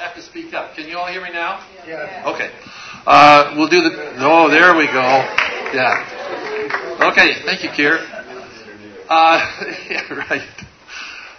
have 0.00 0.14
to 0.14 0.22
speak 0.22 0.54
up. 0.54 0.74
Can 0.74 0.88
you 0.88 0.98
all 0.98 1.06
hear 1.06 1.22
me 1.22 1.30
now? 1.30 1.64
Yeah. 1.86 2.32
Okay. 2.34 2.50
Uh, 3.06 3.54
we'll 3.56 3.68
do 3.68 3.82
the. 3.82 4.14
Oh, 4.18 4.48
there 4.48 4.74
we 4.74 4.86
go. 4.86 5.08
Yeah. 5.72 7.08
Okay. 7.12 7.34
Thank 7.44 7.62
you, 7.62 7.70
Keir. 7.70 7.98
Uh, 9.08 9.62
yeah, 9.90 10.12
right. 10.14 10.48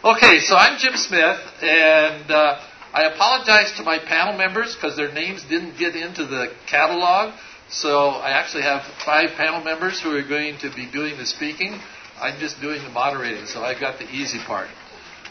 Okay, 0.04 0.40
so 0.40 0.56
I'm 0.56 0.78
Jim 0.80 0.96
Smith, 0.96 1.40
and 1.62 2.30
uh, 2.30 2.60
I 2.94 3.04
apologize 3.14 3.72
to 3.78 3.84
my 3.84 4.00
panel 4.00 4.38
members 4.38 4.76
because 4.76 4.98
their 4.98 5.12
names 5.12 5.44
didn't 5.44 5.78
get 5.78 5.96
into 5.96 6.26
the 6.26 6.54
catalog. 6.68 7.34
So 7.70 8.10
I 8.10 8.32
actually 8.32 8.64
have 8.64 8.84
five 9.06 9.32
panel 9.38 9.64
members 9.64 10.02
who 10.02 10.16
are 10.16 10.28
going 10.28 10.58
to 10.60 10.70
be 10.76 10.90
doing 10.92 11.18
the 11.18 11.26
speaking. 11.26 11.80
I'm 12.20 12.40
just 12.40 12.60
doing 12.62 12.84
the 12.84 12.90
moderating, 12.90 13.46
so 13.46 13.64
I've 13.64 13.80
got 13.80 13.98
the 13.98 14.10
easy 14.10 14.40
part. 14.40 14.68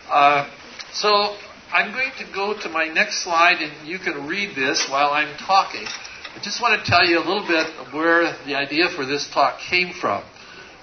Uh, 0.08 0.48
so 0.92 1.36
I'm 1.72 1.92
going 1.92 2.10
to 2.18 2.24
go 2.34 2.60
to 2.62 2.68
my 2.68 2.88
next 2.88 3.22
slide, 3.22 3.62
and 3.62 3.86
you 3.86 4.00
can 4.00 4.26
read 4.26 4.56
this 4.56 4.88
while 4.90 5.12
I'm 5.12 5.36
talking. 5.36 5.86
I 5.86 6.40
just 6.42 6.60
want 6.60 6.84
to 6.84 6.90
tell 6.90 7.06
you 7.06 7.18
a 7.18 7.24
little 7.24 7.46
bit 7.46 7.66
where 7.94 8.36
the 8.44 8.56
idea 8.56 8.88
for 8.88 9.06
this 9.06 9.30
talk 9.32 9.60
came 9.60 9.92
from. 9.92 10.24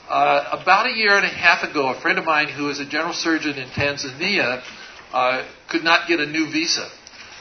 Uh, 0.08 0.62
about 0.62 0.88
a 0.88 0.96
year 0.96 1.18
and 1.18 1.26
a 1.26 1.30
half 1.30 1.70
ago, 1.70 1.90
a 1.90 2.00
friend 2.00 2.18
of 2.18 2.24
mine 2.24 2.48
who 2.48 2.70
is 2.70 2.80
a 2.80 2.86
general 2.86 3.12
surgeon 3.12 3.58
in 3.58 3.68
Tanzania 3.70 4.64
uh, 5.12 5.46
could 5.68 5.84
not 5.84 6.08
get 6.08 6.22
a 6.22 6.26
new 6.26 6.50
visa 6.50 6.88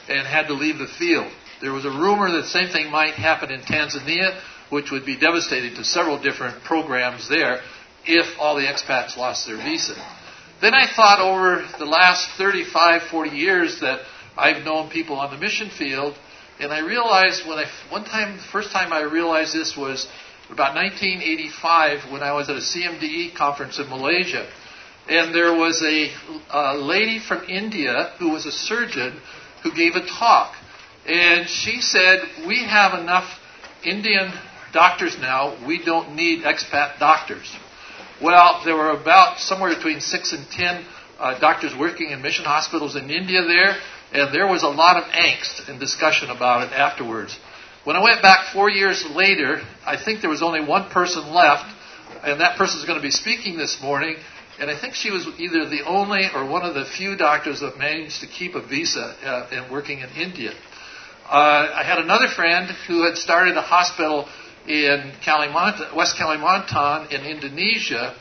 and 0.09 0.27
had 0.27 0.47
to 0.47 0.53
leave 0.53 0.77
the 0.77 0.87
field. 0.99 1.31
There 1.61 1.71
was 1.71 1.85
a 1.85 1.89
rumor 1.89 2.29
that 2.29 2.41
the 2.41 2.47
same 2.47 2.67
thing 2.67 2.91
might 2.91 3.13
happen 3.13 3.49
in 3.49 3.61
Tanzania, 3.61 4.37
which 4.69 4.91
would 4.91 5.05
be 5.05 5.17
devastating 5.17 5.73
to 5.75 5.85
several 5.85 6.21
different 6.21 6.65
programs 6.65 7.29
there 7.29 7.61
if 8.05 8.37
all 8.39 8.57
the 8.57 8.65
expats 8.65 9.15
lost 9.15 9.47
their 9.47 9.55
visa. 9.55 9.95
Then 10.59 10.73
I 10.73 10.87
thought 10.87 11.19
over 11.19 11.63
the 11.77 11.85
last 11.85 12.29
35, 12.37 13.03
40 13.11 13.29
years 13.29 13.79
that 13.81 13.99
I've 14.35 14.63
known 14.63 14.89
people 14.89 15.17
on 15.17 15.31
the 15.31 15.37
mission 15.37 15.69
field, 15.69 16.15
and 16.59 16.73
I 16.73 16.79
realized 16.79 17.47
when 17.47 17.59
I, 17.59 17.65
one 17.89 18.05
time, 18.05 18.37
the 18.37 18.43
first 18.43 18.71
time 18.71 18.91
I 18.91 19.01
realized 19.01 19.53
this 19.53 19.77
was 19.77 20.07
about 20.49 20.75
1985 20.75 22.11
when 22.11 22.23
I 22.23 22.31
was 22.33 22.49
at 22.49 22.55
a 22.55 22.59
CMDE 22.59 23.35
conference 23.35 23.77
in 23.79 23.87
Malaysia. 23.89 24.49
And 25.07 25.33
there 25.33 25.53
was 25.53 25.81
a, 25.83 26.11
a 26.51 26.75
lady 26.75 27.19
from 27.19 27.43
India 27.47 28.13
who 28.19 28.31
was 28.31 28.45
a 28.45 28.51
surgeon 28.51 29.21
who 29.63 29.73
gave 29.73 29.95
a 29.95 30.05
talk. 30.05 30.53
And 31.05 31.47
she 31.47 31.81
said, 31.81 32.19
We 32.47 32.63
have 32.63 32.99
enough 32.99 33.39
Indian 33.83 34.33
doctors 34.73 35.17
now, 35.19 35.55
we 35.65 35.83
don't 35.83 36.15
need 36.15 36.43
expat 36.43 36.99
doctors. 36.99 37.55
Well, 38.21 38.61
there 38.65 38.75
were 38.75 38.89
about 38.89 39.37
somewhere 39.37 39.75
between 39.75 40.01
six 40.01 40.33
and 40.33 40.49
ten 40.49 40.83
uh, 41.19 41.39
doctors 41.39 41.75
working 41.77 42.09
in 42.09 42.23
mission 42.23 42.45
hospitals 42.45 42.95
in 42.95 43.11
India 43.11 43.43
there, 43.43 43.75
and 44.11 44.33
there 44.33 44.47
was 44.47 44.63
a 44.63 44.67
lot 44.67 44.97
of 44.97 45.03
angst 45.03 45.69
and 45.69 45.79
discussion 45.79 46.31
about 46.31 46.63
it 46.63 46.73
afterwards. 46.73 47.37
When 47.83 47.95
I 47.95 48.01
went 48.01 48.23
back 48.23 48.51
four 48.53 48.71
years 48.71 49.05
later, 49.13 49.61
I 49.85 50.03
think 50.03 50.21
there 50.21 50.31
was 50.31 50.41
only 50.41 50.61
one 50.61 50.89
person 50.89 51.31
left, 51.31 51.71
and 52.23 52.41
that 52.41 52.57
person 52.57 52.79
is 52.79 52.85
going 52.85 52.97
to 52.97 53.03
be 53.03 53.11
speaking 53.11 53.55
this 53.55 53.79
morning. 53.83 54.17
And 54.59 54.71
I 54.71 54.79
think 54.79 54.95
she 54.95 55.11
was 55.11 55.27
either 55.37 55.69
the 55.69 55.85
only 55.85 56.27
or 56.33 56.43
one 56.43 56.63
of 56.63 56.73
the 56.73 56.85
few 56.85 57.15
doctors 57.15 57.59
that 57.59 57.77
managed 57.77 58.21
to 58.21 58.27
keep 58.27 58.55
a 58.55 58.67
visa 58.67 59.15
uh, 59.23 59.47
and 59.51 59.71
working 59.71 59.99
in 59.99 60.09
India. 60.17 60.53
Uh, 61.29 61.69
I 61.75 61.83
had 61.83 61.99
another 61.99 62.27
friend 62.27 62.67
who 62.87 63.03
had 63.05 63.15
started 63.15 63.55
a 63.57 63.61
hospital 63.61 64.27
in 64.67 65.13
Kalimantan, 65.25 65.95
West 65.95 66.17
Kalimantan 66.17 67.11
in 67.11 67.25
Indonesia, 67.25 68.15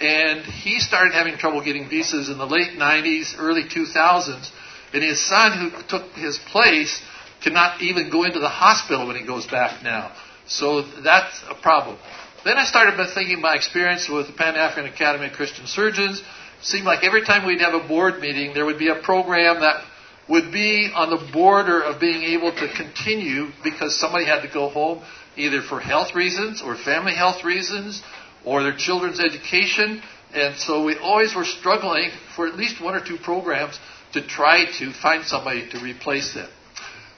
and 0.00 0.44
he 0.44 0.80
started 0.80 1.12
having 1.12 1.38
trouble 1.38 1.62
getting 1.64 1.88
visas 1.88 2.28
in 2.28 2.36
the 2.36 2.46
late 2.46 2.76
90s, 2.76 3.34
early 3.38 3.62
2000s. 3.64 4.50
And 4.92 5.02
his 5.02 5.24
son, 5.24 5.70
who 5.70 5.82
took 5.88 6.12
his 6.12 6.38
place, 6.38 7.00
cannot 7.42 7.80
even 7.80 8.10
go 8.10 8.24
into 8.24 8.40
the 8.40 8.48
hospital 8.48 9.06
when 9.06 9.16
he 9.16 9.24
goes 9.24 9.46
back 9.46 9.82
now. 9.82 10.12
So 10.46 10.82
that's 10.82 11.42
a 11.48 11.54
problem. 11.54 11.98
Then 12.44 12.58
I 12.58 12.64
started 12.64 12.94
thinking 13.14 13.40
my 13.40 13.54
experience 13.54 14.08
with 14.08 14.26
the 14.26 14.32
Pan 14.32 14.56
African 14.56 14.92
Academy 14.92 15.26
of 15.26 15.32
Christian 15.32 15.66
Surgeons. 15.66 16.20
It 16.20 16.64
seemed 16.64 16.84
like 16.84 17.04
every 17.04 17.24
time 17.24 17.46
we'd 17.46 17.60
have 17.60 17.74
a 17.74 17.86
board 17.86 18.20
meeting, 18.20 18.52
there 18.52 18.66
would 18.66 18.78
be 18.78 18.88
a 18.88 18.96
program 18.96 19.60
that 19.60 19.82
would 20.28 20.52
be 20.52 20.90
on 20.94 21.10
the 21.10 21.32
border 21.32 21.82
of 21.82 22.00
being 22.00 22.22
able 22.22 22.50
to 22.50 22.68
continue 22.76 23.48
because 23.62 23.98
somebody 23.98 24.26
had 24.26 24.42
to 24.42 24.48
go 24.48 24.68
home 24.68 25.02
either 25.36 25.62
for 25.62 25.80
health 25.80 26.14
reasons 26.14 26.62
or 26.62 26.76
family 26.76 27.14
health 27.14 27.44
reasons 27.44 28.02
or 28.44 28.62
their 28.62 28.76
children's 28.76 29.20
education. 29.20 30.02
And 30.32 30.56
so 30.56 30.84
we 30.84 30.96
always 30.96 31.34
were 31.34 31.44
struggling 31.44 32.10
for 32.34 32.46
at 32.46 32.56
least 32.56 32.80
one 32.82 32.94
or 32.94 33.04
two 33.04 33.18
programs 33.18 33.78
to 34.12 34.26
try 34.26 34.64
to 34.78 34.92
find 34.92 35.24
somebody 35.24 35.68
to 35.70 35.80
replace 35.80 36.34
them. 36.34 36.48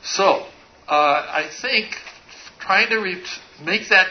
So, 0.03 0.47
uh, 0.88 0.88
I 0.88 1.50
think 1.60 1.94
trying 2.59 2.88
to 2.91 2.99
re- 2.99 3.25
make 3.65 3.88
that 3.88 4.09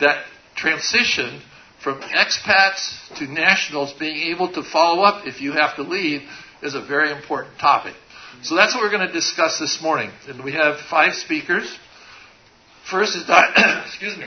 that 0.00 0.24
transition 0.56 1.40
from 1.82 2.00
expats 2.00 3.14
to 3.18 3.26
nationals 3.26 3.92
being 3.92 4.32
able 4.32 4.52
to 4.52 4.62
follow 4.62 5.02
up 5.02 5.26
if 5.26 5.40
you 5.40 5.52
have 5.52 5.76
to 5.76 5.82
leave 5.82 6.22
is 6.62 6.74
a 6.74 6.80
very 6.80 7.12
important 7.12 7.58
topic. 7.58 7.94
So 8.42 8.56
that's 8.56 8.74
what 8.74 8.82
we're 8.82 8.90
going 8.90 9.06
to 9.06 9.12
discuss 9.12 9.58
this 9.58 9.80
morning. 9.82 10.10
And 10.28 10.42
we 10.42 10.52
have 10.52 10.80
five 10.80 11.14
speakers. 11.14 11.78
First 12.90 13.16
is 13.16 13.24
excuse 13.86 14.16
me, 14.16 14.26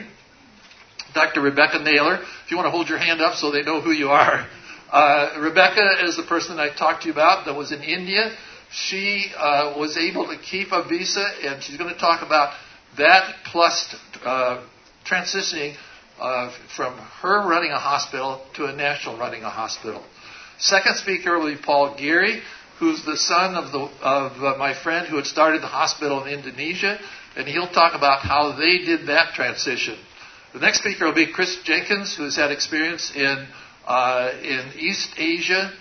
Dr. 1.14 1.42
Rebecca 1.42 1.80
Naylor. 1.80 2.16
If 2.16 2.52
you 2.52 2.58
want 2.58 2.68
to 2.68 2.72
hold 2.72 2.90
your 2.90 2.98
hand 2.98 3.22
up 3.22 3.36
so 3.36 3.52
they 3.52 3.64
know 3.64 3.82
who 3.82 3.92
you 3.92 4.10
are. 4.10 4.48
Uh, 4.92 5.40
Rebecca 5.40 6.06
is 6.06 6.16
the 6.16 6.24
person 6.24 6.60
I 6.60 6.74
talked 6.74 7.02
to 7.04 7.08
you 7.08 7.14
about 7.14 7.46
that 7.46 7.56
was 7.56 7.72
in 7.72 7.84
India 7.84 8.32
she 8.72 9.32
uh, 9.36 9.76
was 9.78 9.98
able 9.98 10.28
to 10.28 10.38
keep 10.38 10.72
a 10.72 10.88
visa, 10.88 11.26
and 11.44 11.64
she's 11.64 11.78
going 11.78 11.94
to 11.94 12.00
talk 12.00 12.22
about 12.22 12.54
that 12.98 13.36
plus 13.46 13.96
uh, 14.26 14.64
transitioning 15.06 15.76
uh, 16.20 16.52
from 16.76 16.98
her 17.22 17.48
running 17.48 17.72
a 17.72 17.80
hospital 17.80 18.42
to 18.56 18.66
a 18.66 18.74
national 18.74 19.18
running 19.18 19.44
a 19.44 19.50
hospital. 19.50 20.04
Second 20.60 20.96
speaker 20.96 21.38
will 21.38 21.54
be 21.54 21.62
Paul 21.62 21.96
Geary, 21.98 22.42
who's 22.80 23.06
the 23.06 23.16
son 23.16 23.56
of, 23.56 23.72
the, 23.72 23.80
of 24.02 24.44
uh, 24.44 24.58
my 24.58 24.74
friend 24.74 25.08
who 25.08 25.16
had 25.16 25.26
started 25.26 25.62
the 25.62 25.68
hospital 25.68 26.24
in 26.26 26.34
Indonesia, 26.40 27.00
and 27.38 27.48
he'll 27.48 27.70
talk 27.70 27.96
about 27.96 28.22
how 28.22 28.58
they 28.58 28.80
did 28.80 29.08
that 29.08 29.34
transition. 29.36 29.96
The 30.54 30.60
next 30.60 30.80
speaker 30.80 31.06
will 31.06 31.14
be 31.14 31.32
Chris 31.32 31.56
Jenkins, 31.64 32.16
who's 32.16 32.36
had 32.36 32.52
experience 32.52 33.16
in 33.16 33.48
uh, 33.86 34.32
in 34.42 34.72
East 34.76 35.12
Asia 35.18 35.72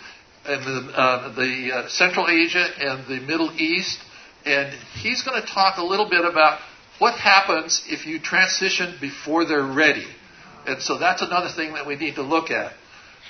and 0.44 0.64
the, 0.64 0.92
uh, 0.92 1.34
the 1.34 1.70
uh, 1.74 1.88
Central 1.88 2.28
Asia 2.28 2.64
and 2.78 3.06
the 3.08 3.26
Middle 3.26 3.50
East, 3.58 3.98
and 4.44 4.72
he's 5.00 5.22
going 5.22 5.40
to 5.40 5.48
talk 5.48 5.78
a 5.78 5.82
little 5.82 6.08
bit 6.08 6.24
about 6.24 6.60
what 6.98 7.18
happens 7.18 7.84
if 7.88 8.06
you 8.06 8.20
transition 8.20 8.94
before 9.00 9.44
they're 9.44 9.66
ready. 9.66 10.06
And 10.66 10.80
so 10.80 10.98
that's 10.98 11.22
another 11.22 11.48
thing 11.48 11.72
that 11.74 11.86
we 11.86 11.96
need 11.96 12.14
to 12.14 12.22
look 12.22 12.50
at. 12.50 12.72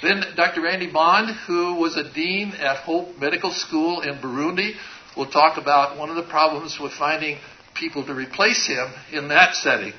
Then 0.03 0.23
Dr. 0.37 0.63
Randy 0.63 0.91
Bond, 0.93 1.35
who 1.47 1.77
was 1.77 1.97
a 1.97 2.13
dean 2.13 2.51
at 2.51 2.79
Hope 2.79 3.19
Medical 3.19 3.51
School 3.51 4.03
in 4.03 4.17
Burundi, 4.19 4.73
will 5.17 5.31
talk 5.31 5.57
about 5.57 5.99
one 5.99 6.11
of 6.11 6.17
the 6.17 6.23
problems 6.23 6.79
with 6.79 6.93
finding 6.93 7.39
people 7.79 8.05
to 8.07 8.15
replace 8.15 8.67
him 8.67 8.93
in 9.13 9.29
that 9.29 9.55
setting. 9.55 9.93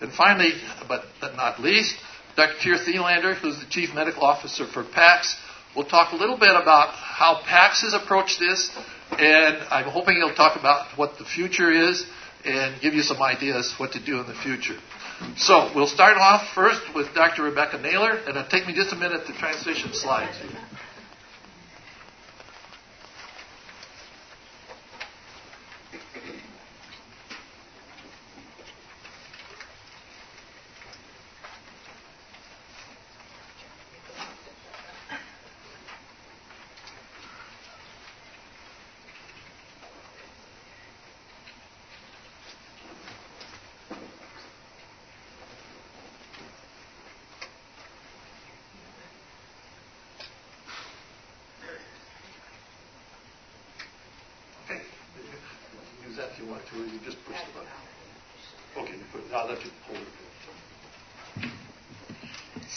And 0.00 0.12
finally, 0.12 0.52
but 0.88 1.04
not 1.36 1.60
least, 1.60 1.96
Dr. 2.36 2.54
Keir 2.60 2.76
Thelander, 2.76 3.34
who's 3.34 3.60
the 3.60 3.66
Chief 3.66 3.94
Medical 3.94 4.24
Officer 4.24 4.66
for 4.66 4.82
PAACS, 4.82 5.36
We'll 5.74 5.86
talk 5.86 6.12
a 6.12 6.16
little 6.16 6.38
bit 6.38 6.54
about 6.54 6.90
how 6.94 7.40
PAACS 7.42 7.82
has 7.82 7.94
approached 7.94 8.38
this, 8.38 8.70
and 9.18 9.56
I'm 9.70 9.86
hoping 9.86 10.16
he'll 10.16 10.34
talk 10.34 10.56
about 10.56 10.96
what 10.96 11.18
the 11.18 11.24
future 11.24 11.70
is 11.70 12.06
and 12.44 12.80
give 12.80 12.94
you 12.94 13.02
some 13.02 13.20
ideas 13.20 13.74
what 13.76 13.92
to 13.92 14.04
do 14.04 14.20
in 14.20 14.26
the 14.26 14.34
future. 14.34 14.78
So 15.36 15.72
we'll 15.74 15.88
start 15.88 16.16
off 16.16 16.54
first 16.54 16.94
with 16.94 17.12
Dr. 17.14 17.42
Rebecca 17.42 17.78
Naylor, 17.78 18.12
and 18.12 18.28
it'll 18.28 18.46
take 18.46 18.68
me 18.68 18.74
just 18.74 18.92
a 18.92 18.96
minute 18.96 19.26
to 19.26 19.32
transition 19.32 19.92
slides. 19.94 20.36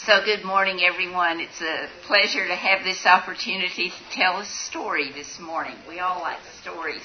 So, 0.08 0.24
good 0.24 0.42
morning, 0.42 0.80
everyone. 0.82 1.38
It's 1.38 1.60
a 1.60 1.86
pleasure 2.06 2.48
to 2.48 2.54
have 2.54 2.82
this 2.82 3.04
opportunity 3.04 3.90
to 3.90 4.16
tell 4.16 4.40
a 4.40 4.44
story 4.46 5.12
this 5.12 5.38
morning. 5.38 5.74
We 5.86 6.00
all 6.00 6.22
like 6.22 6.38
stories. 6.62 7.02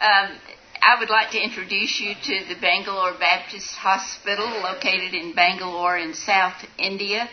Um, 0.00 0.36
I 0.82 0.98
would 0.98 1.08
like 1.08 1.30
to 1.30 1.40
introduce 1.40 2.00
you 2.00 2.14
to 2.20 2.48
the 2.52 2.60
Bangalore 2.60 3.12
Baptist 3.16 3.76
Hospital 3.76 4.44
located 4.44 5.14
in 5.14 5.34
Bangalore 5.36 5.96
in 5.96 6.14
South 6.14 6.56
India. 6.78 7.28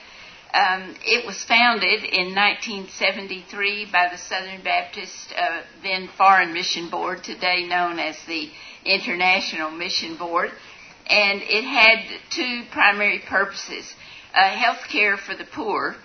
Um, 0.53 0.95
it 1.03 1.25
was 1.25 1.43
founded 1.43 2.03
in 2.03 2.35
1973 2.35 3.87
by 3.91 4.09
the 4.11 4.19
Southern 4.19 4.61
Baptist, 4.61 5.33
uh, 5.35 5.61
then 5.81 6.07
Foreign 6.19 6.53
Mission 6.53 6.91
Board, 6.91 7.23
today 7.23 7.65
known 7.67 7.97
as 7.97 8.15
the 8.27 8.47
International 8.85 9.71
Mission 9.71 10.17
Board, 10.17 10.51
and 11.07 11.41
it 11.41 11.63
had 11.63 12.19
two 12.29 12.61
primary 12.71 13.23
purposes 13.27 13.91
uh, 14.33 14.49
health 14.49 14.87
care 14.91 15.17
for 15.17 15.35
the 15.35 15.45
poor 15.45 15.95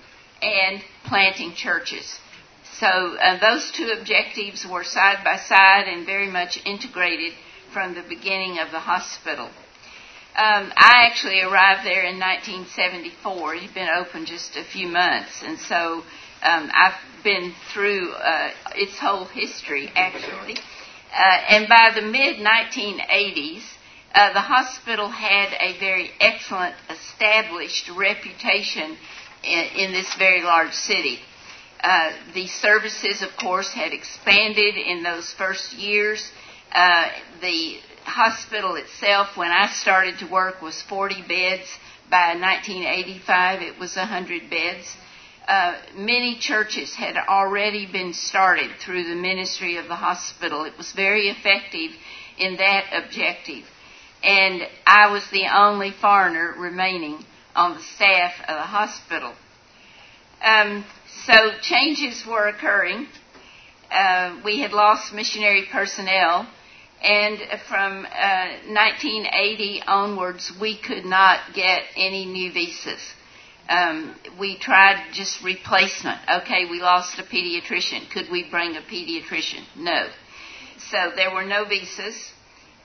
and 0.42 0.82
planting 1.04 1.52
churches. 1.54 2.18
So 2.78 2.86
uh, 2.86 3.38
those 3.40 3.72
two 3.72 3.92
objectives 3.98 4.66
were 4.66 4.84
side 4.84 5.24
by 5.24 5.36
side 5.36 5.88
and 5.88 6.06
very 6.06 6.30
much 6.30 6.60
integrated 6.64 7.32
from 7.72 7.94
the 7.94 8.02
beginning 8.02 8.58
of 8.58 8.70
the 8.70 8.78
hospital. 8.78 9.46
Um, 10.36 10.72
I 10.76 11.08
actually 11.10 11.40
arrived 11.40 11.84
there 11.84 12.04
in 12.04 12.20
1974. 12.20 13.54
It 13.54 13.62
had 13.62 13.74
been 13.74 13.88
open 13.88 14.26
just 14.26 14.56
a 14.56 14.62
few 14.62 14.86
months, 14.86 15.42
and 15.42 15.58
so 15.58 16.04
um, 16.42 16.70
I've 16.72 17.24
been 17.24 17.52
through 17.72 18.12
uh, 18.12 18.50
its 18.76 18.96
whole 18.98 19.24
history 19.24 19.90
actually. 19.96 20.56
Uh, 21.12 21.40
and 21.48 21.68
by 21.68 21.90
the 21.94 22.02
mid 22.02 22.36
1980s, 22.36 23.62
uh, 24.14 24.32
the 24.32 24.40
hospital 24.40 25.08
had 25.08 25.52
a 25.60 25.78
very 25.78 26.10
excellent 26.20 26.74
established 26.90 27.90
reputation 27.90 28.96
in, 29.44 29.64
in 29.76 29.92
this 29.92 30.14
very 30.14 30.42
large 30.42 30.72
city. 30.72 31.18
Uh, 31.82 32.10
the 32.34 32.46
services, 32.46 33.22
of 33.22 33.28
course, 33.36 33.72
had 33.72 33.92
expanded 33.92 34.76
in 34.76 35.02
those 35.02 35.32
first 35.34 35.74
years. 35.74 36.30
Uh, 36.72 37.08
the 37.40 37.78
hospital 38.02 38.74
itself, 38.76 39.36
when 39.36 39.50
I 39.50 39.68
started 39.68 40.18
to 40.18 40.26
work, 40.26 40.60
was 40.60 40.80
40 40.82 41.22
beds. 41.28 41.68
By 42.10 42.34
1985, 42.40 43.62
it 43.62 43.78
was 43.78 43.94
100 43.94 44.50
beds. 44.50 44.96
Uh, 45.46 45.76
many 45.94 46.38
churches 46.38 46.94
had 46.94 47.16
already 47.16 47.86
been 47.90 48.12
started 48.12 48.70
through 48.80 49.04
the 49.04 49.14
ministry 49.14 49.76
of 49.76 49.88
the 49.88 49.94
hospital. 49.94 50.64
It 50.64 50.76
was 50.76 50.92
very 50.92 51.28
effective 51.28 51.92
in 52.38 52.56
that 52.56 52.84
objective. 52.92 53.64
And 54.22 54.62
I 54.86 55.10
was 55.12 55.28
the 55.30 55.46
only 55.54 55.92
foreigner 55.92 56.54
remaining 56.58 57.24
on 57.54 57.74
the 57.74 57.82
staff 57.82 58.32
of 58.40 58.56
the 58.56 58.62
hospital. 58.62 59.34
Um, 60.42 60.84
so 61.26 61.52
changes 61.62 62.24
were 62.26 62.48
occurring. 62.48 63.06
Uh, 63.90 64.40
we 64.44 64.60
had 64.60 64.72
lost 64.72 65.12
missionary 65.12 65.66
personnel, 65.70 66.48
and 67.02 67.38
from 67.68 68.04
uh, 68.04 68.48
1980 68.66 69.82
onwards, 69.86 70.52
we 70.60 70.76
could 70.80 71.04
not 71.04 71.54
get 71.54 71.82
any 71.96 72.26
new 72.26 72.52
visas. 72.52 73.00
Um, 73.68 74.14
we 74.38 74.58
tried 74.58 75.12
just 75.12 75.42
replacement. 75.44 76.18
Okay, 76.42 76.64
we 76.70 76.80
lost 76.80 77.18
a 77.18 77.22
pediatrician. 77.22 78.10
Could 78.10 78.30
we 78.30 78.48
bring 78.50 78.76
a 78.76 78.80
pediatrician? 78.80 79.64
No. 79.76 80.08
So 80.90 81.12
there 81.14 81.34
were 81.34 81.44
no 81.44 81.64
visas. 81.66 82.32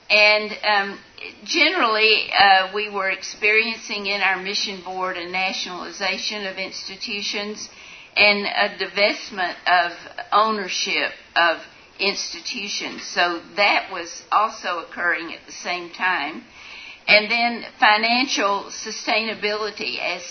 And 0.09 0.51
um, 0.63 0.99
generally, 1.45 2.29
uh, 2.37 2.71
we 2.73 2.89
were 2.89 3.09
experiencing 3.09 4.07
in 4.07 4.21
our 4.21 4.41
mission 4.41 4.81
board 4.83 5.17
a 5.17 5.29
nationalization 5.29 6.45
of 6.45 6.57
institutions 6.57 7.69
and 8.15 8.45
a 8.45 8.77
divestment 8.83 9.55
of 9.65 9.91
ownership 10.31 11.11
of 11.35 11.57
institutions. 11.99 13.03
So 13.03 13.41
that 13.55 13.89
was 13.91 14.23
also 14.31 14.79
occurring 14.79 15.33
at 15.33 15.45
the 15.45 15.51
same 15.51 15.89
time. 15.91 16.43
And 17.07 17.29
then 17.29 17.65
financial 17.79 18.65
sustainability, 18.69 19.99
as 19.99 20.23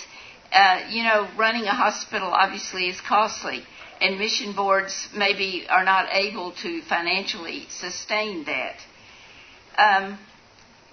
uh, 0.52 0.80
you 0.90 1.02
know, 1.02 1.28
running 1.36 1.64
a 1.64 1.74
hospital 1.74 2.28
obviously 2.28 2.88
is 2.88 3.00
costly, 3.00 3.64
and 4.00 4.18
mission 4.18 4.52
boards 4.52 5.08
maybe 5.16 5.66
are 5.68 5.84
not 5.84 6.08
able 6.12 6.52
to 6.52 6.82
financially 6.82 7.66
sustain 7.70 8.44
that. 8.44 8.76
Um, 9.76 10.18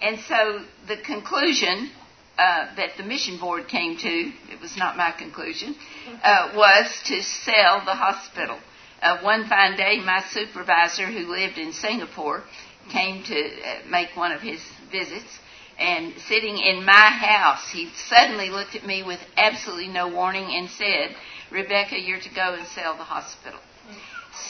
and 0.01 0.19
so 0.19 0.61
the 0.87 0.97
conclusion 0.97 1.91
uh, 2.37 2.73
that 2.75 2.91
the 2.97 3.03
mission 3.03 3.37
board 3.37 3.67
came 3.67 3.97
to, 3.97 4.07
it 4.07 4.61
was 4.61 4.77
not 4.77 4.95
my 4.95 5.11
conclusion, 5.11 5.75
uh, 6.23 6.51
was 6.55 7.01
to 7.05 7.21
sell 7.21 7.83
the 7.85 7.95
hospital. 7.95 8.57
Uh, 9.01 9.19
one 9.21 9.47
fine 9.47 9.75
day, 9.75 9.99
my 9.99 10.23
supervisor, 10.29 11.05
who 11.05 11.29
lived 11.31 11.57
in 11.57 11.73
Singapore, 11.73 12.43
came 12.89 13.23
to 13.23 13.35
uh, 13.35 13.89
make 13.89 14.15
one 14.15 14.31
of 14.31 14.41
his 14.41 14.61
visits. 14.91 15.39
And 15.77 16.13
sitting 16.27 16.57
in 16.57 16.83
my 16.83 16.91
house, 16.93 17.69
he 17.71 17.89
suddenly 17.95 18.49
looked 18.49 18.75
at 18.75 18.85
me 18.85 19.03
with 19.03 19.19
absolutely 19.37 19.87
no 19.87 20.09
warning 20.09 20.49
and 20.53 20.69
said, 20.69 21.15
Rebecca, 21.51 21.99
you're 21.99 22.19
to 22.19 22.33
go 22.35 22.53
and 22.53 22.67
sell 22.67 22.97
the 22.97 23.03
hospital. 23.03 23.59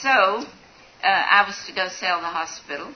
So 0.02 0.08
uh, 0.08 0.44
I 1.02 1.44
was 1.46 1.56
to 1.66 1.72
go 1.72 1.88
sell 1.88 2.20
the 2.20 2.26
hospital. 2.26 2.92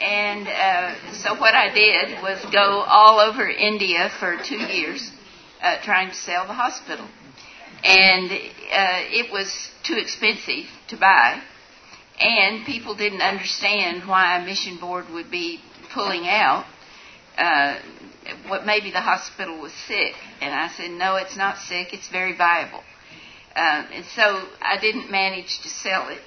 And 0.00 0.48
uh, 0.48 1.12
so 1.12 1.34
what 1.34 1.54
I 1.54 1.72
did 1.74 2.22
was 2.22 2.42
go 2.52 2.82
all 2.86 3.20
over 3.20 3.46
India 3.46 4.10
for 4.18 4.38
two 4.42 4.56
years 4.56 5.10
uh, 5.62 5.76
trying 5.82 6.08
to 6.08 6.14
sell 6.14 6.46
the 6.46 6.54
hospital. 6.54 7.06
And 7.84 8.30
uh, 8.30 8.36
it 9.10 9.30
was 9.30 9.70
too 9.82 9.96
expensive 9.96 10.64
to 10.88 10.96
buy. 10.96 11.42
And 12.18 12.64
people 12.64 12.94
didn't 12.94 13.22
understand 13.22 14.08
why 14.08 14.38
a 14.38 14.44
mission 14.44 14.78
board 14.78 15.06
would 15.10 15.30
be 15.30 15.60
pulling 15.92 16.26
out. 16.26 16.64
Uh, 17.36 17.78
what 18.46 18.64
maybe 18.66 18.90
the 18.90 19.00
hospital 19.00 19.60
was 19.60 19.72
sick. 19.72 20.14
And 20.40 20.54
I 20.54 20.68
said, 20.68 20.90
no, 20.90 21.16
it's 21.16 21.36
not 21.36 21.58
sick. 21.58 21.92
It's 21.92 22.08
very 22.08 22.36
viable. 22.36 22.82
Uh, 23.54 23.84
and 23.92 24.04
so 24.04 24.48
I 24.62 24.78
didn't 24.80 25.10
manage 25.10 25.60
to 25.62 25.68
sell 25.68 26.08
it. 26.08 26.20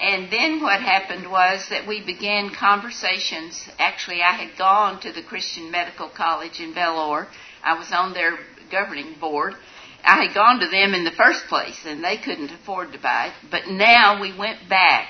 And 0.00 0.30
then 0.30 0.62
what 0.62 0.80
happened 0.80 1.30
was 1.30 1.68
that 1.70 1.86
we 1.86 2.04
began 2.04 2.50
conversations. 2.50 3.68
Actually, 3.78 4.22
I 4.22 4.32
had 4.32 4.58
gone 4.58 5.00
to 5.00 5.12
the 5.12 5.22
Christian 5.22 5.70
Medical 5.70 6.08
College 6.08 6.60
in 6.60 6.74
Vellore. 6.74 7.26
I 7.62 7.78
was 7.78 7.90
on 7.92 8.12
their 8.12 8.38
governing 8.70 9.14
board. 9.20 9.54
I 10.04 10.24
had 10.24 10.34
gone 10.34 10.60
to 10.60 10.68
them 10.68 10.92
in 10.94 11.04
the 11.04 11.10
first 11.12 11.46
place, 11.46 11.80
and 11.86 12.04
they 12.04 12.18
couldn't 12.18 12.50
afford 12.50 12.92
to 12.92 12.98
buy 12.98 13.28
it. 13.28 13.50
But 13.50 13.68
now 13.68 14.20
we 14.20 14.36
went 14.36 14.68
back 14.68 15.08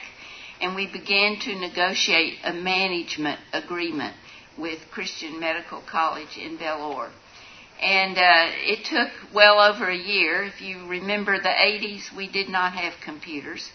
and 0.60 0.76
we 0.76 0.86
began 0.86 1.38
to 1.40 1.58
negotiate 1.58 2.38
a 2.44 2.52
management 2.52 3.40
agreement 3.52 4.14
with 4.56 4.78
Christian 4.92 5.40
Medical 5.40 5.82
College 5.90 6.38
in 6.38 6.56
Vellore. 6.58 7.10
And 7.82 8.16
uh, 8.16 8.46
it 8.62 8.84
took 8.84 9.10
well 9.34 9.58
over 9.60 9.90
a 9.90 9.96
year. 9.96 10.44
If 10.44 10.60
you 10.60 10.86
remember 10.86 11.38
the 11.38 11.48
80s, 11.48 12.16
we 12.16 12.28
did 12.28 12.48
not 12.48 12.74
have 12.74 12.94
computers 13.04 13.68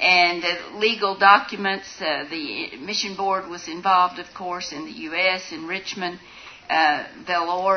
and 0.00 0.44
uh, 0.44 0.76
legal 0.78 1.16
documents. 1.18 1.86
Uh, 2.00 2.24
the 2.28 2.76
mission 2.78 3.14
board 3.14 3.48
was 3.48 3.68
involved, 3.68 4.18
of 4.18 4.26
course, 4.34 4.72
in 4.72 4.84
the 4.84 4.92
U.S. 5.10 5.52
in 5.52 5.66
Richmond. 5.66 6.18
Uh, 6.70 7.04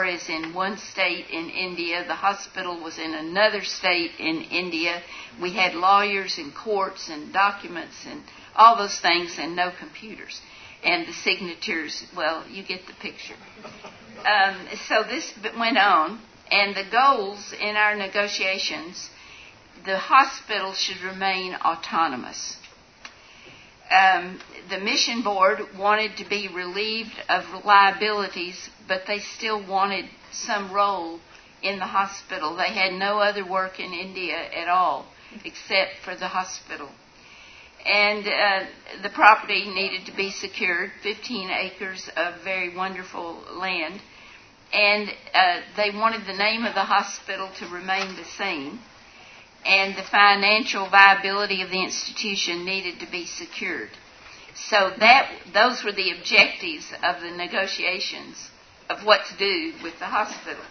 is 0.08 0.30
in 0.30 0.54
one 0.54 0.78
state 0.78 1.25
in 1.30 1.50
India. 1.50 2.06
The 2.08 2.16
hospital 2.16 2.82
was 2.82 2.98
in 2.98 3.14
another 3.14 3.62
state 3.62 4.12
in 4.20 4.42
India. 4.44 5.02
We 5.42 5.54
had 5.54 5.74
lawyers 5.74 6.38
and 6.38 6.56
courts 6.56 7.10
and 7.10 7.34
documents 7.34 8.06
and 8.08 8.22
all 8.56 8.78
those 8.78 9.00
things, 9.02 9.36
and 9.38 9.56
no 9.56 9.72
computers. 9.78 10.40
And 10.84 11.08
the 11.08 11.14
signatures, 11.14 12.06
well, 12.16 12.46
you 12.48 12.64
get 12.64 12.88
the 12.88 12.94
picture. 12.94 13.36
Um, 14.25 14.68
so 14.88 15.04
this 15.04 15.34
went 15.58 15.78
on, 15.78 16.22
and 16.50 16.75
the 16.75 16.90
goals 16.90 17.54
in 17.60 17.75
our 17.75 17.96
negotiations 17.96 19.10
the 19.86 19.98
hospital 19.98 20.74
should 20.74 21.01
remain 21.01 21.56
autonomous. 21.56 22.58
Um, 23.92 24.39
the 24.70 24.80
mission 24.80 25.22
board 25.22 25.60
wanted 25.77 26.18
to 26.18 26.25
be 26.27 26.48
relieved 26.48 27.13
of 27.30 27.63
liabilities, 27.63 28.70
but 28.88 29.04
they 29.08 29.20
still 29.20 29.63
wanted 29.63 30.06
some 30.32 30.72
role 30.74 31.20
in 31.62 31.77
the 31.77 31.86
hospital. 31.86 32.56
They 32.56 32.74
had 32.74 32.94
no 32.94 33.20
other 33.20 33.46
work 33.46 33.80
in 33.80 33.94
India 33.94 34.36
at 34.38 34.68
all 34.68 35.06
except 35.44 35.98
for 36.04 36.15
the 36.15 36.27
hospital. 36.27 36.89
And 37.86 38.27
uh, 38.27 38.65
the 39.04 39.10
property 39.10 39.70
needed 39.70 40.08
to 40.08 40.15
be 40.15 40.32
secured 40.32 40.92
15 41.04 41.51
acres 41.51 42.10
of 42.18 42.42
very 42.44 42.75
wonderful 42.75 43.44
land. 43.56 44.01
And 44.74 45.10
uh, 45.34 45.62
they 45.77 45.92
wanted 45.92 46.25
the 46.25 46.34
name 46.34 46.65
of 46.65 46.74
the 46.74 46.82
hospital 46.84 47.50
to 47.60 47.68
remain 47.68 48.15
the 48.15 48.25
same 48.25 48.80
and 49.65 49.95
the 49.95 50.03
financial 50.03 50.88
viability 50.89 51.62
of 51.62 51.69
the 51.72 51.84
institution 51.84 52.65
needed 52.65 53.00
to 53.00 53.12
be 53.12 53.25
secured. 53.25 53.89
So 54.55 54.91
that 55.00 55.31
those 55.53 55.84
were 55.84 55.91
the 55.91 56.12
objectives 56.12 56.91
of 57.03 57.22
the 57.22 57.31
negotiations 57.31 58.50
of 58.89 59.03
what 59.05 59.25
to 59.25 59.38
do 59.38 59.74
with 59.84 59.98
the 60.00 60.05
hospital. 60.05 60.63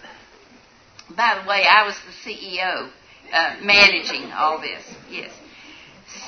By 1.11 1.41
the 1.43 1.49
way, 1.49 1.65
I 1.69 1.85
was 1.85 1.97
the 2.07 2.31
CEO 2.31 2.89
uh, 3.33 3.57
managing 3.63 4.33
all 4.33 4.61
this. 4.61 4.83
Yes. 5.11 5.33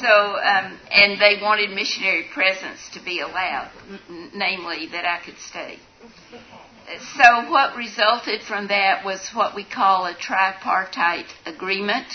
So, 0.00 0.08
um, 0.08 0.78
and 0.90 1.20
they 1.20 1.38
wanted 1.40 1.70
missionary 1.70 2.24
presence 2.32 2.88
to 2.94 3.00
be 3.02 3.20
allowed, 3.20 3.70
n- 4.08 4.30
namely 4.34 4.88
that 4.88 5.04
I 5.04 5.18
could 5.24 5.38
stay. 5.38 5.78
So, 7.16 7.50
what 7.50 7.76
resulted 7.76 8.42
from 8.42 8.68
that 8.68 9.04
was 9.04 9.28
what 9.30 9.54
we 9.54 9.64
call 9.64 10.06
a 10.06 10.14
tripartite 10.14 11.26
agreement 11.44 12.06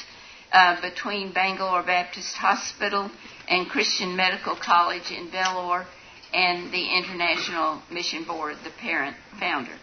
uh, 0.51 0.81
between 0.81 1.33
Bangalore 1.33 1.83
Baptist 1.83 2.35
Hospital 2.35 3.09
and 3.47 3.69
Christian 3.69 4.15
Medical 4.15 4.55
College 4.55 5.11
in 5.11 5.29
Vellore 5.29 5.85
and 6.33 6.71
the 6.71 6.95
International 6.97 7.81
Mission 7.91 8.23
Board, 8.23 8.57
the 8.63 8.71
parent 8.79 9.15
founder. 9.39 9.77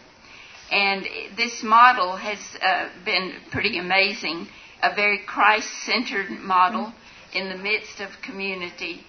And 0.71 1.05
this 1.35 1.63
model 1.63 2.15
has 2.15 2.39
uh, 2.61 2.89
been 3.03 3.33
pretty 3.51 3.79
amazing, 3.79 4.47
a 4.83 4.93
very 4.93 5.19
Christ 5.25 5.69
centered 5.85 6.29
model 6.29 6.93
in 7.33 7.49
the 7.49 7.57
midst 7.57 7.99
of 7.99 8.09
community 8.23 9.01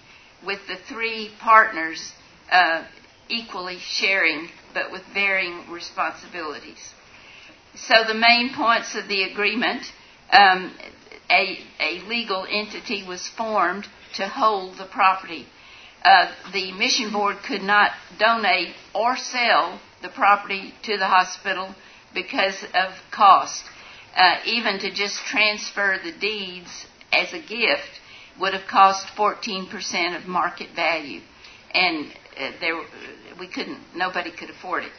with 0.45 0.59
the 0.67 0.77
three 0.89 1.31
partners 1.39 2.13
uh, 2.51 2.83
equally 3.29 3.77
sharing 3.79 4.49
but 4.73 4.91
with 4.91 5.01
varying 5.13 5.69
responsibilities. 5.69 6.93
So 7.75 7.93
the 8.07 8.13
main 8.13 8.53
points 8.53 8.95
of 8.95 9.07
the 9.07 9.23
agreement, 9.23 9.83
um, 10.31 10.73
a, 11.31 11.57
a 11.79 12.07
legal 12.07 12.45
entity 12.49 13.05
was 13.07 13.27
formed 13.27 13.87
to 14.15 14.27
hold 14.27 14.77
the 14.77 14.85
property. 14.85 15.45
Uh, 16.03 16.31
the 16.51 16.71
mission 16.73 17.11
board 17.11 17.37
could 17.47 17.61
not 17.61 17.91
donate 18.19 18.73
or 18.93 19.15
sell 19.15 19.79
the 20.01 20.09
property 20.09 20.73
to 20.83 20.97
the 20.97 21.05
hospital 21.05 21.73
because 22.13 22.63
of 22.73 22.93
cost. 23.11 23.63
Uh, 24.15 24.39
even 24.45 24.79
to 24.79 24.91
just 24.91 25.17
transfer 25.25 25.97
the 26.03 26.11
deeds 26.11 26.85
as 27.13 27.33
a 27.33 27.39
gift 27.39 28.01
would 28.39 28.53
have 28.53 28.67
cost 28.67 29.07
14% 29.15 30.17
of 30.17 30.27
market 30.27 30.69
value, 30.75 31.21
and 31.73 32.07
uh, 32.37 32.51
there 32.59 32.81
we 33.39 33.47
couldn't. 33.47 33.79
Nobody 33.95 34.31
could 34.31 34.49
afford 34.49 34.83
it. 34.83 34.91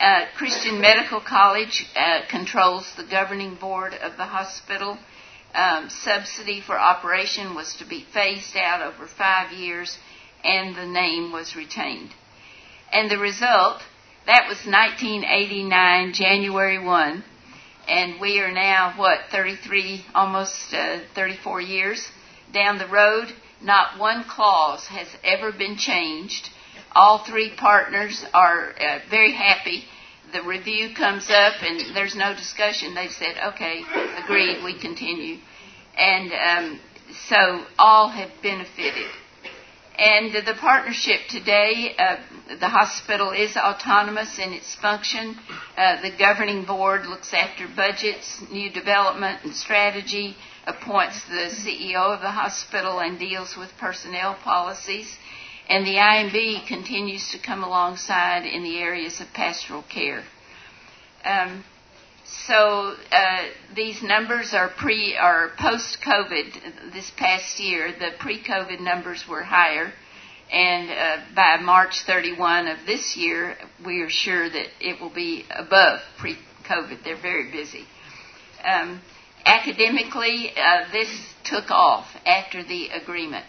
Uh, 0.00 0.26
Christian 0.36 0.80
Medical 0.80 1.20
College 1.20 1.86
uh, 1.94 2.22
controls 2.28 2.92
the 2.96 3.04
governing 3.04 3.54
board 3.54 3.94
of 3.94 4.16
the 4.16 4.24
hospital. 4.24 4.98
Um, 5.54 5.90
subsidy 5.90 6.62
for 6.62 6.78
operation 6.78 7.54
was 7.54 7.74
to 7.76 7.84
be 7.84 8.06
phased 8.14 8.56
out 8.56 8.80
over 8.80 9.06
five 9.06 9.52
years, 9.52 9.98
and 10.42 10.74
the 10.74 10.86
name 10.86 11.30
was 11.30 11.54
retained. 11.54 12.10
And 12.90 13.10
the 13.10 13.18
result 13.18 13.82
that 14.26 14.46
was 14.48 14.58
1989, 14.64 16.12
January 16.14 16.78
1, 16.78 17.24
and 17.88 18.20
we 18.20 18.38
are 18.38 18.52
now, 18.52 18.94
what, 18.96 19.18
33, 19.30 20.04
almost 20.14 20.72
uh, 20.72 21.00
34 21.14 21.60
years 21.60 22.08
down 22.52 22.78
the 22.78 22.86
road. 22.86 23.32
Not 23.60 23.98
one 23.98 24.24
clause 24.24 24.86
has 24.86 25.08
ever 25.24 25.52
been 25.52 25.76
changed. 25.76 26.50
All 26.92 27.24
three 27.24 27.52
partners 27.56 28.24
are 28.32 28.70
uh, 28.70 29.00
very 29.10 29.32
happy. 29.32 29.84
The 30.32 30.42
review 30.42 30.94
comes 30.94 31.28
up 31.30 31.62
and 31.62 31.94
there's 31.94 32.14
no 32.16 32.34
discussion. 32.34 32.94
They've 32.94 33.10
said, 33.10 33.36
okay, 33.54 33.82
agreed, 34.22 34.62
we 34.64 34.78
continue. 34.78 35.38
And 35.96 36.32
um, 36.32 36.80
so 37.28 37.64
all 37.78 38.08
have 38.08 38.30
benefited. 38.42 39.08
And 39.98 40.32
the 40.32 40.54
partnership 40.58 41.20
today, 41.28 41.94
uh, 41.98 42.16
the 42.58 42.68
hospital 42.68 43.30
is 43.32 43.56
autonomous 43.56 44.38
in 44.38 44.52
its 44.52 44.74
function. 44.74 45.36
Uh, 45.76 46.00
the 46.00 46.10
governing 46.18 46.64
board 46.64 47.06
looks 47.06 47.34
after 47.34 47.68
budgets, 47.68 48.42
new 48.50 48.70
development, 48.70 49.44
and 49.44 49.54
strategy, 49.54 50.34
appoints 50.66 51.22
the 51.24 51.50
CEO 51.52 52.14
of 52.14 52.20
the 52.22 52.30
hospital, 52.30 53.00
and 53.00 53.18
deals 53.18 53.54
with 53.56 53.70
personnel 53.78 54.34
policies. 54.42 55.14
And 55.72 55.86
the 55.86 55.94
IMB 55.94 56.66
continues 56.66 57.30
to 57.30 57.38
come 57.38 57.64
alongside 57.64 58.44
in 58.44 58.62
the 58.62 58.76
areas 58.76 59.22
of 59.22 59.32
pastoral 59.32 59.82
care. 59.82 60.22
Um, 61.24 61.64
so 62.26 62.94
uh, 63.10 63.44
these 63.74 64.02
numbers 64.02 64.52
are 64.52 64.68
pre 64.68 65.16
post 65.58 65.96
COVID. 66.02 66.92
This 66.92 67.10
past 67.16 67.58
year, 67.58 67.90
the 67.90 68.10
pre-COVID 68.18 68.80
numbers 68.80 69.26
were 69.26 69.42
higher, 69.42 69.94
and 70.52 70.90
uh, 70.90 71.24
by 71.34 71.56
March 71.62 72.02
31 72.04 72.68
of 72.68 72.84
this 72.84 73.16
year, 73.16 73.56
we 73.82 74.02
are 74.02 74.10
sure 74.10 74.50
that 74.50 74.66
it 74.78 75.00
will 75.00 75.14
be 75.14 75.46
above 75.48 76.00
pre-COVID. 76.18 77.02
They're 77.02 77.16
very 77.16 77.50
busy. 77.50 77.86
Um, 78.62 79.00
academically, 79.46 80.52
uh, 80.54 80.92
this 80.92 81.08
took 81.44 81.70
off 81.70 82.14
after 82.26 82.62
the 82.62 82.90
agreement. 82.90 83.46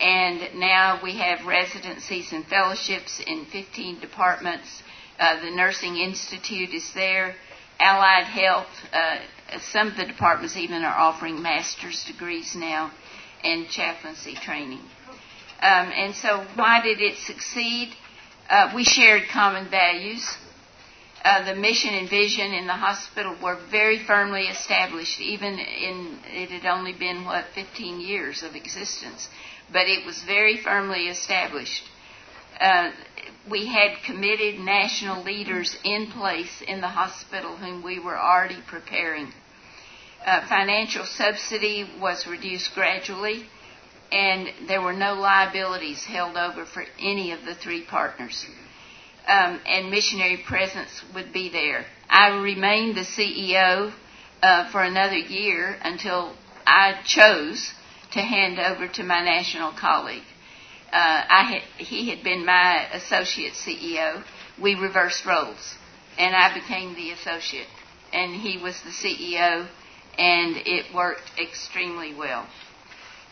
And 0.00 0.58
now 0.58 1.00
we 1.02 1.16
have 1.18 1.46
residencies 1.46 2.32
and 2.32 2.44
fellowships 2.46 3.20
in 3.24 3.46
15 3.46 4.00
departments. 4.00 4.82
Uh, 5.18 5.40
the 5.40 5.50
Nursing 5.50 5.96
Institute 5.96 6.70
is 6.70 6.92
there 6.94 7.36
allied 7.78 8.24
health. 8.24 8.66
Uh, 8.92 9.18
some 9.60 9.88
of 9.88 9.96
the 9.96 10.06
departments 10.06 10.56
even 10.56 10.82
are 10.82 10.96
offering 10.96 11.42
master's 11.42 12.04
degrees 12.04 12.54
now 12.56 12.90
and 13.42 13.68
chaplaincy 13.68 14.34
training. 14.34 14.80
Um, 15.60 15.92
and 15.94 16.14
so, 16.14 16.44
why 16.56 16.82
did 16.82 17.00
it 17.00 17.16
succeed? 17.18 17.94
Uh, 18.48 18.72
we 18.74 18.84
shared 18.84 19.22
common 19.32 19.70
values. 19.70 20.36
Uh, 21.24 21.42
the 21.46 21.58
mission 21.58 21.94
and 21.94 22.08
vision 22.10 22.52
in 22.52 22.66
the 22.66 22.74
hospital 22.74 23.34
were 23.42 23.58
very 23.70 23.98
firmly 23.98 24.42
established, 24.42 25.20
even 25.20 25.58
in 25.58 26.18
it 26.26 26.50
had 26.50 26.66
only 26.66 26.92
been 26.92 27.24
what 27.24 27.46
15 27.54 28.00
years 28.00 28.42
of 28.42 28.54
existence, 28.54 29.30
but 29.72 29.86
it 29.86 30.04
was 30.06 30.22
very 30.22 30.56
firmly 30.56 31.08
established. 31.08 31.82
Uh, 32.60 32.90
we 33.50 33.66
had 33.66 34.02
committed 34.06 34.58
national 34.58 35.22
leaders 35.22 35.76
in 35.84 36.10
place 36.10 36.62
in 36.66 36.80
the 36.80 36.88
hospital 36.88 37.56
whom 37.56 37.82
we 37.82 37.98
were 37.98 38.18
already 38.18 38.60
preparing. 38.66 39.32
Uh, 40.24 40.46
financial 40.48 41.04
subsidy 41.04 41.88
was 42.00 42.26
reduced 42.26 42.74
gradually, 42.74 43.44
and 44.10 44.48
there 44.68 44.80
were 44.80 44.92
no 44.92 45.14
liabilities 45.14 46.04
held 46.04 46.36
over 46.36 46.64
for 46.64 46.84
any 46.98 47.32
of 47.32 47.44
the 47.44 47.54
three 47.54 47.82
partners. 47.84 48.46
Um, 49.26 49.60
and 49.66 49.90
missionary 49.90 50.42
presence 50.46 51.02
would 51.14 51.32
be 51.32 51.50
there. 51.50 51.84
I 52.08 52.28
remained 52.40 52.96
the 52.96 53.02
CEO 53.02 53.92
uh, 54.42 54.70
for 54.70 54.82
another 54.82 55.16
year 55.16 55.76
until 55.82 56.34
I 56.66 57.00
chose 57.04 57.72
to 58.14 58.20
hand 58.20 58.58
over 58.58 58.88
to 58.88 59.02
my 59.02 59.22
national 59.22 59.72
colleague 59.72 60.24
uh, 60.94 61.24
I 61.28 61.42
had, 61.42 61.62
he 61.84 62.08
had 62.10 62.22
been 62.22 62.46
my 62.46 62.86
associate 62.92 63.54
CEO. 63.54 64.22
We 64.62 64.76
reversed 64.76 65.26
roles, 65.26 65.74
and 66.16 66.36
I 66.36 66.54
became 66.54 66.94
the 66.94 67.10
associate, 67.10 67.66
and 68.12 68.32
he 68.32 68.58
was 68.58 68.80
the 68.82 68.90
CEO, 68.90 69.66
and 70.16 70.56
it 70.56 70.94
worked 70.94 71.32
extremely 71.36 72.14
well. 72.14 72.46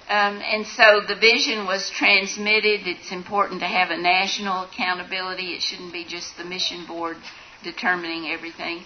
Um, 0.09 0.43
and 0.43 0.67
so 0.67 1.03
the 1.07 1.15
vision 1.15 1.65
was 1.67 1.89
transmitted. 1.89 2.81
It's 2.89 3.13
important 3.13 3.61
to 3.61 3.67
have 3.67 3.91
a 3.91 3.97
national 3.97 4.65
accountability. 4.65 5.53
It 5.53 5.63
shouldn't 5.63 5.93
be 5.93 6.05
just 6.05 6.37
the 6.37 6.45
mission 6.45 6.85
board 6.87 7.17
determining 7.63 8.29
everything. 8.29 8.83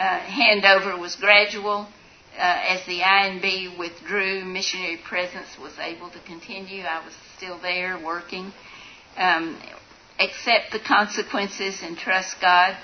Uh, 0.00 0.18
handover 0.18 0.98
was 0.98 1.14
gradual 1.14 1.86
as 2.38 2.84
the 2.86 3.00
IMB 3.00 3.78
withdrew, 3.78 4.44
missionary 4.44 4.96
presence 4.96 5.58
was 5.60 5.78
able 5.78 6.10
to 6.10 6.20
continue. 6.20 6.82
I 6.82 7.04
was 7.04 7.14
still 7.36 7.58
there 7.60 7.98
working. 8.02 8.52
Um, 9.16 9.60
accept 10.18 10.72
the 10.72 10.80
consequences 10.80 11.80
and 11.82 11.96
trust 11.96 12.40
God. 12.40 12.76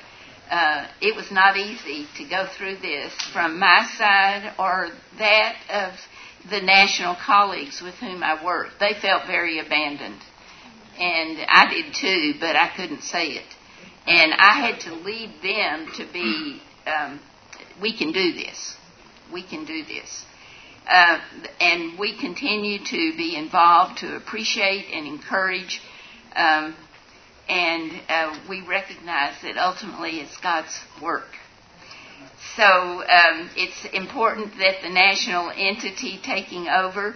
Uh, 0.50 0.87
it 1.00 1.14
was 1.14 1.31
not 1.31 1.57
easy 1.57 2.07
to 2.17 2.25
go 2.28 2.47
through 2.47 2.76
this 2.76 3.12
from 3.33 3.59
my 3.59 3.87
side 3.97 4.55
or 4.59 4.88
that 5.19 5.57
of 5.71 6.50
the 6.50 6.61
national 6.61 7.14
colleagues 7.14 7.83
with 7.83 7.95
whom 7.97 8.23
I 8.23 8.43
worked. 8.43 8.81
They 8.81 8.95
felt 8.95 9.26
very 9.26 9.59
abandoned. 9.59 10.21
And 10.99 11.38
I 11.49 11.69
did 11.71 11.95
too, 11.95 12.35
but 12.40 12.57
I 12.57 12.71
couldn't 12.75 13.02
say 13.02 13.28
it. 13.33 13.45
And 14.07 14.33
I 14.33 14.67
had 14.67 14.81
to 14.81 14.95
lead 14.95 15.31
them 15.43 15.88
to 15.97 16.12
be, 16.12 16.62
um, 16.87 17.21
we 17.81 17.97
can 17.97 18.12
do 18.12 18.33
this 18.33 18.77
we 19.32 19.42
can 19.42 19.64
do 19.64 19.85
this. 19.85 20.25
Uh, 20.88 21.20
and 21.61 21.99
we 21.99 22.18
continue 22.18 22.78
to 22.78 23.12
be 23.16 23.37
involved 23.37 23.99
to 23.99 24.16
appreciate 24.16 24.87
and 24.92 25.06
encourage, 25.06 25.82
um, 26.35 26.75
and 27.49 27.92
uh, 28.08 28.38
we 28.49 28.66
recognize 28.66 29.35
that 29.42 29.58
ultimately 29.58 30.20
it's 30.20 30.37
God's 30.38 30.80
work. 31.02 31.28
So 32.56 32.64
um, 32.64 33.50
it's 33.56 33.85
important 33.92 34.52
that 34.58 34.82
the 34.82 34.88
national 34.88 35.50
entity 35.54 36.18
taking 36.25 36.68
over, 36.68 37.14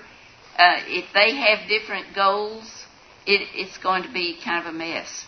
uh, 0.59 0.77
if 0.87 1.07
they 1.15 1.35
have 1.37 1.69
different 1.69 2.15
goals, 2.15 2.85
it, 3.27 3.49
it's 3.55 3.79
going 3.79 4.03
to 4.03 4.13
be 4.13 4.39
kind 4.45 4.67
of 4.67 4.75
a 4.75 4.77
mess. 4.77 5.25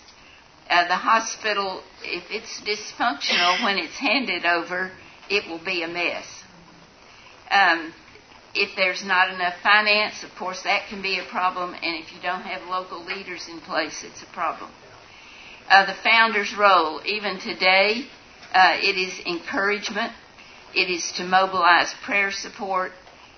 Uh, 0.69 0.87
the 0.89 0.97
hospital, 0.97 1.83
if 2.03 2.25
it's 2.31 2.61
dysfunctional 2.61 3.63
when 3.65 3.79
it's 3.79 3.97
handed 3.97 4.45
over, 4.45 4.91
it 5.31 5.49
will 5.49 5.63
be 5.65 5.83
a 5.83 5.89
mess. 5.89 6.44
Um, 7.51 7.93
if 8.55 8.77
there's 8.77 9.05
not 9.05 9.35
enough 9.35 9.55
finance, 9.63 10.23
of 10.23 10.31
course, 10.39 10.63
that 10.63 10.89
can 10.89 11.03
be 11.03 11.19
a 11.19 11.25
problem, 11.25 11.75
and 11.75 12.03
if 12.03 12.13
you 12.13 12.21
don't 12.23 12.43
have 12.43 12.69
local 12.69 13.05
leaders 13.05 13.49
in 13.49 13.61
place, 13.61 14.05
it's 14.05 14.23
a 14.23 14.33
problem. 14.33 14.71
Uh, 15.69 15.87
the 15.87 15.95
founder's 16.05 16.55
role, 16.57 17.01
even 17.05 17.41
today, 17.41 18.07
uh, 18.53 18.77
it 18.79 18.97
is 18.97 19.19
encouragement, 19.27 20.13
it 20.75 20.89
is 20.91 21.13
to 21.17 21.25
mobilize 21.25 21.93
prayer 22.05 22.31
support, 22.31 22.93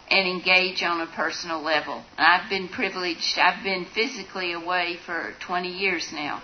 and 0.09 0.29
engage 0.29 0.83
on 0.83 1.01
a 1.01 1.07
personal 1.07 1.61
level. 1.63 2.05
I've 2.17 2.49
been 2.49 2.69
privileged, 2.69 3.39
I've 3.39 3.65
been 3.65 3.87
physically 3.95 4.53
away 4.53 4.99
for 5.05 5.35
20 5.47 5.69
years 5.69 6.11
now, 6.13 6.43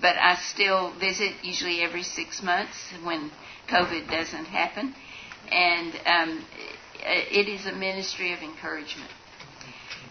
but 0.00 0.16
I 0.16 0.36
still 0.36 0.92
visit 0.98 1.32
usually 1.42 1.82
every 1.82 2.02
six 2.02 2.42
months 2.42 2.76
when 3.02 3.30
COVID 3.68 4.10
doesn't 4.10 4.44
happen. 4.46 4.94
And 5.50 5.92
um, 6.06 6.44
it 7.02 7.48
is 7.48 7.66
a 7.66 7.72
ministry 7.72 8.32
of 8.32 8.40
encouragement. 8.40 9.10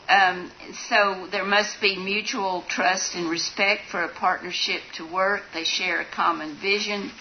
Um, 0.09 0.51
so 0.89 1.27
there 1.31 1.45
must 1.45 1.79
be 1.81 1.95
mutual 1.95 2.63
trust 2.67 3.13
and 3.13 3.29
respect 3.29 3.83
for 3.91 4.01
a 4.03 4.09
partnership 4.09 4.81
to 4.95 5.05
work. 5.05 5.43
They 5.53 5.63
share 5.63 6.01
a 6.01 6.05
common 6.05 6.55
vision, 6.55 7.11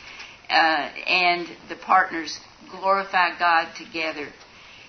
uh, 0.48 0.52
and 0.52 1.46
the 1.68 1.76
partners 1.76 2.40
glorify 2.70 3.38
God 3.38 3.68
together. 3.76 4.28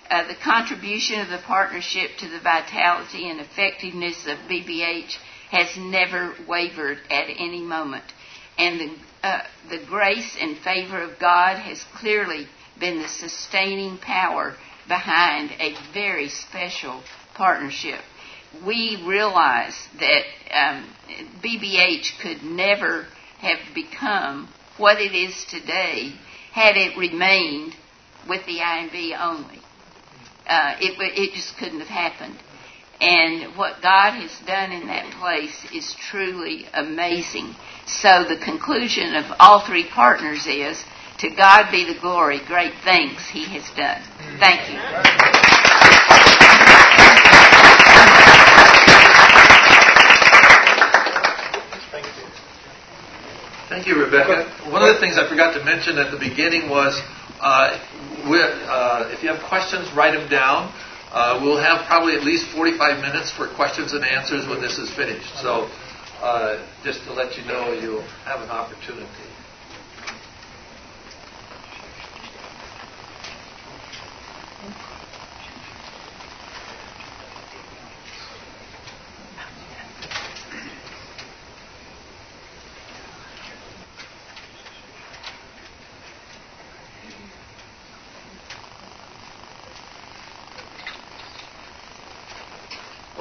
Uh, 0.10 0.28
the 0.28 0.36
contribution 0.36 1.20
of 1.20 1.28
the 1.28 1.40
partnership 1.46 2.12
to 2.20 2.30
the 2.30 2.40
vitality 2.40 3.30
and 3.30 3.42
effectiveness 3.42 4.26
of 4.28 4.38
BBH 4.50 5.18
has 5.52 5.76
never 5.78 6.34
wavered 6.48 7.00
at 7.12 7.26
any 7.30 7.62
moment. 7.62 8.06
And 8.58 8.80
the, 8.80 9.28
uh, 9.28 9.42
the 9.70 9.86
grace 9.86 10.38
and 10.40 10.58
favor 10.58 11.02
of 11.02 11.20
God 11.20 11.58
has 11.58 11.84
clearly 11.96 12.48
been 12.80 13.02
the 13.02 13.08
sustaining 13.10 13.98
power 13.98 14.56
behind 14.90 15.52
a 15.60 15.74
very 15.94 16.28
special 16.28 17.02
partnership. 17.36 18.02
We 18.66 19.02
realize 19.08 19.78
that 20.00 20.24
um, 20.52 20.90
BBH 21.42 22.20
could 22.22 22.44
never 22.44 23.06
have 23.38 23.60
become 23.74 24.50
what 24.78 25.00
it 25.00 25.14
is 25.14 25.46
today 25.46 26.14
had 26.52 26.76
it 26.76 26.98
remained 26.98 27.76
with 28.28 28.46
the 28.46 28.58
IMB 28.58 29.18
only. 29.22 29.60
Uh, 30.48 30.76
it, 30.82 30.98
it 31.00 31.34
just 31.36 31.56
couldn't 31.58 31.80
have 31.80 31.88
happened. 31.88 32.36
And 33.00 33.56
what 33.56 33.82
God 33.82 34.12
has 34.12 34.32
done 34.46 34.72
in 34.74 34.88
that 34.88 35.14
place 35.22 35.66
is 35.74 35.96
truly 36.10 36.66
amazing. 36.74 37.56
So 37.86 38.26
the 38.28 38.38
conclusion 38.44 39.16
of 39.16 39.26
all 39.40 39.66
three 39.66 39.88
partners 39.88 40.46
is 40.48 40.84
to 41.20 41.30
God 41.30 41.72
be 41.72 41.86
the 41.92 42.00
glory, 42.00 42.40
great 42.48 42.74
things 42.84 43.28
He 43.28 43.44
has 43.56 43.70
done. 43.76 44.02
Thank 44.40 44.72
you. 44.72 44.80
Thank 53.70 53.86
you, 53.86 54.02
Rebecca. 54.04 54.50
One 54.72 54.82
of 54.82 54.94
the 54.94 55.00
things 55.00 55.18
I 55.18 55.30
forgot 55.30 55.54
to 55.58 55.64
mention 55.64 55.98
at 56.00 56.12
the 56.12 56.18
beginning 56.18 56.70
was 56.70 57.00
uh, 57.40 57.80
uh, 58.26 59.10
if 59.14 59.24
you 59.24 59.30
have 59.30 59.42
questions, 59.48 59.92
write 59.96 60.14
them 60.14 60.30
down. 60.30 60.74
Uh, 61.12 61.40
we'll 61.42 61.62
have 61.62 61.86
probably 61.88 62.16
at 62.16 62.24
least 62.24 62.48
45 62.50 63.02
minutes 63.02 63.32
for 63.32 63.48
questions 63.56 63.94
and 63.94 64.04
answers 64.04 64.48
when 64.48 64.62
this 64.62 64.78
is 64.78 64.94
finished. 64.94 65.38
So, 65.42 65.70
uh, 66.22 66.66
just 66.84 67.04
to 67.06 67.14
let 67.14 67.38
you 67.38 67.46
know, 67.46 67.74
you'll 67.74 68.04
have 68.26 68.42
an 68.42 68.50
opportunity. 68.50 69.08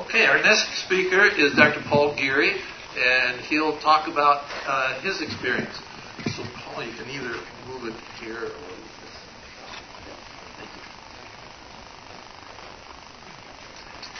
Okay, 0.09 0.25
our 0.25 0.38
next 0.49 0.85
speaker 0.85 1.27
is 1.27 1.55
Dr. 1.55 1.83
Paul 1.89 2.17
Geary, 2.17 2.57
and 2.97 3.41
he'll 3.43 3.79
talk 3.81 4.09
about 4.09 4.45
uh, 4.67 4.99
his 5.03 5.21
experience. 5.21 5.77
So, 6.35 6.43
Paul, 6.57 6.85
you 6.85 6.93
can 6.93 7.11
either 7.11 7.37
move 7.67 7.85
it 7.85 7.95
here 8.19 8.35
or. 8.35 8.49
This. 8.49 8.57
Thank 10.57 10.71
you. 10.75 10.83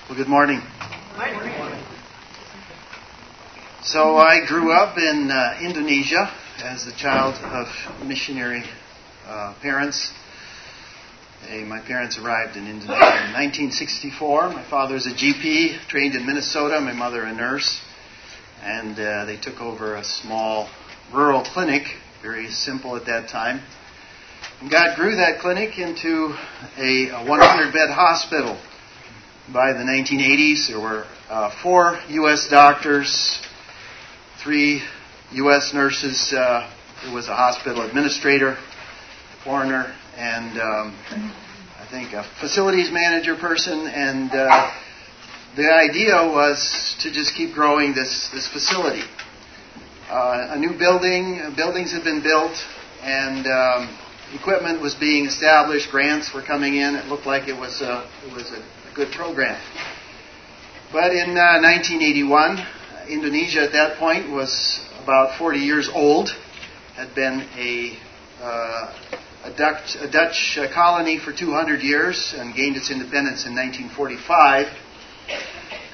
Well, 0.09 0.19
good 0.19 0.29
morning. 0.29 0.61
So, 3.83 4.19
I 4.19 4.45
grew 4.47 4.73
up 4.73 4.99
in 4.99 5.31
uh, 5.31 5.59
Indonesia 5.63 6.31
as 6.63 6.85
the 6.85 6.93
child 6.93 7.37
of 7.37 8.07
missionary 8.07 8.65
uh, 9.27 9.55
parents 9.63 10.13
my 11.67 11.81
parents 11.81 12.19
arrived 12.19 12.57
in 12.57 12.67
Indonesia 12.67 13.27
in 13.27 13.33
1964. 13.33 14.51
My 14.51 14.65
father 14.69 14.97
is 14.97 15.07
a 15.07 15.11
GP, 15.11 15.87
trained 15.89 16.15
in 16.15 16.27
Minnesota. 16.27 16.81
My 16.81 16.93
mother 16.93 17.23
a 17.23 17.33
nurse, 17.33 17.81
and 18.63 18.99
uh, 18.99 19.25
they 19.25 19.37
took 19.37 19.61
over 19.61 19.97
a 19.97 20.05
small 20.05 20.69
rural 21.13 21.43
clinic, 21.43 21.85
very 22.23 22.51
simple 22.51 22.97
at 22.97 23.07
that 23.07 23.29
time. 23.29 23.63
And 24.61 24.71
God 24.71 24.97
grew 24.97 25.17
that 25.17 25.41
clinic 25.41 25.79
into 25.79 26.35
a, 26.77 27.09
a 27.09 27.25
100-bed 27.25 27.91
hospital. 27.91 28.61
By 29.53 29.73
the 29.73 29.85
1980s, 29.85 30.69
there 30.69 30.81
were 30.81 31.07
uh, 31.31 31.51
four 31.63 31.99
U.S. 32.09 32.49
doctors, 32.51 33.41
three 34.43 34.83
U.S. 35.33 35.73
nurses. 35.73 36.33
Uh, 36.33 36.71
was 37.13 37.29
a 37.29 37.35
hospital 37.35 37.83
administrator, 37.83 38.51
a 38.51 39.45
foreigner, 39.45 39.95
and 40.19 40.59
um, 40.59 40.99
I 41.79 41.87
think 41.91 42.13
a 42.13 42.25
facilities 42.41 42.91
manager 42.91 43.37
person. 43.37 43.87
And 43.87 44.31
uh, 44.33 44.75
the 45.55 45.73
idea 45.73 46.17
was 46.27 46.97
to 47.03 47.13
just 47.13 47.37
keep 47.37 47.55
growing 47.55 47.95
this, 47.95 48.29
this 48.35 48.49
facility. 48.49 49.03
Uh, 50.11 50.49
a 50.51 50.59
new 50.59 50.77
building, 50.77 51.55
buildings 51.55 51.93
had 51.93 52.03
been 52.03 52.21
built, 52.21 52.57
and 53.03 53.47
um, 53.47 53.99
equipment 54.35 54.81
was 54.81 54.97
being 54.97 55.27
established. 55.27 55.89
Grants 55.91 56.35
were 56.35 56.43
coming 56.43 56.77
in. 56.77 56.97
It 56.97 57.07
looked 57.07 57.27
like 57.27 57.47
it 57.47 57.57
was 57.57 57.81
a, 57.81 58.11
it 58.27 58.33
was 58.33 58.51
a, 58.51 58.79
good 58.95 59.13
program. 59.13 59.61
But 60.91 61.13
in 61.13 61.35
1981, 61.37 62.59
uh, 62.59 63.07
Indonesia 63.09 63.63
at 63.63 63.71
that 63.71 63.97
point 63.97 64.29
was 64.29 64.85
about 65.01 65.39
40 65.39 65.61
years 65.61 65.89
old, 65.95 66.31
had 66.97 67.15
been 67.15 67.47
a 67.57 67.97
uh, 68.43 68.93
a 69.08 69.08
Dutch, 69.59 69.97
a 69.97 70.09
Dutch 70.09 70.57
uh, 70.57 70.73
colony 70.73 71.19
for 71.19 71.33
200 71.33 71.83
years 71.83 72.33
and 72.37 72.55
gained 72.55 72.77
its 72.77 72.91
independence 72.91 73.45
in 73.45 73.57
1945. 73.57 74.69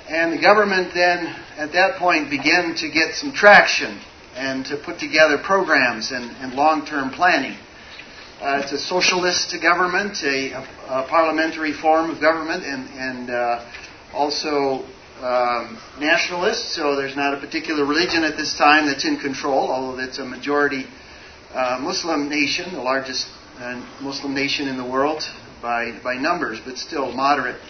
And 0.06 0.32
the 0.34 0.40
government 0.40 0.92
then, 0.92 1.26
at 1.56 1.72
that 1.72 1.96
point, 1.96 2.28
began 2.28 2.74
to 2.76 2.90
get 2.90 3.14
some 3.14 3.32
traction 3.32 3.98
and 4.36 4.66
to 4.66 4.76
put 4.76 4.98
together 4.98 5.38
programs 5.38 6.12
and, 6.12 6.30
and 6.42 6.52
long 6.52 6.84
term 6.84 7.10
planning. 7.10 7.56
Uh, 8.42 8.60
it's 8.62 8.72
a 8.72 8.78
socialist 8.78 9.56
government, 9.62 10.22
a, 10.22 10.52
a, 10.52 11.06
parliamentary 11.08 11.72
form 11.72 12.10
of 12.10 12.20
government, 12.20 12.64
and, 12.64 12.88
and 12.90 13.30
uh, 13.30 13.64
also 14.12 14.84
um, 15.22 15.78
nationalist, 15.98 16.74
so 16.74 16.96
there's 16.96 17.16
not 17.16 17.32
a 17.32 17.40
particular 17.40 17.86
religion 17.86 18.24
at 18.24 18.36
this 18.36 18.58
time 18.58 18.84
that's 18.86 19.06
in 19.06 19.18
control, 19.18 19.70
although 19.70 20.02
it's 20.02 20.18
a 20.18 20.24
majority 20.24 20.84
uh, 21.54 21.78
Muslim 21.80 22.28
nation, 22.28 22.74
the 22.74 22.82
largest 22.82 23.28
uh, 23.58 23.80
Muslim 24.00 24.34
nation 24.34 24.68
in 24.68 24.76
the 24.76 24.84
world 24.84 25.22
by, 25.62 25.98
by 26.02 26.14
numbers, 26.14 26.60
but 26.64 26.76
still 26.76 27.12
moderate. 27.12 27.60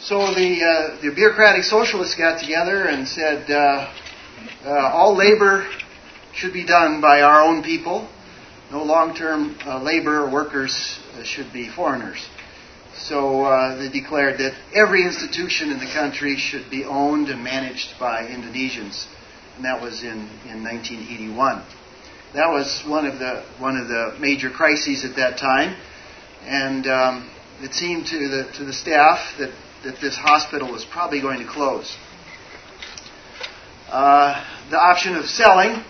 So 0.00 0.32
the, 0.34 0.62
uh, 0.62 1.00
the 1.00 1.12
bureaucratic 1.14 1.64
socialists 1.64 2.16
got 2.16 2.40
together 2.40 2.84
and 2.84 3.08
said 3.08 3.50
uh, 3.50 3.92
uh, 4.64 4.70
all 4.92 5.16
labor 5.16 5.68
should 6.32 6.52
be 6.52 6.64
done 6.64 7.00
by 7.00 7.22
our 7.22 7.42
own 7.42 7.62
people. 7.62 8.08
No 8.70 8.84
long 8.84 9.14
term 9.14 9.56
uh, 9.64 9.82
labor 9.82 10.30
workers 10.30 11.00
should 11.24 11.52
be 11.52 11.68
foreigners. 11.68 12.24
So 12.94 13.76
they 13.78 13.88
declared 13.88 14.38
that 14.38 14.54
every 14.74 15.04
institution 15.04 15.70
in 15.70 15.78
the 15.78 15.86
country 15.86 16.36
should 16.36 16.68
be 16.68 16.84
owned 16.84 17.28
and 17.28 17.42
managed 17.42 17.98
by 17.98 18.26
Indonesians. 18.26 19.06
And 19.56 19.64
that 19.64 19.80
was 19.80 20.02
in, 20.02 20.28
in 20.46 20.62
1981 20.64 21.64
that 22.34 22.48
was 22.48 22.82
one 22.86 23.06
of 23.06 23.18
the 23.18 23.44
one 23.58 23.76
of 23.76 23.88
the 23.88 24.16
major 24.20 24.50
crises 24.50 25.04
at 25.04 25.16
that 25.16 25.38
time, 25.38 25.76
and 26.42 26.86
um, 26.86 27.30
it 27.60 27.72
seemed 27.72 28.06
to 28.06 28.28
the 28.28 28.52
to 28.58 28.64
the 28.64 28.72
staff 28.72 29.18
that 29.38 29.52
that 29.84 30.00
this 30.00 30.16
hospital 30.16 30.70
was 30.70 30.84
probably 30.84 31.20
going 31.20 31.38
to 31.38 31.46
close. 31.46 31.96
Uh, 33.88 34.44
the 34.70 34.78
option 34.78 35.16
of 35.16 35.24
selling 35.24 35.82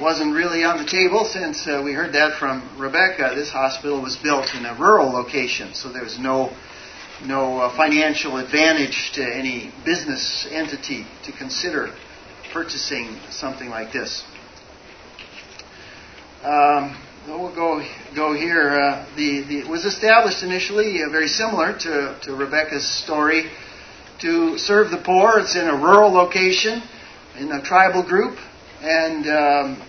wasn't 0.00 0.34
really 0.34 0.64
on 0.64 0.78
the 0.78 0.88
table 0.88 1.24
since 1.24 1.66
uh, 1.66 1.82
we 1.84 1.92
heard 1.92 2.14
that 2.14 2.38
from 2.38 2.62
Rebecca. 2.78 3.32
This 3.34 3.50
hospital 3.50 4.00
was 4.00 4.16
built 4.16 4.54
in 4.54 4.64
a 4.64 4.74
rural 4.74 5.10
location, 5.10 5.74
so 5.74 5.92
there 5.92 6.04
was 6.04 6.18
no 6.18 6.50
no 7.24 7.58
uh, 7.58 7.76
financial 7.76 8.36
advantage 8.38 9.12
to 9.12 9.22
any 9.22 9.72
business 9.84 10.46
entity 10.50 11.04
to 11.24 11.32
consider 11.32 11.92
purchasing 12.52 13.18
something 13.28 13.68
like 13.68 13.92
this. 13.92 14.24
Um, 16.42 16.96
we'll 17.26 17.54
go 17.54 17.84
go 18.14 18.32
here. 18.32 18.70
Uh, 18.70 19.06
the, 19.16 19.42
the, 19.42 19.58
it 19.58 19.68
was 19.68 19.84
established 19.84 20.42
initially 20.44 21.02
uh, 21.02 21.10
very 21.10 21.26
similar 21.26 21.76
to, 21.78 22.18
to 22.22 22.34
Rebecca's 22.34 22.86
story 22.86 23.50
to 24.20 24.56
serve 24.56 24.90
the 24.90 24.98
poor. 24.98 25.40
It's 25.40 25.56
in 25.56 25.66
a 25.66 25.74
rural 25.74 26.12
location, 26.12 26.82
in 27.36 27.50
a 27.50 27.60
tribal 27.62 28.04
group, 28.04 28.38
and 28.82 29.26
um, 29.26 29.82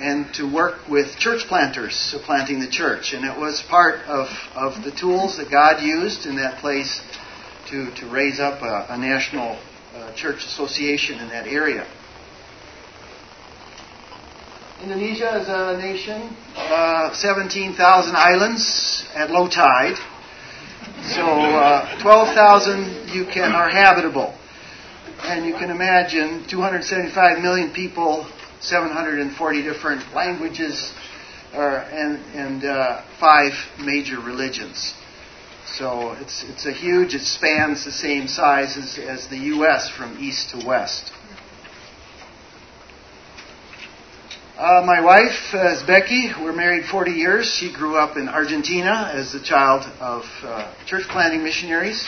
and 0.00 0.32
to 0.34 0.50
work 0.52 0.88
with 0.88 1.16
church 1.18 1.46
planters, 1.46 2.14
planting 2.24 2.58
the 2.58 2.70
church. 2.70 3.12
And 3.12 3.24
it 3.24 3.38
was 3.38 3.62
part 3.68 4.00
of, 4.06 4.28
of 4.54 4.82
the 4.82 4.90
tools 4.90 5.36
that 5.36 5.50
God 5.50 5.82
used 5.82 6.24
in 6.24 6.36
that 6.36 6.58
place 6.58 7.00
to, 7.68 7.94
to 7.96 8.10
raise 8.10 8.40
up 8.40 8.62
a, 8.62 8.86
a 8.94 8.98
national 8.98 9.60
uh, 9.94 10.14
church 10.14 10.38
association 10.38 11.18
in 11.20 11.28
that 11.28 11.46
area. 11.46 11.86
Indonesia 14.82 15.36
is 15.38 15.48
a 15.48 15.76
nation, 15.76 16.34
uh, 16.56 17.12
17,000 17.12 18.16
islands 18.16 19.04
at 19.14 19.30
low 19.30 19.46
tide. 19.46 19.96
So 21.02 21.22
uh, 21.22 22.00
12,000 22.00 23.10
you 23.10 23.26
can 23.26 23.52
are 23.52 23.68
habitable. 23.68 24.34
And 25.24 25.44
you 25.44 25.52
can 25.52 25.70
imagine 25.70 26.46
275 26.48 27.42
million 27.42 27.72
people 27.74 28.26
740 28.60 29.62
different 29.62 30.14
languages 30.14 30.94
uh, 31.52 31.58
and, 31.58 32.16
and 32.34 32.64
uh, 32.64 33.02
five 33.18 33.52
major 33.78 34.18
religions. 34.18 34.94
So 35.66 36.12
it's, 36.12 36.42
it's 36.44 36.64
a 36.64 36.72
huge, 36.72 37.14
it 37.14 37.20
spans 37.20 37.84
the 37.84 37.92
same 37.92 38.28
size 38.28 38.78
as, 38.78 38.98
as 38.98 39.28
the 39.28 39.38
U.S. 39.54 39.90
from 39.90 40.16
east 40.18 40.50
to 40.50 40.66
west. 40.66 41.12
Uh, 44.60 44.82
my 44.84 45.00
wife 45.00 45.54
is 45.54 45.82
Becky. 45.84 46.30
We're 46.38 46.52
married 46.52 46.84
40 46.84 47.12
years. 47.12 47.50
She 47.50 47.72
grew 47.72 47.96
up 47.96 48.18
in 48.18 48.28
Argentina 48.28 49.10
as 49.10 49.32
the 49.32 49.40
child 49.40 49.90
of 49.98 50.24
uh, 50.42 50.74
church 50.84 51.04
planting 51.08 51.42
missionaries. 51.42 52.06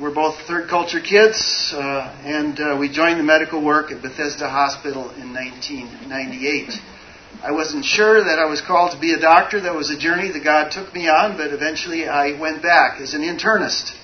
We're 0.00 0.14
both 0.14 0.40
third 0.46 0.70
culture 0.70 0.98
kids, 0.98 1.74
uh, 1.76 2.10
and 2.24 2.58
uh, 2.58 2.78
we 2.80 2.88
joined 2.88 3.20
the 3.20 3.22
medical 3.22 3.62
work 3.62 3.92
at 3.92 4.00
Bethesda 4.00 4.48
Hospital 4.48 5.10
in 5.10 5.34
1998. 5.34 6.72
I 7.42 7.52
wasn't 7.52 7.84
sure 7.84 8.24
that 8.24 8.38
I 8.38 8.46
was 8.46 8.62
called 8.62 8.92
to 8.92 8.98
be 8.98 9.12
a 9.12 9.20
doctor. 9.20 9.60
That 9.60 9.74
was 9.74 9.90
a 9.90 9.98
journey 9.98 10.32
that 10.32 10.42
God 10.42 10.72
took 10.72 10.94
me 10.94 11.06
on, 11.06 11.36
but 11.36 11.52
eventually 11.52 12.08
I 12.08 12.40
went 12.40 12.62
back 12.62 12.98
as 13.02 13.12
an 13.12 13.20
internist 13.20 13.94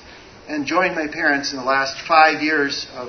and 0.49 0.67
joined 0.67 0.95
my 0.95 1.07
parents 1.07 1.53
in 1.53 1.57
the 1.57 1.65
last 1.65 1.97
five 2.07 2.43
years 2.43 2.87
of, 2.93 3.09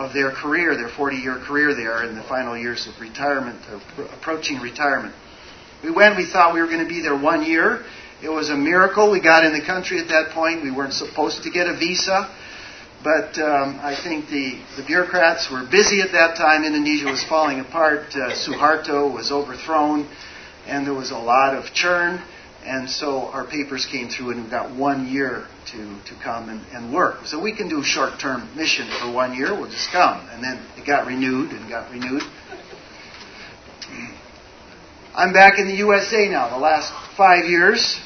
of 0.00 0.14
their 0.14 0.30
career, 0.32 0.74
their 0.76 0.88
40 0.88 1.16
year 1.16 1.36
career 1.36 1.74
there, 1.74 2.02
in 2.04 2.16
the 2.16 2.22
final 2.22 2.56
years 2.56 2.88
of 2.88 2.98
retirement, 2.98 3.60
approaching 4.16 4.58
retirement. 4.58 5.14
We 5.84 5.90
went, 5.90 6.16
we 6.16 6.24
thought 6.24 6.54
we 6.54 6.60
were 6.60 6.66
going 6.66 6.82
to 6.82 6.88
be 6.88 7.02
there 7.02 7.16
one 7.16 7.44
year. 7.44 7.84
It 8.22 8.30
was 8.30 8.48
a 8.48 8.56
miracle 8.56 9.10
we 9.10 9.20
got 9.20 9.44
in 9.44 9.52
the 9.52 9.64
country 9.64 9.98
at 9.98 10.08
that 10.08 10.30
point. 10.30 10.62
We 10.62 10.70
weren't 10.70 10.94
supposed 10.94 11.42
to 11.44 11.50
get 11.50 11.66
a 11.66 11.76
visa. 11.76 12.34
But 13.04 13.38
um, 13.38 13.78
I 13.82 13.94
think 13.94 14.28
the, 14.28 14.60
the 14.76 14.84
bureaucrats 14.86 15.50
were 15.50 15.64
busy 15.70 16.00
at 16.00 16.12
that 16.12 16.36
time. 16.36 16.64
Indonesia 16.64 17.06
was 17.06 17.24
falling 17.24 17.60
apart. 17.60 18.14
Uh, 18.14 18.32
Suharto 18.32 19.12
was 19.12 19.30
overthrown, 19.30 20.08
and 20.66 20.86
there 20.86 20.94
was 20.94 21.10
a 21.10 21.18
lot 21.18 21.54
of 21.54 21.72
churn. 21.72 22.22
And 22.64 22.88
so 22.88 23.28
our 23.32 23.46
papers 23.46 23.86
came 23.86 24.08
through, 24.08 24.32
and 24.32 24.44
we 24.44 24.50
got 24.50 24.74
one 24.74 25.08
year 25.08 25.46
to, 25.72 25.98
to 26.04 26.22
come 26.22 26.48
and, 26.48 26.64
and 26.72 26.92
work. 26.92 27.26
So 27.26 27.40
we 27.40 27.54
can 27.54 27.68
do 27.68 27.82
short 27.82 28.18
term 28.20 28.48
mission 28.56 28.88
for 29.00 29.12
one 29.12 29.34
year. 29.34 29.54
We'll 29.54 29.70
just 29.70 29.90
come. 29.90 30.26
And 30.30 30.42
then 30.42 30.60
it 30.76 30.86
got 30.86 31.06
renewed 31.06 31.50
and 31.50 31.68
got 31.68 31.90
renewed. 31.90 32.22
I'm 35.14 35.32
back 35.32 35.58
in 35.58 35.66
the 35.66 35.74
USA 35.74 36.28
now, 36.28 36.48
the 36.48 36.56
last 36.56 36.92
five 37.16 37.46
years 37.46 38.00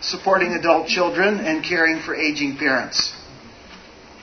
supporting 0.00 0.52
adult 0.52 0.88
children, 0.88 1.40
and 1.40 1.64
caring 1.64 2.00
for 2.00 2.14
aging 2.14 2.56
parents. 2.56 3.12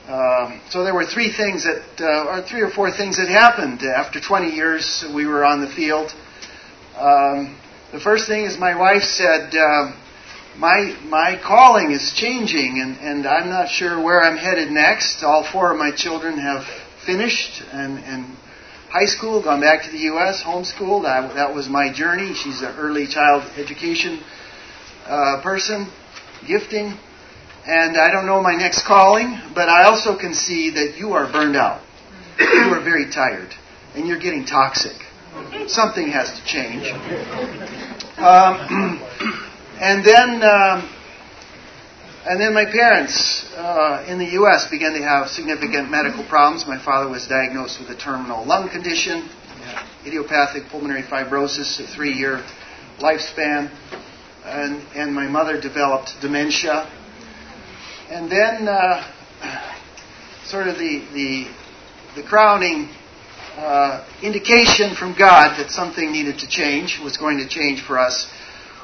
Um, 0.07 0.61
so 0.69 0.83
there 0.83 0.93
were 0.93 1.05
three 1.05 1.31
things 1.31 1.63
that, 1.63 1.83
uh, 1.99 2.25
or 2.29 2.41
three 2.41 2.61
or 2.61 2.69
four 2.69 2.91
things 2.91 3.17
that 3.17 3.29
happened 3.29 3.83
after 3.83 4.19
20 4.19 4.51
years 4.51 5.05
we 5.13 5.25
were 5.25 5.45
on 5.45 5.61
the 5.61 5.69
field. 5.69 6.13
Um, 6.97 7.57
the 7.91 7.99
first 7.99 8.27
thing 8.27 8.43
is 8.43 8.57
my 8.57 8.75
wife 8.75 9.03
said, 9.03 9.55
uh, 9.55 9.91
my 10.57 10.95
my 11.05 11.39
calling 11.43 11.91
is 11.91 12.13
changing, 12.15 12.79
and, 12.81 12.97
and 12.97 13.27
I'm 13.27 13.49
not 13.49 13.69
sure 13.69 14.01
where 14.01 14.21
I'm 14.21 14.37
headed 14.37 14.71
next. 14.71 15.23
All 15.23 15.43
four 15.43 15.71
of 15.71 15.79
my 15.79 15.91
children 15.91 16.37
have 16.37 16.65
finished 17.05 17.61
and, 17.71 17.99
and 17.99 18.37
high 18.89 19.05
school, 19.05 19.41
gone 19.41 19.59
back 19.61 19.83
to 19.83 19.91
the 19.91 19.97
U.S., 20.13 20.43
homeschooled. 20.43 21.05
I, 21.05 21.33
that 21.33 21.53
was 21.53 21.67
my 21.67 21.91
journey. 21.91 22.33
She's 22.33 22.61
an 22.61 22.75
early 22.77 23.07
child 23.07 23.43
education 23.57 24.21
uh, 25.05 25.41
person, 25.41 25.91
gifting, 26.47 26.97
and 27.65 27.97
I 27.97 28.11
don't 28.11 28.25
know 28.25 28.41
my 28.41 28.55
next 28.55 28.85
calling, 28.85 29.39
but 29.55 29.69
I 29.69 29.85
also 29.85 30.17
can 30.17 30.33
see 30.33 30.69
that 30.71 30.97
you 30.97 31.13
are 31.13 31.31
burned 31.31 31.55
out. 31.55 31.81
You 32.39 32.73
are 32.73 32.83
very 32.83 33.09
tired, 33.11 33.53
and 33.95 34.07
you're 34.07 34.19
getting 34.19 34.45
toxic. 34.45 34.97
Something 35.67 36.09
has 36.09 36.31
to 36.31 36.45
change. 36.45 36.87
Um, 38.17 39.01
and 39.83 40.03
then, 40.03 40.41
um, 40.41 40.89
and 42.25 42.39
then 42.39 42.53
my 42.53 42.65
parents 42.65 43.51
uh, 43.55 44.05
in 44.07 44.17
the 44.17 44.31
U.S. 44.39 44.69
began 44.71 44.93
to 44.93 45.03
have 45.03 45.27
significant 45.27 45.91
medical 45.91 46.23
problems. 46.23 46.65
My 46.65 46.83
father 46.83 47.09
was 47.09 47.27
diagnosed 47.27 47.79
with 47.79 47.89
a 47.89 47.95
terminal 47.99 48.45
lung 48.45 48.69
condition, 48.69 49.29
idiopathic 50.07 50.69
pulmonary 50.69 51.03
fibrosis, 51.03 51.79
a 51.79 51.87
three-year 51.95 52.43
lifespan 52.99 53.69
and, 54.45 54.81
and 54.95 55.13
my 55.13 55.27
mother 55.27 55.59
developed 55.59 56.15
dementia. 56.21 56.89
And 58.09 58.29
then, 58.29 58.67
uh, 58.67 59.03
sort 60.45 60.67
of 60.67 60.77
the, 60.77 61.05
the, 61.13 62.21
the 62.21 62.27
crowning 62.27 62.89
uh, 63.55 64.05
indication 64.21 64.95
from 64.95 65.15
God 65.17 65.57
that 65.57 65.71
something 65.71 66.11
needed 66.11 66.39
to 66.39 66.47
change, 66.47 66.99
was 67.03 67.17
going 67.17 67.37
to 67.39 67.47
change 67.47 67.81
for 67.81 67.97
us, 67.97 68.31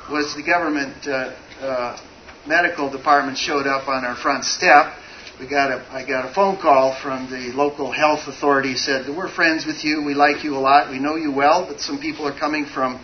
was 0.10 0.36
the 0.36 0.44
government 0.44 0.96
uh, 1.08 1.36
uh 1.62 2.00
medical 2.48 2.90
department 2.90 3.38
showed 3.38 3.68
up 3.68 3.88
on 3.88 4.06
our 4.06 4.16
front 4.16 4.46
step. 4.46 4.96
We 5.40 5.48
got 5.48 5.72
a, 5.72 5.86
I 5.92 6.06
got 6.06 6.30
a 6.30 6.34
phone 6.34 6.58
call 6.58 7.00
from 7.02 7.30
the 7.30 7.52
local 7.56 7.92
health 7.92 8.28
authority. 8.28 8.76
Said 8.76 9.08
we're 9.16 9.30
friends 9.30 9.66
with 9.66 9.84
you. 9.84 10.04
We 10.06 10.14
like 10.14 10.44
you 10.44 10.56
a 10.56 10.60
lot. 10.60 10.90
We 10.90 11.00
know 11.00 11.16
you 11.16 11.32
well, 11.32 11.66
but 11.68 11.80
some 11.80 12.00
people 12.00 12.28
are 12.28 12.38
coming 12.38 12.66
from 12.66 13.04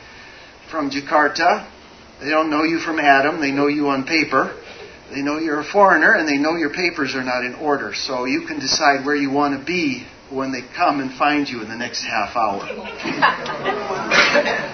from 0.70 0.90
Jakarta 0.90 1.68
they 2.20 2.30
don't 2.30 2.50
know 2.50 2.64
you 2.64 2.80
from 2.80 3.00
Adam. 3.00 3.42
They 3.42 3.52
know 3.52 3.68
you 3.68 3.90
on 3.90 4.06
paper. 4.06 4.56
They 5.14 5.22
know 5.22 5.38
you're 5.38 5.60
a 5.60 5.64
foreigner 5.64 6.14
and 6.14 6.28
they 6.28 6.38
know 6.38 6.56
your 6.56 6.72
papers 6.72 7.16
are 7.16 7.24
not 7.24 7.44
in 7.44 7.56
order. 7.56 7.94
So 7.94 8.26
you 8.26 8.48
can 8.48 8.60
decide 8.60 9.06
where 9.06 9.16
you 9.16 9.30
want 9.30 9.60
to 9.60 9.66
be 9.66 10.06
when 10.30 10.52
they 10.52 10.62
come 10.76 11.02
and 11.02 11.14
find 11.14 11.48
you 11.48 11.62
in 11.62 11.70
the 11.70 11.76
next 11.76 12.04
half 12.04 12.36
hour. 12.36 12.66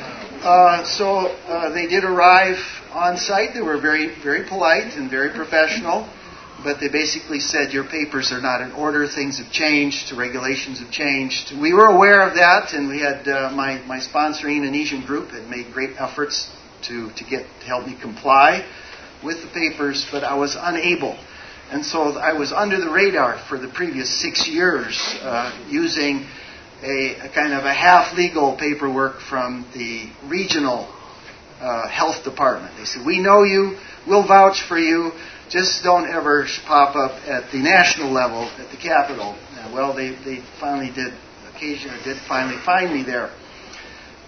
uh, 0.44 0.84
so 0.86 1.28
uh, 1.28 1.70
they 1.74 1.88
did 1.88 2.04
arrive 2.04 2.58
on 2.92 3.18
site. 3.18 3.54
They 3.54 3.62
were 3.62 3.80
very, 3.80 4.16
very 4.22 4.48
polite 4.48 4.96
and 4.96 5.10
very 5.10 5.30
professional. 5.30 6.10
But 6.64 6.80
they 6.80 6.90
basically 6.90 7.40
said 7.40 7.74
your 7.74 7.86
papers 7.86 8.32
are 8.32 8.42
not 8.42 8.62
in 8.62 8.72
order. 8.74 9.08
Things 9.08 9.40
have 9.40 9.52
changed. 9.52 10.12
Regulations 10.12 10.80
have 10.80 10.92
changed. 10.92 11.54
We 11.60 11.74
were 11.74 11.88
aware 11.88 12.22
of 12.22 12.36
that, 12.36 12.74
and 12.74 12.88
we 12.88 13.00
had 13.00 13.28
uh, 13.28 13.52
my 13.56 13.82
my 13.88 13.98
sponsoring 13.98 14.58
Indonesian 14.58 15.04
group 15.04 15.30
had 15.30 15.50
made 15.50 15.74
great 15.74 15.96
efforts 15.98 16.52
to, 16.84 17.12
to 17.14 17.24
get 17.24 17.46
to 17.62 17.66
help 17.66 17.88
me 17.88 17.98
comply 18.00 18.66
with 19.24 19.42
the 19.42 19.48
papers, 19.50 20.06
but 20.12 20.24
I 20.24 20.36
was 20.36 20.56
unable. 20.60 21.18
And 21.72 21.86
so 21.86 22.18
I 22.18 22.34
was 22.34 22.52
under 22.52 22.80
the 22.80 22.90
radar 22.90 23.38
for 23.48 23.58
the 23.58 23.70
previous 23.70 24.10
six 24.22 24.48
years 24.48 25.00
uh, 25.22 25.58
using 25.70 26.28
a, 26.84 27.28
a, 27.28 27.30
kind 27.30 27.54
of 27.54 27.66
a 27.66 27.74
half 27.74 28.16
legal 28.16 28.56
paperwork 28.58 29.20
from 29.20 29.66
the 29.74 30.10
regional 30.28 30.88
uh, 31.60 31.88
health 31.88 32.24
department. 32.24 32.76
They 32.78 32.86
said, 32.86 33.06
We 33.06 33.20
know 33.20 33.44
you, 33.44 33.78
we'll 34.08 34.28
vouch 34.28 34.64
for 34.68 34.80
you, 34.80 35.12
just 35.50 35.84
don't 35.84 36.10
ever 36.10 36.48
pop 36.66 36.96
up 36.96 37.12
at 37.28 37.52
the 37.52 37.60
national 37.60 38.12
level 38.12 38.44
at 38.58 38.72
the 38.72 38.78
Capitol. 38.78 39.36
well, 39.74 39.94
they, 39.94 40.10
they 40.24 40.44
finally 40.60 40.92
did, 40.94 41.14
occasionally 41.54 42.00
did 42.04 42.18
finally 42.28 42.58
find 42.66 42.94
me 42.94 43.04
there. 43.04 43.32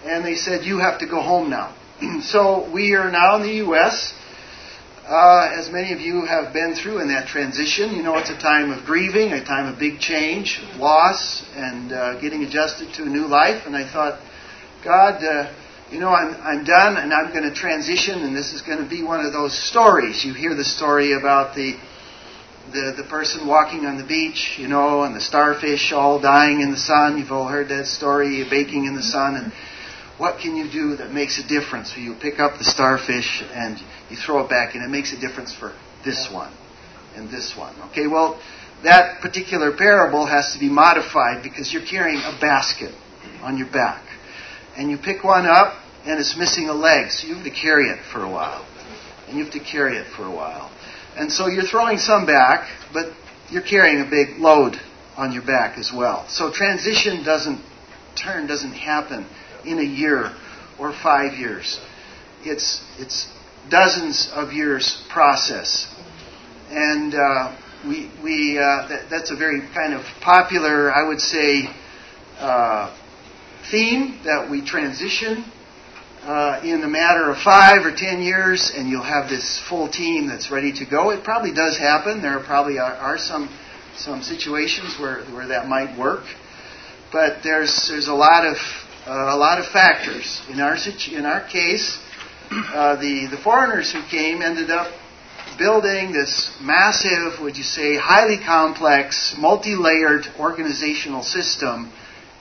And 0.04 0.24
they 0.24 0.34
said, 0.34 0.64
You 0.64 0.78
have 0.78 1.00
to 1.00 1.06
go 1.06 1.20
home 1.22 1.50
now. 1.50 1.74
so 2.22 2.70
we 2.70 2.94
are 2.94 3.10
now 3.10 3.36
in 3.36 3.42
the 3.42 3.54
U.S. 3.66 4.12
Uh, 5.06 5.50
as 5.52 5.70
many 5.70 5.92
of 5.92 6.00
you 6.00 6.24
have 6.24 6.54
been 6.54 6.74
through 6.74 6.98
in 6.98 7.08
that 7.08 7.28
transition, 7.28 7.94
you 7.94 8.02
know 8.02 8.16
it's 8.16 8.30
a 8.30 8.38
time 8.38 8.70
of 8.70 8.86
grieving, 8.86 9.32
a 9.34 9.44
time 9.44 9.70
of 9.70 9.78
big 9.78 10.00
change, 10.00 10.62
loss, 10.78 11.44
and 11.54 11.92
uh, 11.92 12.18
getting 12.22 12.42
adjusted 12.42 12.88
to 12.94 13.02
a 13.02 13.06
new 13.06 13.26
life. 13.26 13.66
And 13.66 13.76
I 13.76 13.84
thought, 13.84 14.18
God, 14.82 15.22
uh, 15.22 15.52
you 15.90 16.00
know, 16.00 16.08
I'm, 16.08 16.34
I'm 16.40 16.64
done 16.64 16.96
and 16.96 17.12
I'm 17.12 17.34
going 17.34 17.44
to 17.44 17.54
transition, 17.54 18.22
and 18.22 18.34
this 18.34 18.54
is 18.54 18.62
going 18.62 18.78
to 18.78 18.88
be 18.88 19.02
one 19.02 19.20
of 19.20 19.34
those 19.34 19.52
stories. 19.52 20.24
You 20.24 20.32
hear 20.32 20.54
the 20.54 20.64
story 20.64 21.12
about 21.12 21.54
the, 21.54 21.76
the, 22.72 22.94
the 22.96 23.04
person 23.10 23.46
walking 23.46 23.84
on 23.84 23.98
the 23.98 24.06
beach, 24.06 24.56
you 24.56 24.68
know, 24.68 25.02
and 25.02 25.14
the 25.14 25.20
starfish 25.20 25.92
all 25.92 26.18
dying 26.18 26.62
in 26.62 26.70
the 26.70 26.78
sun. 26.78 27.18
You've 27.18 27.30
all 27.30 27.48
heard 27.48 27.68
that 27.68 27.88
story, 27.88 28.42
baking 28.48 28.86
in 28.86 28.96
the 28.96 29.02
sun. 29.02 29.36
And 29.36 29.52
what 30.18 30.40
can 30.40 30.56
you 30.56 30.70
do 30.70 30.96
that 30.96 31.12
makes 31.12 31.38
a 31.38 31.46
difference? 31.46 31.92
So 31.92 32.00
you 32.00 32.14
pick 32.14 32.38
up 32.38 32.58
the 32.58 32.64
starfish 32.64 33.42
and 33.52 33.78
you 34.10 34.16
throw 34.16 34.44
it 34.44 34.48
back, 34.48 34.74
and 34.74 34.84
it 34.84 34.88
makes 34.88 35.12
a 35.12 35.20
difference 35.20 35.54
for 35.54 35.72
this 36.04 36.30
one 36.30 36.52
and 37.16 37.30
this 37.30 37.56
one. 37.56 37.74
Okay, 37.90 38.06
well, 38.06 38.40
that 38.84 39.20
particular 39.20 39.72
parable 39.76 40.26
has 40.26 40.52
to 40.52 40.58
be 40.58 40.68
modified 40.68 41.42
because 41.42 41.72
you're 41.72 41.86
carrying 41.86 42.18
a 42.18 42.36
basket 42.40 42.94
on 43.42 43.56
your 43.56 43.70
back. 43.70 44.04
And 44.76 44.90
you 44.90 44.98
pick 44.98 45.24
one 45.24 45.46
up 45.46 45.74
and 46.04 46.20
it's 46.20 46.36
missing 46.36 46.68
a 46.68 46.74
leg, 46.74 47.10
so 47.10 47.26
you 47.26 47.34
have 47.34 47.44
to 47.44 47.50
carry 47.50 47.88
it 47.88 48.00
for 48.12 48.22
a 48.22 48.30
while. 48.30 48.66
And 49.26 49.38
you 49.38 49.44
have 49.44 49.52
to 49.54 49.60
carry 49.60 49.96
it 49.96 50.06
for 50.06 50.24
a 50.24 50.30
while. 50.30 50.70
And 51.16 51.32
so 51.32 51.46
you're 51.46 51.64
throwing 51.64 51.98
some 51.98 52.26
back, 52.26 52.68
but 52.92 53.12
you're 53.50 53.62
carrying 53.62 54.00
a 54.00 54.10
big 54.10 54.38
load 54.38 54.78
on 55.16 55.32
your 55.32 55.46
back 55.46 55.78
as 55.78 55.92
well. 55.92 56.26
So 56.28 56.52
transition 56.52 57.24
doesn't 57.24 57.60
turn 58.16 58.46
doesn't 58.46 58.72
happen 58.72 59.26
in 59.66 59.78
a 59.78 59.82
year 59.82 60.34
or 60.78 60.92
five 60.92 61.34
years. 61.38 61.80
It's 62.42 62.84
it's 62.98 63.28
dozens 63.70 64.30
of 64.34 64.52
years 64.52 65.02
process, 65.10 65.92
and 66.70 67.14
uh, 67.14 67.56
we 67.86 68.10
we 68.22 68.58
uh, 68.58 68.88
that, 68.88 69.06
that's 69.10 69.30
a 69.30 69.36
very 69.36 69.60
kind 69.74 69.94
of 69.94 70.02
popular, 70.20 70.92
I 70.92 71.06
would 71.06 71.20
say, 71.20 71.68
uh, 72.38 72.94
theme 73.70 74.20
that 74.24 74.48
we 74.50 74.64
transition 74.64 75.44
uh, 76.22 76.60
in 76.64 76.82
a 76.82 76.88
matter 76.88 77.30
of 77.30 77.38
five 77.38 77.84
or 77.84 77.94
ten 77.94 78.22
years, 78.22 78.72
and 78.74 78.88
you'll 78.88 79.02
have 79.02 79.28
this 79.28 79.60
full 79.68 79.88
team 79.88 80.26
that's 80.26 80.50
ready 80.50 80.72
to 80.72 80.84
go. 80.84 81.10
It 81.10 81.24
probably 81.24 81.52
does 81.52 81.76
happen. 81.78 82.22
There 82.22 82.40
probably 82.40 82.78
are, 82.78 82.94
are 82.94 83.18
some 83.18 83.48
some 83.96 84.22
situations 84.22 84.96
where 84.98 85.24
where 85.26 85.48
that 85.48 85.68
might 85.68 85.98
work, 85.98 86.24
but 87.12 87.42
there's 87.42 87.88
there's 87.88 88.08
a 88.08 88.14
lot 88.14 88.46
of 88.46 88.56
a 89.06 89.36
lot 89.36 89.58
of 89.58 89.66
factors. 89.66 90.40
In 90.48 90.60
our 90.60 90.76
in 91.12 91.26
our 91.26 91.46
case, 91.46 91.98
uh, 92.50 92.96
the 92.96 93.26
the 93.30 93.36
foreigners 93.36 93.92
who 93.92 94.02
came 94.10 94.42
ended 94.42 94.70
up 94.70 94.92
building 95.58 96.12
this 96.12 96.56
massive, 96.60 97.40
would 97.40 97.56
you 97.56 97.62
say, 97.62 97.96
highly 97.96 98.38
complex, 98.38 99.34
multi-layered 99.38 100.26
organizational 100.38 101.22
system 101.22 101.92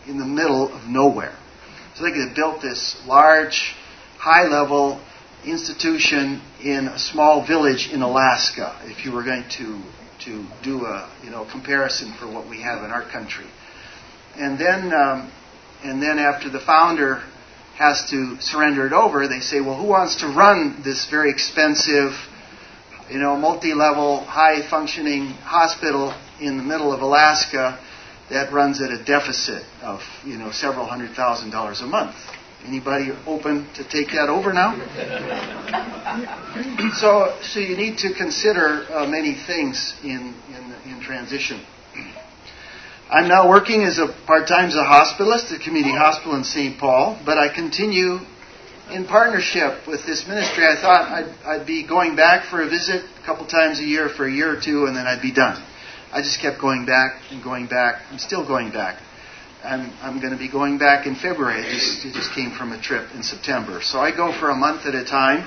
in 0.08 0.18
the 0.18 0.26
middle 0.26 0.74
of 0.74 0.88
nowhere. 0.88 1.36
So 1.96 2.04
they 2.04 2.12
could 2.12 2.28
have 2.28 2.36
built 2.36 2.62
this 2.62 3.00
large, 3.06 3.76
high 4.18 4.48
level 4.48 5.00
institution 5.46 6.42
in 6.64 6.88
a 6.88 6.98
small 6.98 7.46
village 7.46 7.92
in 7.92 8.02
Alaska 8.02 8.80
if 8.86 9.06
you 9.06 9.12
were 9.12 9.24
going 9.24 9.44
to, 9.58 9.82
to 10.26 10.46
do 10.64 10.86
a 10.86 11.12
you 11.24 11.30
know, 11.30 11.46
comparison 11.52 12.14
for 12.14 12.26
what 12.26 12.50
we 12.50 12.62
have 12.62 12.84
in 12.84 12.90
our 12.90 13.04
country. 13.04 13.46
And 14.36 14.58
then, 14.58 14.92
um, 14.94 15.32
and 15.84 16.02
then 16.02 16.20
after 16.20 16.50
the 16.50 16.60
founder 16.60 17.24
has 17.76 18.10
to 18.10 18.40
surrender 18.40 18.86
it 18.86 18.94
over, 18.94 19.28
they 19.28 19.40
say, 19.40 19.60
well, 19.60 19.76
who 19.76 19.88
wants 19.88 20.18
to 20.18 20.28
run 20.28 20.82
this 20.84 21.10
very 21.10 21.32
expensive, 21.32 22.14
you 23.10 23.18
know, 23.18 23.36
multi-level, 23.36 24.24
high-functioning 24.24 25.28
hospital 25.42 26.14
in 26.40 26.58
the 26.58 26.64
middle 26.64 26.94
of 26.94 27.02
Alaska 27.02 27.80
that 28.30 28.54
runs 28.54 28.82
at 28.82 28.92
a 28.92 29.04
deficit 29.04 29.64
of 29.82 30.02
you 30.26 30.38
know 30.38 30.52
several 30.52 30.86
hundred 30.86 31.16
thousand 31.16 31.52
dollars 31.52 31.82
a 31.82 31.86
month. 31.86 32.16
Anybody 32.66 33.12
open 33.28 33.68
to 33.76 33.84
take 33.84 34.08
that 34.12 34.30
over 34.30 34.54
now? 34.54 34.72
so, 36.94 37.38
so 37.42 37.60
you 37.60 37.76
need 37.76 37.98
to 37.98 38.14
consider 38.14 38.88
uh, 38.90 39.06
many 39.06 39.36
things 39.36 39.94
in, 40.02 40.34
in, 40.48 40.74
in 40.86 41.02
transition. 41.02 41.62
I'm 43.14 43.28
now 43.28 43.48
working 43.48 43.84
as 43.84 44.00
a 44.00 44.08
part-time 44.26 44.70
as 44.70 44.74
a 44.74 44.84
hospitalist 44.84 45.54
at 45.54 45.62
community 45.62 45.96
hospital 45.96 46.34
in 46.36 46.44
St. 46.44 46.80
Paul, 46.80 47.22
but 47.24 47.38
I 47.38 47.54
continue 47.54 48.18
in 48.90 49.06
partnership 49.06 49.86
with 49.86 50.04
this 50.08 50.28
ministry. 50.28 50.66
I 50.66 50.82
thought 50.82 51.12
I'd, 51.12 51.46
I'd 51.46 51.68
be 51.68 51.86
going 51.86 52.16
back 52.16 52.50
for 52.50 52.64
a 52.64 52.68
visit 52.68 53.06
a 53.06 53.24
couple 53.24 53.46
times 53.46 53.80
a 53.80 53.84
year 53.84 54.10
for 54.10 54.26
a 54.26 54.32
year 54.32 54.52
or 54.52 54.60
two, 54.60 54.88
and 54.88 54.98
then 54.98 55.06
I'd 55.06 55.22
be 55.22 55.32
done. 55.32 55.64
I 56.12 56.24
just 56.24 56.42
kept 56.42 56.60
going 56.60 56.88
back 56.88 57.22
and 57.30 57.44
going 57.44 57.68
back. 57.68 58.02
I'm 58.10 58.18
still 58.18 58.48
going 58.48 58.72
back. 58.72 59.00
I'm, 59.64 59.94
I'm 60.02 60.20
going 60.20 60.34
to 60.34 60.40
be 60.40 60.50
going 60.50 60.80
back 60.80 61.06
in 61.06 61.14
February. 61.14 61.62
It 61.62 61.70
just, 61.70 62.06
it 62.06 62.14
just 62.16 62.34
came 62.34 62.50
from 62.58 62.72
a 62.72 62.82
trip 62.82 63.14
in 63.14 63.22
September. 63.22 63.82
So 63.84 64.00
I 64.00 64.10
go 64.10 64.34
for 64.40 64.50
a 64.50 64.56
month 64.56 64.88
at 64.88 64.96
a 64.96 65.06
time. 65.06 65.46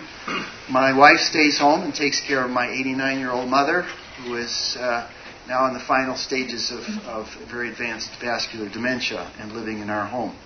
My 0.71 0.97
wife 0.97 1.19
stays 1.19 1.59
home 1.59 1.83
and 1.83 1.93
takes 1.93 2.21
care 2.21 2.45
of 2.45 2.51
my 2.53 2.71
89 2.71 3.19
year 3.19 3.33
old 3.33 3.51
mother, 3.51 3.83
who 4.23 4.37
is 4.37 4.77
uh, 4.79 5.11
now 5.49 5.67
in 5.67 5.75
the 5.75 5.81
final 5.81 6.17
stages 6.17 6.71
of, 6.73 6.81
of 7.07 7.27
very 7.51 7.71
advanced 7.71 8.11
vascular 8.21 8.69
dementia 8.69 9.31
and 9.39 9.53
living 9.53 9.81
in 9.81 9.91
our 9.91 10.07
home. 10.07 10.37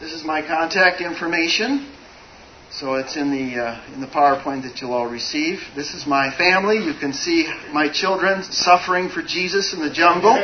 This 0.00 0.12
is 0.12 0.24
my 0.24 0.42
contact 0.42 1.00
information. 1.00 1.90
So 2.70 2.94
it's 2.94 3.16
in 3.16 3.30
the 3.30 3.62
uh, 3.62 3.94
in 3.94 4.00
the 4.00 4.08
PowerPoint 4.08 4.64
that 4.64 4.80
you'll 4.80 4.94
all 4.94 5.06
receive. 5.06 5.60
This 5.76 5.94
is 5.94 6.06
my 6.06 6.36
family. 6.36 6.78
You 6.78 6.94
can 6.94 7.12
see 7.12 7.48
my 7.70 7.88
children 7.88 8.42
suffering 8.42 9.08
for 9.08 9.22
Jesus 9.22 9.72
in 9.72 9.80
the 9.80 9.90
jungle 9.90 10.32
uh, 10.32 10.40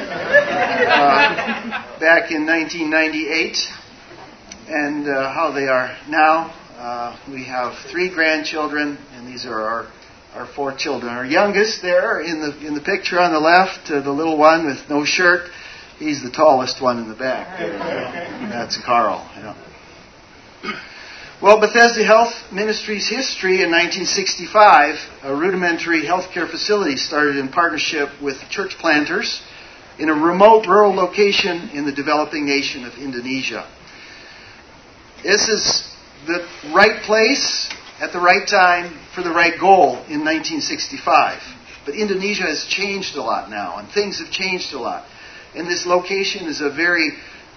back 1.99 2.31
in 2.31 2.47
1998, 2.47 3.57
and 4.69 5.09
uh, 5.09 5.33
how 5.33 5.51
they 5.51 5.67
are 5.67 5.97
now. 6.09 6.55
Uh, 6.77 7.19
we 7.29 7.45
have 7.47 7.77
three 7.91 8.09
grandchildren, 8.09 8.97
and 9.13 9.27
these 9.27 9.45
are 9.45 9.61
our 9.61 9.91
our 10.35 10.47
four 10.47 10.75
children. 10.75 11.13
Our 11.13 11.25
youngest 11.25 11.83
there 11.83 12.21
in 12.21 12.41
the 12.41 12.67
in 12.67 12.75
the 12.75 12.81
picture 12.81 13.19
on 13.21 13.33
the 13.33 13.41
left, 13.41 13.91
uh, 13.91 14.01
the 14.01 14.13
little 14.13 14.39
one 14.39 14.67
with 14.67 14.89
no 14.89 15.05
shirt. 15.05 15.51
He's 15.99 16.23
the 16.23 16.31
tallest 16.31 16.81
one 16.81 16.99
in 16.99 17.09
the 17.09 17.15
back. 17.15 17.59
That's 18.51 18.79
Carl. 18.79 19.29
Yeah. 19.37 19.55
Well, 21.43 21.59
Bethesda 21.59 22.05
Health 22.05 22.53
Ministries 22.53 23.09
history 23.09 23.63
in 23.63 23.71
1965, 23.71 24.97
a 25.23 25.35
rudimentary 25.35 26.03
healthcare 26.03 26.49
facility 26.49 26.97
started 26.97 27.37
in 27.37 27.49
partnership 27.49 28.11
with 28.21 28.37
church 28.51 28.77
planters 28.79 29.41
in 29.99 30.11
a 30.11 30.15
remote 30.15 30.67
rural 30.67 30.95
location 30.95 31.71
in 31.71 31.87
the 31.87 31.93
developing 31.93 32.45
nation 32.45 32.85
of 32.85 32.95
Indonesia. 32.99 33.67
This 35.23 35.49
is 35.49 35.95
the 36.27 36.47
right 36.75 37.03
place 37.03 37.71
at 38.01 38.13
the 38.13 38.21
right 38.21 38.47
time 38.49 38.99
for 39.15 39.23
the 39.23 39.31
right 39.31 39.59
goal 39.61 39.97
in 40.09 40.25
1965. 40.25 41.41
But 41.85 41.95
Indonesia 41.95 42.45
has 42.45 42.65
changed 42.65 43.17
a 43.17 43.23
lot 43.23 43.51
now, 43.51 43.79
and 43.79 43.89
things 43.89 44.19
have 44.19 44.31
changed 44.31 44.73
a 44.73 44.79
lot. 44.79 45.07
And 45.55 45.67
this 45.67 45.87
location 45.87 46.47
is 46.47 46.61
a 46.61 46.71
very 46.71 47.13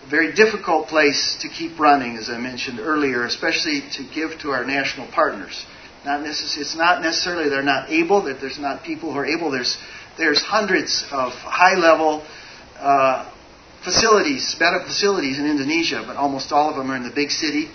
very 0.10 0.34
difficult 0.34 0.88
place 0.88 1.38
to 1.42 1.50
keep 1.50 1.80
running, 1.80 2.18
as 2.18 2.30
I 2.30 2.38
mentioned 2.38 2.80
earlier, 2.80 3.24
especially 3.26 3.82
to 3.94 4.04
give 4.04 4.38
to 4.40 4.52
our 4.52 4.66
national 4.66 5.08
partners. 5.08 5.66
Not 6.06 6.22
necess- 6.22 6.58
it's 6.58 6.76
not 6.76 7.02
necessarily 7.02 7.50
they're 7.50 7.64
not 7.64 7.90
able, 7.90 8.24
that 8.24 8.42
there's 8.42 8.60
not 8.60 8.84
people 8.84 9.14
who 9.14 9.20
are 9.20 9.26
able. 9.26 9.52
There's, 9.52 9.78
there's 10.18 10.42
hundreds 10.42 11.06
of 11.12 11.32
high 11.32 11.76
level 11.76 12.24
uh, 12.78 13.32
facilities, 13.84 14.56
medical 14.60 14.88
facilities 14.88 15.40
in 15.40 15.46
Indonesia, 15.46 16.04
but 16.06 16.18
almost 16.18 16.52
all 16.52 16.70
of 16.70 16.76
them 16.76 16.92
are 16.92 16.98
in 16.98 17.04
the 17.04 17.16
big 17.16 17.32
city. 17.32 17.70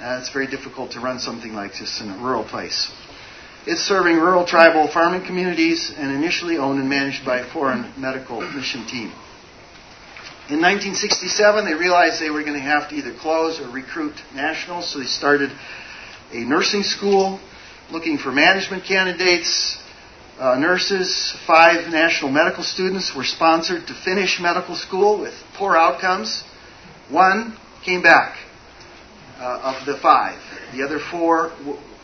Uh, 0.00 0.16
it's 0.18 0.30
very 0.30 0.46
difficult 0.46 0.92
to 0.92 1.00
run 1.00 1.18
something 1.18 1.52
like 1.52 1.72
this 1.72 2.00
in 2.00 2.08
a 2.08 2.16
rural 2.16 2.42
place. 2.42 2.90
It's 3.66 3.82
serving 3.82 4.16
rural 4.16 4.46
tribal 4.46 4.88
farming 4.88 5.26
communities 5.26 5.92
and 5.94 6.10
initially 6.10 6.56
owned 6.56 6.80
and 6.80 6.88
managed 6.88 7.22
by 7.22 7.40
a 7.40 7.52
foreign 7.52 7.92
medical 7.98 8.40
mission 8.40 8.86
team. 8.86 9.12
In 10.48 10.56
1967, 10.64 11.66
they 11.66 11.74
realized 11.74 12.18
they 12.18 12.30
were 12.30 12.40
going 12.40 12.54
to 12.54 12.60
have 12.60 12.88
to 12.88 12.94
either 12.94 13.12
close 13.12 13.60
or 13.60 13.68
recruit 13.68 14.14
nationals, 14.34 14.90
so 14.90 15.00
they 15.00 15.04
started 15.04 15.50
a 16.32 16.38
nursing 16.38 16.82
school 16.82 17.38
looking 17.90 18.16
for 18.16 18.32
management 18.32 18.84
candidates, 18.84 19.76
uh, 20.38 20.56
nurses. 20.56 21.36
Five 21.46 21.92
national 21.92 22.30
medical 22.30 22.64
students 22.64 23.14
were 23.14 23.24
sponsored 23.24 23.86
to 23.88 23.92
finish 23.92 24.40
medical 24.40 24.76
school 24.76 25.20
with 25.20 25.34
poor 25.58 25.76
outcomes. 25.76 26.42
One 27.10 27.54
came 27.84 28.00
back 28.00 28.38
uh, 29.40 29.74
of 29.74 29.86
the 29.86 29.96
five. 29.96 30.38
The 30.72 30.82
other 30.82 30.98
four 30.98 31.52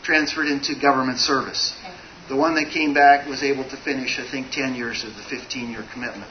transferred 0.03 0.47
into 0.47 0.73
government 0.79 1.19
service. 1.19 1.77
The 2.29 2.35
one 2.35 2.55
that 2.55 2.71
came 2.71 2.93
back 2.93 3.27
was 3.27 3.43
able 3.43 3.63
to 3.69 3.77
finish, 3.77 4.19
I 4.19 4.29
think, 4.29 4.51
10 4.51 4.75
years 4.75 5.03
of 5.03 5.15
the 5.15 5.23
15 5.23 5.69
year 5.69 5.85
commitment. 5.93 6.29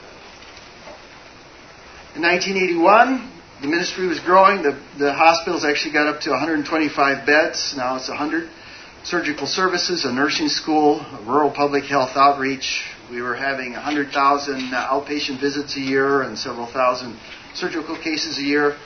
In 2.15 2.23
1981, 2.23 3.33
the 3.63 3.69
ministry 3.69 4.07
was 4.07 4.21
growing. 4.21 4.63
The, 4.63 4.79
the 4.99 5.13
hospitals 5.13 5.65
actually 5.65 5.93
got 5.93 6.07
up 6.07 6.21
to 6.23 6.31
125 6.31 7.27
beds. 7.27 7.75
Now 7.77 7.97
it's 7.97 8.09
100. 8.09 8.51
Surgical 9.05 9.47
services, 9.47 10.05
a 10.05 10.13
nursing 10.13 10.49
school, 10.49 11.01
a 11.01 11.23
rural 11.25 11.51
public 11.51 11.85
health 11.85 12.17
outreach. 12.17 12.85
We 13.11 13.23
were 13.23 13.37
having 13.37 13.73
100,000 13.73 14.11
outpatient 14.73 15.41
visits 15.41 15.77
a 15.77 15.81
year 15.81 16.23
and 16.23 16.37
several 16.37 16.67
thousand 16.67 17.19
surgical 17.55 17.97
cases 17.97 18.39
a 18.39 18.43
year. 18.43 18.77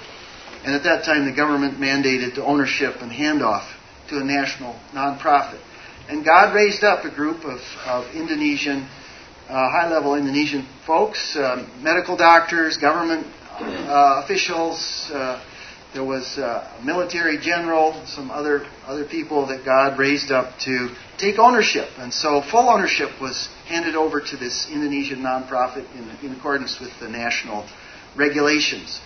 And 0.65 0.75
at 0.75 0.83
that 0.85 1.05
time, 1.05 1.25
the 1.25 1.35
government 1.35 1.79
mandated 1.79 2.35
the 2.35 2.45
ownership 2.45 2.97
and 3.01 3.11
handoff 3.11 3.67
to 4.11 4.19
a 4.19 4.25
national 4.25 4.75
nonprofit. 4.93 5.61
And 6.09 6.25
God 6.25 6.55
raised 6.55 6.85
up 6.85 7.05
a 7.05 7.11
group 7.11 7.45
of, 7.45 7.61
of 7.87 8.15
Indonesian, 8.15 8.83
uh, 9.49 9.71
high 9.71 9.89
level 9.89 10.17
Indonesian 10.17 10.67
folks, 10.87 11.37
uh, 11.37 11.67
medical 11.81 12.17
doctors, 12.17 12.77
government 12.77 13.27
uh, 13.59 14.23
officials. 14.25 15.11
Uh, 15.13 15.43
there 15.93 16.05
was 16.05 16.39
uh, 16.39 16.79
a 16.79 16.85
military 16.85 17.39
general, 17.39 18.05
some 18.07 18.31
other, 18.31 18.65
other 18.87 19.05
people 19.05 19.47
that 19.47 19.65
God 19.65 19.99
raised 19.99 20.31
up 20.31 20.59
to 20.61 20.95
take 21.19 21.39
ownership. 21.39 21.89
And 21.99 22.13
so 22.13 22.43
full 22.43 22.69
ownership 22.69 23.21
was 23.21 23.49
handed 23.67 23.97
over 23.97 24.21
to 24.21 24.37
this 24.37 24.69
Indonesian 24.71 25.21
nonprofit 25.21 25.87
in, 25.95 26.27
in 26.27 26.37
accordance 26.37 26.79
with 26.81 26.91
the 27.01 27.09
national 27.09 27.69
regulations. 28.17 29.01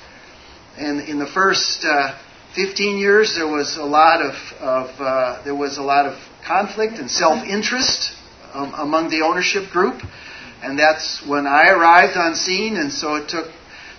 And 0.77 1.09
in 1.09 1.19
the 1.19 1.27
first 1.27 1.85
uh, 1.85 2.19
15 2.55 2.99
years, 2.99 3.35
there 3.37 3.47
was 3.47 3.77
a 3.77 3.85
lot 3.85 4.23
of, 4.23 4.35
of 4.61 5.01
uh, 5.01 5.43
there 5.45 5.55
was 5.55 5.79
a 5.79 5.83
lot 5.83 6.07
of 6.07 6.19
conflict 6.47 6.95
and 6.95 7.11
self-interest 7.11 8.13
um, 8.53 8.75
among 8.75 9.11
the 9.11 9.23
ownership 9.23 9.71
group, 9.71 10.03
and 10.63 10.79
that's 10.79 11.25
when 11.27 11.47
I 11.47 11.69
arrived 11.71 12.17
on 12.17 12.35
scene. 12.35 12.77
And 12.77 12.93
so 12.93 13.17
it 13.17 13.29
took 13.29 13.51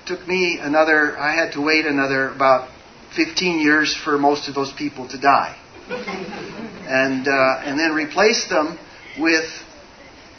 took 0.05 0.27
me 0.27 0.57
another. 0.59 1.17
I 1.17 1.33
had 1.33 1.53
to 1.53 1.61
wait 1.61 1.85
another 1.85 2.29
about 2.29 2.69
15 3.15 3.59
years 3.59 3.95
for 3.95 4.17
most 4.17 4.49
of 4.49 4.55
those 4.55 4.73
people 4.73 5.07
to 5.09 5.17
die, 5.17 5.55
and 5.89 7.27
uh, 7.27 7.61
and 7.63 7.79
then 7.79 7.93
replace 7.93 8.47
them 8.49 8.77
with 9.17 9.45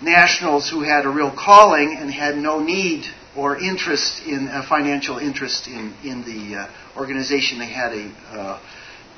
nationals 0.02 0.68
who 0.68 0.82
had 0.82 1.06
a 1.06 1.08
real 1.08 1.30
calling 1.30 1.96
and 1.98 2.10
had 2.10 2.36
no 2.36 2.60
need 2.60 3.06
or 3.36 3.58
interest 3.58 4.22
in 4.26 4.48
a 4.48 4.62
financial 4.62 5.18
interest 5.18 5.68
in, 5.68 5.94
in 6.02 6.24
the 6.24 6.56
uh, 6.56 6.98
organization. 6.98 7.58
They 7.58 7.66
had 7.66 7.92
a, 7.92 8.08
uh, 8.30 8.60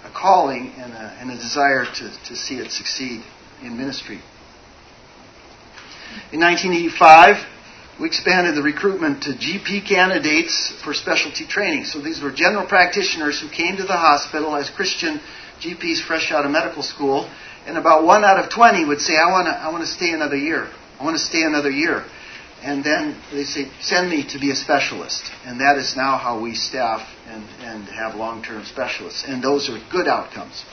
a 0.04 0.10
calling 0.10 0.72
and 0.76 0.92
a, 0.92 1.16
and 1.20 1.30
a 1.30 1.36
desire 1.36 1.84
to, 1.84 2.10
to 2.26 2.36
see 2.36 2.56
it 2.56 2.70
succeed 2.72 3.22
in 3.62 3.76
ministry. 3.76 4.20
In 6.32 6.40
1985, 6.40 7.36
we 8.00 8.06
expanded 8.06 8.54
the 8.54 8.62
recruitment 8.62 9.22
to 9.24 9.30
GP 9.30 9.86
candidates 9.88 10.72
for 10.84 10.94
specialty 10.94 11.46
training. 11.46 11.84
So 11.84 12.00
these 12.00 12.20
were 12.20 12.32
general 12.32 12.66
practitioners 12.66 13.40
who 13.40 13.48
came 13.48 13.76
to 13.76 13.84
the 13.84 13.96
hospital 13.96 14.54
as 14.56 14.70
Christian 14.70 15.20
GPs 15.60 16.00
fresh 16.00 16.30
out 16.32 16.44
of 16.44 16.50
medical 16.50 16.82
school, 16.82 17.28
and 17.66 17.76
about 17.76 18.04
one 18.04 18.24
out 18.24 18.38
of 18.38 18.50
20 18.50 18.84
would 18.84 19.00
say, 19.00 19.14
I 19.14 19.30
want 19.30 19.46
to 19.46 19.52
I 19.52 19.70
wanna 19.70 19.86
stay 19.86 20.12
another 20.12 20.36
year. 20.36 20.68
I 20.98 21.04
want 21.04 21.16
to 21.16 21.22
stay 21.22 21.42
another 21.42 21.70
year 21.70 22.04
and 22.62 22.82
then 22.82 23.20
they 23.30 23.44
say, 23.44 23.70
send 23.80 24.10
me 24.10 24.26
to 24.30 24.38
be 24.38 24.50
a 24.50 24.56
specialist. 24.56 25.30
And 25.44 25.60
that 25.60 25.76
is 25.78 25.94
now 25.96 26.16
how 26.16 26.40
we 26.40 26.54
staff 26.54 27.06
and, 27.26 27.44
and 27.60 27.84
have 27.88 28.16
long 28.16 28.42
term 28.42 28.64
specialists. 28.64 29.24
And 29.26 29.42
those 29.42 29.68
are 29.70 29.78
good 29.90 30.08
outcomes. 30.08 30.64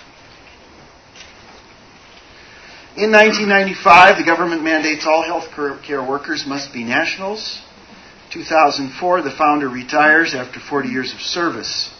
In 2.98 3.12
1995, 3.12 4.18
the 4.18 4.24
government 4.24 4.64
mandates 4.64 5.06
all 5.06 5.22
health 5.22 5.50
care 5.84 6.02
workers 6.02 6.46
must 6.48 6.74
be 6.74 6.84
nationals. 6.84 7.62
2004, 8.32 9.22
the 9.22 9.32
founder 9.32 9.70
retires 9.70 10.34
after 10.34 10.60
40 10.60 10.90
years 10.90 11.14
of 11.14 11.20
service. 11.20 11.94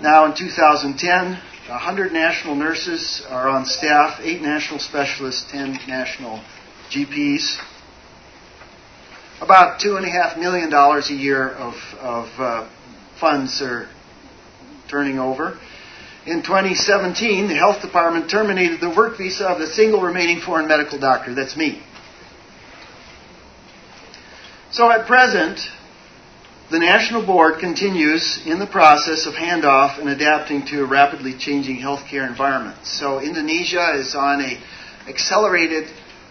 Now 0.00 0.24
in 0.26 0.34
2010, 0.36 1.32
100 1.68 2.12
national 2.12 2.54
nurses 2.54 3.22
are 3.28 3.48
on 3.48 3.66
staff, 3.66 4.20
8 4.22 4.40
national 4.40 4.78
specialists, 4.78 5.50
10 5.50 5.80
national 5.88 6.42
GPs 6.90 7.60
about 9.44 9.78
two 9.80 9.96
and 9.96 10.06
a 10.06 10.10
half 10.10 10.38
million 10.38 10.70
dollars 10.70 11.10
a 11.10 11.14
year 11.14 11.50
of, 11.50 11.74
of 12.00 12.28
uh, 12.38 12.68
funds 13.20 13.60
are 13.60 13.88
turning 14.88 15.18
over. 15.18 15.58
In 16.26 16.42
2017, 16.42 17.48
the 17.48 17.54
health 17.54 17.82
department 17.82 18.30
terminated 18.30 18.80
the 18.80 18.88
work 18.88 19.18
visa 19.18 19.46
of 19.46 19.58
the 19.58 19.66
single 19.66 20.00
remaining 20.00 20.40
foreign 20.40 20.66
medical 20.66 20.98
doctor. 20.98 21.34
That's 21.34 21.56
me. 21.56 21.82
So 24.70 24.90
at 24.90 25.06
present, 25.06 25.60
the 26.70 26.78
National 26.78 27.24
Board 27.24 27.60
continues 27.60 28.40
in 28.46 28.58
the 28.58 28.66
process 28.66 29.26
of 29.26 29.34
handoff 29.34 30.00
and 30.00 30.08
adapting 30.08 30.64
to 30.68 30.82
a 30.82 30.86
rapidly 30.86 31.36
changing 31.38 31.76
healthcare 31.76 32.26
environment. 32.26 32.78
So 32.84 33.20
Indonesia 33.20 33.92
is 33.96 34.14
on 34.14 34.40
a 34.40 34.58
accelerated 35.06 35.88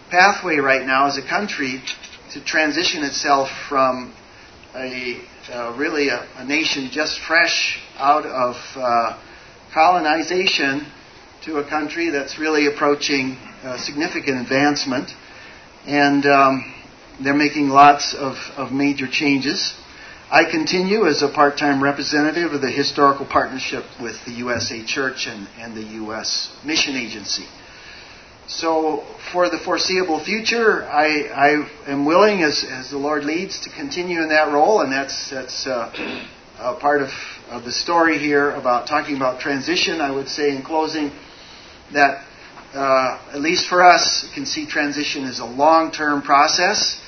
pathway 0.10 0.58
right 0.58 0.86
now 0.86 1.06
as 1.06 1.18
a 1.18 1.22
country 1.22 1.84
to 2.34 2.44
transition 2.44 3.04
itself 3.04 3.50
from 3.70 4.14
a 4.76 5.22
uh, 5.52 5.76
really 5.78 6.10
a, 6.10 6.28
a, 6.38 6.46
nation 6.46 6.90
just 6.92 7.20
fresh 7.20 7.80
out 7.98 8.26
of 8.26 8.56
uh, 8.76 9.20
colonization 9.74 10.88
to 11.44 11.58
a 11.58 11.70
country 11.70 12.10
that's 12.10 12.40
really 12.40 12.66
approaching 12.66 13.38
uh, 13.64 13.78
significant 13.78 14.42
advancement. 14.42 15.12
And 15.86 16.26
um, 16.26 16.74
they're 17.22 17.36
making 17.36 17.70
lots 17.70 18.16
of, 18.16 18.36
of 18.56 18.72
major 18.72 19.08
changes. 19.08 19.76
I 20.32 20.50
continue 20.50 21.06
as 21.06 21.22
a 21.22 21.30
part 21.30 21.58
time 21.58 21.84
representative 21.84 22.54
of 22.54 22.62
the 22.62 22.72
historical 22.72 23.26
partnership 23.26 23.84
with 24.02 24.16
the 24.26 24.32
USA 24.32 24.84
Church 24.84 25.28
and, 25.28 25.48
and 25.60 25.76
the 25.76 25.84
U.S. 26.02 26.50
Mission 26.66 26.96
Agency. 26.96 27.46
So, 28.46 29.06
for 29.32 29.50
the 29.50 29.58
foreseeable 29.58 30.20
future, 30.20 30.84
I, 30.84 31.30
I 31.30 31.90
am 31.90 32.04
willing, 32.04 32.44
as, 32.44 32.66
as 32.70 32.90
the 32.90 32.98
Lord 32.98 33.24
leads, 33.24 33.62
to 33.62 33.70
continue 33.70 34.22
in 34.22 34.30
that 34.30 34.52
role, 34.52 34.82
and 34.82 34.92
that's 34.92 35.30
that's 35.30 35.66
uh, 35.66 36.28
a 36.60 36.76
part 36.76 37.02
of, 37.02 37.10
of 37.50 37.64
the 37.64 37.72
story 37.72 38.18
here 38.18 38.52
about 38.52 38.86
talking 38.86 39.16
about 39.16 39.40
transition. 39.40 40.02
I 40.02 40.12
would 40.12 40.28
say 40.28 40.54
in 40.54 40.62
closing 40.62 41.14
that, 41.94 42.26
uh, 42.74 43.20
at 43.32 43.40
least 43.40 43.68
for 43.68 43.82
us, 43.82 44.26
you 44.28 44.34
can 44.34 44.46
see 44.46 44.66
transition 44.66 45.24
is 45.24 45.40
a 45.40 45.46
long-term 45.46 46.22
process, 46.24 47.02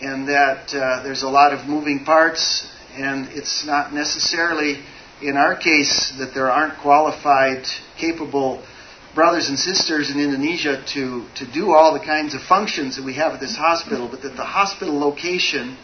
and 0.00 0.26
that 0.28 0.74
uh, 0.74 1.02
there's 1.02 1.22
a 1.22 1.28
lot 1.28 1.52
of 1.52 1.68
moving 1.68 2.02
parts, 2.06 2.66
and 2.94 3.28
it's 3.28 3.66
not 3.66 3.92
necessarily, 3.92 4.82
in 5.20 5.36
our 5.36 5.54
case, 5.54 6.14
that 6.18 6.32
there 6.32 6.50
aren't 6.50 6.78
qualified, 6.78 7.66
capable 7.98 8.64
brothers 9.14 9.48
and 9.48 9.58
sisters 9.58 10.10
in 10.10 10.18
Indonesia 10.18 10.82
to, 10.94 11.26
to 11.36 11.52
do 11.52 11.72
all 11.72 11.92
the 11.92 12.04
kinds 12.04 12.34
of 12.34 12.40
functions 12.42 12.96
that 12.96 13.04
we 13.04 13.14
have 13.14 13.32
at 13.34 13.40
this 13.40 13.56
hospital, 13.56 14.08
but 14.08 14.22
that 14.22 14.36
the 14.36 14.44
hospital 14.44 14.98
location 14.98 15.76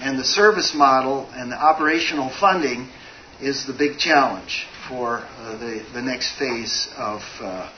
and 0.00 0.18
the 0.18 0.24
service 0.24 0.74
model 0.74 1.28
and 1.32 1.52
the 1.52 1.56
operational 1.56 2.30
funding 2.40 2.88
is 3.40 3.66
the 3.66 3.72
big 3.72 3.98
challenge 3.98 4.66
for 4.88 5.18
uh, 5.18 5.56
the, 5.58 5.84
the 5.94 6.02
next 6.02 6.36
phase 6.38 6.88
of, 6.96 7.22
uh, 7.40 7.70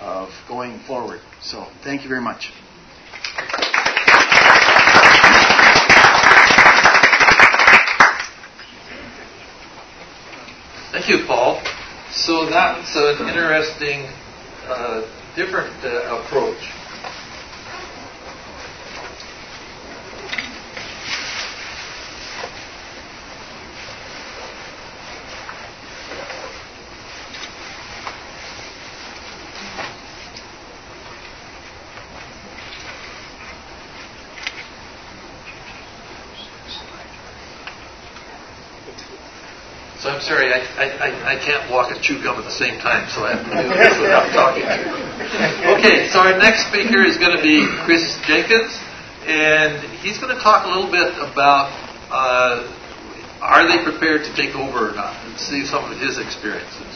of 0.00 0.30
going 0.48 0.78
forward. 0.80 1.20
So, 1.42 1.66
thank 1.84 2.02
you 2.02 2.08
very 2.08 2.22
much. 2.22 2.50
Thank 10.92 11.08
you, 11.08 11.26
Paul. 11.26 11.62
So 12.14 12.46
that's 12.50 12.94
an 12.94 13.28
interesting, 13.28 14.08
uh, 14.68 15.02
different 15.34 15.82
uh, 15.82 16.20
approach. 16.20 16.58
So 40.00 40.10
I'm 40.10 40.20
sorry, 40.20 40.52
I, 40.52 40.58
I, 41.32 41.40
can't 41.40 41.70
walk 41.72 41.90
and 41.90 42.00
chew 42.04 42.20
gum 42.22 42.36
at 42.36 42.44
the 42.44 42.52
same 42.52 42.76
time, 42.78 43.08
so 43.08 43.24
I 43.24 43.32
have 43.32 43.44
to 43.48 43.52
do 43.56 43.68
this 43.72 43.96
without 43.96 44.28
talking. 44.36 44.68
Okay, 45.80 46.12
so 46.12 46.20
our 46.20 46.36
next 46.36 46.68
speaker 46.68 47.00
is 47.00 47.16
going 47.16 47.32
to 47.32 47.42
be 47.42 47.64
Chris 47.88 48.20
Jenkins, 48.28 48.76
and 49.24 49.80
he's 50.04 50.20
going 50.20 50.34
to 50.36 50.40
talk 50.42 50.66
a 50.66 50.68
little 50.68 50.92
bit 50.92 51.16
about 51.16 51.72
uh, 52.12 52.68
are 53.40 53.66
they 53.66 53.82
prepared 53.82 54.22
to 54.28 54.32
take 54.36 54.54
over 54.54 54.92
or 54.92 54.94
not, 54.94 55.16
and 55.24 55.38
see 55.40 55.64
some 55.64 55.88
of 55.88 55.98
his 55.98 56.18
experiences. 56.18 56.92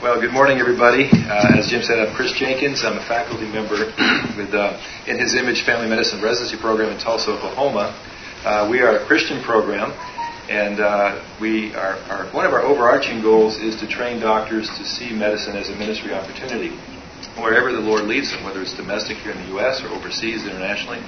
Well, 0.00 0.20
good 0.20 0.32
morning, 0.32 0.58
everybody. 0.58 1.10
Uh, 1.12 1.58
as 1.58 1.68
Jim 1.68 1.82
said, 1.82 1.98
I'm 1.98 2.14
Chris 2.14 2.32
Jenkins. 2.32 2.84
I'm 2.84 2.96
a 2.96 3.04
faculty 3.04 3.44
member 3.44 3.76
with 4.36 4.54
uh, 4.54 4.80
in 5.06 5.18
his 5.18 5.34
Image 5.34 5.64
Family 5.64 5.88
Medicine 5.88 6.22
Residency 6.22 6.56
Program 6.56 6.92
in 6.92 6.98
Tulsa, 6.98 7.32
Oklahoma. 7.32 7.92
Uh, 8.40 8.66
we 8.70 8.80
are 8.80 8.96
a 8.96 9.04
Christian 9.04 9.44
program, 9.44 9.92
and 10.48 10.80
uh, 10.80 11.20
we 11.42 11.74
are, 11.74 12.00
are, 12.08 12.24
one 12.32 12.46
of 12.46 12.54
our 12.54 12.62
overarching 12.62 13.20
goals 13.20 13.58
is 13.58 13.76
to 13.76 13.86
train 13.86 14.18
doctors 14.18 14.66
to 14.78 14.82
see 14.82 15.12
medicine 15.12 15.56
as 15.56 15.68
a 15.68 15.76
ministry 15.76 16.14
opportunity. 16.14 16.72
wherever 17.36 17.70
the 17.70 17.84
Lord 17.84 18.08
leads 18.08 18.32
them, 18.32 18.42
whether 18.42 18.62
it's 18.62 18.72
domestic 18.72 19.18
here 19.18 19.32
in 19.32 19.38
the 19.44 19.60
U.S. 19.60 19.84
or 19.84 19.88
overseas 19.92 20.48
internationally. 20.48 21.04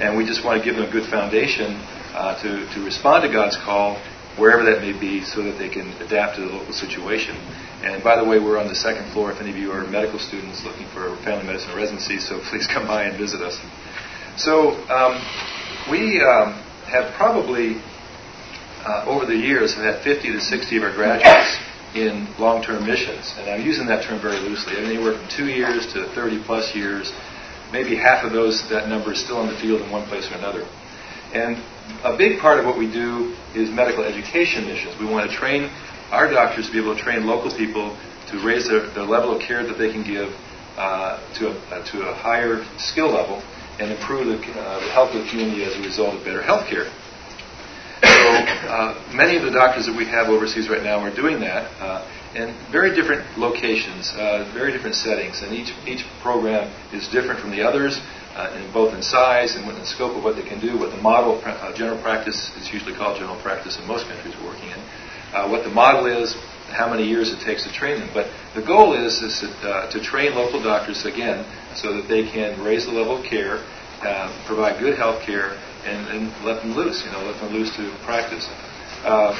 And 0.00 0.16
we 0.16 0.24
just 0.24 0.42
want 0.42 0.56
to 0.56 0.64
give 0.64 0.80
them 0.80 0.88
a 0.88 0.90
good 0.90 1.04
foundation 1.04 1.76
uh, 2.16 2.40
to, 2.40 2.64
to 2.72 2.80
respond 2.82 3.24
to 3.24 3.28
God's 3.28 3.58
call 3.60 4.00
wherever 4.40 4.64
that 4.64 4.80
may 4.80 4.96
be 4.96 5.20
so 5.20 5.42
that 5.44 5.58
they 5.60 5.68
can 5.68 5.92
adapt 6.00 6.36
to 6.36 6.40
the 6.40 6.48
local 6.48 6.72
situation. 6.72 7.36
And 7.84 8.02
by 8.02 8.16
the 8.16 8.24
way, 8.24 8.40
we're 8.40 8.56
on 8.56 8.68
the 8.68 8.74
second 8.74 9.12
floor 9.12 9.32
if 9.32 9.40
any 9.42 9.50
of 9.50 9.56
you 9.56 9.70
are 9.70 9.84
medical 9.84 10.18
students 10.18 10.64
looking 10.64 10.88
for 10.96 11.14
family 11.28 11.44
medicine 11.44 11.76
residency, 11.76 12.16
so 12.16 12.40
please 12.48 12.66
come 12.66 12.86
by 12.88 13.04
and 13.04 13.18
visit 13.20 13.42
us. 13.44 13.60
So 14.40 14.72
um, 14.88 15.20
we 15.90 16.24
um, 16.24 16.56
have 16.90 17.14
probably, 17.14 17.80
uh, 18.84 19.04
over 19.06 19.24
the 19.24 19.36
years, 19.36 19.74
have 19.74 19.84
had 19.84 20.02
50 20.02 20.32
to 20.32 20.40
60 20.40 20.76
of 20.76 20.82
our 20.82 20.94
graduates 20.94 21.56
in 21.94 22.26
long-term 22.38 22.86
missions. 22.86 23.34
And 23.38 23.50
I'm 23.50 23.62
using 23.62 23.86
that 23.86 24.04
term 24.04 24.20
very 24.20 24.38
loosely. 24.38 24.74
I 24.74 24.80
mean, 24.82 24.96
Anywhere 24.96 25.18
from 25.18 25.28
two 25.28 25.46
years 25.46 25.86
to 25.94 26.06
30 26.14 26.42
plus 26.44 26.74
years. 26.74 27.12
Maybe 27.72 27.94
half 27.96 28.24
of 28.24 28.32
those, 28.32 28.68
that 28.70 28.88
number 28.88 29.12
is 29.12 29.22
still 29.22 29.40
in 29.42 29.46
the 29.46 29.58
field 29.58 29.80
in 29.80 29.90
one 29.90 30.06
place 30.08 30.26
or 30.30 30.34
another. 30.34 30.66
And 31.32 31.62
a 32.02 32.16
big 32.16 32.40
part 32.40 32.58
of 32.58 32.66
what 32.66 32.76
we 32.76 32.90
do 32.90 33.34
is 33.54 33.70
medical 33.70 34.02
education 34.02 34.66
missions. 34.66 34.98
We 34.98 35.06
want 35.06 35.30
to 35.30 35.36
train 35.36 35.70
our 36.10 36.28
doctors 36.28 36.66
to 36.66 36.72
be 36.72 36.82
able 36.82 36.96
to 36.96 37.02
train 37.02 37.26
local 37.26 37.50
people 37.56 37.96
to 38.30 38.42
raise 38.44 38.68
their, 38.68 38.90
the 38.90 39.04
level 39.04 39.34
of 39.36 39.42
care 39.42 39.64
that 39.66 39.78
they 39.78 39.92
can 39.92 40.02
give 40.02 40.34
uh, 40.76 41.18
to, 41.38 41.50
a, 41.50 41.54
uh, 41.70 41.86
to 41.92 42.10
a 42.10 42.14
higher 42.14 42.66
skill 42.78 43.10
level 43.10 43.42
and 43.80 43.90
improve 43.90 44.28
the, 44.28 44.36
uh, 44.36 44.80
the 44.84 44.92
health 44.92 45.16
of 45.16 45.24
the 45.24 45.28
community 45.30 45.64
as 45.64 45.74
a 45.74 45.80
result 45.80 46.14
of 46.14 46.20
better 46.22 46.42
health 46.42 46.68
care. 46.68 46.84
So 48.04 48.28
uh, 48.68 48.94
many 49.12 49.36
of 49.36 49.42
the 49.42 49.50
doctors 49.50 49.86
that 49.86 49.96
we 49.96 50.04
have 50.04 50.28
overseas 50.28 50.68
right 50.68 50.82
now 50.82 51.00
are 51.00 51.14
doing 51.14 51.40
that 51.40 51.64
uh, 51.80 52.04
in 52.34 52.54
very 52.70 52.94
different 52.94 53.24
locations, 53.38 54.12
uh, 54.16 54.48
very 54.54 54.72
different 54.72 54.94
settings, 54.94 55.42
and 55.42 55.52
each 55.52 55.72
each 55.88 56.04
program 56.22 56.68
is 56.92 57.08
different 57.08 57.40
from 57.40 57.50
the 57.50 57.62
others. 57.64 57.98
Uh, 58.30 58.46
in 58.54 58.72
both 58.72 58.94
in 58.94 59.02
size 59.02 59.56
and 59.56 59.68
in 59.68 59.74
the 59.74 59.84
scope 59.84 60.16
of 60.16 60.22
what 60.22 60.36
they 60.36 60.46
can 60.46 60.60
do, 60.60 60.78
what 60.78 60.94
the 60.94 61.02
model 61.02 61.42
general 61.74 62.00
practice 62.00 62.54
is 62.62 62.70
usually 62.72 62.94
called 62.94 63.18
general 63.18 63.36
practice 63.42 63.76
in 63.76 63.84
most 63.88 64.06
countries 64.06 64.32
we're 64.38 64.54
working 64.54 64.70
in, 64.70 64.80
what 65.50 65.64
the 65.64 65.74
model 65.74 66.06
is, 66.06 66.38
how 66.70 66.88
many 66.88 67.06
years 67.06 67.32
it 67.32 67.40
takes 67.44 67.64
to 67.64 67.72
train 67.72 68.00
them. 68.00 68.10
But 68.14 68.30
the 68.54 68.62
goal 68.62 68.94
is, 68.94 69.22
is 69.22 69.40
to, 69.40 69.88
to 69.90 70.00
train 70.00 70.34
local 70.34 70.62
doctors 70.62 71.04
again 71.04 71.44
so 71.74 71.94
that 71.96 72.08
they 72.08 72.22
can 72.22 72.62
raise 72.62 72.86
the 72.86 72.92
level 72.92 73.18
of 73.18 73.24
care, 73.24 73.64
provide 74.46 74.80
good 74.80 74.96
health 74.96 75.22
care, 75.22 75.58
and, 75.84 76.08
and 76.08 76.44
let 76.44 76.62
them 76.62 76.74
loose, 76.74 77.04
you 77.04 77.12
know, 77.12 77.22
let 77.24 77.40
them 77.40 77.52
loose 77.52 77.74
to 77.76 77.90
practice. 78.04 78.46
Uh, 79.04 79.32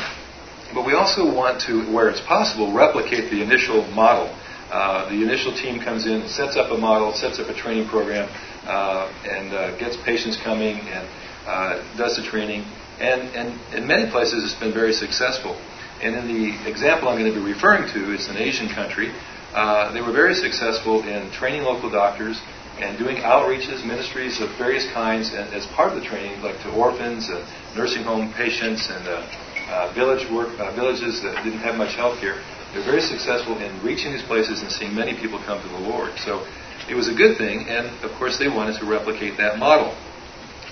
but 0.72 0.86
we 0.86 0.94
also 0.94 1.26
want 1.26 1.60
to, 1.62 1.82
where 1.92 2.08
it's 2.08 2.20
possible, 2.20 2.72
replicate 2.72 3.30
the 3.30 3.42
initial 3.42 3.86
model. 3.92 4.34
Uh, 4.70 5.08
the 5.10 5.20
initial 5.22 5.52
team 5.52 5.80
comes 5.82 6.06
in, 6.06 6.26
sets 6.28 6.56
up 6.56 6.70
a 6.70 6.78
model, 6.78 7.12
sets 7.12 7.40
up 7.40 7.48
a 7.48 7.54
training 7.54 7.88
program, 7.88 8.28
uh, 8.64 9.12
and 9.28 9.52
uh, 9.52 9.76
gets 9.78 9.96
patients 10.04 10.36
coming 10.36 10.78
and 10.78 11.08
uh, 11.46 11.96
does 11.96 12.16
the 12.16 12.22
training. 12.22 12.64
And, 13.00 13.22
and 13.34 13.74
in 13.74 13.86
many 13.86 14.10
places, 14.10 14.44
it's 14.44 14.60
been 14.60 14.72
very 14.72 14.92
successful. 14.92 15.58
And 16.02 16.16
in 16.16 16.26
the 16.28 16.68
example 16.68 17.08
I'm 17.08 17.18
going 17.18 17.32
to 17.32 17.38
be 17.38 17.44
referring 17.44 17.92
to, 17.92 18.12
it's 18.12 18.28
an 18.28 18.36
Asian 18.36 18.68
country. 18.68 19.12
Uh, 19.54 19.92
they 19.92 20.00
were 20.00 20.12
very 20.12 20.34
successful 20.34 21.02
in 21.02 21.30
training 21.32 21.62
local 21.62 21.90
doctors 21.90 22.40
and 22.78 22.96
doing 22.96 23.18
outreaches, 23.18 23.84
ministries 23.84 24.40
of 24.40 24.48
various 24.56 24.88
kinds 24.92 25.34
and 25.34 25.52
as 25.52 25.66
part 25.76 25.92
of 25.92 26.00
the 26.00 26.06
training, 26.06 26.40
like 26.40 26.56
to 26.62 26.70
orphans, 26.72 27.28
and 27.28 27.44
nursing 27.76 28.02
home 28.02 28.32
patients, 28.32 28.88
and 28.88 29.06
uh, 29.06 29.20
uh, 29.68 29.92
village 29.92 30.24
work, 30.32 30.48
uh, 30.58 30.74
villages 30.74 31.20
that 31.22 31.36
didn't 31.44 31.60
have 31.60 31.76
much 31.76 31.94
health 31.94 32.18
care. 32.20 32.40
They're 32.72 32.86
very 32.86 33.02
successful 33.02 33.58
in 33.58 33.70
reaching 33.82 34.12
these 34.12 34.22
places 34.22 34.62
and 34.62 34.70
seeing 34.70 34.94
many 34.94 35.14
people 35.14 35.38
come 35.44 35.60
to 35.60 35.68
the 35.68 35.78
Lord. 35.78 36.16
So 36.18 36.46
it 36.88 36.94
was 36.94 37.08
a 37.08 37.14
good 37.14 37.36
thing, 37.36 37.68
and 37.68 37.86
of 38.02 38.12
course 38.12 38.38
they 38.38 38.48
wanted 38.48 38.78
to 38.80 38.86
replicate 38.86 39.36
that 39.36 39.58
model. 39.58 39.94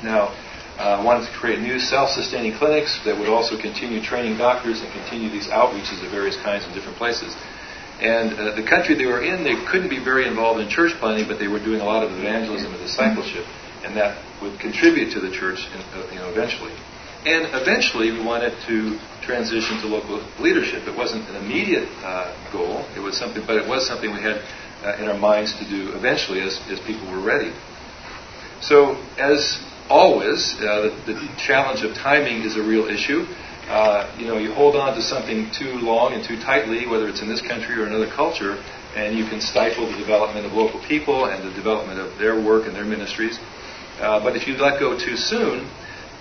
Now, 0.02 0.32
uh, 0.78 1.02
wanted 1.04 1.26
to 1.26 1.32
create 1.34 1.58
new 1.58 1.78
self-sustaining 1.78 2.56
clinics 2.56 2.98
that 3.04 3.18
would 3.18 3.28
also 3.28 3.58
continue 3.60 4.00
training 4.00 4.38
doctors 4.38 4.80
and 4.80 4.90
continue 4.92 5.28
these 5.28 5.48
outreaches 5.48 5.98
of 6.04 6.10
various 6.10 6.36
kinds 6.36 6.64
in 6.64 6.72
different 6.72 6.96
places. 6.96 7.34
And 8.00 8.38
uh, 8.38 8.54
the 8.54 8.62
country 8.62 8.94
they 8.94 9.06
were 9.06 9.22
in, 9.22 9.42
they 9.42 9.58
couldn't 9.66 9.90
be 9.90 9.98
very 9.98 10.26
involved 10.26 10.60
in 10.60 10.68
church 10.70 10.94
planting, 11.02 11.26
but 11.26 11.40
they 11.42 11.48
were 11.48 11.58
doing 11.58 11.80
a 11.80 11.84
lot 11.84 12.06
of 12.06 12.12
evangelism 12.12 12.72
and 12.72 12.80
discipleship, 12.80 13.44
and 13.82 13.96
that 13.96 14.22
would 14.40 14.60
contribute 14.60 15.10
to 15.14 15.20
the 15.20 15.34
church, 15.34 15.66
in, 15.66 15.80
uh, 15.98 16.06
you 16.14 16.18
know, 16.22 16.30
eventually. 16.30 16.72
And 17.26 17.50
eventually, 17.58 18.12
we 18.12 18.24
wanted 18.24 18.54
to 18.70 19.00
transition 19.26 19.82
to 19.82 19.88
local 19.88 20.22
leadership. 20.38 20.86
It 20.86 20.96
wasn't 20.96 21.28
an 21.28 21.42
immediate 21.42 21.90
uh, 22.06 22.30
goal; 22.52 22.86
it 22.94 23.00
was 23.00 23.18
something, 23.18 23.42
but 23.44 23.56
it 23.56 23.68
was 23.68 23.84
something 23.84 24.14
we 24.14 24.22
had 24.22 24.38
uh, 24.86 25.02
in 25.02 25.10
our 25.10 25.18
minds 25.18 25.58
to 25.58 25.68
do 25.68 25.90
eventually, 25.98 26.38
as, 26.40 26.62
as 26.70 26.78
people 26.86 27.10
were 27.10 27.18
ready. 27.18 27.50
So, 28.62 28.94
as 29.18 29.58
always, 29.88 30.56
uh, 30.60 30.94
the, 31.06 31.12
the 31.12 31.34
challenge 31.38 31.82
of 31.82 31.94
timing 31.94 32.42
is 32.42 32.56
a 32.56 32.62
real 32.62 32.86
issue 32.86 33.26
uh, 33.68 34.10
you 34.16 34.26
know, 34.26 34.38
you 34.38 34.52
hold 34.54 34.76
on 34.76 34.94
to 34.96 35.02
something 35.02 35.50
too 35.52 35.76
long 35.84 36.14
and 36.14 36.24
too 36.24 36.40
tightly, 36.40 36.86
whether 36.86 37.06
it's 37.06 37.20
in 37.20 37.28
this 37.28 37.42
country 37.42 37.76
or 37.76 37.84
another 37.84 38.08
culture, 38.08 38.56
and 38.96 39.16
you 39.16 39.28
can 39.28 39.42
stifle 39.42 39.84
the 39.84 39.96
development 39.98 40.46
of 40.46 40.52
local 40.54 40.80
people 40.88 41.26
and 41.26 41.44
the 41.44 41.54
development 41.54 42.00
of 42.00 42.18
their 42.18 42.40
work 42.40 42.66
and 42.66 42.74
their 42.74 42.86
ministries. 42.86 43.38
Uh, 44.00 44.24
but 44.24 44.34
if 44.36 44.48
you 44.48 44.56
let 44.56 44.80
go 44.80 44.96
too 44.96 45.16
soon, 45.16 45.68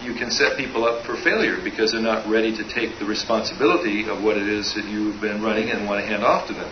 you 0.03 0.13
can 0.13 0.29
set 0.29 0.57
people 0.57 0.83
up 0.83 1.05
for 1.05 1.15
failure 1.15 1.57
because 1.63 1.93
they're 1.93 2.01
not 2.01 2.27
ready 2.27 2.51
to 2.51 2.67
take 2.67 2.99
the 2.99 3.05
responsibility 3.05 4.09
of 4.09 4.21
what 4.21 4.35
it 4.35 4.47
is 4.47 4.75
that 4.75 4.83
you've 4.83 5.21
been 5.21 5.41
running 5.41 5.71
and 5.71 5.87
want 5.87 6.01
to 6.01 6.05
hand 6.05 6.25
off 6.25 6.47
to 6.47 6.53
them. 6.53 6.69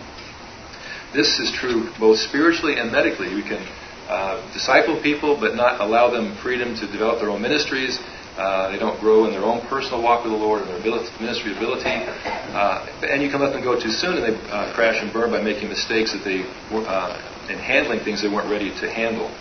This 1.14 1.40
is 1.40 1.50
true 1.52 1.90
both 1.98 2.18
spiritually 2.18 2.76
and 2.76 2.92
medically. 2.92 3.34
We 3.34 3.42
can 3.42 3.66
uh, 4.08 4.52
disciple 4.52 5.00
people, 5.02 5.36
but 5.38 5.54
not 5.54 5.80
allow 5.80 6.10
them 6.10 6.36
freedom 6.36 6.74
to 6.76 6.86
develop 6.86 7.20
their 7.20 7.30
own 7.30 7.42
ministries 7.42 7.98
uh, 8.36 8.70
they 8.70 8.78
don't 8.78 9.00
grow 9.00 9.24
in 9.24 9.32
their 9.32 9.44
own 9.44 9.62
personal 9.66 10.02
walk 10.02 10.22
with 10.22 10.32
the 10.32 10.38
Lord 10.38 10.60
and 10.60 10.68
their 10.68 10.78
ability, 10.78 11.08
ministry 11.20 11.56
ability. 11.56 11.88
Uh, 11.88 12.86
and 13.02 13.22
you 13.22 13.30
can 13.30 13.40
let 13.40 13.52
them 13.52 13.62
go 13.62 13.80
too 13.80 13.90
soon 13.90 14.18
and 14.18 14.24
they 14.24 14.50
uh, 14.50 14.74
crash 14.74 15.02
and 15.02 15.10
burn 15.10 15.30
by 15.30 15.40
making 15.40 15.70
mistakes 15.70 16.12
that 16.12 16.22
they 16.22 16.44
uh, 16.70 17.16
in 17.48 17.58
handling 17.58 18.00
things 18.00 18.20
they 18.20 18.28
weren't 18.28 18.50
ready 18.50 18.68
to 18.78 18.90
handle. 18.92 19.32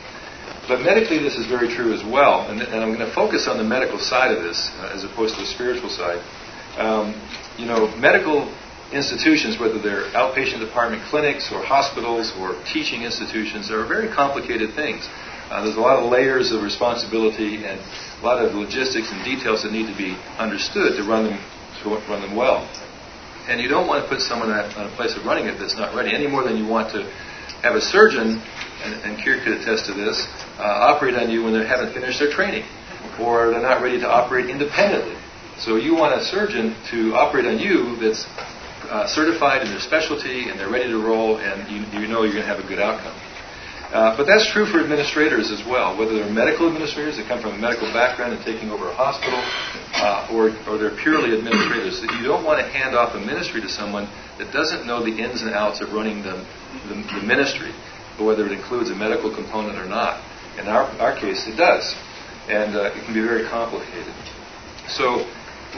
But 0.68 0.82
medically, 0.82 1.20
this 1.20 1.36
is 1.36 1.46
very 1.46 1.68
true 1.68 1.94
as 1.94 2.04
well. 2.06 2.48
And, 2.48 2.62
and 2.62 2.82
I'm 2.82 2.96
going 2.96 3.06
to 3.06 3.14
focus 3.14 3.48
on 3.48 3.58
the 3.58 3.64
medical 3.64 4.00
side 4.00 4.32
of 4.32 4.42
this 4.42 4.72
as 4.80 5.04
opposed 5.04 5.36
to 5.36 5.42
the 5.42 5.48
spiritual 5.48 5.90
side. 5.90 6.24
Um, 6.80 7.20
you 7.58 7.66
know, 7.66 7.94
medical 7.98 8.48
institutions, 8.96 9.60
whether 9.60 9.78
they're 9.78 10.08
outpatient 10.16 10.60
department 10.60 11.04
clinics 11.12 11.52
or 11.52 11.64
hospitals 11.64 12.32
or 12.40 12.56
teaching 12.72 13.04
institutions, 13.04 13.70
are 13.70 13.86
very 13.86 14.08
complicated 14.08 14.74
things. 14.74 15.08
Uh, 15.52 15.64
there's 15.64 15.76
a 15.76 15.82
lot 15.82 16.02
of 16.02 16.10
layers 16.10 16.52
of 16.52 16.64
responsibility 16.64 17.66
and 17.66 17.78
a 17.78 18.24
lot 18.26 18.44
of 18.44 18.56
logistics 18.56 19.12
and 19.12 19.24
details 19.24 19.62
that 19.62 19.72
need 19.72 19.86
to 19.86 19.98
be 19.98 20.18
understood 20.40 20.98
to 20.98 21.04
run 21.04 21.26
them 21.26 21.38
to 21.84 21.90
run 22.10 22.22
them 22.22 22.36
well. 22.36 22.66
And 23.48 23.62
you 23.62 23.68
don't 23.68 23.86
want 23.86 24.02
to 24.02 24.10
put 24.10 24.22
someone 24.22 24.50
in 24.50 24.58
a 24.58 24.90
place 24.96 25.14
of 25.16 25.26
running 25.26 25.46
it 25.46 25.60
that's 25.60 25.78
not 25.78 25.94
ready 25.94 26.16
any 26.16 26.26
more 26.26 26.44
than 26.44 26.58
you 26.58 26.66
want 26.66 26.90
to 26.94 27.04
have 27.62 27.76
a 27.76 27.82
surgeon, 27.82 28.42
and, 28.82 28.94
and 29.06 29.24
Keir 29.24 29.44
could 29.44 29.62
attest 29.62 29.86
to 29.86 29.94
this, 29.94 30.26
uh, 30.58 30.90
operate 30.90 31.14
on 31.14 31.30
you 31.30 31.44
when 31.44 31.54
they 31.54 31.68
haven't 31.68 31.94
finished 31.94 32.18
their 32.18 32.32
training 32.32 32.66
or 33.20 33.52
they're 33.52 33.62
not 33.62 33.82
ready 33.82 34.00
to 34.00 34.10
operate 34.10 34.50
independently. 34.50 35.16
So 35.58 35.78
you 35.78 35.96
want 35.96 36.20
a 36.20 36.24
surgeon 36.24 36.76
to 36.92 37.16
operate 37.16 37.46
on 37.46 37.60
you 37.60 37.96
that's 37.96 38.26
uh, 38.90 39.08
certified 39.08 39.62
in 39.62 39.70
their 39.70 39.80
specialty 39.80 40.50
and 40.50 40.60
they're 40.60 40.72
ready 40.72 40.90
to 40.90 40.98
roll 40.98 41.38
and 41.38 41.70
you, 41.70 41.82
you 42.00 42.08
know 42.08 42.24
you're 42.24 42.34
going 42.34 42.46
to 42.46 42.54
have 42.54 42.64
a 42.64 42.68
good 42.68 42.80
outcome. 42.80 43.16
Uh, 43.96 44.18
but 44.18 44.26
that's 44.26 44.52
true 44.52 44.66
for 44.66 44.82
administrators 44.82 45.52
as 45.52 45.64
well, 45.64 45.96
whether 45.96 46.16
they're 46.16 46.28
medical 46.28 46.68
administrators 46.68 47.16
that 47.16 47.28
come 47.28 47.40
from 47.40 47.54
a 47.54 47.58
medical 47.58 47.88
background 47.94 48.34
and 48.34 48.44
taking 48.44 48.70
over 48.70 48.90
a 48.90 48.94
hospital, 48.94 49.40
uh, 50.02 50.28
or, 50.34 50.50
or 50.68 50.78
they're 50.78 50.98
purely 51.00 51.38
administrators. 51.38 52.02
That 52.02 52.12
you 52.18 52.28
don't 52.28 52.44
want 52.44 52.60
to 52.60 52.68
hand 52.68 52.96
off 52.96 53.16
a 53.16 53.20
ministry 53.22 53.62
to 53.62 53.70
someone 53.70 54.10
that 54.38 54.52
doesn't 54.52 54.86
know 54.86 55.00
the 55.06 55.16
ins 55.16 55.44
and 55.44 55.54
outs 55.54 55.80
of 55.80 55.94
running 55.94 56.24
the, 56.24 56.44
the, 56.90 56.96
the 56.98 57.24
ministry, 57.24 57.72
whether 58.20 58.46
it 58.46 58.52
includes 58.52 58.90
a 58.90 58.96
medical 58.96 59.34
component 59.34 59.78
or 59.78 59.86
not. 59.86 60.20
In 60.60 60.68
our, 60.68 60.90
our 61.00 61.16
case, 61.16 61.48
it 61.48 61.56
does. 61.56 61.96
And 62.50 62.76
uh, 62.76 62.92
it 62.92 63.06
can 63.06 63.14
be 63.14 63.22
very 63.22 63.48
complicated. 63.48 64.14
So 64.90 65.24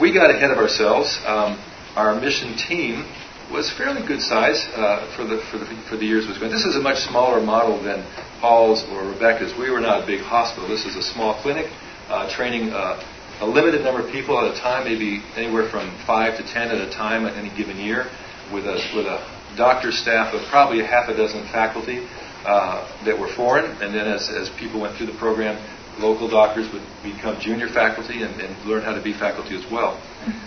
we 0.00 0.12
got 0.12 0.30
ahead 0.30 0.50
of 0.50 0.58
ourselves. 0.58 1.20
Um, 1.24 1.60
our 1.96 2.18
mission 2.20 2.56
team 2.56 3.06
was 3.52 3.72
fairly 3.72 4.06
good 4.06 4.20
size 4.20 4.60
uh, 4.76 5.08
for, 5.16 5.24
the, 5.24 5.40
for, 5.50 5.58
the, 5.58 5.66
for 5.88 5.96
the 5.96 6.04
years 6.04 6.24
it 6.24 6.28
was 6.28 6.38
going. 6.38 6.52
This 6.52 6.66
is 6.66 6.76
a 6.76 6.80
much 6.80 6.98
smaller 7.08 7.40
model 7.40 7.82
than 7.82 8.04
Paul's 8.40 8.84
or 8.92 9.08
Rebecca's. 9.08 9.56
We 9.58 9.70
were 9.70 9.80
not 9.80 10.04
a 10.04 10.06
big 10.06 10.20
hospital. 10.20 10.68
This 10.68 10.84
is 10.84 10.96
a 10.96 11.02
small 11.02 11.40
clinic 11.40 11.72
uh, 12.08 12.28
training 12.34 12.70
uh, 12.70 13.00
a 13.40 13.46
limited 13.46 13.82
number 13.82 14.04
of 14.04 14.10
people 14.10 14.38
at 14.38 14.50
a 14.50 14.60
time, 14.60 14.84
maybe 14.84 15.22
anywhere 15.36 15.70
from 15.70 15.86
five 16.06 16.36
to 16.38 16.42
ten 16.42 16.68
at 16.68 16.80
a 16.80 16.90
time 16.90 17.24
at 17.24 17.36
any 17.36 17.54
given 17.56 17.78
year, 17.78 18.10
with 18.52 18.66
a, 18.66 18.82
with 18.94 19.06
a 19.06 19.22
doctor 19.56 19.92
staff 19.92 20.34
of 20.34 20.42
probably 20.50 20.80
a 20.80 20.86
half 20.86 21.08
a 21.08 21.16
dozen 21.16 21.46
faculty 21.52 22.02
uh, 22.44 22.82
that 23.04 23.16
were 23.16 23.28
foreign. 23.34 23.70
And 23.80 23.94
then 23.94 24.08
as, 24.08 24.28
as 24.28 24.50
people 24.58 24.80
went 24.80 24.96
through 24.96 25.06
the 25.06 25.18
program, 25.18 25.54
local 26.00 26.28
doctors 26.28 26.66
would 26.72 26.82
become 27.02 27.38
junior 27.40 27.68
faculty 27.68 28.22
and, 28.22 28.40
and 28.40 28.50
learn 28.66 28.82
how 28.82 28.94
to 28.94 29.02
be 29.02 29.12
faculty 29.12 29.54
as 29.54 29.66
well. 29.70 29.94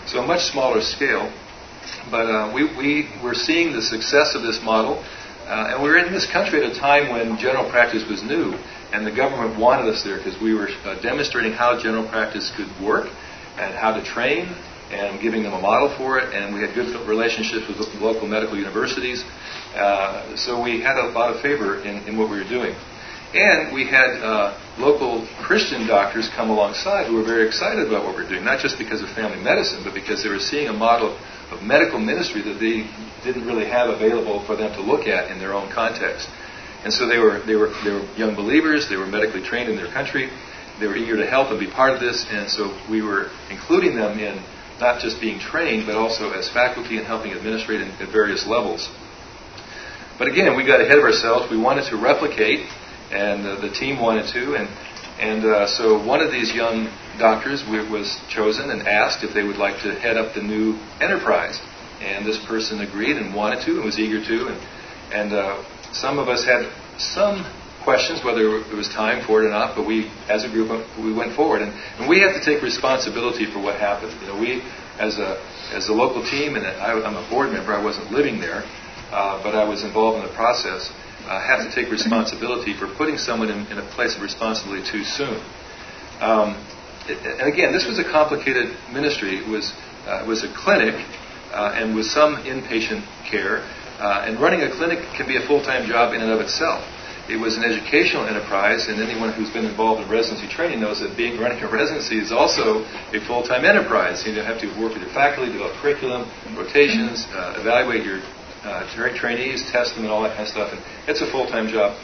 So 0.06 0.20
a 0.20 0.26
much 0.26 0.42
smaller 0.50 0.80
scale. 0.80 1.32
But 2.10 2.26
uh, 2.26 2.52
we, 2.54 2.64
we, 2.76 3.08
we're 3.22 3.34
seeing 3.34 3.72
the 3.72 3.82
success 3.82 4.34
of 4.34 4.42
this 4.42 4.60
model. 4.62 5.02
Uh, 5.46 5.74
and 5.74 5.82
we 5.82 5.90
were 5.90 5.98
in 5.98 6.12
this 6.12 6.30
country 6.30 6.64
at 6.64 6.70
a 6.70 6.74
time 6.78 7.10
when 7.10 7.36
general 7.38 7.68
practice 7.68 8.08
was 8.08 8.22
new, 8.22 8.54
and 8.92 9.04
the 9.04 9.10
government 9.10 9.58
wanted 9.58 9.92
us 9.92 10.02
there 10.04 10.16
because 10.16 10.40
we 10.40 10.54
were 10.54 10.68
uh, 10.84 11.00
demonstrating 11.02 11.52
how 11.52 11.78
general 11.78 12.08
practice 12.08 12.52
could 12.56 12.70
work 12.80 13.10
and 13.58 13.74
how 13.74 13.92
to 13.92 14.02
train 14.04 14.46
and 14.90 15.20
giving 15.20 15.42
them 15.42 15.52
a 15.52 15.60
model 15.60 15.94
for 15.96 16.18
it. 16.18 16.32
And 16.32 16.54
we 16.54 16.60
had 16.60 16.74
good 16.74 16.94
relationships 17.08 17.66
with 17.66 17.78
local 18.00 18.28
medical 18.28 18.56
universities. 18.56 19.24
Uh, 19.74 20.36
so 20.36 20.62
we 20.62 20.80
had 20.80 20.96
a 20.96 21.08
lot 21.10 21.34
of 21.34 21.40
favor 21.40 21.80
in, 21.82 22.06
in 22.06 22.16
what 22.16 22.30
we 22.30 22.38
were 22.38 22.48
doing. 22.48 22.74
And 23.34 23.72
we 23.72 23.86
had 23.86 24.20
uh, 24.20 24.58
local 24.78 25.26
Christian 25.40 25.86
doctors 25.86 26.28
come 26.36 26.50
alongside 26.50 27.06
who 27.06 27.16
were 27.16 27.24
very 27.24 27.46
excited 27.46 27.88
about 27.88 28.04
what 28.04 28.14
we 28.14 28.24
we're 28.24 28.28
doing, 28.28 28.44
not 28.44 28.60
just 28.60 28.76
because 28.76 29.00
of 29.00 29.08
family 29.10 29.40
medicine, 29.42 29.80
but 29.84 29.94
because 29.94 30.22
they 30.22 30.28
were 30.28 30.38
seeing 30.38 30.68
a 30.68 30.72
model 30.72 31.16
of 31.50 31.62
medical 31.62 31.98
ministry 31.98 32.42
that 32.42 32.60
they 32.60 32.84
didn't 33.24 33.46
really 33.46 33.64
have 33.64 33.88
available 33.88 34.44
for 34.44 34.54
them 34.54 34.70
to 34.74 34.82
look 34.82 35.08
at 35.08 35.30
in 35.30 35.38
their 35.38 35.54
own 35.54 35.72
context. 35.72 36.28
And 36.84 36.92
so 36.92 37.06
they 37.06 37.18
were, 37.18 37.40
they 37.46 37.54
were, 37.54 37.72
they 37.84 37.92
were 37.92 38.04
young 38.16 38.34
believers, 38.34 38.88
they 38.90 38.96
were 38.96 39.06
medically 39.06 39.42
trained 39.42 39.70
in 39.70 39.76
their 39.76 39.90
country, 39.92 40.28
they 40.78 40.86
were 40.86 40.96
eager 40.96 41.16
to 41.16 41.26
help 41.26 41.48
and 41.48 41.60
be 41.60 41.70
part 41.70 41.94
of 41.94 42.00
this, 42.00 42.26
and 42.28 42.50
so 42.50 42.76
we 42.90 43.00
were 43.00 43.30
including 43.48 43.94
them 43.96 44.18
in 44.18 44.42
not 44.80 45.00
just 45.00 45.20
being 45.20 45.38
trained, 45.38 45.86
but 45.86 45.94
also 45.94 46.32
as 46.32 46.50
faculty 46.50 46.98
and 46.98 47.06
helping 47.06 47.32
administrate 47.32 47.80
at 47.80 48.08
various 48.10 48.46
levels. 48.46 48.90
But 50.18 50.28
again, 50.28 50.56
we 50.56 50.66
got 50.66 50.80
ahead 50.80 50.98
of 50.98 51.04
ourselves. 51.04 51.50
We 51.50 51.56
wanted 51.56 51.84
to 51.90 51.96
replicate 51.96 52.66
and 53.12 53.46
uh, 53.46 53.60
the 53.60 53.70
team 53.70 54.00
wanted 54.00 54.26
to. 54.32 54.56
And 54.56 54.68
and 55.20 55.44
uh, 55.44 55.66
so 55.66 56.04
one 56.04 56.20
of 56.20 56.32
these 56.32 56.52
young 56.52 56.90
doctors 57.18 57.62
was 57.68 58.18
chosen 58.28 58.70
and 58.70 58.88
asked 58.88 59.22
if 59.22 59.34
they 59.34 59.44
would 59.44 59.56
like 59.56 59.82
to 59.82 59.94
head 59.94 60.16
up 60.16 60.34
the 60.34 60.42
new 60.42 60.78
enterprise. 61.00 61.60
And 62.00 62.26
this 62.26 62.42
person 62.46 62.80
agreed 62.80 63.16
and 63.16 63.32
wanted 63.32 63.64
to 63.66 63.76
and 63.76 63.84
was 63.84 63.98
eager 63.98 64.24
to. 64.24 64.48
And 64.48 64.58
and 65.12 65.32
uh, 65.32 65.62
some 65.92 66.18
of 66.18 66.28
us 66.28 66.44
had 66.44 66.72
some 66.98 67.44
questions 67.84 68.24
whether 68.24 68.58
it 68.58 68.74
was 68.74 68.88
time 68.88 69.26
for 69.26 69.42
it 69.42 69.46
or 69.46 69.50
not, 69.50 69.76
but 69.76 69.86
we, 69.86 70.10
as 70.28 70.44
a 70.44 70.48
group, 70.48 70.70
we 70.98 71.12
went 71.12 71.34
forward, 71.34 71.62
and, 71.62 71.72
and 71.98 72.08
we 72.08 72.20
have 72.20 72.32
to 72.32 72.42
take 72.42 72.62
responsibility 72.62 73.44
for 73.50 73.58
what 73.58 73.74
happened. 73.78 74.14
You 74.22 74.28
know, 74.28 74.38
we, 74.38 74.62
as 74.98 75.18
a 75.18 75.42
as 75.72 75.88
a 75.88 75.92
local 75.92 76.22
team, 76.22 76.54
and 76.56 76.66
I, 76.66 76.92
am 76.94 77.16
a 77.16 77.28
board 77.28 77.50
member. 77.50 77.74
I 77.74 77.82
wasn't 77.82 78.10
living 78.10 78.40
there, 78.40 78.62
uh, 79.10 79.42
but 79.42 79.54
I 79.54 79.64
was 79.64 79.84
involved 79.84 80.22
in 80.22 80.24
the 80.26 80.34
process 80.34 80.90
uh, 81.26 81.40
have 81.40 81.60
to 81.66 81.70
take 81.74 81.90
responsibility 81.90 82.76
for 82.76 82.86
putting 82.94 83.16
someone 83.18 83.50
in, 83.50 83.66
in 83.66 83.78
a 83.78 83.86
place 83.94 84.16
of 84.16 84.22
responsibility 84.22 84.82
too 84.88 85.04
soon. 85.04 85.40
Um, 86.20 86.56
and 87.08 87.52
again, 87.52 87.72
this 87.72 87.86
was 87.86 87.98
a 87.98 88.04
complicated 88.04 88.76
ministry. 88.92 89.38
It 89.38 89.48
was, 89.48 89.72
uh, 90.06 90.22
it 90.22 90.26
was 90.26 90.44
a 90.44 90.52
clinic 90.54 90.94
uh, 91.52 91.74
and 91.74 91.94
with 91.94 92.06
some 92.06 92.36
inpatient 92.46 93.04
care. 93.28 93.66
Uh, 93.98 94.24
and 94.26 94.40
running 94.40 94.62
a 94.62 94.70
clinic 94.70 94.98
can 95.14 95.26
be 95.26 95.36
a 95.36 95.46
full 95.46 95.62
time 95.62 95.86
job 95.86 96.14
in 96.14 96.22
and 96.22 96.30
of 96.30 96.40
itself. 96.40 96.82
It 97.30 97.38
was 97.38 97.56
an 97.56 97.62
educational 97.62 98.26
enterprise, 98.26 98.88
and 98.88 99.00
anyone 99.00 99.32
who's 99.32 99.50
been 99.50 99.64
involved 99.64 100.02
in 100.02 100.10
residency 100.10 100.48
training 100.50 100.80
knows 100.80 100.98
that 101.00 101.16
being 101.16 101.38
running 101.38 101.62
a 101.62 101.70
residency 101.70 102.18
is 102.18 102.32
also 102.32 102.82
a 103.14 103.20
full-time 103.22 103.64
enterprise. 103.64 104.26
You 104.26 104.34
have 104.42 104.60
to 104.60 104.66
work 104.74 104.94
with 104.94 105.06
your 105.06 105.14
faculty, 105.14 105.52
develop 105.52 105.72
curriculum, 105.78 106.26
rotations, 106.58 107.30
uh, 107.30 107.62
evaluate 107.62 108.04
your 108.04 108.18
uh, 108.64 108.86
trainees, 109.16 109.70
test 109.70 109.94
them, 109.94 110.04
and 110.04 110.12
all 110.12 110.22
that 110.22 110.36
kind 110.36 110.42
of 110.42 110.48
stuff. 110.48 110.72
And 110.72 110.80
it's 111.08 111.20
a 111.20 111.30
full 111.30 111.46
time 111.46 111.68
job. 111.68 111.96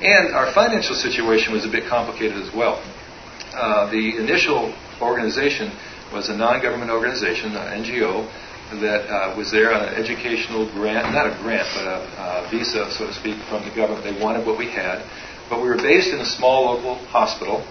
And 0.00 0.34
our 0.34 0.52
financial 0.52 0.94
situation 0.94 1.52
was 1.52 1.64
a 1.64 1.70
bit 1.70 1.88
complicated 1.88 2.40
as 2.40 2.54
well. 2.54 2.82
Uh, 3.52 3.90
the 3.90 4.16
initial 4.16 4.74
organization 5.00 5.72
was 6.12 6.28
a 6.28 6.36
non 6.36 6.62
government 6.62 6.90
organization, 6.90 7.52
an 7.54 7.84
NGO, 7.84 8.26
that 8.78 9.10
uh, 9.10 9.34
was 9.36 9.50
there 9.50 9.74
on 9.74 9.82
an 9.82 9.94
educational 9.94 10.70
grant, 10.72 11.12
not 11.12 11.26
a 11.26 11.34
grant, 11.42 11.66
but 11.74 11.86
a, 11.86 12.46
a 12.46 12.48
visa, 12.50 12.90
so 12.90 13.06
to 13.06 13.12
speak, 13.14 13.36
from 13.50 13.66
the 13.68 13.74
government. 13.74 14.04
They 14.04 14.14
wanted 14.22 14.46
what 14.46 14.58
we 14.58 14.70
had. 14.70 15.02
But 15.50 15.60
we 15.60 15.68
were 15.68 15.76
based 15.76 16.14
in 16.14 16.20
a 16.20 16.24
small 16.24 16.70
local 16.70 16.94
hospital 17.10 17.66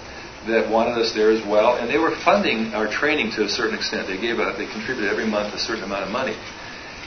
that 0.48 0.70
wanted 0.70 1.00
us 1.00 1.14
there 1.16 1.32
as 1.32 1.46
well, 1.48 1.78
and 1.78 1.90
they 1.90 1.98
were 1.98 2.16
funding 2.24 2.74
our 2.74 2.88
training 2.88 3.32
to 3.36 3.44
a 3.44 3.50
certain 3.50 3.76
extent. 3.76 4.08
They 4.08 4.20
gave 4.20 4.40
a, 4.40 4.56
they 4.58 4.68
contributed 4.68 5.10
every 5.10 5.28
month 5.28 5.54
a 5.54 5.60
certain 5.60 5.84
amount 5.84 6.04
of 6.04 6.12
money. 6.12 6.36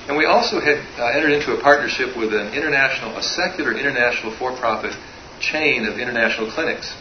And 0.08 0.16
we 0.16 0.26
also 0.26 0.58
had 0.60 0.82
uh, 0.98 1.06
entered 1.14 1.32
into 1.32 1.54
a 1.54 1.60
partnership 1.60 2.16
with 2.16 2.34
an 2.34 2.54
international, 2.54 3.16
a 3.16 3.22
secular 3.22 3.72
international 3.72 4.34
for-profit 4.36 4.96
chain 5.40 5.86
of 5.86 5.98
international 5.98 6.50
clinics. 6.50 6.94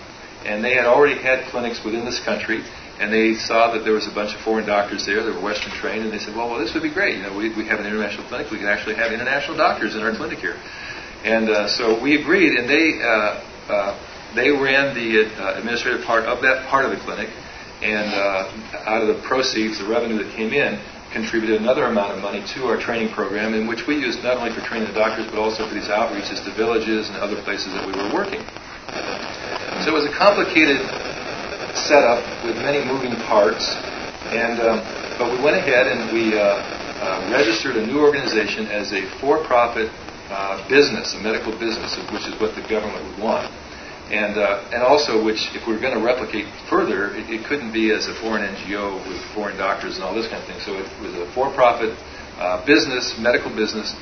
And 0.45 0.63
they 0.63 0.75
had 0.75 0.85
already 0.85 1.19
had 1.19 1.45
clinics 1.49 1.83
within 1.83 2.05
this 2.05 2.19
country, 2.23 2.63
and 2.99 3.11
they 3.11 3.33
saw 3.33 3.73
that 3.73 3.83
there 3.83 3.93
was 3.93 4.07
a 4.07 4.13
bunch 4.13 4.35
of 4.35 4.41
foreign 4.41 4.65
doctors 4.65 5.05
there 5.05 5.23
that 5.23 5.33
were 5.33 5.41
Western 5.41 5.71
trained, 5.71 6.03
and 6.03 6.13
they 6.13 6.19
said, 6.19 6.35
well, 6.35 6.49
well 6.49 6.59
this 6.59 6.73
would 6.73 6.83
be 6.83 6.93
great. 6.93 7.17
You 7.17 7.23
know, 7.23 7.35
we, 7.35 7.49
we 7.53 7.65
have 7.65 7.79
an 7.79 7.85
international 7.85 8.27
clinic. 8.27 8.51
We 8.51 8.57
could 8.57 8.69
actually 8.69 8.95
have 8.95 9.11
international 9.11 9.57
doctors 9.57 9.95
in 9.95 10.01
our 10.01 10.15
clinic 10.15 10.39
here. 10.39 10.57
And 11.23 11.49
uh, 11.49 11.67
so 11.67 12.01
we 12.01 12.19
agreed, 12.19 12.57
and 12.57 12.69
they, 12.69 13.01
uh, 13.01 13.41
uh, 13.69 14.33
they 14.35 14.49
ran 14.49 14.93
the 14.93 15.25
uh, 15.25 15.57
administrative 15.57 16.05
part 16.05 16.25
of 16.25 16.41
that 16.41 16.67
part 16.69 16.85
of 16.85 16.91
the 16.91 16.97
clinic, 16.97 17.29
and 17.81 18.13
uh, 18.13 18.85
out 18.85 19.01
of 19.01 19.07
the 19.09 19.21
proceeds, 19.27 19.79
the 19.79 19.87
revenue 19.87 20.23
that 20.23 20.33
came 20.35 20.53
in, 20.53 20.79
contributed 21.12 21.62
another 21.62 21.86
amount 21.86 22.16
of 22.16 22.22
money 22.22 22.43
to 22.55 22.66
our 22.66 22.80
training 22.80 23.14
program, 23.14 23.53
in 23.53 23.68
which 23.68 23.88
we 23.88 23.95
used 23.95 24.24
not 24.24 24.38
only 24.38 24.51
for 24.51 24.62
training 24.62 24.88
the 24.88 24.95
doctors, 24.95 25.28
but 25.28 25.38
also 25.38 25.68
for 25.68 25.74
these 25.74 25.88
outreaches 25.88 26.43
to 26.43 26.51
villages 26.55 27.09
and 27.09 27.18
other 27.18 27.39
places 27.43 27.74
that 27.74 27.86
we 27.86 27.91
were 27.91 28.12
working. 28.14 28.41
So 29.84 29.91
it 29.91 29.95
was 29.95 30.05
a 30.05 30.16
complicated 30.16 30.80
setup 31.76 32.24
with 32.43 32.55
many 32.57 32.84
moving 32.84 33.16
parts, 33.28 33.76
and 34.32 34.59
um, 34.59 34.80
but 35.20 35.32
we 35.32 35.43
went 35.43 35.57
ahead 35.57 35.88
and 35.88 36.12
we 36.12 36.38
uh, 36.38 36.59
uh, 37.03 37.30
registered 37.32 37.76
a 37.76 37.86
new 37.86 37.99
organization 37.99 38.68
as 38.68 38.91
a 38.93 39.03
for-profit 39.20 39.91
uh, 40.30 40.68
business, 40.70 41.14
a 41.16 41.20
medical 41.20 41.51
business, 41.59 41.97
which 42.12 42.28
is 42.28 42.39
what 42.39 42.55
the 42.55 42.62
government 42.68 43.03
would 43.03 43.20
want 43.20 43.51
and 44.12 44.38
uh, 44.38 44.76
and 44.76 44.84
also 44.84 45.24
which 45.24 45.39
if 45.55 45.66
we 45.66 45.74
are 45.74 45.80
going 45.80 45.95
to 45.95 46.03
replicate 46.03 46.45
further, 46.70 47.16
it, 47.16 47.32
it, 47.32 47.47
couldn't 47.47 47.72
be 47.72 47.95
as 47.95 48.07
a 48.12 48.16
foreign 48.20 48.43
NGO 48.43 48.99
with 49.07 49.18
foreign 49.32 49.55
doctors 49.57 49.95
and 49.95 50.03
all 50.03 50.14
this 50.14 50.28
kind 50.28 50.43
of 50.43 50.47
thing. 50.51 50.59
So 50.59 50.76
it 50.76 50.86
was 50.99 51.16
a 51.16 51.32
for-profit 51.32 51.95
uh, 52.36 52.66
business, 52.68 53.16
medical 53.18 53.49
business. 53.55 53.95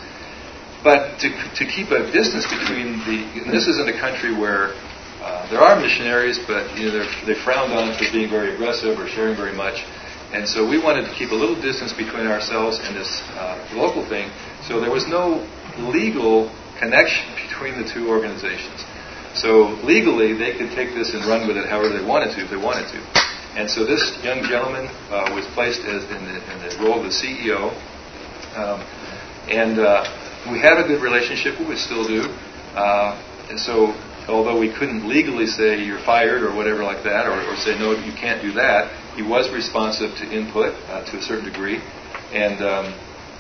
But 0.82 1.20
to, 1.20 1.30
to 1.30 1.64
keep 1.68 1.91
a 1.91 2.10
distance 2.10 2.47
between 2.49 3.03
the, 3.05 3.45
and 3.45 3.53
this 3.53 3.68
isn't 3.68 3.88
a 3.88 3.99
country 3.99 4.34
where 4.34 4.74
uh, 5.22 5.45
there 5.51 5.60
are 5.60 5.78
missionaries, 5.78 6.39
but 6.47 6.74
you 6.74 6.89
know 6.89 7.05
they're 7.28 7.43
frowned 7.43 7.74
on 7.74 7.93
us 7.93 7.99
for 8.01 8.10
being 8.12 8.30
very 8.30 8.55
aggressive 8.55 8.97
or 8.97 9.05
sharing 9.07 9.36
very 9.36 9.53
much. 9.53 9.86
And 10.34 10.47
so 10.47 10.66
we 10.68 10.82
wanted 10.82 11.05
to 11.05 11.14
keep 11.14 11.32
a 11.32 11.36
little 11.36 11.60
distance 11.60 11.93
between 11.93 12.26
ourselves 12.26 12.80
and 12.82 12.95
this 12.95 13.22
uh, 13.34 13.57
local 13.74 14.07
thing. 14.07 14.30
So 14.66 14.80
there 14.80 14.91
was 14.91 15.05
no 15.07 15.45
legal 15.78 16.49
connection 16.80 17.28
between 17.36 17.82
the 17.82 17.86
two 17.86 18.07
organizations. 18.10 18.86
So 19.39 19.79
legally, 19.87 20.33
they 20.33 20.57
could 20.57 20.75
take 20.75 20.93
this 20.93 21.13
and 21.13 21.23
run 21.23 21.47
with 21.47 21.55
it 21.55 21.69
however 21.69 21.95
they 21.95 22.03
wanted 22.03 22.35
to, 22.35 22.43
if 22.43 22.49
they 22.49 22.59
wanted 22.59 22.91
to. 22.91 22.99
And 23.55 23.71
so 23.71 23.85
this 23.85 24.19
young 24.21 24.43
gentleman 24.43 24.87
uh, 25.07 25.31
was 25.33 25.47
placed 25.55 25.81
as 25.87 26.03
in 26.11 26.27
the, 26.27 26.43
in 26.43 26.59
the, 26.59 26.75
role 26.83 26.99
of 26.99 27.07
the 27.07 27.15
CEO. 27.15 27.71
Um, 28.59 28.83
and 29.47 29.79
uh, 29.79 30.03
we 30.51 30.59
had 30.59 30.77
a 30.77 30.83
good 30.83 31.01
relationship, 31.01 31.57
we 31.59 31.75
still 31.77 32.05
do. 32.05 32.27
Uh, 32.75 33.15
and 33.49 33.57
so, 33.57 33.95
although 34.27 34.59
we 34.59 34.71
couldn't 34.75 35.07
legally 35.07 35.47
say 35.47 35.81
you're 35.81 36.03
fired 36.03 36.43
or 36.43 36.53
whatever 36.53 36.83
like 36.83 37.03
that, 37.03 37.25
or, 37.25 37.39
or 37.39 37.55
say 37.55 37.79
no, 37.79 37.95
you 37.95 38.11
can't 38.13 38.41
do 38.41 38.51
that, 38.53 38.91
he 39.15 39.23
was 39.23 39.49
responsive 39.51 40.15
to 40.17 40.25
input 40.29 40.75
uh, 40.91 41.03
to 41.05 41.17
a 41.17 41.21
certain 41.21 41.45
degree 41.45 41.79
and 42.33 42.61
um, 42.61 42.93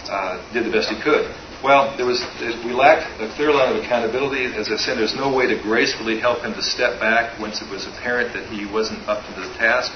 uh, 0.09 0.39
did 0.53 0.65
the 0.65 0.71
best 0.71 0.89
he 0.89 0.99
could. 1.01 1.29
Well, 1.59 1.91
there 1.97 2.05
was 2.05 2.23
we 2.63 2.71
lacked 2.71 3.19
a 3.19 3.27
clear 3.35 3.51
line 3.51 3.75
of 3.75 3.83
accountability. 3.83 4.45
As 4.55 4.71
I 4.71 4.77
said, 4.77 4.97
there's 4.97 5.15
no 5.15 5.27
way 5.35 5.45
to 5.47 5.61
gracefully 5.61 6.17
help 6.17 6.39
him 6.39 6.53
to 6.53 6.61
step 6.63 7.01
back 7.01 7.37
once 7.37 7.61
it 7.61 7.69
was 7.69 7.85
apparent 7.85 8.31
that 8.31 8.47
he 8.47 8.63
wasn't 8.63 9.03
up 9.09 9.27
to 9.27 9.31
the 9.35 9.43
task 9.59 9.91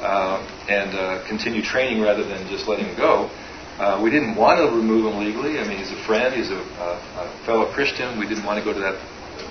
uh, 0.00 0.40
and 0.72 0.96
uh, 0.96 1.20
continue 1.28 1.60
training 1.60 2.00
rather 2.00 2.24
than 2.24 2.48
just 2.48 2.66
letting 2.66 2.86
him 2.86 2.96
go. 2.96 3.28
Uh, 3.76 4.00
we 4.02 4.08
didn't 4.08 4.36
want 4.36 4.56
to 4.56 4.74
remove 4.74 5.04
him 5.12 5.20
legally. 5.20 5.60
I 5.60 5.68
mean, 5.68 5.76
he's 5.76 5.92
a 5.92 6.00
friend, 6.08 6.32
he's 6.32 6.48
a, 6.48 6.56
a, 6.80 6.88
a 6.96 7.44
fellow 7.44 7.68
Christian. 7.74 8.18
We 8.18 8.26
didn't 8.26 8.48
want 8.48 8.56
to 8.56 8.64
go 8.64 8.72
to 8.72 8.80
that 8.80 8.96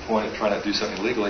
point 0.09 0.25
of 0.25 0.33
trying 0.33 0.57
to 0.57 0.65
do 0.65 0.73
something 0.73 1.05
legally. 1.05 1.29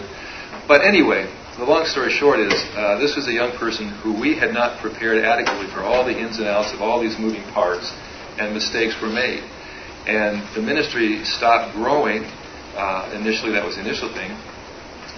But 0.65 0.79
anyway, 0.79 1.27
the 1.59 1.65
long 1.67 1.83
story 1.83 2.09
short 2.09 2.39
is 2.39 2.55
uh, 2.79 2.99
this 3.03 3.17
was 3.17 3.27
a 3.27 3.35
young 3.35 3.51
person 3.59 3.89
who 3.99 4.15
we 4.15 4.39
had 4.39 4.53
not 4.53 4.79
prepared 4.79 5.19
adequately 5.25 5.67
for 5.75 5.83
all 5.83 6.07
the 6.07 6.15
ins 6.15 6.39
and 6.39 6.47
outs 6.47 6.71
of 6.71 6.79
all 6.79 7.03
these 7.03 7.19
moving 7.19 7.43
parts, 7.51 7.91
and 8.39 8.55
mistakes 8.55 8.95
were 9.01 9.11
made 9.11 9.43
and 10.07 10.41
the 10.55 10.61
ministry 10.61 11.23
stopped 11.23 11.73
growing. 11.75 12.23
Uh, 12.75 13.11
initially, 13.13 13.51
that 13.51 13.65
was 13.65 13.75
the 13.75 13.81
initial 13.81 14.07
thing, 14.13 14.31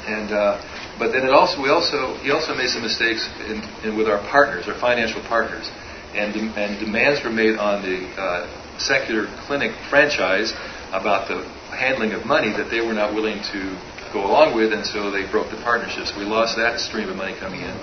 and 0.10 0.34
uh, 0.34 0.58
but 0.98 1.12
then 1.12 1.24
it 1.24 1.32
also 1.32 1.62
we 1.62 1.70
also 1.70 2.18
he 2.26 2.32
also 2.32 2.54
made 2.56 2.70
some 2.70 2.82
mistakes 2.82 3.30
in, 3.46 3.62
in 3.86 3.96
with 3.96 4.08
our 4.08 4.20
partners, 4.28 4.68
our 4.68 4.78
financial 4.80 5.22
partners, 5.30 5.70
and 6.14 6.34
de- 6.34 6.50
and 6.60 6.80
demands 6.84 7.24
were 7.24 7.32
made 7.32 7.58
on 7.58 7.82
the 7.86 8.10
uh, 8.18 8.50
secular 8.80 9.30
clinic 9.46 9.72
franchise 9.90 10.52
about 10.92 11.28
the 11.28 11.46
handling 11.74 12.12
of 12.14 12.26
money 12.26 12.50
that 12.52 12.70
they 12.70 12.82
were 12.82 12.94
not 12.94 13.14
willing 13.14 13.42
to 13.54 13.78
go 14.12 14.26
along 14.26 14.56
with, 14.56 14.74
and 14.74 14.86
so 14.86 15.10
they 15.10 15.30
broke 15.30 15.50
the 15.50 15.62
partnerships. 15.62 16.14
We 16.18 16.26
lost 16.26 16.58
that 16.58 16.80
stream 16.80 17.10
of 17.10 17.16
money 17.16 17.38
coming 17.40 17.62
in, 17.62 17.76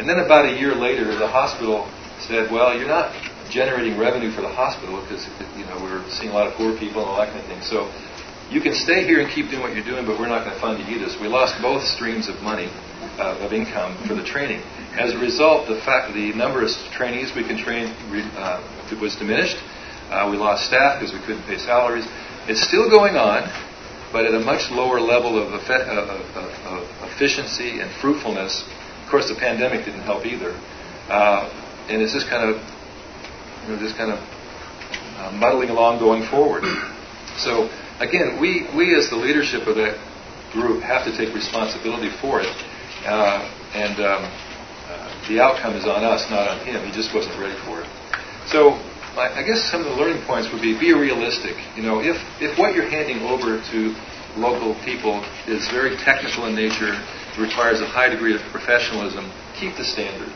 and 0.00 0.08
then 0.08 0.18
about 0.18 0.48
a 0.48 0.58
year 0.58 0.74
later, 0.74 1.04
the 1.12 1.28
hospital 1.28 1.86
said, 2.24 2.50
"Well, 2.50 2.76
you're 2.76 2.88
not 2.88 3.12
generating 3.50 3.98
revenue 3.98 4.30
for 4.30 4.42
the 4.42 4.48
hospital 4.48 5.00
because 5.02 5.26
you 5.58 5.66
know 5.66 5.76
we 5.82 5.90
were 5.90 6.04
seeing 6.08 6.30
a 6.30 6.34
lot 6.34 6.46
of 6.46 6.54
poor 6.54 6.76
people 6.78 7.02
and 7.02 7.10
all 7.10 7.18
that 7.18 7.28
kind 7.28 7.40
of 7.40 7.46
thing. 7.46 7.62
So 7.62 7.90
you 8.50 8.60
can 8.60 8.74
stay 8.74 9.04
here 9.06 9.20
and 9.20 9.30
keep 9.30 9.50
doing 9.50 9.62
what 9.62 9.74
you're 9.74 9.84
doing, 9.84 10.06
but 10.06 10.18
we're 10.18 10.28
not 10.28 10.44
going 10.44 10.54
to 10.54 10.60
fund 10.60 10.78
you 10.82 10.86
either. 10.96 11.06
We 11.20 11.28
lost 11.28 11.60
both 11.62 11.84
streams 11.84 12.28
of 12.28 12.42
money, 12.42 12.66
uh, 13.18 13.46
of 13.46 13.52
income 13.52 13.96
for 14.08 14.14
the 14.14 14.24
training. 14.24 14.60
As 14.98 15.14
a 15.14 15.18
result, 15.18 15.68
the 15.68 15.80
fact 15.82 16.14
the 16.14 16.32
number 16.34 16.62
of 16.62 16.70
trainees 16.90 17.30
we 17.34 17.46
can 17.46 17.56
train 17.56 17.94
uh, 18.34 18.58
was 19.00 19.14
diminished. 19.14 19.56
Uh, 20.10 20.26
we 20.28 20.36
lost 20.36 20.66
staff 20.66 20.98
because 20.98 21.14
we 21.14 21.20
couldn't 21.20 21.46
pay 21.46 21.58
salaries. 21.58 22.06
It's 22.50 22.60
still 22.66 22.90
going 22.90 23.14
on, 23.14 23.46
but 24.10 24.26
at 24.26 24.34
a 24.34 24.40
much 24.40 24.70
lower 24.72 24.98
level 25.00 25.38
of, 25.38 25.54
of, 25.54 25.62
of, 25.62 26.50
of 26.66 26.82
efficiency 27.06 27.78
and 27.78 27.88
fruitfulness. 28.02 28.66
Of 29.04 29.10
course, 29.10 29.28
the 29.28 29.38
pandemic 29.38 29.84
didn't 29.84 30.02
help 30.02 30.26
either, 30.26 30.50
uh, 31.08 31.46
and 31.86 32.02
it's 32.02 32.12
just 32.12 32.28
kind 32.28 32.50
of, 32.50 32.58
you 33.62 33.72
know, 33.72 33.78
just 33.78 33.96
kind 33.96 34.12
of 34.12 34.18
uh, 35.18 35.32
muddling 35.36 35.70
along 35.70 35.98
going 35.98 36.26
forward. 36.28 36.64
So 37.36 37.68
again, 38.00 38.40
we, 38.40 38.68
we 38.76 38.96
as 38.96 39.10
the 39.10 39.16
leadership 39.16 39.66
of 39.66 39.76
that 39.76 39.96
group 40.52 40.82
have 40.82 41.04
to 41.04 41.16
take 41.16 41.34
responsibility 41.34 42.10
for 42.20 42.40
it. 42.40 42.50
Uh, 43.06 43.44
and 43.72 43.96
um, 44.00 44.22
uh, 44.88 45.28
the 45.28 45.40
outcome 45.40 45.74
is 45.76 45.84
on 45.84 46.02
us, 46.02 46.28
not 46.30 46.48
on 46.48 46.58
him. 46.66 46.84
He 46.84 46.92
just 46.92 47.14
wasn't 47.14 47.38
ready 47.38 47.56
for 47.64 47.80
it. 47.80 47.88
So 48.46 48.80
I 49.18 49.42
guess 49.42 49.62
some 49.70 49.80
of 49.82 49.86
the 49.86 49.96
learning 49.98 50.22
points 50.24 50.50
would 50.52 50.62
be 50.62 50.78
be 50.78 50.92
realistic. 50.94 51.56
You 51.76 51.82
know, 51.82 52.00
if, 52.00 52.16
if 52.40 52.58
what 52.58 52.74
you're 52.74 52.88
handing 52.88 53.22
over 53.26 53.58
to 53.58 53.94
local 54.36 54.74
people 54.84 55.22
is 55.46 55.66
very 55.68 55.96
technical 55.98 56.46
in 56.46 56.54
nature, 56.54 56.94
requires 57.38 57.80
a 57.80 57.86
high 57.86 58.08
degree 58.08 58.34
of 58.34 58.40
professionalism, 58.50 59.30
keep 59.58 59.76
the 59.76 59.84
standard. 59.84 60.30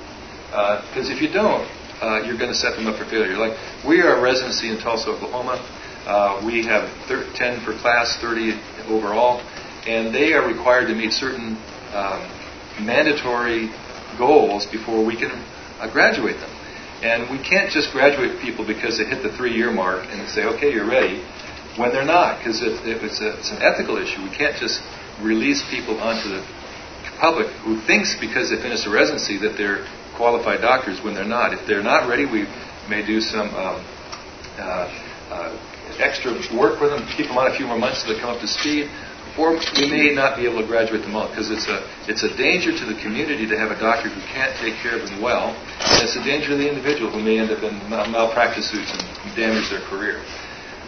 Because 0.51 1.11
uh, 1.11 1.15
if 1.15 1.23
you 1.23 1.31
don't, 1.31 1.67
uh, 2.03 2.23
you're 2.25 2.39
going 2.39 2.51
to 2.51 2.57
set 2.57 2.77
them 2.77 2.87
up 2.87 2.97
for 2.97 3.05
failure. 3.05 3.37
Like 3.37 3.57
we 3.87 4.01
are 4.01 4.17
a 4.17 4.21
residency 4.21 4.69
in 4.69 4.79
Tulsa, 4.79 5.11
Oklahoma. 5.11 5.63
Uh, 6.07 6.43
we 6.45 6.65
have 6.65 6.85
10 7.09 7.65
per 7.65 7.79
class, 7.79 8.17
30 8.21 8.61
overall, 8.89 9.41
and 9.87 10.15
they 10.15 10.33
are 10.35 10.47
required 10.47 10.87
to 10.89 10.95
meet 10.95 11.13
certain 11.13 11.57
um, 11.95 12.21
mandatory 12.85 13.71
goals 14.19 14.67
before 14.67 15.05
we 15.05 15.17
can 15.17 15.31
uh, 15.81 15.91
graduate 15.91 16.37
them. 16.37 16.51
And 17.03 17.31
we 17.31 17.39
can't 17.39 17.71
just 17.71 17.93
graduate 17.93 18.41
people 18.41 18.67
because 18.67 18.99
they 18.99 19.05
hit 19.05 19.23
the 19.23 19.33
three 19.37 19.55
year 19.55 19.71
mark 19.71 20.07
and 20.09 20.29
say, 20.29 20.45
okay, 20.45 20.73
you're 20.73 20.89
ready, 20.89 21.23
when 21.77 21.91
they're 21.91 22.05
not, 22.05 22.39
because 22.39 22.63
it, 22.63 22.73
it, 22.87 23.03
it's, 23.03 23.21
it's 23.21 23.51
an 23.51 23.63
ethical 23.63 23.97
issue. 23.97 24.23
We 24.23 24.31
can't 24.31 24.57
just 24.57 24.81
release 25.21 25.63
people 25.71 26.01
onto 26.01 26.29
the 26.29 26.45
public 27.19 27.47
who 27.63 27.81
thinks 27.81 28.15
because 28.19 28.51
they 28.51 28.57
finished 28.57 28.87
a 28.87 28.91
residency 28.91 29.39
that 29.39 29.57
they're 29.57 29.87
qualified 30.17 30.61
doctors 30.61 31.03
when 31.03 31.15
they're 31.15 31.25
not. 31.25 31.53
If 31.53 31.67
they're 31.67 31.83
not 31.83 32.09
ready, 32.09 32.27
we 32.27 32.47
may 32.89 33.05
do 33.05 33.21
some 33.21 33.49
um, 33.55 33.85
uh, 34.59 34.87
uh, 35.31 35.51
extra 35.99 36.33
work 36.57 36.81
with 36.81 36.91
them, 36.91 37.07
keep 37.17 37.27
them 37.27 37.39
on 37.39 37.51
a 37.51 37.57
few 37.57 37.67
more 37.67 37.79
months 37.79 38.03
so 38.03 38.13
they 38.13 38.21
come 38.21 38.31
up 38.31 38.41
to 38.41 38.49
speed. 38.49 38.91
Or 39.35 39.51
we 39.51 39.91
may 39.91 40.15
not 40.15 40.39
be 40.39 40.47
able 40.47 40.63
to 40.63 40.67
graduate 40.67 41.03
them 41.03 41.17
all 41.19 41.27
because 41.27 41.51
it's 41.51 41.67
a, 41.67 41.83
it's 42.07 42.23
a 42.23 42.31
danger 42.39 42.71
to 42.71 42.85
the 42.87 42.95
community 43.03 43.51
to 43.51 43.59
have 43.59 43.75
a 43.75 43.79
doctor 43.81 44.07
who 44.07 44.23
can't 44.31 44.55
take 44.63 44.79
care 44.79 44.95
of 44.95 45.11
them 45.11 45.19
well, 45.19 45.51
and 45.51 46.07
it's 46.07 46.15
a 46.15 46.23
danger 46.23 46.55
to 46.55 46.57
the 46.57 46.69
individual 46.69 47.11
who 47.11 47.19
may 47.19 47.43
end 47.43 47.51
up 47.51 47.59
in 47.67 47.75
malpractice 47.91 48.71
suits 48.71 48.95
and 48.95 49.03
damage 49.35 49.67
their 49.75 49.83
career. 49.91 50.23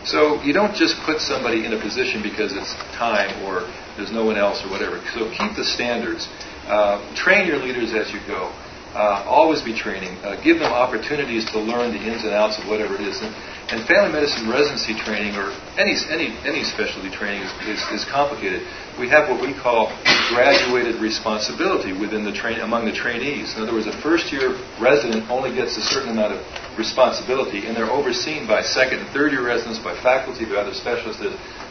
So 0.06 0.40
you 0.46 0.54
don't 0.54 0.78
just 0.78 0.94
put 1.02 1.18
somebody 1.18 1.66
in 1.66 1.74
a 1.74 1.80
position 1.82 2.22
because 2.22 2.54
it's 2.54 2.78
time 2.94 3.34
or 3.42 3.66
there's 3.98 4.14
no 4.14 4.24
one 4.24 4.38
else 4.38 4.62
or 4.62 4.70
whatever. 4.70 5.02
So 5.10 5.26
keep 5.34 5.58
the 5.58 5.66
standards. 5.66 6.30
Uh, 6.70 7.02
train 7.18 7.50
your 7.50 7.58
leaders 7.58 7.90
as 7.90 8.14
you 8.14 8.22
go. 8.30 8.54
Uh, 8.96 9.20
always 9.28 9.60
be 9.60 9.76
training. 9.76 10.16
Uh, 10.24 10.40
give 10.40 10.56
them 10.56 10.72
opportunities 10.72 11.44
to 11.52 11.60
learn 11.60 11.92
the 11.92 12.00
ins 12.00 12.24
and 12.24 12.32
outs 12.32 12.56
of 12.56 12.64
whatever 12.64 12.96
it 12.96 13.04
is. 13.04 13.20
And, 13.20 13.28
and 13.68 13.84
family 13.84 14.08
medicine 14.08 14.48
residency 14.48 14.96
training, 14.96 15.36
or 15.36 15.52
any 15.76 15.92
any 16.08 16.32
any 16.48 16.64
specialty 16.64 17.12
training, 17.12 17.44
is, 17.44 17.52
is, 17.76 18.00
is 18.00 18.02
complicated. 18.08 18.64
We 18.96 19.04
have 19.12 19.28
what 19.28 19.44
we 19.44 19.52
call 19.52 19.92
graduated 20.32 20.96
responsibility 20.96 21.92
within 21.92 22.24
the 22.24 22.32
train 22.32 22.64
among 22.64 22.88
the 22.88 22.96
trainees. 22.96 23.52
In 23.52 23.68
other 23.68 23.76
words, 23.76 23.84
a 23.84 23.92
first 24.00 24.32
year 24.32 24.56
resident 24.80 25.28
only 25.28 25.52
gets 25.52 25.76
a 25.76 25.84
certain 25.84 26.16
amount 26.16 26.32
of 26.32 26.40
responsibility, 26.80 27.68
and 27.68 27.76
they're 27.76 27.92
overseen 27.92 28.48
by 28.48 28.64
second 28.64 29.04
and 29.04 29.08
third 29.12 29.28
year 29.36 29.44
residents, 29.44 29.76
by 29.76 29.92
faculty, 30.00 30.48
by 30.48 30.64
other 30.64 30.72
specialists. 30.72 31.20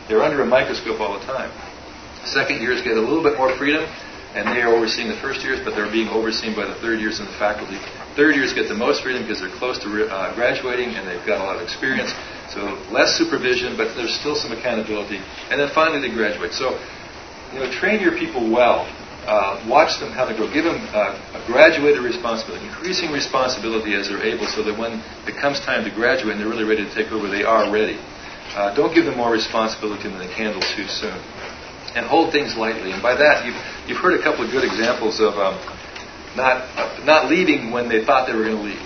They're 0.06 0.22
under 0.22 0.46
a 0.46 0.46
microscope 0.46 1.02
all 1.02 1.18
the 1.18 1.26
time. 1.26 1.50
Second 2.22 2.62
years 2.62 2.86
get 2.86 2.98
a 2.98 3.02
little 3.02 3.26
bit 3.26 3.38
more 3.38 3.50
freedom, 3.58 3.90
and 4.36 4.44
they 4.52 4.62
are 4.62 4.76
overseeing 4.76 5.08
the 5.08 5.16
first 5.24 5.42
years, 5.48 5.64
but 5.64 5.80
they're 5.80 5.90
being 5.90 6.12
overseen 6.12 6.54
by 6.54 6.68
the 6.68 6.76
third 6.84 7.00
years 7.00 7.24
and 7.24 7.28
the 7.28 7.38
faculty. 7.40 7.80
Third 8.20 8.36
years 8.36 8.52
get 8.52 8.68
the 8.68 8.76
most 8.76 9.02
freedom 9.02 9.24
because 9.24 9.40
they're 9.40 9.56
close 9.56 9.80
to 9.80 9.88
uh, 9.88 10.36
graduating 10.36 10.92
and 11.00 11.08
they've 11.08 11.24
got 11.26 11.40
a 11.40 11.46
lot 11.48 11.56
of 11.56 11.64
experience. 11.64 12.12
So 12.52 12.76
less 12.92 13.16
supervision, 13.16 13.80
but 13.80 13.96
there's 13.96 14.14
still 14.20 14.36
some 14.36 14.52
accountability. 14.52 15.24
And 15.50 15.56
then 15.56 15.72
finally 15.72 16.04
they 16.04 16.14
graduate. 16.14 16.52
So, 16.52 16.76
you 17.56 17.64
know, 17.64 17.72
train 17.72 18.04
your 18.04 18.20
people 18.20 18.52
well. 18.52 18.84
Uh, 19.26 19.58
watch 19.66 19.98
them 20.00 20.12
how 20.12 20.28
they 20.28 20.38
grow. 20.38 20.52
Give 20.54 20.66
them 20.66 20.78
uh, 20.94 21.18
a 21.34 21.42
graduated 21.48 22.04
responsibility, 22.04 22.68
increasing 22.68 23.10
responsibility 23.10 23.96
as 23.96 24.08
they're 24.08 24.22
able, 24.22 24.46
so 24.46 24.62
that 24.62 24.78
when 24.78 25.02
it 25.26 25.34
comes 25.42 25.60
time 25.62 25.84
to 25.84 25.90
graduate 25.90 26.38
and 26.38 26.40
they're 26.40 26.52
really 26.52 26.68
ready 26.68 26.86
to 26.86 26.94
take 26.94 27.10
over, 27.10 27.26
they 27.28 27.42
are 27.42 27.66
ready. 27.74 27.98
Uh, 28.54 28.70
don't 28.76 28.94
give 28.94 29.06
them 29.06 29.18
more 29.18 29.32
responsibility 29.32 30.04
than 30.04 30.20
they 30.20 30.28
can 30.28 30.54
handle 30.54 30.62
too 30.78 30.86
soon. 30.86 31.18
And 31.96 32.06
hold 32.06 32.32
things 32.32 32.56
lightly. 32.58 32.92
And 32.92 33.02
by 33.02 33.16
that, 33.16 33.46
you've, 33.46 33.56
you've 33.88 33.98
heard 33.98 34.20
a 34.20 34.24
couple 34.24 34.44
of 34.44 34.52
good 34.52 34.64
examples 34.64 35.20
of 35.22 35.36
um, 35.40 35.56
not, 36.36 36.68
not 37.06 37.30
leaving 37.30 37.72
when 37.72 37.88
they 37.88 38.04
thought 38.04 38.28
they 38.28 38.36
were 38.36 38.44
going 38.44 38.58
to 38.58 38.64
leave, 38.64 38.84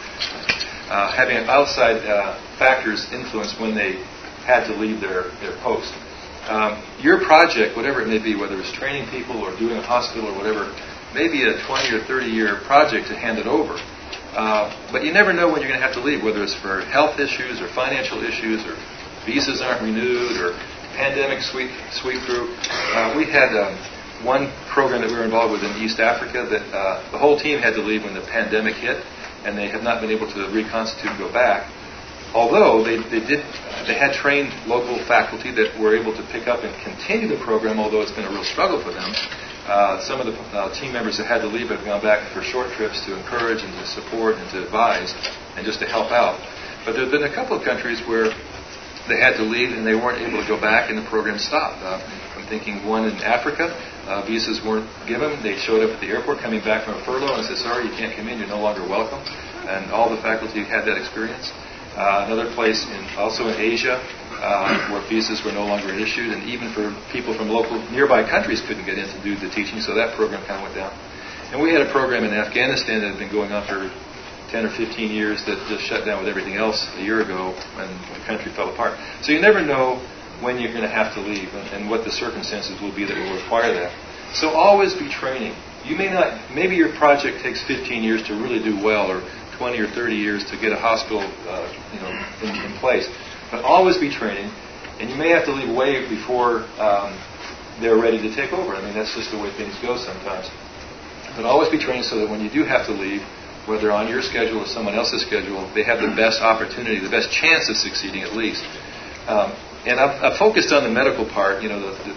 uh, 0.89 1.12
having 1.12 1.38
outside 1.49 2.05
uh, 2.05 2.38
factors 2.57 3.12
influence 3.12 3.57
when 3.60 3.74
they 3.74 4.03
had 4.45 4.66
to 4.68 4.74
leave 4.74 5.01
their, 5.01 5.30
their 5.41 5.57
post. 5.62 5.93
Um, 6.49 6.82
your 7.01 7.22
project, 7.26 7.76
whatever 7.76 8.01
it 8.01 8.07
may 8.07 8.18
be, 8.18 8.36
whether 8.36 8.60
it's 8.60 8.72
training 8.72 9.10
people 9.10 9.38
or 9.38 9.57
doing 9.57 9.78
a 9.78 9.82
hospital 9.82 10.30
or 10.30 10.38
whatever, 10.38 10.74
may 11.14 11.28
be 11.28 11.43
a 11.43 11.62
20 11.66 11.95
or 11.95 12.01
30 12.05 12.26
year 12.26 12.62
project 12.66 13.07
to 13.10 13.16
hand 13.16 13.38
it 13.38 13.45
over. 13.45 13.78
Uh, 14.34 14.70
but 14.91 15.03
you 15.03 15.12
never 15.12 15.34
know 15.34 15.49
when 15.49 15.62
you're 15.62 15.70
going 15.70 15.80
to 15.80 15.86
have 15.86 15.95
to 15.95 16.01
leave, 16.01 16.24
whether 16.24 16.43
it's 16.43 16.53
for 16.53 16.82
health 16.82 17.20
issues 17.20 17.62
or 17.62 17.68
financial 17.74 18.24
issues 18.24 18.66
or 18.66 18.78
visas 19.26 19.62
aren't 19.62 19.82
renewed 19.82 20.38
or 20.38 20.53
pandemic 20.99 21.39
sweep, 21.41 21.71
sweep 21.95 22.19
through. 22.27 22.51
Uh, 22.91 23.15
we 23.15 23.23
had 23.23 23.55
um, 23.55 23.71
one 24.27 24.51
program 24.67 24.99
that 24.99 25.07
we 25.07 25.15
were 25.15 25.23
involved 25.23 25.55
with 25.55 25.63
in 25.63 25.71
East 25.79 26.03
Africa 26.03 26.43
that 26.43 26.63
uh, 26.75 26.99
the 27.15 27.17
whole 27.17 27.39
team 27.39 27.63
had 27.63 27.71
to 27.79 27.81
leave 27.81 28.03
when 28.03 28.13
the 28.13 28.27
pandemic 28.27 28.75
hit, 28.75 28.99
and 29.47 29.57
they 29.57 29.71
have 29.71 29.81
not 29.81 30.03
been 30.03 30.11
able 30.11 30.27
to 30.27 30.51
reconstitute 30.51 31.07
and 31.07 31.17
go 31.17 31.31
back. 31.31 31.71
Although 32.35 32.83
they, 32.83 32.99
they 33.09 33.23
did, 33.25 33.41
they 33.87 33.95
had 33.95 34.11
trained 34.11 34.51
local 34.67 34.99
faculty 35.07 35.49
that 35.55 35.71
were 35.79 35.95
able 35.95 36.11
to 36.13 36.21
pick 36.35 36.51
up 36.51 36.67
and 36.67 36.75
continue 36.83 37.31
the 37.31 37.39
program, 37.41 37.79
although 37.79 38.03
it's 38.03 38.11
been 38.11 38.27
a 38.27 38.29
real 38.29 38.43
struggle 38.43 38.83
for 38.83 38.91
them. 38.91 39.09
Uh, 39.65 40.03
some 40.03 40.19
of 40.19 40.27
the 40.27 40.35
uh, 40.51 40.67
team 40.75 40.91
members 40.91 41.17
that 41.17 41.25
had 41.25 41.39
to 41.39 41.47
leave 41.47 41.69
have 41.69 41.83
gone 41.85 42.03
back 42.03 42.27
for 42.35 42.43
short 42.43 42.69
trips 42.75 43.05
to 43.05 43.15
encourage 43.15 43.63
and 43.63 43.71
to 43.73 43.85
support 43.87 44.35
and 44.35 44.45
to 44.51 44.61
advise 44.61 45.15
and 45.55 45.65
just 45.65 45.79
to 45.79 45.87
help 45.87 46.11
out. 46.11 46.37
But 46.85 46.93
there 46.93 47.03
have 47.03 47.11
been 47.11 47.23
a 47.23 47.33
couple 47.33 47.55
of 47.57 47.63
countries 47.63 48.01
where 48.05 48.29
they 49.10 49.20
had 49.20 49.36
to 49.38 49.43
leave 49.43 49.76
and 49.76 49.86
they 49.86 49.95
weren't 49.95 50.22
able 50.22 50.41
to 50.41 50.47
go 50.47 50.60
back 50.60 50.89
and 50.89 50.97
the 50.97 51.07
program 51.10 51.38
stopped. 51.38 51.82
Uh, 51.82 51.97
I'm 52.38 52.45
thinking 52.47 52.86
one 52.86 53.05
in 53.10 53.18
Africa, 53.26 53.74
uh, 54.07 54.26
visas 54.26 54.62
weren't 54.64 54.88
given. 55.10 55.41
They 55.43 55.57
showed 55.57 55.84
up 55.84 55.97
at 55.97 55.99
the 55.99 56.07
airport 56.07 56.39
coming 56.39 56.62
back 56.62 56.86
from 56.86 56.95
a 56.95 57.03
furlough 57.03 57.36
and 57.36 57.45
said, 57.45 57.57
sorry, 57.57 57.86
you 57.89 57.93
can't 57.97 58.16
come 58.16 58.30
in, 58.30 58.39
you're 58.39 58.47
no 58.47 58.62
longer 58.62 58.86
welcome. 58.88 59.20
And 59.68 59.91
all 59.91 60.10
the 60.10 60.22
faculty 60.22 60.64
had 60.64 60.86
that 60.86 60.95
experience. 60.95 61.51
Uh, 61.97 62.30
another 62.30 62.53
place 62.53 62.86
in, 62.86 63.01
also 63.18 63.49
in 63.49 63.60
Asia 63.60 63.99
uh, 64.39 64.72
where 64.91 65.03
visas 65.10 65.43
were 65.43 65.51
no 65.51 65.66
longer 65.66 65.91
issued, 65.91 66.32
and 66.32 66.47
even 66.47 66.72
for 66.72 66.95
people 67.12 67.36
from 67.36 67.49
local 67.49 67.76
nearby 67.91 68.24
countries 68.24 68.62
couldn't 68.64 68.86
get 68.86 68.97
in 68.97 69.07
to 69.10 69.20
do 69.20 69.36
the 69.36 69.49
teaching, 69.51 69.82
so 69.82 69.93
that 69.93 70.16
program 70.16 70.39
kind 70.47 70.64
of 70.64 70.64
went 70.64 70.76
down. 70.76 70.93
And 71.51 71.60
we 71.62 71.74
had 71.74 71.82
a 71.82 71.91
program 71.91 72.24
in 72.24 72.32
Afghanistan 72.32 73.01
that 73.01 73.18
had 73.18 73.20
been 73.20 73.32
going 73.32 73.51
on 73.51 73.66
for 73.68 73.89
10 74.51 74.65
or 74.65 74.73
15 74.75 75.11
years 75.11 75.45
that 75.45 75.57
just 75.69 75.85
shut 75.85 76.05
down 76.05 76.19
with 76.19 76.29
everything 76.29 76.55
else 76.55 76.87
a 76.97 77.01
year 77.01 77.21
ago 77.21 77.53
when 77.77 77.87
the 78.13 78.25
country 78.25 78.51
fell 78.53 78.69
apart. 78.69 78.97
So 79.21 79.31
you 79.31 79.41
never 79.41 79.61
know 79.61 80.01
when 80.41 80.57
you're 80.57 80.71
going 80.71 80.87
to 80.87 80.91
have 80.91 81.13
to 81.15 81.21
leave 81.21 81.49
and, 81.53 81.67
and 81.75 81.89
what 81.89 82.03
the 82.03 82.11
circumstances 82.11 82.79
will 82.81 82.95
be 82.95 83.05
that 83.05 83.15
will 83.15 83.35
require 83.35 83.73
that. 83.73 83.91
So 84.33 84.49
always 84.49 84.93
be 84.93 85.09
training. 85.09 85.55
You 85.83 85.95
may 85.95 86.09
not, 86.11 86.53
maybe 86.53 86.75
your 86.75 86.95
project 86.97 87.41
takes 87.41 87.63
15 87.65 88.03
years 88.03 88.23
to 88.27 88.33
really 88.33 88.61
do 88.61 88.77
well 88.83 89.09
or 89.09 89.21
20 89.57 89.79
or 89.79 89.87
30 89.87 90.15
years 90.15 90.45
to 90.51 90.55
get 90.57 90.71
a 90.71 90.79
hospital 90.79 91.19
uh, 91.19 91.67
you 91.93 91.99
know, 91.99 92.11
in, 92.43 92.71
in, 92.71 92.71
place. 92.79 93.09
But 93.51 93.63
always 93.63 93.97
be 93.97 94.09
training. 94.09 94.51
And 94.99 95.09
you 95.09 95.15
may 95.15 95.29
have 95.29 95.45
to 95.45 95.51
leave 95.51 95.73
way 95.75 96.07
before 96.07 96.63
um, 96.79 97.15
they're 97.81 97.99
ready 97.99 98.19
to 98.21 98.35
take 98.35 98.51
over. 98.53 98.75
I 98.75 98.81
mean, 98.83 98.93
that's 98.93 99.15
just 99.15 99.31
the 99.31 99.39
way 99.39 99.51
things 99.55 99.75
go 99.81 99.97
sometimes. 99.97 100.47
But 101.35 101.45
always 101.45 101.69
be 101.69 101.79
training 101.79 102.03
so 102.03 102.19
that 102.19 102.29
when 102.29 102.41
you 102.41 102.49
do 102.49 102.63
have 102.63 102.85
to 102.87 102.93
leave, 102.93 103.23
whether 103.70 103.91
on 103.91 104.09
your 104.09 104.22
schedule 104.22 104.65
or 104.65 104.65
someone 104.65 104.95
else's 104.95 105.22
schedule, 105.22 105.70
they 105.78 105.84
have 105.84 106.01
the 106.01 106.09
best 106.17 106.41
opportunity, 106.41 106.97
the 106.99 107.13
best 107.13 107.30
chance 107.30 107.70
of 107.70 107.78
succeeding 107.78 108.24
at 108.24 108.34
least. 108.34 108.65
Um, 109.30 109.53
and 109.86 110.01
I've, 110.01 110.17
I've, 110.26 110.38
focused 110.38 110.74
on 110.74 110.84
the 110.84 110.89
medical 110.89 111.24
part, 111.24 111.61
you 111.61 111.70
know, 111.70 111.80
the, 111.80 111.93
the, 112.03 112.13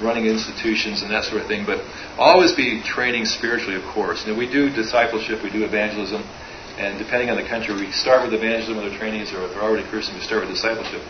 running 0.00 0.26
institutions 0.26 1.02
and 1.02 1.10
that 1.10 1.22
sort 1.22 1.42
of 1.42 1.46
thing, 1.46 1.64
but 1.66 1.78
always 2.18 2.50
be 2.52 2.82
training 2.82 3.24
spiritually, 3.24 3.76
of 3.76 3.86
course. 3.94 4.26
You 4.26 4.32
know, 4.32 4.38
we 4.38 4.50
do 4.50 4.70
discipleship, 4.70 5.42
we 5.42 5.50
do 5.50 5.64
evangelism, 5.64 6.22
and 6.78 6.98
depending 6.98 7.30
on 7.30 7.36
the 7.36 7.46
country, 7.46 7.74
we 7.74 7.92
start 7.92 8.24
with 8.24 8.34
evangelism 8.34 8.82
with 8.82 8.90
our 8.90 8.98
trainees, 8.98 9.30
or 9.32 9.44
if 9.46 9.54
they're 9.54 9.62
already 9.62 9.86
Christians, 9.86 10.18
we 10.18 10.24
start 10.24 10.42
with 10.42 10.50
discipleship. 10.50 11.02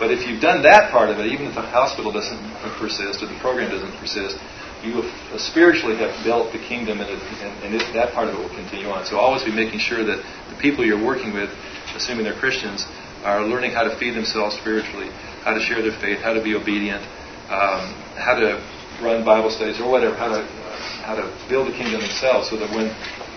But 0.00 0.10
if 0.10 0.26
you've 0.26 0.40
done 0.40 0.62
that 0.62 0.90
part 0.90 1.10
of 1.10 1.20
it, 1.20 1.26
even 1.30 1.46
if 1.46 1.54
the 1.54 1.62
hospital 1.62 2.10
doesn't 2.10 2.40
persist 2.80 3.22
or 3.22 3.26
the 3.26 3.38
program 3.38 3.70
doesn't 3.70 3.92
persist, 4.00 4.40
you 4.82 5.04
spiritually 5.38 5.96
have 5.96 6.12
built 6.24 6.52
the 6.52 6.58
kingdom, 6.58 7.00
and, 7.00 7.10
it, 7.10 7.20
and, 7.42 7.64
and 7.64 7.74
it, 7.74 7.92
that 7.92 8.12
part 8.12 8.28
of 8.28 8.34
it 8.34 8.38
will 8.38 8.56
continue 8.56 8.88
on. 8.88 9.04
So 9.04 9.18
always 9.18 9.44
be 9.44 9.52
making 9.52 9.80
sure 9.80 10.04
that 10.04 10.18
the 10.48 10.56
people 10.56 10.84
you're 10.84 11.02
working 11.02 11.32
with, 11.32 11.50
assuming 11.94 12.24
they're 12.24 12.38
Christians, 12.38 12.86
are 13.24 13.44
learning 13.44 13.72
how 13.72 13.84
to 13.84 13.96
feed 13.98 14.14
themselves 14.14 14.56
spiritually, 14.56 15.10
how 15.44 15.52
to 15.52 15.60
share 15.60 15.82
their 15.82 15.98
faith, 16.00 16.20
how 16.20 16.32
to 16.32 16.42
be 16.42 16.54
obedient, 16.54 17.02
um, 17.52 17.92
how 18.16 18.34
to 18.38 18.56
run 19.02 19.24
Bible 19.24 19.50
studies 19.50 19.80
or 19.80 19.90
whatever, 19.90 20.16
how 20.16 20.28
to 20.28 20.42
how 21.04 21.14
to 21.16 21.28
build 21.48 21.68
the 21.68 21.72
kingdom 21.72 22.00
themselves, 22.00 22.48
so 22.48 22.56
that 22.56 22.70
when 22.70 22.88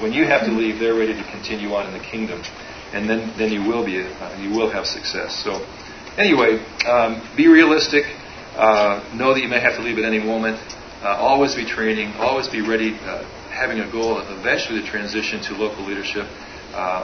when 0.02 0.14
you 0.14 0.26
have 0.26 0.46
to 0.46 0.52
leave, 0.52 0.80
they're 0.80 0.96
ready 0.96 1.14
to 1.14 1.24
continue 1.32 1.74
on 1.74 1.88
in 1.88 1.94
the 1.94 2.04
kingdom, 2.04 2.42
and 2.94 3.10
then 3.10 3.34
then 3.38 3.52
you 3.52 3.64
will 3.64 3.84
be 3.84 4.00
uh, 4.00 4.40
you 4.40 4.50
will 4.50 4.70
have 4.70 4.86
success. 4.86 5.44
So 5.44 5.66
anyway, 6.18 6.64
um, 6.86 7.28
be 7.36 7.48
realistic. 7.48 8.06
Uh, 8.56 9.04
know 9.16 9.34
that 9.34 9.42
you 9.42 9.50
may 9.50 9.60
have 9.60 9.76
to 9.76 9.82
leave 9.82 9.98
at 9.98 10.06
any 10.06 10.20
moment. 10.20 10.60
Uh, 11.04 11.18
always 11.20 11.54
be 11.54 11.66
training, 11.66 12.14
always 12.14 12.48
be 12.48 12.62
ready, 12.62 12.96
uh, 13.04 13.28
having 13.52 13.82
a 13.82 13.92
goal 13.92 14.18
of 14.18 14.40
eventually 14.40 14.80
to 14.80 14.88
transition 14.88 15.42
to 15.42 15.54
local 15.54 15.84
leadership 15.84 16.26
uh, 16.72 17.04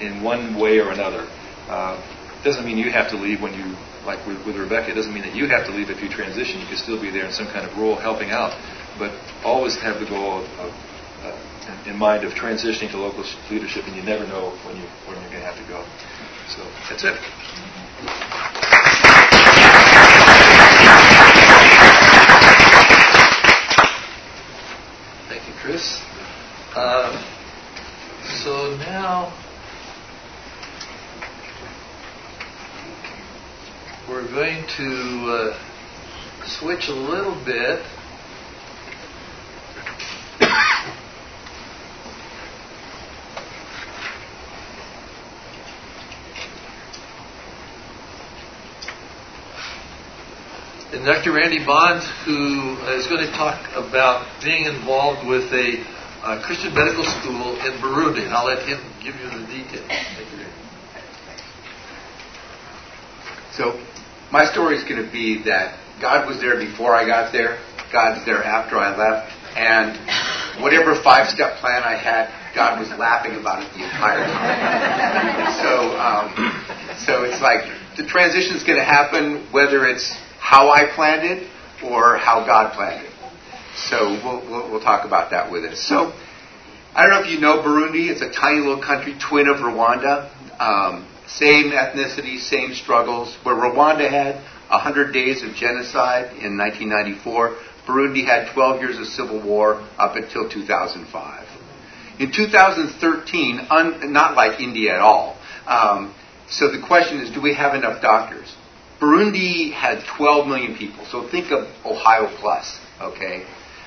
in 0.00 0.22
one 0.22 0.54
way 0.54 0.78
or 0.78 0.92
another. 0.92 1.26
Uh, 1.66 1.98
doesn't 2.44 2.64
mean 2.64 2.78
you 2.78 2.92
have 2.92 3.10
to 3.10 3.16
leave 3.16 3.42
when 3.42 3.52
you, 3.52 3.74
like 4.06 4.24
with, 4.24 4.38
with 4.46 4.54
Rebecca, 4.54 4.92
it 4.92 4.94
doesn't 4.94 5.12
mean 5.12 5.24
that 5.24 5.34
you 5.34 5.48
have 5.48 5.66
to 5.66 5.72
leave 5.72 5.90
if 5.90 6.00
you 6.00 6.08
transition. 6.08 6.60
You 6.60 6.66
can 6.68 6.76
still 6.76 7.00
be 7.02 7.10
there 7.10 7.26
in 7.26 7.32
some 7.32 7.48
kind 7.48 7.66
of 7.68 7.76
role 7.76 7.96
helping 7.96 8.30
out, 8.30 8.54
but 9.00 9.10
always 9.42 9.74
have 9.82 9.98
the 9.98 10.06
goal 10.06 10.38
of, 10.38 10.44
of 10.62 10.70
uh, 11.26 11.90
in 11.90 11.98
mind 11.98 12.22
of 12.22 12.34
transitioning 12.34 12.92
to 12.92 12.98
local 12.98 13.24
leadership, 13.50 13.82
and 13.88 13.96
you 13.96 14.02
never 14.04 14.24
know 14.28 14.54
when, 14.62 14.76
you, 14.76 14.86
when 15.10 15.18
you're 15.18 15.34
going 15.34 15.42
to 15.42 15.50
have 15.50 15.58
to 15.58 15.66
go. 15.66 15.82
So 16.54 16.62
that's 16.88 17.02
it. 17.02 17.18
Chris. 25.64 25.98
Um, 26.76 27.24
so 28.42 28.76
now 28.78 29.32
we're 34.08 34.26
going 34.26 34.66
to 34.76 35.52
uh, 35.52 35.58
switch 36.46 36.88
a 36.88 36.92
little 36.92 37.36
bit. 37.44 37.80
and 50.92 51.04
Dr. 51.04 51.32
Randy 51.32 51.64
Bond, 51.64 52.02
who 52.24 52.76
is 52.88 53.06
going 53.06 53.24
to 53.24 53.30
talk 53.30 53.60
about 53.76 54.26
being 54.42 54.64
involved 54.64 55.24
with 55.24 55.52
a 55.52 55.93
uh, 56.24 56.40
Christian 56.42 56.74
medical 56.74 57.04
school 57.04 57.52
in 57.60 57.76
Burundi. 57.84 58.24
And 58.24 58.32
I'll 58.32 58.46
let 58.46 58.66
him 58.66 58.80
give 59.02 59.14
you 59.20 59.28
the 59.28 59.44
details. 59.46 59.92
So, 63.52 63.78
my 64.32 64.44
story 64.50 64.76
is 64.76 64.82
going 64.82 65.04
to 65.04 65.10
be 65.12 65.44
that 65.44 65.78
God 66.00 66.26
was 66.26 66.40
there 66.40 66.58
before 66.58 66.96
I 66.96 67.06
got 67.06 67.30
there, 67.30 67.60
God's 67.92 68.24
there 68.26 68.42
after 68.42 68.76
I 68.76 68.96
left, 68.96 69.30
and 69.56 69.94
whatever 70.60 71.00
five 71.00 71.28
step 71.28 71.58
plan 71.58 71.84
I 71.84 71.94
had, 71.94 72.34
God 72.54 72.80
was 72.80 72.88
laughing 72.98 73.38
about 73.38 73.62
it 73.62 73.70
the 73.74 73.84
entire 73.84 74.26
time. 74.26 75.54
so, 75.62 75.94
um, 75.98 76.34
so 77.06 77.22
it's 77.22 77.40
like 77.40 77.62
the 77.96 78.04
transition 78.04 78.56
is 78.56 78.64
going 78.64 78.78
to 78.78 78.84
happen 78.84 79.46
whether 79.52 79.86
it's 79.86 80.10
how 80.40 80.70
I 80.70 80.90
planned 80.94 81.22
it 81.24 81.48
or 81.84 82.16
how 82.16 82.44
God 82.44 82.72
planned 82.74 83.06
it. 83.06 83.13
So 83.76 84.10
we'll, 84.24 84.40
we'll, 84.48 84.70
we'll 84.70 84.80
talk 84.80 85.04
about 85.04 85.30
that 85.30 85.50
with 85.50 85.64
us. 85.64 85.80
So 85.80 86.12
I 86.94 87.06
don't 87.06 87.10
know 87.10 87.20
if 87.20 87.30
you 87.30 87.40
know 87.40 87.58
Burundi. 87.58 88.08
It's 88.08 88.22
a 88.22 88.30
tiny 88.30 88.60
little 88.60 88.82
country, 88.82 89.16
twin 89.18 89.48
of 89.48 89.56
Rwanda. 89.56 90.30
Um, 90.60 91.06
same 91.26 91.72
ethnicity, 91.72 92.38
same 92.38 92.74
struggles. 92.74 93.36
Where 93.42 93.56
Rwanda 93.56 94.08
had 94.08 94.36
100 94.70 95.12
days 95.12 95.42
of 95.42 95.54
genocide 95.54 96.36
in 96.36 96.56
1994, 96.56 97.56
Burundi 97.86 98.24
had 98.24 98.52
12 98.54 98.80
years 98.80 98.98
of 98.98 99.06
civil 99.06 99.42
war 99.42 99.86
up 99.98 100.16
until 100.16 100.48
2005. 100.48 101.48
In 102.20 102.30
2013, 102.32 103.66
un, 103.70 104.12
not 104.12 104.36
like 104.36 104.60
India 104.60 104.94
at 104.94 105.00
all. 105.00 105.36
Um, 105.66 106.14
so 106.48 106.70
the 106.70 106.80
question 106.86 107.20
is, 107.20 107.30
do 107.30 107.40
we 107.40 107.54
have 107.54 107.74
enough 107.74 108.00
doctors? 108.00 108.54
Burundi 109.00 109.72
had 109.72 110.04
12 110.16 110.46
million 110.46 110.76
people, 110.76 111.04
so 111.06 111.28
think 111.28 111.50
of 111.50 111.68
Ohio 111.84 112.28
plus, 112.38 112.78
okay? 113.00 113.44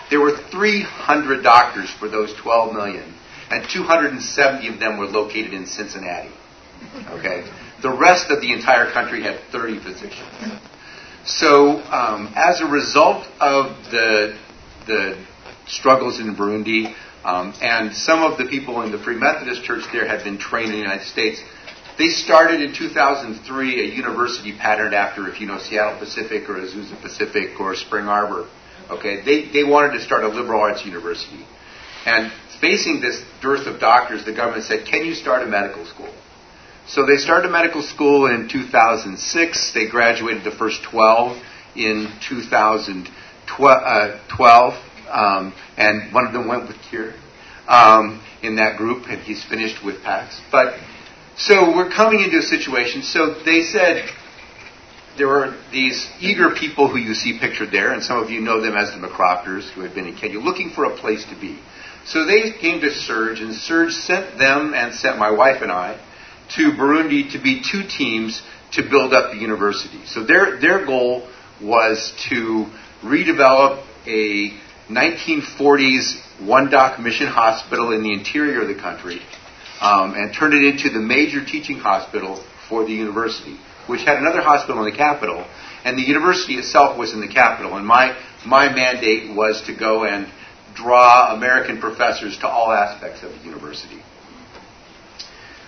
There 0.09 0.21
were 0.21 0.37
300 0.51 1.43
doctors 1.43 1.89
for 1.91 2.07
those 2.07 2.33
12 2.35 2.73
million, 2.73 3.13
and 3.51 3.67
270 3.69 4.67
of 4.67 4.79
them 4.79 4.97
were 4.97 5.05
located 5.05 5.53
in 5.53 5.65
Cincinnati, 5.65 6.31
okay? 7.09 7.45
The 7.81 7.91
rest 7.91 8.31
of 8.31 8.41
the 8.41 8.53
entire 8.53 8.91
country 8.91 9.21
had 9.23 9.39
30 9.51 9.79
physicians. 9.79 10.61
So, 11.25 11.81
um, 11.91 12.31
as 12.35 12.61
a 12.61 12.65
result 12.65 13.27
of 13.39 13.75
the, 13.91 14.37
the 14.87 15.25
struggles 15.67 16.19
in 16.19 16.35
Burundi, 16.35 16.95
um, 17.25 17.53
and 17.61 17.93
some 17.93 18.23
of 18.23 18.37
the 18.37 18.45
people 18.45 18.81
in 18.83 18.91
the 18.91 18.97
Free 18.97 19.17
Methodist 19.17 19.63
Church 19.63 19.83
there 19.91 20.07
had 20.07 20.23
been 20.23 20.37
trained 20.37 20.69
in 20.69 20.75
the 20.75 20.81
United 20.81 21.05
States, 21.05 21.41
they 21.97 22.07
started 22.07 22.61
in 22.61 22.73
2003 22.73 23.81
a 23.81 23.95
university 23.95 24.55
patterned 24.55 24.93
after, 24.93 25.27
if 25.27 25.41
you 25.41 25.47
know, 25.47 25.57
Seattle 25.57 25.99
Pacific 25.99 26.47
or 26.47 26.55
Azusa 26.55 27.01
Pacific 27.01 27.59
or 27.59 27.75
Spring 27.75 28.07
Arbor. 28.07 28.47
Okay, 28.89 29.21
they, 29.21 29.51
they 29.51 29.63
wanted 29.63 29.97
to 29.97 30.01
start 30.01 30.23
a 30.23 30.29
liberal 30.29 30.61
arts 30.61 30.85
university. 30.85 31.45
And 32.05 32.31
facing 32.61 33.01
this 33.01 33.21
dearth 33.41 33.67
of 33.67 33.79
doctors, 33.79 34.23
the 34.23 34.33
government 34.33 34.63
said, 34.63 34.85
can 34.85 35.05
you 35.05 35.13
start 35.13 35.43
a 35.43 35.45
medical 35.45 35.85
school? 35.85 36.13
So 36.87 37.05
they 37.05 37.17
started 37.17 37.49
a 37.49 37.51
medical 37.51 37.81
school 37.81 38.27
in 38.27 38.47
2006. 38.47 39.73
They 39.73 39.89
graduated 39.89 40.45
the 40.45 40.51
first 40.51 40.83
12 40.83 41.37
in 41.75 42.09
2012. 42.29 44.73
Um, 45.09 45.53
and 45.75 46.13
one 46.13 46.25
of 46.25 46.33
them 46.33 46.47
went 46.47 46.67
with 46.67 46.77
Keir 46.89 47.13
um, 47.67 48.21
in 48.41 48.55
that 48.55 48.77
group, 48.77 49.07
and 49.09 49.21
he's 49.21 49.43
finished 49.43 49.83
with 49.83 50.01
PAACS. 50.03 50.39
But 50.49 50.79
so 51.37 51.75
we're 51.75 51.89
coming 51.89 52.21
into 52.21 52.39
a 52.39 52.41
situation. 52.41 53.03
So 53.03 53.33
they 53.43 53.63
said 53.63 54.09
there 55.17 55.27
were 55.27 55.57
these 55.71 56.07
eager 56.19 56.51
people 56.51 56.87
who 56.87 56.97
you 56.97 57.13
see 57.13 57.39
pictured 57.39 57.71
there, 57.71 57.91
and 57.93 58.03
some 58.03 58.21
of 58.21 58.29
you 58.29 58.41
know 58.41 58.61
them 58.61 58.75
as 58.75 58.91
the 58.91 58.97
McCropders 58.97 59.69
who 59.71 59.81
had 59.81 59.93
been 59.93 60.07
in 60.07 60.15
Kenya, 60.15 60.39
looking 60.39 60.69
for 60.69 60.85
a 60.85 60.95
place 60.95 61.25
to 61.25 61.39
be. 61.39 61.59
So 62.05 62.25
they 62.25 62.51
came 62.51 62.79
to 62.81 62.91
Serge, 62.91 63.41
and 63.41 63.53
Serge 63.53 63.91
sent 63.91 64.37
them 64.37 64.73
and 64.73 64.93
sent 64.93 65.17
my 65.17 65.31
wife 65.31 65.61
and 65.61 65.71
I 65.71 65.99
to 66.55 66.71
Burundi 66.71 67.31
to 67.33 67.39
be 67.39 67.61
two 67.69 67.83
teams 67.83 68.41
to 68.73 68.83
build 68.83 69.13
up 69.13 69.31
the 69.31 69.37
university. 69.37 70.05
So 70.05 70.23
their, 70.23 70.59
their 70.59 70.85
goal 70.85 71.27
was 71.61 72.13
to 72.29 72.67
redevelop 73.03 73.83
a 74.05 74.51
1940s 74.89 76.45
one 76.45 76.69
doc 76.69 76.99
mission 76.99 77.27
hospital 77.27 77.91
in 77.91 78.03
the 78.03 78.13
interior 78.13 78.61
of 78.61 78.67
the 78.67 78.79
country 78.79 79.21
um, 79.81 80.13
and 80.13 80.33
turn 80.33 80.53
it 80.53 80.63
into 80.63 80.89
the 80.89 80.99
major 80.99 81.43
teaching 81.43 81.77
hospital 81.77 82.43
for 82.69 82.85
the 82.85 82.91
university, 82.91 83.57
which 83.87 84.03
had 84.03 84.17
another 84.17 84.41
hospital 84.41 84.83
in 84.85 84.91
the 84.91 84.97
capital, 84.97 85.45
and 85.83 85.97
the 85.97 86.03
university 86.03 86.55
itself 86.55 86.97
was 86.97 87.13
in 87.13 87.21
the 87.21 87.27
capital. 87.27 87.75
And 87.77 87.85
my 87.85 88.17
my 88.45 88.73
mandate 88.73 89.35
was 89.35 89.61
to 89.63 89.75
go 89.75 90.05
and 90.05 90.27
draw 90.75 91.33
American 91.35 91.79
professors 91.79 92.37
to 92.39 92.47
all 92.47 92.71
aspects 92.71 93.23
of 93.23 93.31
the 93.31 93.39
university. 93.39 94.01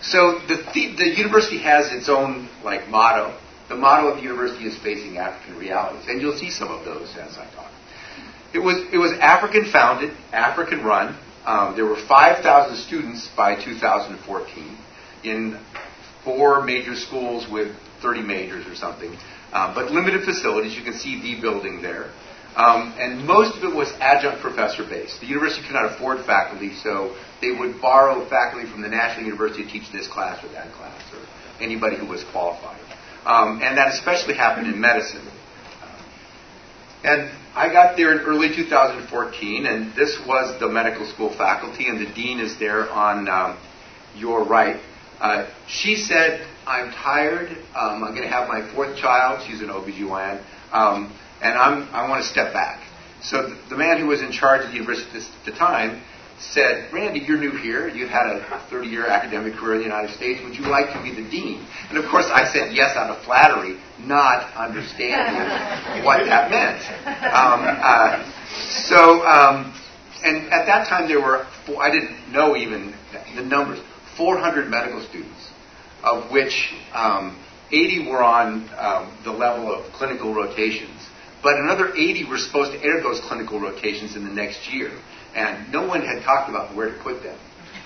So 0.02 0.40
the, 0.48 0.56
the, 0.74 0.96
the 0.96 1.18
university 1.18 1.58
has 1.60 1.92
its 1.92 2.08
own 2.08 2.48
like 2.64 2.88
motto. 2.88 3.38
The 3.68 3.76
motto 3.76 4.10
of 4.10 4.18
the 4.18 4.24
university 4.24 4.66
is 4.66 4.78
facing 4.78 5.18
African 5.18 5.58
realities, 5.58 6.06
and 6.08 6.22
you'll 6.22 6.38
see 6.38 6.50
some 6.50 6.70
of 6.70 6.86
those 6.86 7.10
as 7.18 7.38
I 7.38 7.46
talk. 7.56 7.72
It 8.54 8.60
was 8.60 8.78
it 8.94 8.98
was 8.98 9.12
African 9.20 9.72
founded, 9.72 10.12
African 10.32 10.84
run, 10.84 11.16
um, 11.46 11.76
there 11.76 11.86
were 11.86 11.96
5,000 11.96 12.76
students 12.76 13.28
by 13.36 13.56
2014 13.56 14.78
in 15.24 15.60
four 16.24 16.64
major 16.64 16.96
schools 16.96 17.48
with 17.50 17.76
30 18.02 18.22
majors 18.22 18.66
or 18.68 18.76
something, 18.76 19.12
um, 19.54 19.74
but 19.76 19.92
limited 19.92 20.24
facilities. 20.24 20.76
You 20.76 20.84
can 20.84 20.94
see 20.94 21.22
the 21.22 21.42
building 21.42 21.82
there. 21.82 22.12
Um, 22.56 22.96
and 22.98 23.26
most 23.26 23.58
of 23.58 23.64
it 23.64 23.74
was 23.74 23.92
adjunct 24.00 24.42
professor 24.42 24.84
based. 24.84 25.22
The 25.22 25.28
university 25.28 25.62
could 25.66 25.74
not 25.74 25.94
afford 25.94 26.26
faculty, 26.26 26.74
so 26.76 27.16
they 27.42 27.52
would 27.52 27.80
borrow 27.80 28.28
faculty 28.28 28.70
from 28.70 28.82
the 28.82 28.90
National 28.90 29.26
University 29.26 29.64
to 29.64 29.70
teach 29.70 29.92
this 29.92 30.08
class 30.08 30.44
or 30.44 30.50
that 30.54 30.74
class, 30.74 31.02
or 31.14 31.22
anybody 31.64 31.96
who 31.96 32.08
was 32.08 32.24
qualified. 32.32 32.82
Um, 33.26 33.62
and 33.62 33.78
that 33.78 33.94
especially 33.94 34.34
happened 34.34 34.68
in 34.68 34.82
medicine. 34.82 35.28
And 37.04 37.32
I 37.56 37.72
got 37.72 37.96
there 37.96 38.12
in 38.12 38.20
early 38.26 38.54
2014, 38.54 39.66
and 39.66 39.96
this 39.96 40.20
was 40.28 40.60
the 40.60 40.68
medical 40.68 41.06
school 41.06 41.34
faculty, 41.36 41.88
and 41.88 42.00
the 42.00 42.12
dean 42.14 42.40
is 42.40 42.60
there 42.60 42.90
on 42.90 43.30
um, 43.30 43.58
your 44.16 44.44
right. 44.44 44.82
Uh, 45.20 45.50
she 45.68 45.96
said, 45.96 46.46
I'm 46.70 46.92
tired. 46.92 47.50
Um, 47.76 48.04
I'm 48.04 48.14
going 48.14 48.22
to 48.22 48.30
have 48.30 48.48
my 48.48 48.62
fourth 48.74 48.96
child. 48.96 49.44
She's 49.48 49.62
an 49.62 49.70
OBGYN. 49.70 50.44
Um, 50.72 51.12
and 51.42 51.58
I'm, 51.58 51.90
I 51.92 52.08
want 52.08 52.22
to 52.24 52.30
step 52.30 52.54
back. 52.54 52.86
So 53.24 53.50
the, 53.50 53.58
the 53.70 53.78
man 53.78 53.98
who 53.98 54.06
was 54.06 54.22
in 54.22 54.32
charge 54.32 54.64
of 54.64 54.70
the 54.70 54.78
university 54.78 55.18
at 55.18 55.46
the 55.46 55.52
time 55.52 56.04
said, 56.38 56.94
Randy, 56.94 57.22
you're 57.22 57.40
new 57.40 57.58
here. 57.58 57.90
You've 57.90 58.10
had 58.10 58.28
a 58.28 58.66
30 58.70 58.88
year 58.88 59.08
academic 59.08 59.56
career 59.56 59.74
in 59.74 59.80
the 59.80 59.86
United 59.86 60.16
States. 60.16 60.42
Would 60.44 60.56
you 60.56 60.68
like 60.68 60.94
to 60.94 61.02
be 61.02 61.12
the 61.12 61.28
dean? 61.28 61.66
And 61.90 61.98
of 61.98 62.06
course, 62.06 62.30
I 62.32 62.46
said 62.46 62.74
yes 62.74 62.96
out 62.96 63.10
of 63.10 63.24
flattery, 63.26 63.80
not 64.00 64.54
understanding 64.54 65.42
what 66.06 66.24
that 66.26 66.52
meant. 66.52 66.86
Um, 67.34 67.66
uh, 67.66 68.32
so, 68.88 69.26
um, 69.26 69.74
and 70.24 70.54
at 70.54 70.68
that 70.68 70.88
time, 70.88 71.08
there 71.08 71.20
were, 71.20 71.48
four, 71.66 71.82
I 71.82 71.90
didn't 71.90 72.32
know 72.32 72.56
even 72.56 72.94
the 73.36 73.42
numbers, 73.42 73.80
400 74.18 74.70
medical 74.70 75.02
students, 75.02 75.39
of 76.04 76.32
which 76.32 76.74
um, 76.94 77.44
80 77.72 78.10
were 78.10 78.24
on 78.24 78.70
um, 78.78 79.18
the 79.24 79.32
level 79.32 79.74
of 79.74 79.92
clinical 79.94 80.34
rotations. 80.34 81.08
But 81.42 81.56
another 81.60 81.94
80 81.96 82.26
were 82.26 82.38
supposed 82.38 82.72
to 82.74 82.78
enter 82.78 83.02
those 83.02 83.22
clinical 83.22 83.60
rotations 83.60 84.16
in 84.16 84.26
the 84.26 84.34
next 84.34 84.72
year 84.72 84.92
and 85.36 85.72
no 85.72 85.88
one 85.88 86.02
had 86.02 86.24
talked 86.24 86.50
about 86.50 86.76
where 86.76 86.92
to 86.92 87.04
put 87.04 87.24
them. 87.24 87.38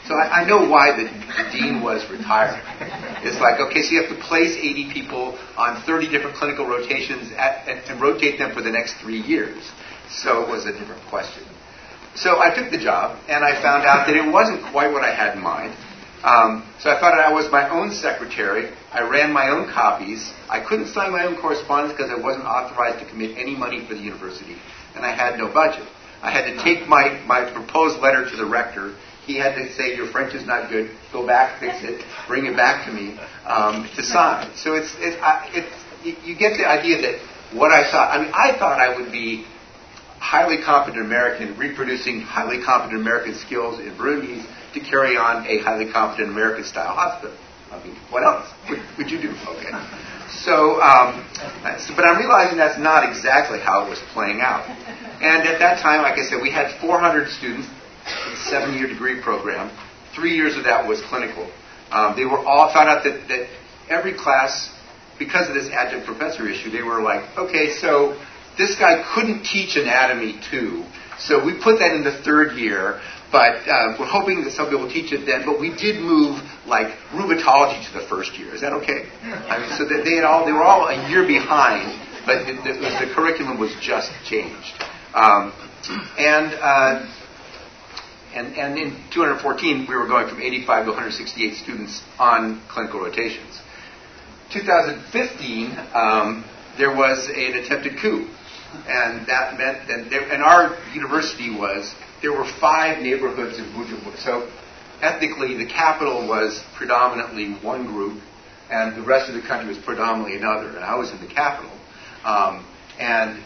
So 0.07 0.15
I, 0.15 0.43
I 0.43 0.47
know 0.47 0.67
why 0.67 0.91
the, 0.91 1.07
the, 1.07 1.49
dean 1.51 1.81
was 1.81 2.03
retiring. 2.11 2.59
It's 3.23 3.39
like, 3.39 3.59
okay, 3.59 3.81
so 3.81 3.91
you 3.91 4.03
have 4.03 4.11
to 4.11 4.21
place 4.27 4.51
80 4.51 4.91
people 4.91 5.39
on 5.55 5.81
30 5.83 6.09
different 6.11 6.35
clinical 6.35 6.67
rotations 6.67 7.31
at, 7.37 7.67
and, 7.67 7.79
and 7.87 8.01
rotate 8.01 8.37
them 8.37 8.53
for 8.53 8.61
the 8.61 8.71
next 8.71 8.95
three 8.99 9.21
years. 9.21 9.63
So 10.09 10.43
it 10.43 10.49
was 10.49 10.65
a 10.65 10.73
different 10.73 11.01
question. 11.07 11.43
So 12.15 12.39
I 12.39 12.53
took 12.53 12.69
the 12.69 12.77
job, 12.77 13.17
and 13.29 13.43
I 13.43 13.59
found 13.61 13.85
out 13.87 14.05
that 14.05 14.15
it 14.15 14.29
wasn't 14.29 14.61
quite 14.71 14.91
what 14.91 15.03
I 15.03 15.15
had 15.15 15.37
in 15.37 15.41
mind. 15.41 15.73
Um, 16.23 16.63
so 16.79 16.89
I 16.89 17.01
found 17.01 17.13
thought 17.15 17.19
I 17.19 17.33
was 17.33 17.51
my 17.51 17.69
own 17.69 17.91
secretary. 17.91 18.71
I 18.93 19.01
ran 19.01 19.33
my 19.33 19.49
own 19.49 19.67
copies. 19.69 20.31
I 20.49 20.61
couldn't 20.61 20.87
sign 20.87 21.11
my 21.11 21.25
own 21.25 21.35
correspondence 21.35 21.91
because 21.91 22.09
I 22.09 22.15
wasn't 22.15 22.45
authorized 22.45 22.99
to 22.99 23.05
commit 23.05 23.37
any 23.37 23.55
money 23.55 23.85
for 23.85 23.93
the 23.93 23.99
university, 23.99 24.55
and 24.95 25.05
I 25.05 25.11
had 25.11 25.37
no 25.37 25.51
budget. 25.51 25.85
I 26.21 26.31
had 26.31 26.45
to 26.45 26.63
take 26.63 26.87
my, 26.87 27.19
my 27.27 27.51
proposed 27.51 27.99
letter 27.99 28.29
to 28.29 28.35
the 28.37 28.45
rector. 28.45 28.95
He 29.25 29.37
had 29.37 29.55
to 29.55 29.71
say, 29.73 29.95
Your 29.95 30.07
French 30.07 30.33
is 30.33 30.45
not 30.45 30.69
good. 30.69 30.91
Go 31.11 31.27
back, 31.27 31.59
fix 31.59 31.83
it, 31.83 32.05
bring 32.27 32.45
it 32.45 32.55
back 32.55 32.85
to 32.87 32.93
me 32.93 33.19
um, 33.45 33.89
to 33.95 34.03
sign. 34.03 34.49
So 34.55 34.75
it's, 34.75 34.95
it's, 34.99 35.21
I, 35.21 35.49
it's 35.51 36.25
you, 36.25 36.35
get 36.35 36.55
the 36.57 36.65
idea 36.65 37.01
that 37.01 37.19
what 37.51 37.73
I 37.73 37.89
thought, 37.91 38.17
I 38.17 38.23
mean, 38.23 38.31
I 38.33 38.57
thought 38.57 38.79
I 38.79 38.95
would 38.97 39.11
be 39.11 39.45
highly 40.19 40.63
competent 40.63 41.05
American 41.05 41.57
reproducing 41.57 42.21
highly 42.21 42.63
competent 42.63 43.01
American 43.01 43.35
skills 43.35 43.79
in 43.79 43.91
Burundi 43.95 44.45
to 44.73 44.79
carry 44.79 45.17
on 45.17 45.45
a 45.45 45.59
highly 45.59 45.91
competent 45.91 46.29
American 46.29 46.63
style 46.63 46.93
hospital. 46.93 47.35
I 47.71 47.83
mean, 47.83 47.95
what 48.09 48.23
else 48.23 48.49
would, 48.69 49.09
you 49.09 49.21
do? 49.21 49.29
Okay. 49.29 49.71
So, 50.45 50.81
um, 50.81 51.25
so, 51.79 51.95
but 51.95 52.05
I'm 52.05 52.17
realizing 52.17 52.57
that's 52.57 52.77
not 52.77 53.07
exactly 53.07 53.59
how 53.59 53.85
it 53.85 53.89
was 53.89 53.99
playing 54.13 54.41
out. 54.41 54.65
And 55.21 55.47
at 55.47 55.59
that 55.59 55.81
time, 55.81 56.01
like 56.01 56.19
I 56.19 56.23
said, 56.25 56.41
we 56.41 56.51
had 56.51 56.79
400 56.79 57.29
students, 57.29 57.67
in 57.67 58.35
seven 58.49 58.73
year 58.75 58.87
degree 58.87 59.21
program. 59.21 59.71
Three 60.15 60.35
years 60.35 60.55
of 60.55 60.65
that 60.65 60.87
was 60.87 61.01
clinical. 61.09 61.49
Um, 61.91 62.15
they 62.15 62.25
were 62.25 62.39
all 62.39 62.71
found 62.73 62.89
out 62.89 63.03
that, 63.03 63.27
that 63.29 63.47
every 63.89 64.13
class, 64.13 64.69
because 65.17 65.47
of 65.47 65.55
this 65.55 65.69
adjunct 65.69 66.05
professor 66.05 66.47
issue, 66.47 66.69
they 66.69 66.83
were 66.83 67.01
like, 67.01 67.23
okay, 67.37 67.71
so 67.71 68.19
this 68.57 68.77
guy 68.77 69.03
couldn't 69.15 69.43
teach 69.43 69.75
anatomy 69.75 70.39
too. 70.51 70.83
So 71.19 71.43
we 71.43 71.53
put 71.53 71.79
that 71.79 71.93
in 71.95 72.03
the 72.03 72.21
third 72.23 72.57
year, 72.57 73.01
but 73.33 73.67
uh, 73.67 73.97
we're 73.97 74.05
hoping 74.05 74.43
that 74.45 74.53
somebody 74.53 74.77
will 74.77 74.93
teach 74.93 75.11
it 75.11 75.25
then. 75.25 75.41
But 75.43 75.59
we 75.59 75.73
did 75.75 75.99
move 75.99 76.37
like 76.67 76.93
rheumatology 77.11 77.81
to 77.89 77.99
the 77.99 78.05
first 78.07 78.37
year. 78.37 78.53
Is 78.53 78.61
that 78.61 78.73
okay? 78.73 79.09
I 79.49 79.57
mean, 79.57 79.73
so 79.73 79.89
they 79.89 80.15
had 80.15 80.23
all 80.23 80.45
they 80.45 80.53
were 80.53 80.61
all 80.61 80.87
a 80.87 81.09
year 81.09 81.25
behind, 81.25 81.97
but 82.27 82.45
was, 82.45 82.93
the 83.01 83.11
curriculum 83.13 83.59
was 83.59 83.73
just 83.81 84.11
changed. 84.23 84.77
Um, 85.15 85.51
and, 86.17 86.53
uh, 86.53 87.09
and, 88.33 88.55
and 88.55 88.77
in 88.77 89.03
214, 89.11 89.87
we 89.89 89.95
were 89.95 90.07
going 90.07 90.29
from 90.29 90.41
85 90.41 90.85
to 90.85 90.91
168 90.91 91.55
students 91.55 92.01
on 92.19 92.61
clinical 92.69 92.99
rotations. 92.99 93.59
2015, 94.53 95.71
um, 95.93 96.45
there 96.77 96.95
was 96.95 97.27
an 97.29 97.57
attempted 97.57 97.99
coup. 97.99 98.29
And 98.87 99.27
that 99.27 99.57
meant 99.57 99.87
that 99.87 100.09
there, 100.09 100.31
and 100.31 100.41
our 100.41 100.77
university 100.93 101.51
was, 101.55 101.93
there 102.23 102.31
were 102.31 102.49
five 102.59 103.03
neighborhoods 103.03 103.59
in 103.59 103.65
Bujumbura. 103.75 104.17
So 104.23 104.49
ethnically, 105.01 105.57
the 105.57 105.67
capital 105.67 106.25
was 106.25 106.63
predominantly 106.75 107.53
one 107.61 107.85
group, 107.85 108.23
and 108.71 108.95
the 108.95 109.05
rest 109.05 109.29
of 109.29 109.35
the 109.35 109.41
country 109.41 109.67
was 109.67 109.77
predominantly 109.77 110.37
another. 110.37 110.69
And 110.69 110.79
I 110.79 110.95
was 110.95 111.11
in 111.11 111.19
the 111.19 111.27
capital. 111.27 111.69
Um, 112.23 112.65
and 112.97 113.43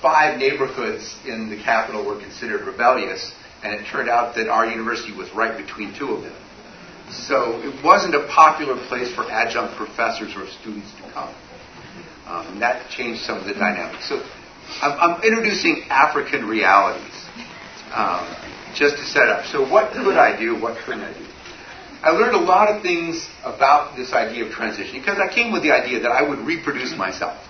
five 0.00 0.38
neighborhoods 0.38 1.14
in 1.26 1.50
the 1.50 1.62
capital 1.62 2.06
were 2.06 2.18
considered 2.18 2.66
rebellious, 2.66 3.34
and 3.62 3.74
it 3.74 3.84
turned 3.92 4.08
out 4.08 4.34
that 4.36 4.48
our 4.48 4.64
university 4.64 5.12
was 5.12 5.30
right 5.34 5.54
between 5.54 5.92
two 5.96 6.12
of 6.12 6.22
them. 6.22 6.36
So 7.10 7.60
it 7.60 7.84
wasn't 7.84 8.14
a 8.14 8.26
popular 8.28 8.76
place 8.88 9.14
for 9.14 9.30
adjunct 9.30 9.76
professors 9.76 10.34
or 10.34 10.48
students 10.48 10.90
to 10.96 11.02
come. 11.12 11.34
Um, 12.26 12.46
and 12.48 12.62
that 12.62 12.90
changed 12.90 13.20
some 13.22 13.38
of 13.38 13.44
the 13.44 13.52
dynamics. 13.52 14.08
So 14.08 14.24
I'm, 14.80 14.98
I'm 14.98 15.22
introducing 15.22 15.84
African 15.90 16.46
realities 16.48 17.26
um, 17.92 18.26
just 18.74 18.96
to 18.96 19.04
set 19.04 19.28
up. 19.28 19.46
So 19.46 19.68
what 19.68 19.92
could 19.92 20.16
I 20.16 20.38
do? 20.38 20.60
What 20.60 20.76
couldn't 20.84 21.02
I 21.02 21.12
do? 21.12 21.26
I 22.02 22.10
learned 22.10 22.36
a 22.36 22.40
lot 22.40 22.68
of 22.68 22.82
things 22.82 23.28
about 23.42 23.96
this 23.96 24.12
idea 24.12 24.44
of 24.46 24.52
transition 24.52 25.00
because 25.00 25.18
I 25.18 25.32
came 25.32 25.52
with 25.52 25.62
the 25.62 25.72
idea 25.72 26.00
that 26.00 26.12
I 26.12 26.22
would 26.22 26.40
reproduce 26.40 26.96
myself. 26.96 27.42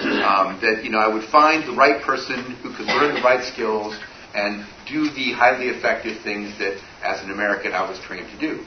Um, 0.00 0.58
that 0.62 0.80
you 0.82 0.88
know 0.88 0.98
I 0.98 1.08
would 1.08 1.24
find 1.24 1.68
the 1.68 1.76
right 1.76 2.00
person 2.02 2.40
who 2.62 2.72
could 2.72 2.86
learn 2.86 3.14
the 3.14 3.20
right 3.20 3.44
skills 3.44 3.94
and 4.34 4.64
do 4.88 5.10
the 5.10 5.32
highly 5.32 5.68
effective 5.68 6.22
things 6.22 6.56
that, 6.58 6.80
as 7.02 7.22
an 7.22 7.30
American, 7.30 7.72
I 7.72 7.88
was 7.88 7.98
trained 8.00 8.28
to 8.30 8.38
do. 8.38 8.64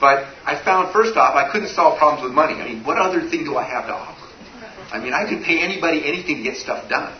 But 0.00 0.26
I 0.44 0.62
found, 0.62 0.92
first 0.92 1.16
off, 1.16 1.34
I 1.34 1.50
couldn't 1.50 1.70
solve 1.70 1.98
problems 1.98 2.24
with 2.24 2.32
money. 2.32 2.54
I 2.54 2.68
mean, 2.68 2.84
what 2.84 2.98
other 2.98 3.28
thing 3.30 3.44
do 3.44 3.56
I 3.56 3.64
have 3.64 3.86
to 3.86 3.94
offer? 3.94 4.26
I 4.92 5.00
mean, 5.00 5.12
I 5.12 5.28
could 5.28 5.42
pay 5.42 5.60
anybody 5.60 6.06
anything 6.06 6.38
to 6.38 6.42
get 6.42 6.56
stuff 6.56 6.88
done. 6.88 7.16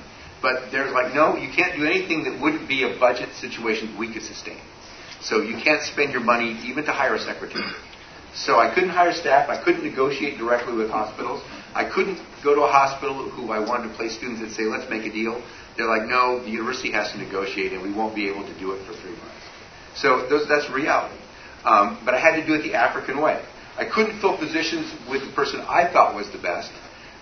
But 0.47 0.71
there's 0.71 0.93
like, 0.93 1.13
no, 1.13 1.35
you 1.35 1.51
can't 1.51 1.75
do 1.75 1.85
anything 1.85 2.23
that 2.23 2.41
wouldn't 2.41 2.69
be 2.69 2.85
a 2.85 2.97
budget 3.01 3.35
situation 3.35 3.99
we 3.99 4.13
could 4.13 4.23
sustain. 4.23 4.61
So 5.21 5.43
you 5.43 5.59
can't 5.59 5.83
spend 5.83 6.13
your 6.13 6.23
money 6.23 6.57
even 6.63 6.85
to 6.85 6.93
hire 6.93 7.17
a 7.17 7.19
secretary. 7.19 7.75
So 8.33 8.61
I 8.61 8.73
couldn't 8.73 8.91
hire 8.91 9.13
staff. 9.13 9.49
I 9.49 9.61
couldn't 9.61 9.83
negotiate 9.83 10.39
directly 10.39 10.75
with 10.75 10.89
hospitals. 10.89 11.43
I 11.75 11.91
couldn't 11.91 12.21
go 12.45 12.55
to 12.55 12.61
a 12.63 12.71
hospital 12.71 13.29
who 13.29 13.51
I 13.51 13.59
wanted 13.59 13.89
to 13.89 13.95
place 13.95 14.15
students 14.17 14.41
and 14.41 14.53
say, 14.53 14.63
let's 14.71 14.89
make 14.89 15.03
a 15.03 15.11
deal. 15.11 15.43
They're 15.77 15.89
like, 15.89 16.07
no, 16.07 16.39
the 16.39 16.51
university 16.51 16.93
has 16.93 17.11
to 17.11 17.19
negotiate 17.19 17.73
and 17.73 17.83
we 17.83 17.93
won't 17.93 18.15
be 18.15 18.29
able 18.29 18.47
to 18.47 18.57
do 18.61 18.71
it 18.71 18.87
for 18.87 18.93
three 19.03 19.17
months. 19.19 19.43
So 19.97 20.29
those, 20.29 20.47
that's 20.47 20.71
reality. 20.71 21.19
Um, 21.65 21.99
but 22.05 22.15
I 22.15 22.21
had 22.21 22.37
to 22.37 22.47
do 22.47 22.55
it 22.55 22.63
the 22.63 22.75
African 22.75 23.21
way. 23.21 23.43
I 23.77 23.85
couldn't 23.85 24.21
fill 24.21 24.39
positions 24.39 24.95
with 25.11 25.27
the 25.27 25.33
person 25.35 25.59
I 25.63 25.91
thought 25.93 26.15
was 26.15 26.31
the 26.31 26.39
best 26.39 26.71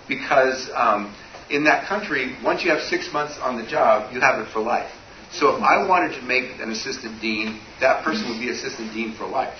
because 0.09 0.68
um, 0.75 1.14
in 1.51 1.64
that 1.64 1.86
country, 1.86 2.36
once 2.42 2.62
you 2.64 2.70
have 2.70 2.82
six 2.82 3.12
months 3.12 3.38
on 3.38 3.57
the 3.57 3.66
job, 3.66 4.12
you 4.12 4.20
have 4.20 4.40
it 4.40 4.49
for 4.53 4.61
life. 4.61 4.90
So 5.32 5.57
if 5.57 5.62
I 5.62 5.86
wanted 5.86 6.14
to 6.20 6.22
make 6.22 6.61
an 6.61 6.70
assistant 6.70 7.20
dean, 7.20 7.61
that 7.80 8.05
person 8.05 8.28
would 8.28 8.38
be 8.38 8.51
assistant 8.51 8.92
dean 8.92 9.14
for 9.16 9.26
life. 9.26 9.59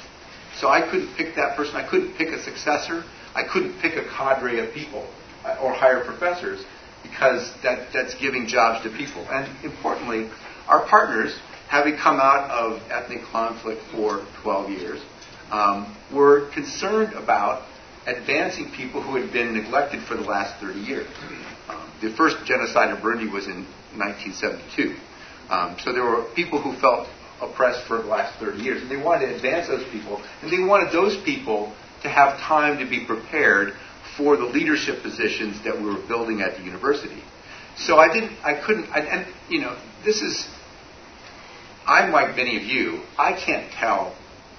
So 0.57 0.69
I 0.69 0.81
couldn't 0.83 1.15
pick 1.17 1.35
that 1.35 1.57
person. 1.57 1.77
I 1.77 1.89
couldn't 1.89 2.15
pick 2.15 2.29
a 2.29 2.43
successor. 2.43 3.05
I 3.35 3.43
couldn't 3.43 3.81
pick 3.81 3.97
a 3.97 4.05
cadre 4.09 4.61
of 4.61 4.73
people 4.73 5.07
uh, 5.45 5.59
or 5.61 5.73
hire 5.73 6.05
professors 6.05 6.65
because 7.03 7.53
that, 7.63 7.93
that's 7.93 8.15
giving 8.15 8.47
jobs 8.47 8.85
to 8.85 8.97
people. 8.97 9.27
And 9.31 9.49
importantly, 9.65 10.31
our 10.69 10.87
partners, 10.87 11.37
having 11.69 11.97
come 11.97 12.21
out 12.21 12.51
of 12.51 12.81
ethnic 12.91 13.23
conflict 13.25 13.83
for 13.93 14.25
12 14.43 14.71
years, 14.71 15.03
um, 15.51 15.97
were 16.13 16.51
concerned 16.55 17.15
about 17.15 17.67
advancing 18.07 18.71
people 18.71 19.03
who 19.03 19.17
had 19.17 19.33
been 19.33 19.55
neglected 19.55 20.03
for 20.05 20.15
the 20.15 20.23
last 20.23 20.61
30 20.61 20.79
years. 20.81 21.09
The 22.05 22.15
first 22.17 22.45
genocide 22.45 22.91
in 22.91 22.97
Burundi 23.03 23.31
was 23.31 23.47
in 23.47 23.65
1972. 23.97 24.97
Um, 25.49 25.77
so 25.83 25.93
there 25.93 26.05
were 26.05 26.25
people 26.35 26.61
who 26.61 26.75
felt 26.79 27.09
oppressed 27.41 27.87
for 27.87 28.03
the 28.03 28.09
last 28.09 28.39
30 28.39 28.63
years, 28.63 28.83
and 28.83 28.91
they 28.91 28.97
wanted 28.97 29.27
to 29.27 29.37
advance 29.37 29.69
those 29.69 29.85
people, 29.91 30.23
and 30.43 30.53
they 30.53 30.63
wanted 30.63 30.93
those 30.93 31.17
people 31.25 31.75
to 32.03 32.09
have 32.09 32.39
time 32.41 32.79
to 32.79 32.89
be 32.89 33.07
prepared 33.07 33.73
for 34.17 34.37
the 34.37 34.45
leadership 34.45 35.03
positions 35.03 35.63
that 35.65 35.77
we 35.77 35.85
were 35.85 36.07
building 36.07 36.43
at 36.43 36.57
the 36.57 36.63
university. 36.63 37.23
So 37.77 37.97
I 37.97 38.13
didn't, 38.13 38.37
I 38.45 38.55
couldn't, 38.55 38.91
I, 38.91 39.01
and 39.01 39.35
you 39.49 39.61
know, 39.61 39.77
this 40.05 40.21
is, 40.21 40.47
I'm 41.87 42.13
like 42.13 42.37
many 42.37 42.57
of 42.57 42.63
you, 42.63 43.01
I 43.19 43.33
can't 43.33 43.73
tell 43.73 44.15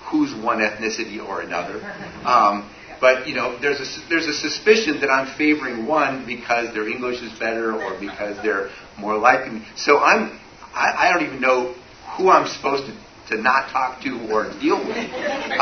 who's 0.09 0.33
one 0.33 0.59
ethnicity 0.59 1.23
or 1.23 1.41
another. 1.41 1.79
Um, 2.25 2.71
but 3.05 3.27
you 3.27 3.35
know, 3.35 3.55
there's 3.61 3.79
a 3.79 4.09
there's 4.09 4.25
a 4.25 4.33
suspicion 4.33 4.99
that 5.01 5.11
I'm 5.11 5.27
favoring 5.37 5.85
one 5.85 6.25
because 6.25 6.73
their 6.73 6.89
English 6.89 7.21
is 7.21 7.31
better 7.37 7.71
or 7.71 7.99
because 7.99 8.35
they're 8.41 8.71
more 8.97 9.15
like 9.15 9.45
me. 9.53 9.61
So 9.75 9.99
I'm 9.99 10.39
I, 10.73 11.05
I 11.05 11.13
don't 11.13 11.21
even 11.21 11.39
know 11.39 11.75
who 12.17 12.29
I'm 12.31 12.47
supposed 12.47 12.87
to 12.87 12.93
to 13.29 13.39
not 13.39 13.69
talk 13.69 14.01
to 14.01 14.09
or 14.33 14.49
deal 14.59 14.81
with. 14.81 14.97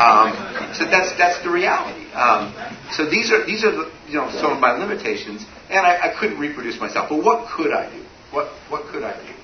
Um, 0.00 0.32
so 0.72 0.88
that's 0.88 1.12
that's 1.20 1.42
the 1.44 1.50
reality. 1.50 2.08
Um, 2.12 2.56
so 2.92 3.04
these 3.04 3.30
are 3.30 3.44
these 3.44 3.62
are 3.62 3.72
the, 3.72 3.92
you 4.08 4.14
know 4.14 4.30
some 4.40 4.50
of 4.50 4.58
my 4.58 4.72
limitations, 4.72 5.44
and 5.68 5.84
I, 5.84 6.08
I 6.08 6.18
couldn't 6.18 6.38
reproduce 6.38 6.80
myself. 6.80 7.10
But 7.10 7.22
what 7.22 7.46
could 7.50 7.74
I 7.74 7.92
do? 7.94 8.02
What 8.30 8.48
what 8.70 8.86
could 8.88 9.02
I 9.02 9.20
do? 9.20 9.34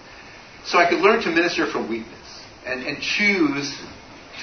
So 0.65 0.79
I 0.79 0.89
could 0.89 1.01
learn 1.01 1.21
to 1.25 1.29
minister 1.29 1.71
from 1.71 1.91
weakness 1.91 2.17
and, 2.65 2.83
and 2.83 3.03
choose 3.03 3.79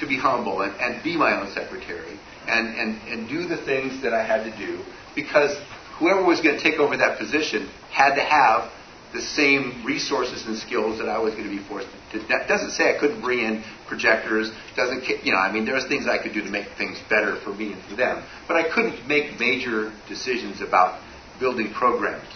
to 0.00 0.06
be 0.06 0.16
humble 0.16 0.62
and, 0.62 0.74
and 0.80 1.02
be 1.02 1.16
my 1.16 1.40
own 1.40 1.52
secretary 1.52 2.18
and, 2.46 2.68
and, 2.76 3.08
and 3.08 3.28
do 3.28 3.46
the 3.46 3.56
things 3.64 4.02
that 4.02 4.12
I 4.12 4.24
had 4.24 4.44
to 4.44 4.56
do 4.56 4.82
because 5.14 5.56
whoever 5.98 6.24
was 6.24 6.40
going 6.40 6.56
to 6.56 6.62
take 6.62 6.78
over 6.78 6.96
that 6.96 7.18
position 7.18 7.68
had 7.90 8.14
to 8.14 8.22
have 8.22 8.70
the 9.12 9.22
same 9.22 9.84
resources 9.86 10.46
and 10.46 10.56
skills 10.58 10.98
that 10.98 11.08
I 11.08 11.18
was 11.18 11.32
going 11.32 11.48
to 11.48 11.50
be 11.50 11.62
forced 11.66 11.88
to. 12.12 12.18
That 12.28 12.46
doesn't 12.46 12.72
say 12.72 12.94
I 12.94 12.98
couldn't 13.00 13.22
bring 13.22 13.40
in 13.40 13.64
projectors. 13.86 14.50
Doesn't 14.76 15.02
you 15.24 15.32
know? 15.32 15.38
I 15.38 15.50
mean, 15.50 15.64
there's 15.64 15.86
things 15.88 16.06
I 16.06 16.22
could 16.22 16.34
do 16.34 16.42
to 16.42 16.50
make 16.50 16.66
things 16.76 16.98
better 17.08 17.36
for 17.36 17.50
me 17.50 17.72
and 17.72 17.82
for 17.84 17.96
them, 17.96 18.22
but 18.46 18.56
I 18.56 18.68
couldn't 18.72 19.08
make 19.08 19.40
major 19.40 19.92
decisions 20.08 20.60
about 20.60 21.00
building 21.40 21.72
programs. 21.72 22.28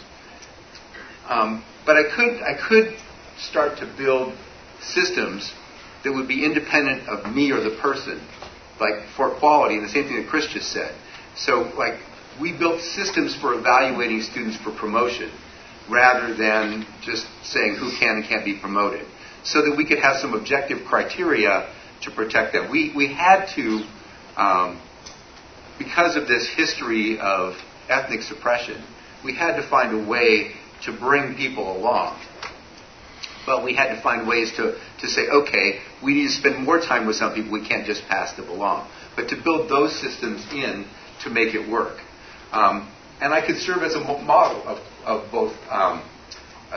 Um, 1.29 1.63
but 1.85 1.97
I 1.97 2.05
could 2.05 2.43
I 2.43 2.57
could 2.69 2.97
start 3.39 3.79
to 3.79 3.95
build 3.99 4.35
systems 4.81 5.53
that 6.05 6.13
would 6.13 6.29
be 6.29 6.45
independent 6.45 7.09
of 7.09 7.33
me 7.35 7.51
or 7.53 7.61
the 7.61 7.77
person, 7.81 8.21
like 8.81 9.07
for 9.17 9.31
quality, 9.31 9.77
and 9.77 9.85
the 9.85 9.89
same 9.89 10.05
thing 10.05 10.17
that 10.17 10.29
Chris 10.29 10.47
just 10.49 10.73
said. 10.73 10.95
So, 11.37 11.73
like, 11.77 12.01
we 12.41 12.57
built 12.57 12.81
systems 12.81 13.35
for 13.35 13.55
evaluating 13.55 14.23
students 14.23 14.57
for 14.57 14.73
promotion 14.73 15.31
rather 15.91 16.35
than 16.35 16.87
just 17.03 17.27
saying 17.43 17.77
who 17.77 17.91
can 17.99 18.17
and 18.17 18.25
can't 18.25 18.45
be 18.45 18.59
promoted, 18.59 19.07
so 19.45 19.63
that 19.63 19.77
we 19.77 19.85
could 19.85 19.99
have 19.99 20.17
some 20.17 20.35
objective 20.35 20.85
criteria 20.87 21.73
to 22.03 22.11
protect 22.11 22.53
them. 22.53 22.71
We, 22.71 22.93
we 22.95 23.13
had 23.13 23.47
to, 23.57 23.85
um, 24.37 24.81
because 25.79 26.17
of 26.17 26.27
this 26.27 26.49
history 26.49 27.19
of 27.19 27.55
ethnic 27.89 28.23
suppression, 28.23 28.83
we 29.25 29.35
had 29.35 29.57
to 29.57 29.69
find 29.69 30.05
a 30.05 30.09
way 30.09 30.53
to 30.85 30.93
bring 30.93 31.35
people 31.35 31.77
along. 31.77 32.19
But 33.45 33.65
we 33.65 33.75
had 33.75 33.95
to 33.95 34.01
find 34.01 34.29
ways 34.29 34.53
to, 34.53 34.79
to 35.01 35.07
say, 35.09 35.23
okay, 35.23 35.81
we 36.03 36.15
need 36.15 36.29
to 36.29 36.33
spend 36.33 36.65
more 36.65 36.79
time 36.79 37.07
with 37.07 37.17
some 37.17 37.35
people. 37.35 37.51
We 37.51 37.67
can't 37.67 37.87
just 37.87 38.03
pass 38.09 38.33
them 38.35 38.49
along. 38.49 38.89
But 39.17 39.29
to 39.31 39.37
build 39.43 39.69
those 39.69 39.99
systems 40.01 40.47
in 40.53 40.87
to 41.25 41.31
make 41.31 41.55
it 41.55 41.69
work. 41.69 41.99
Um, 42.53 42.93
and 43.21 43.33
I 43.33 43.45
could 43.45 43.57
serve 43.57 43.83
as 43.83 43.95
a 43.95 44.01
model 44.01 44.63
of, 44.63 44.79
of 45.05 45.31
both 45.31 45.57
um, 45.71 46.03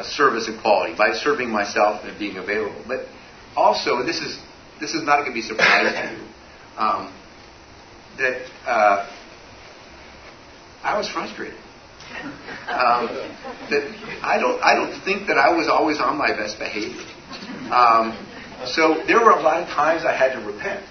service 0.03 0.47
and 0.47 0.59
quality 0.61 0.95
by 0.97 1.13
serving 1.13 1.49
myself 1.49 2.03
and 2.03 2.18
being 2.18 2.38
available. 2.38 2.84
But 2.88 3.07
also, 3.55 4.03
this 4.03 4.18
is 4.18 4.39
this 4.80 4.93
is 4.93 5.03
not 5.03 5.22
going 5.22 5.32
to 5.32 5.34
be 5.34 5.41
surprising 5.41 5.93
to 5.93 6.24
you, 6.24 6.28
um, 6.78 7.13
that 8.18 8.45
uh, 8.66 9.09
I 10.84 10.97
was 10.97 11.09
frustrated. 11.09 11.57
Um, 12.66 13.08
that 13.70 13.84
I 14.22 14.38
don't 14.39 14.62
I 14.64 14.76
don't 14.76 14.99
think 15.03 15.28
that 15.28 15.38
I 15.38 15.49
was 15.51 15.68
always 15.68 15.99
on 15.99 16.18
my 16.18 16.30
best 16.30 16.58
behavior. 16.60 17.06
Um, 17.72 18.18
so 18.66 19.03
there 19.06 19.20
were 19.20 19.32
a 19.32 19.41
lot 19.41 19.62
of 19.62 19.70
times 19.70 20.06
I 20.06 20.14
had 20.14 20.34
to 20.34 20.39
repent, 20.39 20.84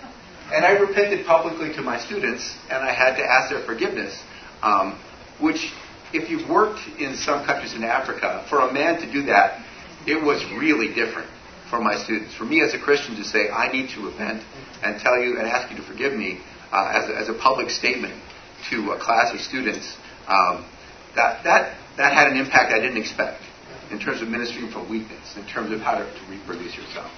and 0.52 0.64
I 0.64 0.72
repented 0.72 1.26
publicly 1.26 1.72
to 1.74 1.82
my 1.82 1.98
students, 1.98 2.56
and 2.70 2.82
I 2.82 2.92
had 2.92 3.16
to 3.16 3.24
ask 3.24 3.50
their 3.50 3.64
forgiveness. 3.64 4.20
Um, 4.62 4.98
which, 5.40 5.72
if 6.12 6.30
you've 6.30 6.48
worked 6.48 6.80
in 6.98 7.16
some 7.16 7.44
countries 7.44 7.74
in 7.74 7.82
Africa, 7.82 8.46
for 8.48 8.60
a 8.60 8.72
man 8.72 9.00
to 9.00 9.10
do 9.10 9.22
that, 9.26 9.64
it 10.06 10.22
was 10.22 10.44
really 10.52 10.94
different 10.94 11.28
for 11.68 11.80
my 11.80 11.96
students. 11.96 12.34
For 12.34 12.44
me 12.44 12.62
as 12.62 12.74
a 12.74 12.78
Christian 12.78 13.16
to 13.16 13.24
say, 13.24 13.48
I 13.48 13.72
need 13.72 13.90
to 13.90 14.04
repent 14.04 14.42
and 14.82 15.00
tell 15.00 15.18
you 15.20 15.38
and 15.38 15.48
ask 15.48 15.70
you 15.70 15.76
to 15.76 15.82
forgive 15.82 16.12
me 16.12 16.40
uh, 16.72 16.92
as, 16.94 17.10
a, 17.10 17.16
as, 17.16 17.28
a, 17.28 17.34
public 17.34 17.70
statement 17.70 18.14
to 18.70 18.92
a 18.92 18.98
class 18.98 19.32
of 19.32 19.40
students, 19.40 19.96
um, 20.28 20.64
that, 21.16 21.44
that, 21.44 21.76
that 21.96 22.12
had 22.12 22.28
an 22.28 22.36
impact 22.36 22.72
I 22.72 22.80
didn't 22.80 22.98
expect 22.98 23.42
in 23.90 23.98
terms 23.98 24.22
of 24.22 24.28
ministering 24.28 24.70
from 24.70 24.88
weakness, 24.90 25.36
in 25.36 25.46
terms 25.46 25.72
of 25.72 25.80
how 25.80 25.98
to, 25.98 26.04
to 26.04 26.30
reproduce 26.30 26.76
yourself. 26.76 27.10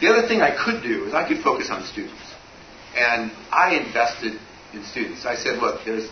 The 0.00 0.08
other 0.08 0.28
thing 0.28 0.40
I 0.40 0.54
could 0.54 0.82
do 0.82 1.06
is 1.06 1.14
I 1.14 1.26
could 1.26 1.42
focus 1.42 1.70
on 1.70 1.82
students. 1.84 2.22
And 2.96 3.32
I 3.50 3.76
invested 3.76 4.38
in 4.72 4.84
students. 4.84 5.24
I 5.26 5.34
said, 5.34 5.58
look, 5.58 5.84
there's 5.84 6.08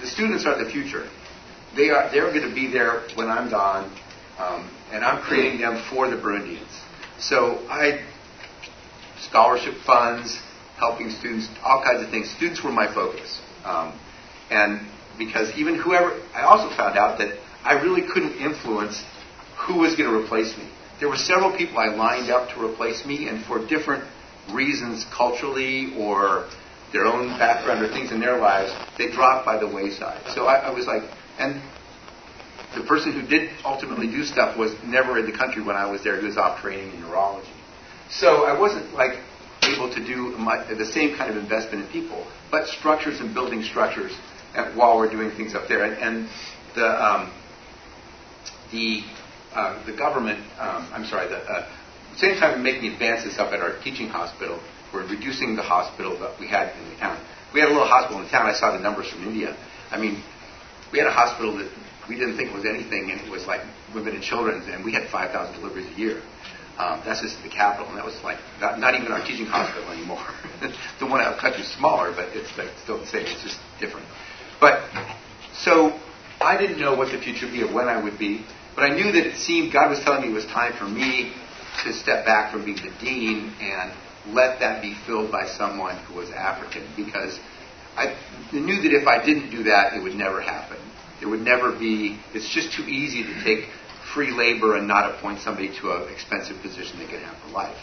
the 0.00 0.06
students 0.06 0.44
are 0.44 0.62
the 0.62 0.70
future. 0.70 1.08
They 1.74 1.90
are 1.90 2.10
they're 2.10 2.30
going 2.32 2.48
to 2.48 2.54
be 2.54 2.70
there 2.70 3.02
when 3.14 3.28
I'm 3.28 3.50
gone, 3.50 3.90
um, 4.38 4.70
and 4.92 5.04
I'm 5.04 5.22
creating 5.22 5.60
them 5.60 5.82
for 5.90 6.08
the 6.08 6.16
Burundians. 6.16 6.70
So 7.18 7.66
I 7.68 8.04
scholarship 9.20 9.74
funds, 9.86 10.38
helping 10.78 11.10
students, 11.10 11.48
all 11.64 11.82
kinds 11.82 12.04
of 12.04 12.10
things. 12.10 12.30
Students 12.36 12.62
were 12.62 12.72
my 12.72 12.92
focus, 12.92 13.40
um, 13.64 13.98
and 14.50 14.86
because 15.18 15.56
even 15.56 15.76
whoever 15.76 16.20
I 16.34 16.42
also 16.42 16.74
found 16.76 16.98
out 16.98 17.18
that 17.18 17.38
I 17.64 17.74
really 17.82 18.02
couldn't 18.02 18.38
influence 18.38 19.02
who 19.66 19.78
was 19.78 19.96
going 19.96 20.08
to 20.10 20.16
replace 20.16 20.56
me. 20.56 20.68
There 21.00 21.08
were 21.08 21.16
several 21.16 21.56
people 21.56 21.78
I 21.78 21.88
lined 21.88 22.30
up 22.30 22.50
to 22.50 22.64
replace 22.64 23.04
me, 23.04 23.28
and 23.28 23.44
for 23.44 23.66
different 23.66 24.04
reasons, 24.52 25.04
culturally 25.12 25.94
or 25.98 26.48
their 26.92 27.04
own 27.04 27.28
background 27.38 27.84
or 27.84 27.88
things 27.88 28.12
in 28.12 28.20
their 28.20 28.38
lives, 28.38 28.72
they 28.96 29.10
dropped 29.10 29.44
by 29.44 29.58
the 29.58 29.66
wayside. 29.66 30.22
So 30.34 30.46
I, 30.46 30.68
I 30.68 30.70
was 30.70 30.86
like, 30.86 31.02
and 31.38 31.60
the 32.74 32.84
person 32.84 33.12
who 33.12 33.26
did 33.26 33.50
ultimately 33.64 34.06
do 34.06 34.22
stuff 34.22 34.56
was 34.56 34.72
never 34.84 35.18
in 35.18 35.26
the 35.26 35.36
country 35.36 35.62
when 35.62 35.76
I 35.76 35.90
was 35.90 36.04
there. 36.04 36.20
He 36.20 36.26
was 36.26 36.36
off 36.36 36.60
training 36.60 36.94
in 36.94 37.00
neurology. 37.00 37.50
So 38.08 38.44
I 38.44 38.58
wasn't 38.58 38.94
like 38.94 39.18
able 39.62 39.92
to 39.92 40.04
do 40.04 40.36
my, 40.38 40.62
the 40.72 40.86
same 40.86 41.16
kind 41.16 41.30
of 41.30 41.36
investment 41.36 41.86
in 41.86 41.90
people, 41.90 42.24
but 42.50 42.68
structures 42.68 43.20
and 43.20 43.34
building 43.34 43.62
structures 43.62 44.12
at, 44.56 44.76
while 44.76 44.96
we're 44.96 45.10
doing 45.10 45.30
things 45.36 45.54
up 45.54 45.68
there. 45.68 45.84
And, 45.84 45.94
and 46.02 46.28
the 46.74 46.86
um, 46.86 47.32
the 48.72 49.02
uh, 49.54 49.84
the 49.86 49.96
government, 49.96 50.40
um, 50.58 50.88
I'm 50.92 51.06
sorry, 51.06 51.28
the 51.28 51.38
uh, 51.38 51.68
same 52.16 52.36
time 52.36 52.58
we're 52.58 52.64
making 52.64 52.92
advances 52.92 53.38
up 53.38 53.52
at 53.52 53.60
our 53.60 53.78
teaching 53.82 54.08
hospital, 54.08 54.60
we're 54.92 55.06
reducing 55.08 55.56
the 55.56 55.62
hospital 55.62 56.18
that 56.20 56.38
we 56.40 56.48
had 56.48 56.76
in 56.76 56.90
the 56.90 56.96
town. 56.96 57.22
We 57.52 57.60
had 57.60 57.68
a 57.68 57.72
little 57.72 57.88
hospital 57.88 58.18
in 58.20 58.24
the 58.24 58.30
town. 58.30 58.46
I 58.46 58.52
saw 58.52 58.72
the 58.72 58.82
numbers 58.82 59.08
from 59.10 59.24
India. 59.24 59.56
I 59.90 59.98
mean, 59.98 60.22
we 60.92 60.98
had 60.98 61.08
a 61.08 61.12
hospital 61.12 61.56
that 61.58 61.70
we 62.08 62.16
didn't 62.16 62.36
think 62.36 62.54
was 62.54 62.64
anything, 62.64 63.10
and 63.10 63.20
it 63.20 63.30
was 63.30 63.46
like 63.46 63.60
women 63.94 64.14
and 64.14 64.22
children, 64.22 64.62
and 64.70 64.84
we 64.84 64.92
had 64.92 65.08
5,000 65.08 65.60
deliveries 65.60 65.86
a 65.94 65.98
year. 65.98 66.22
Um, 66.78 67.00
that's 67.04 67.22
just 67.22 67.42
the 67.42 67.48
capital, 67.48 67.88
and 67.88 67.96
that 67.96 68.04
was 68.04 68.20
like 68.22 68.36
not, 68.60 68.78
not 68.78 68.94
even 68.94 69.08
our 69.10 69.24
teaching 69.24 69.46
hospital 69.46 69.88
anymore. 69.90 70.20
the 71.00 71.06
one 71.06 71.20
out 71.20 71.32
of 71.32 71.40
country 71.40 71.62
is 71.62 71.72
smaller, 71.72 72.12
but 72.12 72.28
it's 72.36 72.52
like 72.58 72.68
still 72.84 73.00
the 73.00 73.06
same. 73.06 73.24
It's 73.24 73.42
just 73.42 73.58
different. 73.80 74.06
But 74.60 74.88
so 75.54 75.98
I 76.40 76.56
didn't 76.56 76.78
know 76.78 76.94
what 76.94 77.12
the 77.12 77.18
future 77.18 77.46
would 77.46 77.52
be 77.52 77.62
or 77.62 77.72
when 77.72 77.88
I 77.88 78.02
would 78.02 78.18
be, 78.18 78.44
but 78.74 78.90
I 78.90 78.94
knew 78.94 79.10
that 79.12 79.26
it 79.26 79.36
seemed 79.36 79.72
God 79.72 79.90
was 79.90 80.00
telling 80.00 80.22
me 80.22 80.28
it 80.28 80.34
was 80.34 80.46
time 80.46 80.72
for 80.74 80.84
me 80.84 81.32
to 81.82 81.92
step 81.92 82.24
back 82.24 82.52
from 82.52 82.64
being 82.64 82.76
the 82.76 82.92
dean 83.00 83.52
and 83.60 83.92
let 84.34 84.60
that 84.60 84.82
be 84.82 84.94
filled 85.06 85.30
by 85.30 85.46
someone 85.46 85.96
who 86.04 86.14
was 86.14 86.30
African 86.30 86.86
because 86.96 87.38
I 87.96 88.16
knew 88.52 88.82
that 88.82 88.92
if 88.92 89.06
I 89.06 89.24
didn't 89.24 89.50
do 89.50 89.64
that, 89.64 89.94
it 89.94 90.02
would 90.02 90.14
never 90.14 90.40
happen. 90.40 90.78
It 91.22 91.26
would 91.26 91.40
never 91.40 91.72
be, 91.72 92.18
it's 92.34 92.48
just 92.48 92.72
too 92.72 92.82
easy 92.82 93.22
to 93.22 93.44
take 93.44 93.68
free 94.12 94.30
labor 94.30 94.76
and 94.76 94.86
not 94.86 95.14
appoint 95.14 95.40
somebody 95.40 95.68
to 95.80 95.92
an 95.92 96.12
expensive 96.12 96.60
position 96.60 96.98
they 96.98 97.06
could 97.06 97.22
have 97.22 97.36
for 97.38 97.48
life. 97.48 97.76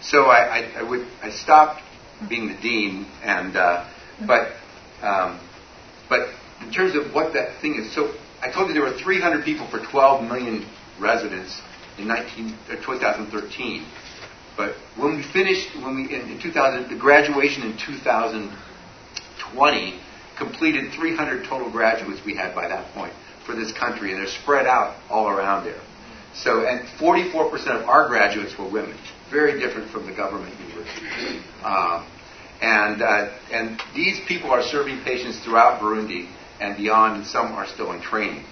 So 0.00 0.24
I, 0.24 0.60
I, 0.60 0.72
I 0.78 0.82
would, 0.82 1.06
I 1.22 1.30
stopped 1.30 1.82
being 2.28 2.48
the 2.48 2.56
dean 2.60 3.06
and, 3.22 3.56
uh, 3.56 3.88
but, 4.26 4.52
um, 5.02 5.40
but 6.08 6.28
in 6.60 6.70
terms 6.72 6.94
of 6.94 7.12
what 7.14 7.32
that 7.34 7.60
thing 7.60 7.74
is, 7.76 7.92
so 7.94 8.14
I 8.42 8.50
told 8.50 8.68
you 8.68 8.74
there 8.74 8.82
were 8.82 8.98
300 8.98 9.44
people 9.44 9.66
for 9.68 9.78
12 9.80 10.24
million 10.24 10.66
residents 10.98 11.60
in 11.98 12.08
19, 12.08 12.56
uh, 12.70 12.76
2013. 12.76 13.84
But 14.56 14.74
when 14.96 15.16
we 15.16 15.22
finished, 15.22 15.76
when 15.76 15.96
we 15.96 16.04
in, 16.14 16.30
in 16.30 16.40
2000, 16.40 16.88
the 16.88 16.96
graduation 16.96 17.62
in 17.62 17.76
2020 17.78 20.00
completed 20.36 20.92
300 20.92 21.44
total 21.46 21.70
graduates 21.70 22.24
we 22.24 22.34
had 22.34 22.54
by 22.54 22.68
that 22.68 22.90
point 22.94 23.12
for 23.44 23.54
this 23.54 23.72
country, 23.72 24.12
and 24.12 24.20
they're 24.20 24.30
spread 24.42 24.66
out 24.66 24.96
all 25.10 25.28
around 25.28 25.64
there. 25.64 25.80
So, 26.34 26.66
and 26.66 26.86
44% 26.98 27.80
of 27.80 27.88
our 27.88 28.08
graduates 28.08 28.58
were 28.58 28.68
women, 28.68 28.98
very 29.30 29.58
different 29.58 29.90
from 29.90 30.04
the 30.06 30.12
government 30.12 30.54
universities. 30.60 31.42
Um, 31.64 32.06
and 32.60 33.02
uh, 33.02 33.30
and 33.52 33.80
these 33.94 34.20
people 34.26 34.50
are 34.50 34.62
serving 34.62 35.02
patients 35.04 35.38
throughout 35.44 35.80
Burundi 35.80 36.28
and 36.60 36.76
beyond, 36.76 37.16
and 37.18 37.26
some 37.26 37.52
are 37.52 37.66
still 37.66 37.92
in 37.92 38.00
training. 38.00 38.44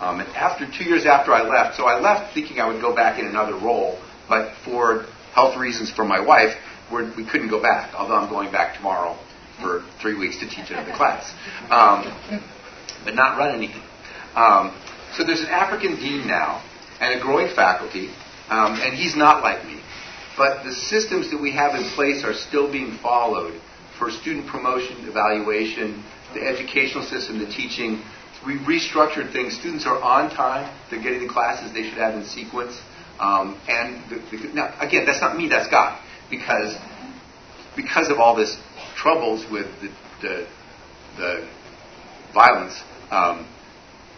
Um, 0.00 0.18
and 0.18 0.28
after 0.30 0.66
two 0.66 0.84
years 0.84 1.06
after 1.06 1.32
I 1.32 1.42
left, 1.42 1.76
so 1.76 1.84
I 1.84 2.00
left 2.00 2.34
thinking 2.34 2.58
I 2.58 2.66
would 2.66 2.80
go 2.80 2.94
back 2.94 3.20
in 3.20 3.26
another 3.26 3.54
role, 3.54 4.00
but 4.28 4.52
for 4.64 5.06
health 5.32 5.56
reasons 5.56 5.92
for 5.92 6.04
my 6.04 6.18
wife, 6.18 6.56
we're, 6.90 7.14
we 7.16 7.24
could 7.24 7.40
not 7.40 7.50
go 7.50 7.62
back, 7.62 7.94
although 7.94 8.16
I'm 8.16 8.28
going 8.28 8.50
back 8.50 8.76
tomorrow 8.76 9.16
for 9.60 9.84
three 10.00 10.18
weeks 10.18 10.38
to 10.40 10.48
teach 10.48 10.70
another 10.70 10.92
class, 10.92 11.32
um, 11.70 12.42
but 13.04 13.14
not 13.14 13.38
run 13.38 13.54
anything. 13.54 13.82
Um, 14.34 14.74
so 15.14 15.24
there's 15.24 15.40
an 15.40 15.48
African 15.48 15.94
dean 15.96 16.26
now 16.26 16.64
and 17.00 17.20
a 17.20 17.22
growing 17.22 17.54
faculty, 17.54 18.08
um, 18.48 18.80
and 18.82 18.94
he's 18.94 19.14
not 19.14 19.42
like 19.42 19.64
me. 19.64 19.81
But 20.36 20.64
the 20.64 20.72
systems 20.72 21.30
that 21.30 21.40
we 21.40 21.52
have 21.52 21.74
in 21.74 21.84
place 21.90 22.24
are 22.24 22.34
still 22.34 22.70
being 22.70 22.98
followed 23.02 23.60
for 23.98 24.10
student 24.10 24.46
promotion, 24.46 24.96
evaluation, 25.08 26.02
the 26.34 26.40
educational 26.40 27.04
system, 27.04 27.38
the 27.38 27.46
teaching. 27.46 28.02
We 28.46 28.56
restructured 28.58 29.32
things. 29.32 29.56
Students 29.58 29.86
are 29.86 30.00
on 30.00 30.30
time. 30.30 30.72
They're 30.90 31.02
getting 31.02 31.26
the 31.26 31.32
classes 31.32 31.72
they 31.72 31.84
should 31.84 31.98
have 31.98 32.14
in 32.14 32.24
sequence. 32.24 32.80
Um, 33.20 33.60
and 33.68 34.02
the, 34.10 34.16
the, 34.36 34.54
now, 34.54 34.74
again, 34.80 35.04
that's 35.06 35.20
not 35.20 35.36
me. 35.36 35.48
That's 35.48 35.68
God, 35.68 36.00
because 36.30 36.74
because 37.76 38.10
of 38.10 38.18
all 38.18 38.34
this 38.34 38.56
troubles 38.96 39.48
with 39.50 39.66
the, 39.80 39.88
the, 40.20 40.46
the 41.16 41.48
violence. 42.34 42.80
Um, 43.10 43.46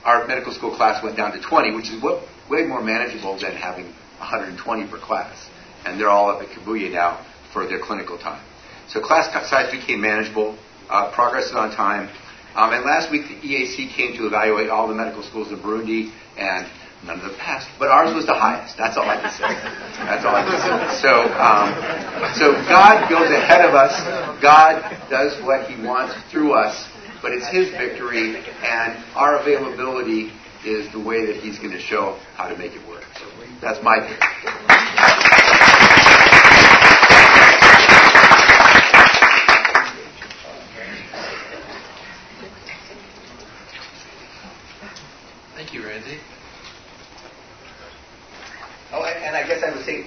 our 0.04 0.26
medical 0.26 0.52
school 0.52 0.76
class 0.76 1.02
went 1.02 1.16
down 1.16 1.32
to 1.32 1.40
20, 1.40 1.74
which 1.74 1.90
is 1.90 2.02
what, 2.02 2.22
way 2.50 2.64
more 2.64 2.82
manageable 2.82 3.38
than 3.38 3.56
having 3.56 3.86
120 4.18 4.88
per 4.88 4.98
class. 4.98 5.48
And 5.84 6.00
they're 6.00 6.10
all 6.10 6.30
up 6.30 6.42
at 6.42 6.48
Kibuye 6.48 6.92
now 6.92 7.24
for 7.52 7.66
their 7.66 7.80
clinical 7.80 8.18
time. 8.18 8.42
So 8.88 9.00
class 9.00 9.32
size 9.48 9.72
became 9.72 10.00
manageable. 10.00 10.58
Uh, 10.88 11.12
progress 11.12 11.46
is 11.46 11.54
on 11.54 11.70
time. 11.70 12.08
Um, 12.54 12.72
and 12.72 12.84
last 12.84 13.10
week 13.10 13.22
the 13.28 13.34
EAC 13.34 13.94
came 13.94 14.16
to 14.16 14.26
evaluate 14.26 14.70
all 14.70 14.86
the 14.88 14.94
medical 14.94 15.22
schools 15.22 15.50
in 15.50 15.58
Burundi, 15.58 16.12
and 16.36 16.68
none 17.04 17.18
of 17.18 17.22
them 17.22 17.34
passed. 17.38 17.68
But 17.78 17.88
ours 17.88 18.14
was 18.14 18.26
the 18.26 18.34
highest. 18.34 18.76
That's 18.76 18.96
all 18.96 19.08
I 19.08 19.20
can 19.20 19.32
say. 19.32 19.50
That's 20.06 20.24
all 20.24 20.36
I 20.36 20.44
can 20.44 20.60
say. 20.60 21.02
So, 21.02 21.12
um, 21.34 21.68
so 22.38 22.52
God 22.68 23.08
goes 23.10 23.30
ahead 23.30 23.64
of 23.66 23.74
us. 23.74 23.92
God 24.40 24.82
does 25.10 25.42
what 25.42 25.68
He 25.68 25.82
wants 25.82 26.14
through 26.30 26.52
us 26.52 26.88
but 27.24 27.32
it's 27.32 27.48
his 27.48 27.70
victory, 27.70 28.36
and 28.36 29.02
our 29.16 29.40
availability 29.40 30.30
is 30.62 30.92
the 30.92 31.00
way 31.00 31.24
that 31.24 31.36
he's 31.36 31.58
going 31.58 31.72
to 31.72 31.80
show 31.80 32.18
how 32.36 32.48
to 32.48 32.56
make 32.58 32.72
it 32.72 32.86
work. 32.86 33.04
So 33.16 33.24
that's 33.62 33.82
my 33.82 33.96
pick. 33.96 34.20
Thank 46.04 46.16
you, 46.16 46.20
Oh, 48.92 49.02
and 49.04 49.34
I 49.34 49.46
guess 49.46 49.64
I 49.64 49.74
would 49.74 49.84
say 49.84 50.06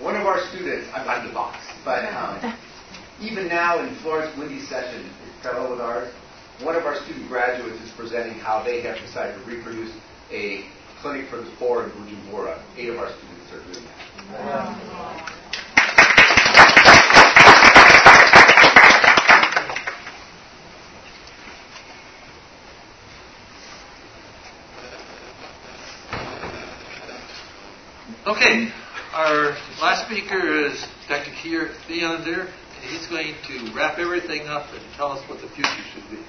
one 0.00 0.16
of 0.16 0.26
our 0.26 0.40
students, 0.50 0.90
I'm 0.92 1.06
not 1.06 1.26
the 1.26 1.32
box, 1.32 1.58
but 1.84 2.04
um, 2.12 2.58
even 3.20 3.46
now 3.46 3.78
in 3.78 3.94
Florence 4.02 4.36
Wendy's 4.36 4.68
session, 4.68 5.06
it's 5.06 5.42
parallel 5.42 5.70
with 5.70 5.80
ours, 5.80 6.12
one 6.60 6.74
of 6.74 6.84
our 6.84 6.96
student 7.04 7.28
graduates 7.28 7.80
is 7.80 7.90
presenting 7.92 8.34
how 8.34 8.62
they 8.64 8.82
have 8.82 8.98
decided 8.98 9.38
to 9.38 9.44
reproduce 9.48 9.94
a 10.32 10.66
clinic 11.00 11.30
for 11.30 11.36
the 11.36 11.50
poor 11.58 11.84
in 11.84 11.90
Bujumbura. 11.90 12.60
Eight 12.76 12.88
of 12.88 12.98
our 12.98 13.10
students 13.16 13.52
are 13.52 13.72
doing 13.72 13.86
that. 13.86 15.37
Okay, 28.28 28.70
our 29.14 29.56
last 29.80 30.04
speaker 30.04 30.66
is 30.66 30.86
Dr. 31.08 31.30
Keir 31.42 31.70
Thelander 31.88 32.40
and 32.42 32.84
he's 32.90 33.06
going 33.06 33.32
to 33.46 33.72
wrap 33.74 33.98
everything 33.98 34.46
up 34.48 34.66
and 34.74 34.82
tell 34.96 35.12
us 35.12 35.26
what 35.30 35.40
the 35.40 35.48
future 35.48 35.82
should 35.94 36.04
be. 36.10 36.18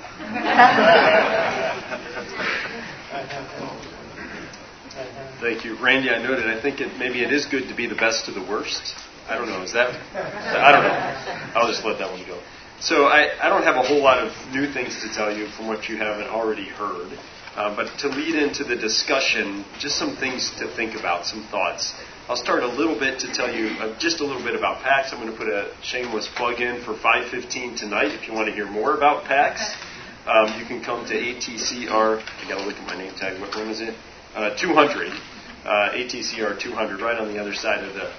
Thank 5.42 5.66
you, 5.66 5.76
Randy. 5.84 6.10
I 6.10 6.24
noted. 6.24 6.48
I 6.48 6.62
think 6.62 6.80
it, 6.80 6.98
maybe 6.98 7.22
it 7.22 7.34
is 7.34 7.46
good 7.46 7.68
to 7.68 7.76
be 7.76 7.86
the 7.86 7.96
best 7.96 8.30
of 8.30 8.34
the 8.34 8.44
worst. 8.50 8.96
I 9.28 9.36
don't 9.36 9.50
know. 9.50 9.62
Is 9.62 9.74
that? 9.74 9.90
I 10.16 10.72
don't 10.72 10.84
know. 10.84 11.60
I'll 11.60 11.68
just 11.68 11.84
let 11.84 12.00
that 12.00 12.10
one 12.10 12.26
go. 12.26 12.40
So 12.80 13.08
I, 13.08 13.46
I 13.46 13.50
don't 13.50 13.64
have 13.64 13.76
a 13.76 13.84
whole 13.84 14.02
lot 14.02 14.20
of 14.26 14.32
new 14.54 14.72
things 14.72 15.04
to 15.04 15.14
tell 15.14 15.36
you 15.36 15.48
from 15.50 15.68
what 15.68 15.90
you 15.90 15.98
haven't 15.98 16.28
already 16.28 16.70
heard. 16.70 17.12
Uh, 17.56 17.76
but 17.76 17.88
to 18.00 18.08
lead 18.08 18.36
into 18.36 18.64
the 18.64 18.76
discussion, 18.76 19.66
just 19.80 19.98
some 19.98 20.16
things 20.16 20.52
to 20.60 20.68
think 20.76 20.96
about, 20.96 21.26
some 21.26 21.44
thoughts. 21.48 21.94
I'll 22.30 22.36
start 22.36 22.62
a 22.62 22.68
little 22.68 22.98
bit 22.98 23.20
to 23.22 23.34
tell 23.34 23.54
you 23.54 23.70
uh, 23.80 23.98
just 23.98 24.20
a 24.20 24.24
little 24.24 24.44
bit 24.44 24.54
about 24.56 24.84
PAACS. 24.84 25.14
I'm 25.14 25.20
going 25.20 25.32
to 25.32 25.38
put 25.38 25.48
a 25.48 25.74
shameless 25.82 26.28
plug 26.36 26.62
in 26.62 26.82
for 26.84 26.94
5:15 26.94 27.78
tonight. 27.78 28.12
If 28.12 28.28
you 28.28 28.34
want 28.34 28.48
to 28.48 28.54
hear 28.54 28.70
more 28.70 28.96
about 28.96 29.24
PAACS, 29.24 29.76
um, 30.28 30.60
you 30.60 30.66
can 30.66 30.84
come 30.84 31.06
to 31.08 31.14
ATCR. 31.14 32.22
I 32.22 32.48
got 32.48 32.60
to 32.60 32.66
look 32.66 32.76
at 32.76 32.86
my 32.86 32.96
name 32.96 33.14
tag. 33.16 33.42
What 33.42 33.56
room 33.56 33.70
is 33.70 33.82
it? 33.82 33.96
Uh, 34.36 34.56
200. 34.56 35.12
Uh, 35.66 35.92
ATCR 35.92 36.60
200, 36.60 37.02
right 37.02 37.20
on 37.20 37.28
the 37.34 37.40
other 37.40 37.54
side 37.54 37.84
of 37.84 37.94
the 37.94 38.12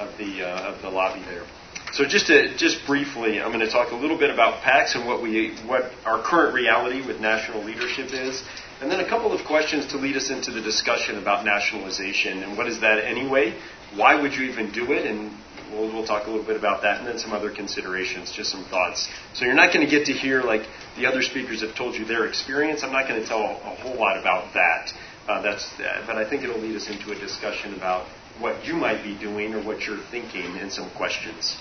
of 0.00 0.16
the 0.16 0.42
uh, 0.42 0.72
of 0.72 0.82
the 0.82 0.88
lobby 0.88 1.20
there. 1.26 1.44
So 1.92 2.04
just 2.04 2.26
to, 2.26 2.56
just 2.56 2.84
briefly, 2.86 3.40
I'm 3.40 3.52
going 3.52 3.64
to 3.64 3.70
talk 3.70 3.92
a 3.92 3.96
little 3.96 4.18
bit 4.18 4.30
about 4.30 4.62
PAACS 4.62 4.96
and 4.96 5.06
what 5.06 5.22
we 5.22 5.56
what 5.66 5.90
our 6.04 6.22
current 6.22 6.54
reality 6.54 7.06
with 7.06 7.20
national 7.20 7.62
leadership 7.64 8.12
is, 8.12 8.42
and 8.80 8.90
then 8.90 9.00
a 9.00 9.08
couple 9.08 9.32
of 9.32 9.44
questions 9.44 9.86
to 9.88 9.96
lead 9.96 10.16
us 10.16 10.30
into 10.30 10.52
the 10.52 10.60
discussion 10.60 11.18
about 11.18 11.44
nationalization 11.44 12.42
and 12.42 12.56
what 12.56 12.68
is 12.68 12.80
that 12.80 13.04
anyway? 13.04 13.58
Why 13.94 14.20
would 14.20 14.34
you 14.34 14.44
even 14.44 14.70
do 14.70 14.92
it? 14.92 15.06
And 15.06 15.32
we'll, 15.72 15.92
we'll 15.92 16.06
talk 16.06 16.26
a 16.26 16.30
little 16.30 16.46
bit 16.46 16.56
about 16.56 16.82
that 16.82 16.98
and 16.98 17.06
then 17.06 17.18
some 17.18 17.32
other 17.32 17.50
considerations, 17.50 18.30
just 18.30 18.50
some 18.50 18.64
thoughts. 18.64 19.08
So 19.34 19.44
you're 19.44 19.54
not 19.54 19.72
going 19.72 19.84
to 19.84 19.90
get 19.90 20.06
to 20.06 20.12
hear 20.12 20.42
like 20.42 20.62
the 20.96 21.06
other 21.06 21.22
speakers 21.22 21.62
have 21.62 21.74
told 21.74 21.96
you 21.96 22.04
their 22.04 22.26
experience. 22.26 22.82
I'm 22.82 22.92
not 22.92 23.08
going 23.08 23.20
to 23.20 23.26
tell 23.26 23.42
a, 23.42 23.74
whole 23.82 23.96
lot 23.96 24.18
about 24.18 24.54
that. 24.54 24.92
Uh, 25.26 25.42
that's, 25.42 25.68
uh, 25.80 26.04
but 26.06 26.16
I 26.16 26.28
think 26.28 26.42
it'll 26.42 26.58
lead 26.58 26.76
us 26.76 26.88
into 26.88 27.12
a 27.12 27.14
discussion 27.14 27.74
about 27.74 28.06
what 28.38 28.64
you 28.64 28.74
might 28.74 29.02
be 29.02 29.18
doing 29.18 29.54
or 29.54 29.62
what 29.62 29.82
you're 29.86 30.02
thinking 30.10 30.56
and 30.58 30.72
some 30.72 30.90
questions. 30.90 31.56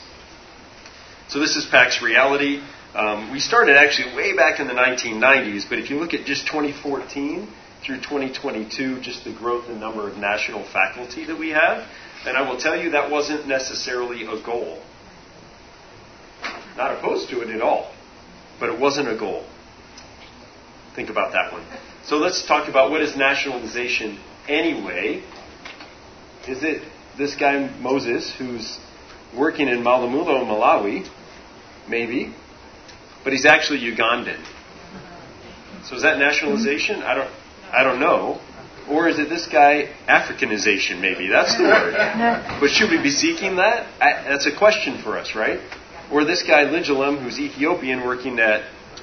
So 1.30 1.39
this 1.39 1.55
is 1.55 1.65
PAACS 1.65 2.01
Reality. 2.01 2.61
Um, 2.95 3.31
we 3.31 3.39
started 3.39 3.75
actually 3.75 4.15
way 4.15 4.35
back 4.35 4.59
in 4.59 4.67
the 4.67 4.73
1990s, 4.73 5.67
but 5.69 5.77
if 5.77 5.89
you 5.89 5.99
look 5.99 6.13
at 6.13 6.25
just 6.25 6.47
2014 6.47 7.47
through 7.85 7.97
2022, 7.97 9.01
just 9.01 9.23
the 9.23 9.33
growth 9.33 9.69
in 9.69 9.79
number 9.79 10.09
of 10.09 10.17
national 10.17 10.63
faculty 10.71 11.25
that 11.25 11.38
we 11.38 11.49
have, 11.49 11.85
and 12.25 12.38
I 12.38 12.49
will 12.49 12.57
tell 12.57 12.81
you 12.81 12.91
that 12.91 13.11
wasn't 13.11 13.47
necessarily 13.47 14.23
a 14.23 14.41
goal. 14.43 14.81
Not 16.77 16.97
opposed 16.97 17.29
to 17.29 17.41
it 17.41 17.49
at 17.49 17.61
all, 17.61 17.93
but 18.59 18.69
it 18.69 18.79
wasn't 18.79 19.09
a 19.09 19.17
goal. 19.17 19.45
Think 20.95 21.09
about 21.09 21.33
that 21.33 21.51
one. 21.51 21.65
So 22.05 22.17
let's 22.17 22.45
talk 22.47 22.69
about 22.69 22.89
what 22.89 23.01
is 23.01 23.15
nationalization 23.15 24.17
anyway. 24.47 25.23
Is 26.47 26.63
it 26.63 26.83
this 27.17 27.35
guy 27.35 27.67
Moses 27.79 28.33
who's 28.38 28.79
working 29.38 29.67
in 29.67 29.83
Malamulo, 29.83 30.45
Malawi? 30.45 31.07
Maybe 31.89 32.33
but 33.28 33.34
he's 33.34 33.45
actually 33.45 33.80
Ugandan. 33.80 34.41
So 35.84 35.97
is 35.97 36.03
that 36.03 36.17
nationalization? 36.17 37.03
I 37.03 37.13
don't, 37.13 37.30
I 37.73 37.84
don't 37.84 37.99
know. 37.99 38.39
Or 38.89 39.09
is 39.09 39.19
it 39.19 39.28
this 39.28 39.47
guy 39.47 39.89
Africanization? 40.07 41.01
Maybe 41.01 41.28
that's 41.28 41.57
the 41.57 41.63
word. 41.63 41.93
But 42.61 42.69
should 42.69 42.89
we 42.89 43.03
be 43.03 43.09
seeking 43.09 43.57
that? 43.57 43.86
I, 43.99 44.23
that's 44.30 44.45
a 44.45 44.55
question 44.55 45.01
for 45.03 45.17
us, 45.17 45.36
right? 45.36 45.59
Or 46.10 46.23
this 46.23 46.43
guy 46.43 46.68
Ligilum, 46.68 47.22
who's 47.22 47.38
Ethiopian, 47.38 48.06
working 48.06 48.39
at 48.39 48.61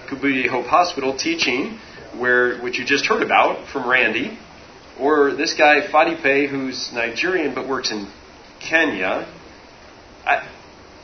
Kibuye 0.09 0.49
Hope 0.49 0.69
Hospital, 0.69 1.15
teaching, 1.15 1.79
where 2.17 2.59
which 2.63 2.79
you 2.79 2.87
just 2.87 3.05
heard 3.05 3.23
about 3.23 3.69
from 3.69 3.87
Randy. 3.87 4.39
Or 4.99 5.35
this 5.35 5.53
guy 5.53 5.87
Fadipe, 5.89 6.49
who's 6.49 6.91
Nigerian 6.95 7.55
but 7.55 7.69
works 7.69 7.91
in 7.91 8.11
Kenya. 8.59 9.29
I, 10.25 10.49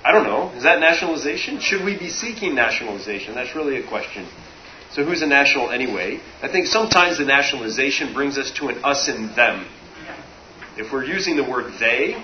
I 0.03 0.13
don't 0.13 0.25
know. 0.25 0.51
Is 0.57 0.63
that 0.63 0.81
nationalization? 0.81 1.61
Should 1.61 1.85
we 1.85 1.99
be 1.99 2.09
seeking 2.09 2.55
nationalization? 2.55 3.35
That's 3.35 3.55
really 3.55 3.77
a 3.77 3.87
question. 3.87 4.27
So 4.93 5.05
who's 5.05 5.23
a 5.23 5.27
national 5.27 5.71
anyway? 5.71 6.21
I 6.43 6.49
think 6.49 6.67
sometimes 6.67 7.19
the 7.19 7.25
nationalization 7.25 8.13
brings 8.15 8.39
us 8.39 8.51
to 8.53 8.69
an 8.69 8.83
us 8.85 9.09
and 9.09 9.35
them. 9.37 9.67
If 10.77 10.93
we're 10.93 11.05
using 11.05 11.37
the 11.37 11.45
word 11.45 11.75
they 11.79 12.23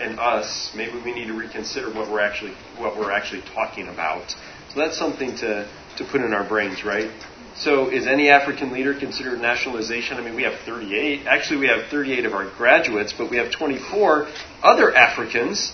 and 0.00 0.18
us, 0.18 0.72
maybe 0.76 1.00
we 1.02 1.14
need 1.14 1.28
to 1.28 1.34
reconsider 1.38 1.92
what 1.92 2.10
we're 2.10 2.20
actually 2.20 2.52
what 2.76 2.98
we're 2.98 3.12
actually 3.12 3.42
talking 3.54 3.88
about. 3.88 4.30
So 4.72 4.80
that's 4.80 4.98
something 4.98 5.36
to, 5.36 5.68
to 5.96 6.04
put 6.04 6.20
in 6.20 6.34
our 6.34 6.46
brains, 6.46 6.84
right? 6.84 7.10
So 7.56 7.88
is 7.88 8.06
any 8.06 8.28
African 8.28 8.72
leader 8.72 8.92
considered 8.92 9.40
nationalization? 9.40 10.18
I 10.18 10.20
mean, 10.20 10.34
we 10.34 10.42
have 10.42 10.60
38. 10.66 11.26
Actually, 11.26 11.60
we 11.60 11.68
have 11.68 11.86
38 11.90 12.26
of 12.26 12.34
our 12.34 12.50
graduates, 12.50 13.14
but 13.16 13.30
we 13.30 13.38
have 13.38 13.50
24 13.50 14.28
other 14.62 14.94
Africans 14.94 15.72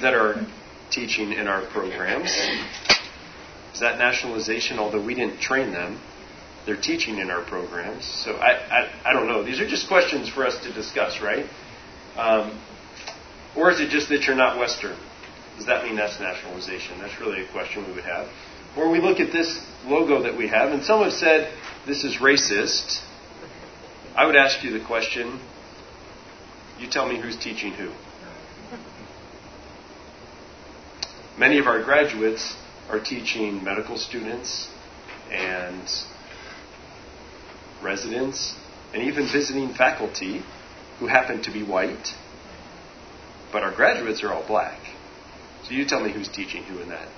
that 0.00 0.14
are 0.14 0.46
teaching 0.90 1.32
in 1.32 1.46
our 1.46 1.66
programs. 1.66 2.30
Is 3.72 3.80
that 3.80 3.98
nationalization? 3.98 4.78
Although 4.78 5.04
we 5.04 5.14
didn't 5.14 5.40
train 5.40 5.72
them, 5.72 6.00
they're 6.66 6.80
teaching 6.80 7.18
in 7.18 7.30
our 7.30 7.44
programs. 7.44 8.04
So 8.04 8.32
I, 8.32 8.52
I, 8.52 9.10
I 9.10 9.12
don't 9.12 9.26
know. 9.26 9.42
These 9.42 9.60
are 9.60 9.68
just 9.68 9.88
questions 9.88 10.28
for 10.28 10.46
us 10.46 10.58
to 10.64 10.72
discuss, 10.72 11.20
right? 11.22 11.46
Um, 12.16 12.60
or 13.56 13.70
is 13.70 13.80
it 13.80 13.90
just 13.90 14.08
that 14.10 14.24
you're 14.24 14.36
not 14.36 14.58
Western? 14.58 14.96
Does 15.56 15.66
that 15.66 15.84
mean 15.84 15.96
that's 15.96 16.20
nationalization? 16.20 16.98
That's 16.98 17.18
really 17.20 17.42
a 17.42 17.52
question 17.52 17.86
we 17.86 17.94
would 17.94 18.04
have. 18.04 18.28
Or 18.76 18.90
we 18.90 19.00
look 19.00 19.18
at 19.18 19.32
this 19.32 19.64
logo 19.86 20.22
that 20.22 20.36
we 20.36 20.48
have, 20.48 20.72
and 20.72 20.82
some 20.82 21.02
have 21.02 21.12
said 21.12 21.52
this 21.86 22.04
is 22.04 22.16
racist. 22.16 23.02
I 24.14 24.26
would 24.26 24.36
ask 24.36 24.62
you 24.62 24.78
the 24.78 24.84
question 24.84 25.40
you 26.78 26.88
tell 26.88 27.08
me 27.08 27.20
who's 27.20 27.36
teaching 27.36 27.72
who. 27.72 27.90
Many 31.38 31.58
of 31.60 31.68
our 31.68 31.84
graduates 31.84 32.56
are 32.90 32.98
teaching 32.98 33.62
medical 33.62 33.96
students 33.96 34.68
and 35.30 35.88
residents 37.80 38.56
and 38.92 39.04
even 39.04 39.28
visiting 39.32 39.72
faculty 39.72 40.42
who 40.98 41.06
happen 41.06 41.40
to 41.44 41.52
be 41.52 41.62
white, 41.62 42.08
but 43.52 43.62
our 43.62 43.72
graduates 43.72 44.24
are 44.24 44.32
all 44.32 44.44
black. 44.48 44.80
So 45.62 45.74
you 45.74 45.84
tell 45.86 46.02
me 46.02 46.12
who's 46.12 46.28
teaching 46.28 46.64
who 46.64 46.80
in 46.80 46.88
that. 46.88 47.08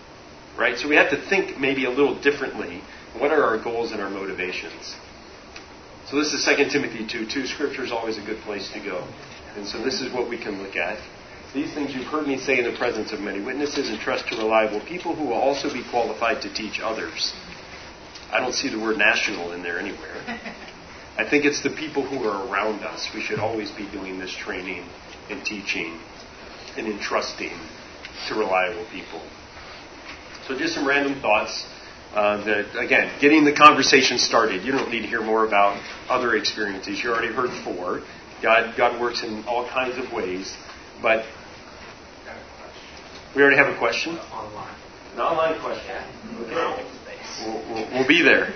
Right? 0.59 0.77
So 0.77 0.87
we 0.87 0.97
have 0.97 1.09
to 1.13 1.29
think 1.31 1.59
maybe 1.59 1.87
a 1.87 1.91
little 1.91 2.21
differently. 2.21 2.83
What 3.17 3.31
are 3.31 3.43
our 3.43 3.57
goals 3.63 3.93
and 3.93 4.03
our 4.03 4.11
motivations? 4.11 4.97
So 6.11 6.19
this 6.19 6.35
is 6.35 6.45
2 6.45 6.69
Timothy 6.69 7.07
2 7.07 7.27
2. 7.27 7.47
Scripture 7.47 7.85
is 7.85 7.93
always 7.93 8.19
a 8.19 8.23
good 8.23 8.43
place 8.43 8.71
to 8.73 8.81
go. 8.81 9.09
And 9.57 9.67
so 9.67 9.83
this 9.83 10.03
is 10.03 10.13
what 10.13 10.29
we 10.29 10.37
can 10.37 10.63
look 10.63 10.77
at. 10.77 10.99
These 11.53 11.75
things 11.75 11.93
you've 11.95 12.07
heard 12.07 12.29
me 12.29 12.39
say 12.39 12.61
in 12.61 12.71
the 12.71 12.79
presence 12.79 13.13
of 13.13 13.21
many 13.21 13.41
witnesses, 13.41 13.89
and 13.91 13.99
trust 13.99 14.29
to 14.29 14.37
reliable 14.37 14.81
people 14.81 15.17
who 15.17 15.25
will 15.25 15.41
also 15.41 15.73
be 15.73 15.83
qualified 15.91 16.43
to 16.43 16.55
teach 16.55 16.79
others. 16.81 17.35
I 18.31 18.39
don't 18.39 18.55
see 18.55 18.69
the 18.69 18.79
word 18.79 18.99
national 18.99 19.53
in 19.53 19.63
there 19.63 19.81
anywhere. 19.81 20.15
I 21.19 21.29
think 21.29 21.45
it's 21.45 21.63
the 21.63 21.71
people 21.71 22.07
who 22.07 22.23
are 22.25 22.49
around 22.49 22.85
us. 22.85 23.09
We 23.13 23.21
should 23.21 23.41
always 23.41 23.71
be 23.73 23.91
doing 23.91 24.21
this 24.21 24.33
training 24.33 24.89
and 25.29 25.45
teaching 25.45 25.99
and 26.77 26.87
entrusting 26.87 27.59
to 28.29 28.35
reliable 28.35 28.87
people. 28.93 29.21
So, 30.47 30.57
just 30.57 30.75
some 30.75 30.87
random 30.87 31.21
thoughts. 31.21 31.67
Uh, 32.15 32.43
that 32.45 32.77
again, 32.77 33.09
getting 33.21 33.45
the 33.45 33.53
conversation 33.53 34.19
started. 34.19 34.65
You 34.65 34.73
don't 34.73 34.91
need 34.91 35.03
to 35.03 35.07
hear 35.07 35.23
more 35.23 35.47
about 35.47 35.81
other 36.09 36.35
experiences. 36.35 37.01
You 37.05 37.11
already 37.11 37.33
heard 37.33 37.51
four. 37.63 38.03
God, 38.43 38.77
God 38.77 39.01
works 39.01 39.23
in 39.23 39.45
all 39.45 39.69
kinds 39.69 39.97
of 39.97 40.13
ways, 40.13 40.57
but 41.01 41.25
we 43.35 43.43
already 43.43 43.57
have 43.57 43.69
a 43.69 43.79
question. 43.79 44.17
Online. 44.33 44.75
An 45.15 45.21
online 45.21 45.61
question. 45.61 45.97
Okay. 46.43 46.87
We'll, 47.45 47.55
we'll, 47.69 47.91
we'll 47.93 48.09
be 48.09 48.23
there. 48.23 48.53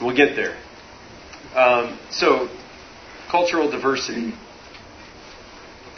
We'll 0.00 0.16
get 0.16 0.36
there. 0.36 0.56
Um, 1.54 1.98
so, 2.10 2.48
cultural 3.30 3.70
diversity. 3.70 4.32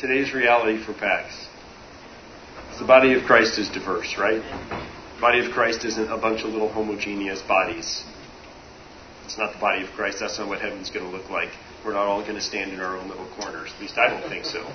Today's 0.00 0.32
reality 0.32 0.82
for 0.82 0.92
PAACS. 0.92 1.46
The 2.78 2.86
body 2.86 3.12
of 3.12 3.24
Christ 3.24 3.58
is 3.58 3.68
diverse, 3.68 4.16
right? 4.18 4.42
The 5.16 5.20
body 5.20 5.44
of 5.44 5.52
Christ 5.52 5.84
isn't 5.84 6.10
a 6.10 6.16
bunch 6.16 6.42
of 6.42 6.50
little 6.50 6.72
homogeneous 6.72 7.42
bodies. 7.42 8.04
It's 9.26 9.36
not 9.36 9.52
the 9.52 9.60
body 9.60 9.84
of 9.84 9.90
Christ. 9.90 10.18
That's 10.20 10.38
not 10.38 10.48
what 10.48 10.60
heaven's 10.60 10.90
going 10.90 11.04
to 11.04 11.16
look 11.16 11.28
like. 11.28 11.50
We're 11.84 11.92
not 11.92 12.06
all 12.06 12.22
going 12.22 12.36
to 12.36 12.40
stand 12.40 12.72
in 12.72 12.80
our 12.80 12.96
own 12.96 13.08
little 13.08 13.28
corners. 13.38 13.70
At 13.74 13.80
least 13.80 13.98
I 13.98 14.08
don't 14.08 14.26
think 14.28 14.44
so. 14.44 14.66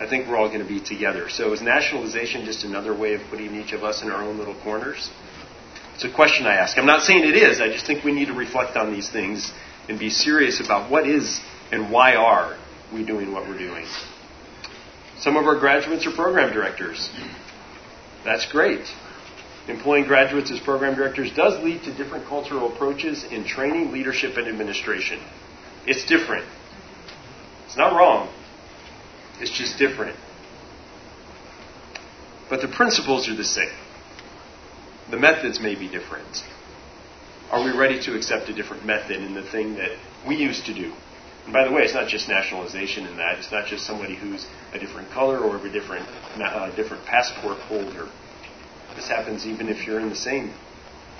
I 0.00 0.08
think 0.08 0.28
we're 0.28 0.38
all 0.38 0.48
going 0.48 0.62
to 0.62 0.68
be 0.68 0.80
together. 0.80 1.28
So 1.28 1.52
is 1.52 1.60
nationalization 1.60 2.46
just 2.46 2.64
another 2.64 2.96
way 2.96 3.12
of 3.12 3.20
putting 3.28 3.54
each 3.54 3.72
of 3.72 3.84
us 3.84 4.02
in 4.02 4.10
our 4.10 4.22
own 4.22 4.38
little 4.38 4.58
corners? 4.62 5.10
It's 5.94 6.04
a 6.04 6.10
question 6.10 6.46
I 6.46 6.54
ask. 6.54 6.78
I'm 6.78 6.86
not 6.86 7.02
saying 7.02 7.24
it 7.24 7.36
is. 7.36 7.60
I 7.60 7.68
just 7.68 7.86
think 7.86 8.02
we 8.02 8.12
need 8.12 8.28
to 8.28 8.32
reflect 8.32 8.78
on 8.78 8.94
these 8.94 9.10
things 9.10 9.52
and 9.90 9.98
be 9.98 10.08
serious 10.08 10.58
about 10.64 10.90
what 10.90 11.06
is 11.06 11.38
and 11.70 11.92
why 11.92 12.14
are 12.14 12.56
we 12.94 13.04
doing 13.04 13.32
what 13.32 13.46
we're 13.46 13.58
doing. 13.58 13.84
Some 15.18 15.36
of 15.36 15.44
our 15.44 15.60
graduates 15.60 16.06
are 16.06 16.12
program 16.12 16.54
directors. 16.54 17.10
That's 18.24 18.50
great. 18.50 18.86
Employing 19.68 20.06
graduates 20.06 20.50
as 20.50 20.60
program 20.60 20.94
directors 20.96 21.30
does 21.34 21.62
lead 21.62 21.82
to 21.82 21.94
different 21.94 22.26
cultural 22.26 22.72
approaches 22.74 23.24
in 23.24 23.44
training, 23.44 23.92
leadership, 23.92 24.38
and 24.38 24.48
administration. 24.48 25.20
It's 25.86 26.06
different. 26.06 26.46
It's 27.66 27.76
not 27.76 27.92
wrong. 27.92 28.32
It's 29.40 29.50
just 29.50 29.78
different. 29.78 30.16
But 32.48 32.60
the 32.60 32.68
principles 32.68 33.28
are 33.28 33.36
the 33.36 33.44
same. 33.44 33.72
The 35.10 35.16
methods 35.16 35.60
may 35.60 35.74
be 35.74 35.88
different. 35.88 36.44
Are 37.50 37.64
we 37.64 37.76
ready 37.76 38.00
to 38.02 38.16
accept 38.16 38.48
a 38.48 38.54
different 38.54 38.84
method 38.84 39.16
in 39.16 39.34
the 39.34 39.42
thing 39.42 39.74
that 39.74 39.90
we 40.26 40.36
used 40.36 40.66
to 40.66 40.74
do? 40.74 40.92
And 41.44 41.52
by 41.52 41.64
the 41.64 41.72
way, 41.72 41.82
it's 41.82 41.94
not 41.94 42.08
just 42.08 42.28
nationalization 42.28 43.06
in 43.06 43.16
that. 43.16 43.38
It's 43.38 43.50
not 43.50 43.66
just 43.66 43.86
somebody 43.86 44.14
who's 44.14 44.46
a 44.72 44.78
different 44.78 45.10
color 45.10 45.38
or 45.38 45.56
a 45.56 45.72
different, 45.72 46.06
uh, 46.36 46.74
different 46.76 47.04
passport 47.06 47.58
holder. 47.58 48.08
This 48.94 49.08
happens 49.08 49.46
even 49.46 49.68
if 49.68 49.86
you're 49.86 50.00
in 50.00 50.10
the 50.10 50.16
same 50.16 50.52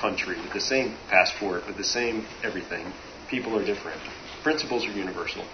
country 0.01 0.37
with 0.41 0.53
the 0.53 0.61
same 0.61 0.97
passport, 1.09 1.67
with 1.67 1.77
the 1.77 1.85
same 1.85 2.27
everything. 2.43 2.93
People 3.29 3.59
are 3.59 3.65
different. 3.65 4.01
Principles 4.43 4.85
are 4.85 4.93
universal. 4.93 5.45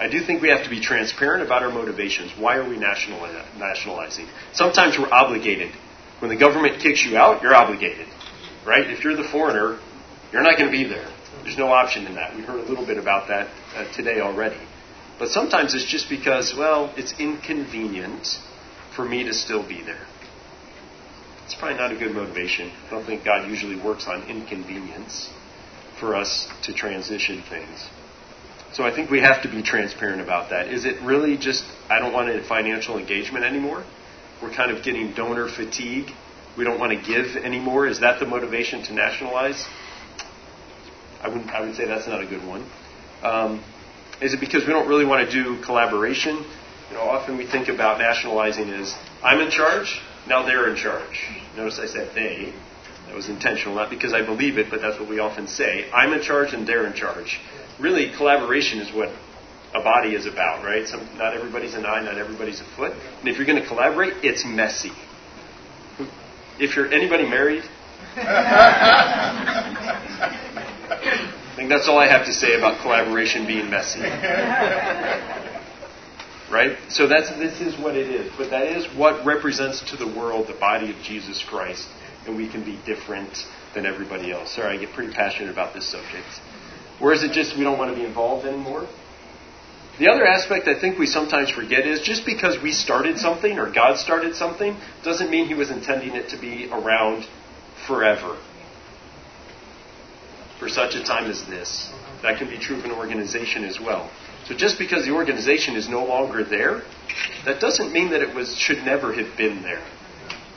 I 0.00 0.08
do 0.08 0.24
think 0.24 0.40
we 0.40 0.48
have 0.48 0.64
to 0.64 0.70
be 0.70 0.80
transparent 0.80 1.44
about 1.44 1.62
our 1.62 1.70
motivations. 1.70 2.32
Why 2.38 2.56
are 2.56 2.66
we 2.66 2.78
nationalizing? 2.78 4.26
Sometimes 4.54 4.98
we're 4.98 5.12
obligated. 5.12 5.72
When 6.20 6.30
the 6.30 6.38
government 6.38 6.80
kicks 6.80 7.04
you 7.04 7.18
out, 7.18 7.42
you're 7.42 7.54
obligated. 7.54 8.08
Right? 8.66 8.90
If 8.90 9.04
you're 9.04 9.14
the 9.14 9.28
foreigner, 9.28 9.78
you're 10.32 10.42
not 10.42 10.56
going 10.56 10.72
to 10.72 10.76
be 10.76 10.84
there. 10.84 11.06
There's 11.42 11.58
no 11.58 11.68
option 11.68 12.06
in 12.06 12.14
that. 12.14 12.34
We 12.34 12.40
heard 12.40 12.60
a 12.60 12.68
little 12.68 12.86
bit 12.86 12.96
about 12.96 13.28
that 13.28 13.48
uh, 13.74 13.92
today 13.92 14.20
already. 14.20 14.60
But 15.18 15.28
sometimes 15.28 15.74
it's 15.74 15.84
just 15.84 16.08
because, 16.08 16.54
well, 16.56 16.94
it's 16.96 17.12
inconvenient 17.20 18.38
for 18.96 19.04
me 19.04 19.24
to 19.24 19.34
still 19.34 19.66
be 19.66 19.82
there. 19.82 20.06
It's 21.44 21.54
probably 21.54 21.76
not 21.76 21.92
a 21.92 21.96
good 21.96 22.14
motivation. 22.14 22.72
I 22.86 22.90
don't 22.90 23.04
think 23.04 23.22
God 23.22 23.50
usually 23.50 23.78
works 23.78 24.06
on 24.06 24.22
inconvenience 24.30 25.28
for 25.98 26.14
us 26.14 26.48
to 26.62 26.72
transition 26.72 27.42
things. 27.50 27.86
So 28.72 28.84
I 28.84 28.94
think 28.94 29.10
we 29.10 29.20
have 29.20 29.42
to 29.42 29.48
be 29.48 29.62
transparent 29.62 30.20
about 30.20 30.50
that. 30.50 30.68
Is 30.68 30.84
it 30.84 31.00
really 31.02 31.36
just, 31.36 31.64
I 31.88 31.98
don't 31.98 32.12
want 32.12 32.28
a 32.28 32.42
financial 32.42 32.98
engagement 32.98 33.44
anymore? 33.44 33.84
We're 34.40 34.54
kind 34.54 34.70
of 34.70 34.84
getting 34.84 35.12
donor 35.12 35.48
fatigue. 35.48 36.10
We 36.56 36.64
don't 36.64 36.78
want 36.78 36.92
to 36.92 37.04
give 37.04 37.36
anymore. 37.36 37.86
Is 37.86 38.00
that 38.00 38.20
the 38.20 38.26
motivation 38.26 38.82
to 38.84 38.94
nationalize? 38.94 39.66
I 41.22 41.28
would, 41.28 41.42
I 41.48 41.60
would 41.60 41.74
say 41.74 41.86
that's 41.86 42.06
not 42.06 42.22
a 42.22 42.26
good 42.26 42.46
one. 42.46 42.64
Um, 43.22 43.62
is 44.22 44.34
it 44.34 44.40
because 44.40 44.66
we 44.66 44.72
don't 44.72 44.88
really 44.88 45.04
want 45.04 45.28
to 45.28 45.32
do 45.32 45.62
collaboration? 45.62 46.36
You 46.90 46.96
know, 46.96 47.02
often 47.02 47.38
we 47.38 47.46
think 47.46 47.68
about 47.68 47.98
nationalizing 47.98 48.68
as 48.70 48.94
I'm 49.22 49.40
in 49.40 49.50
charge, 49.50 50.00
now 50.28 50.44
they're 50.44 50.68
in 50.70 50.76
charge. 50.76 51.24
Notice 51.56 51.78
I 51.78 51.86
said 51.86 52.14
they. 52.14 52.52
That 53.06 53.16
was 53.16 53.28
intentional, 53.28 53.74
not 53.74 53.90
because 53.90 54.12
I 54.12 54.24
believe 54.24 54.58
it, 54.58 54.70
but 54.70 54.80
that's 54.80 54.98
what 54.98 55.08
we 55.08 55.18
often 55.18 55.48
say. 55.48 55.90
I'm 55.90 56.12
in 56.12 56.22
charge 56.22 56.52
and 56.52 56.66
they're 56.66 56.86
in 56.86 56.94
charge. 56.94 57.40
Really, 57.80 58.10
collaboration 58.16 58.78
is 58.78 58.94
what 58.94 59.08
a 59.74 59.82
body 59.82 60.14
is 60.14 60.26
about, 60.26 60.64
right? 60.64 60.86
Some, 60.86 61.08
not 61.16 61.34
everybody's 61.34 61.74
an 61.74 61.86
eye, 61.86 62.02
not 62.02 62.18
everybody's 62.18 62.60
a 62.60 62.64
foot. 62.76 62.92
And 62.92 63.28
if 63.28 63.36
you're 63.36 63.46
going 63.46 63.60
to 63.60 63.66
collaborate, 63.66 64.24
it's 64.24 64.44
messy. 64.44 64.92
If 66.58 66.76
you're 66.76 66.92
anybody 66.92 67.24
married, 67.24 67.64
I 68.16 68.32
think 71.56 71.68
that's 71.70 71.88
all 71.88 71.98
I 71.98 72.08
have 72.08 72.26
to 72.26 72.32
say 72.32 72.54
about 72.56 72.82
collaboration 72.82 73.46
being 73.46 73.70
messy. 73.70 74.00
Right? 76.50 76.76
So 76.88 77.06
that's 77.06 77.30
this 77.30 77.60
is 77.60 77.78
what 77.80 77.96
it 77.96 78.10
is. 78.10 78.32
But 78.36 78.50
that 78.50 78.66
is 78.66 78.86
what 78.96 79.24
represents 79.24 79.88
to 79.90 79.96
the 79.96 80.06
world 80.06 80.48
the 80.48 80.54
body 80.54 80.90
of 80.90 80.96
Jesus 81.02 81.44
Christ, 81.48 81.88
and 82.26 82.36
we 82.36 82.48
can 82.50 82.64
be 82.64 82.76
different 82.84 83.46
than 83.72 83.86
everybody 83.86 84.32
else. 84.32 84.56
Sorry, 84.56 84.76
I 84.76 84.80
get 84.80 84.92
pretty 84.92 85.12
passionate 85.14 85.50
about 85.50 85.74
this 85.74 85.86
subject. 85.88 86.26
Or 87.00 87.12
is 87.12 87.22
it 87.22 87.32
just 87.32 87.56
we 87.56 87.64
don't 87.64 87.78
want 87.78 87.90
to 87.92 87.96
be 87.96 88.04
involved 88.04 88.46
anymore? 88.46 88.88
The 89.98 90.08
other 90.08 90.26
aspect 90.26 90.66
I 90.66 90.78
think 90.80 90.98
we 90.98 91.06
sometimes 91.06 91.50
forget 91.50 91.86
is 91.86 92.00
just 92.00 92.24
because 92.24 92.60
we 92.62 92.72
started 92.72 93.18
something 93.18 93.58
or 93.58 93.70
God 93.70 93.98
started 93.98 94.34
something 94.34 94.76
doesn't 95.04 95.30
mean 95.30 95.46
He 95.46 95.54
was 95.54 95.70
intending 95.70 96.14
it 96.14 96.30
to 96.30 96.40
be 96.40 96.68
around 96.72 97.26
forever 97.86 98.38
for 100.58 100.68
such 100.68 100.94
a 100.94 101.02
time 101.02 101.30
as 101.30 101.44
this. 101.46 101.90
That 102.22 102.38
can 102.38 102.48
be 102.48 102.58
true 102.58 102.76
of 102.76 102.84
an 102.84 102.92
organization 102.92 103.64
as 103.64 103.80
well. 103.80 104.10
So 104.46 104.54
just 104.54 104.78
because 104.78 105.04
the 105.04 105.12
organization 105.12 105.74
is 105.74 105.88
no 105.88 106.04
longer 106.04 106.44
there, 106.44 106.82
that 107.44 107.60
doesn't 107.60 107.92
mean 107.92 108.10
that 108.10 108.20
it 108.20 108.34
was 108.34 108.56
should 108.56 108.78
never 108.78 109.12
have 109.12 109.36
been 109.36 109.62
there. 109.62 109.82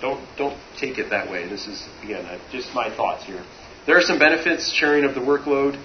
Don't 0.02 0.24
don't 0.38 0.60
take 0.78 0.98
it 0.98 1.10
that 1.10 1.30
way. 1.32 1.48
This 1.48 1.68
is 1.68 1.88
again 2.04 2.40
just 2.52 2.74
my 2.74 2.94
thoughts 2.96 3.24
here. 3.26 3.44
There 3.86 3.98
are 3.98 4.02
some 4.02 4.20
benefits 4.20 4.72
sharing 4.72 5.04
of 5.04 5.16
the 5.16 5.22
workload, 5.22 5.82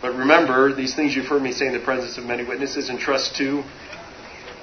but 0.00 0.14
remember 0.14 0.74
these 0.74 0.94
things 0.94 1.14
you've 1.14 1.26
heard 1.26 1.42
me 1.42 1.52
say 1.52 1.66
in 1.66 1.72
the 1.72 1.80
presence 1.80 2.18
of 2.18 2.24
many 2.24 2.44
witnesses 2.44 2.88
and 2.88 2.98
trust 2.98 3.36
to 3.36 3.62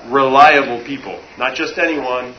reliable 0.08 0.84
people, 0.86 1.22
not 1.38 1.56
just 1.56 1.78
anyone, 1.78 2.36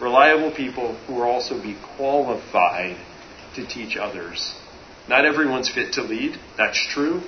reliable 0.00 0.50
people 0.50 0.94
who 1.06 1.14
will 1.14 1.22
also 1.22 1.60
be 1.60 1.76
qualified 1.96 2.96
to 3.54 3.66
teach 3.66 3.96
others 3.96 4.54
not 5.10 5.24
everyone's 5.24 5.68
fit 5.68 5.94
to 5.94 6.02
lead. 6.02 6.38
That's 6.56 6.80
true. 6.86 7.20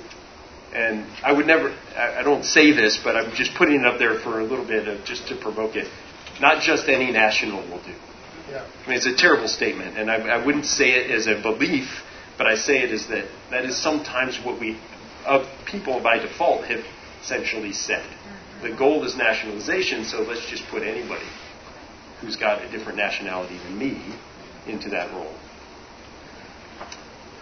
And 0.73 1.05
I 1.21 1.33
would 1.33 1.45
never, 1.45 1.75
I 1.95 2.23
don't 2.23 2.45
say 2.45 2.71
this, 2.71 2.99
but 3.03 3.15
I'm 3.15 3.35
just 3.35 3.53
putting 3.55 3.81
it 3.81 3.85
up 3.85 3.99
there 3.99 4.19
for 4.19 4.39
a 4.39 4.43
little 4.43 4.65
bit 4.65 4.87
of 4.87 5.05
just 5.05 5.27
to 5.27 5.35
provoke 5.35 5.75
it. 5.75 5.87
Not 6.39 6.63
just 6.63 6.87
any 6.87 7.11
national 7.11 7.61
will 7.69 7.83
do. 7.83 7.93
Yeah. 8.49 8.65
I 8.85 8.87
mean, 8.87 8.97
it's 8.97 9.05
a 9.05 9.15
terrible 9.15 9.47
statement, 9.47 9.97
and 9.97 10.09
I, 10.09 10.15
I 10.15 10.43
wouldn't 10.43 10.65
say 10.65 10.91
it 10.91 11.11
as 11.11 11.27
a 11.27 11.39
belief, 11.41 12.03
but 12.37 12.47
I 12.47 12.55
say 12.55 12.79
it 12.81 12.91
as 12.91 13.07
that 13.07 13.25
that 13.51 13.65
is 13.65 13.77
sometimes 13.77 14.39
what 14.43 14.59
we, 14.59 14.79
of 15.25 15.47
people 15.65 16.01
by 16.01 16.17
default, 16.19 16.65
have 16.65 16.83
essentially 17.21 17.73
said. 17.73 18.05
The 18.61 18.75
goal 18.75 19.03
is 19.03 19.15
nationalization, 19.17 20.05
so 20.05 20.21
let's 20.21 20.49
just 20.49 20.63
put 20.69 20.83
anybody. 20.83 21.27
who's 22.23 22.37
got 22.37 22.63
a 22.63 22.71
different 22.71 22.97
nationality 22.97 23.57
than 23.57 23.77
me 23.77 24.01
into 24.65 24.89
that 24.89 25.11
role. 25.11 25.35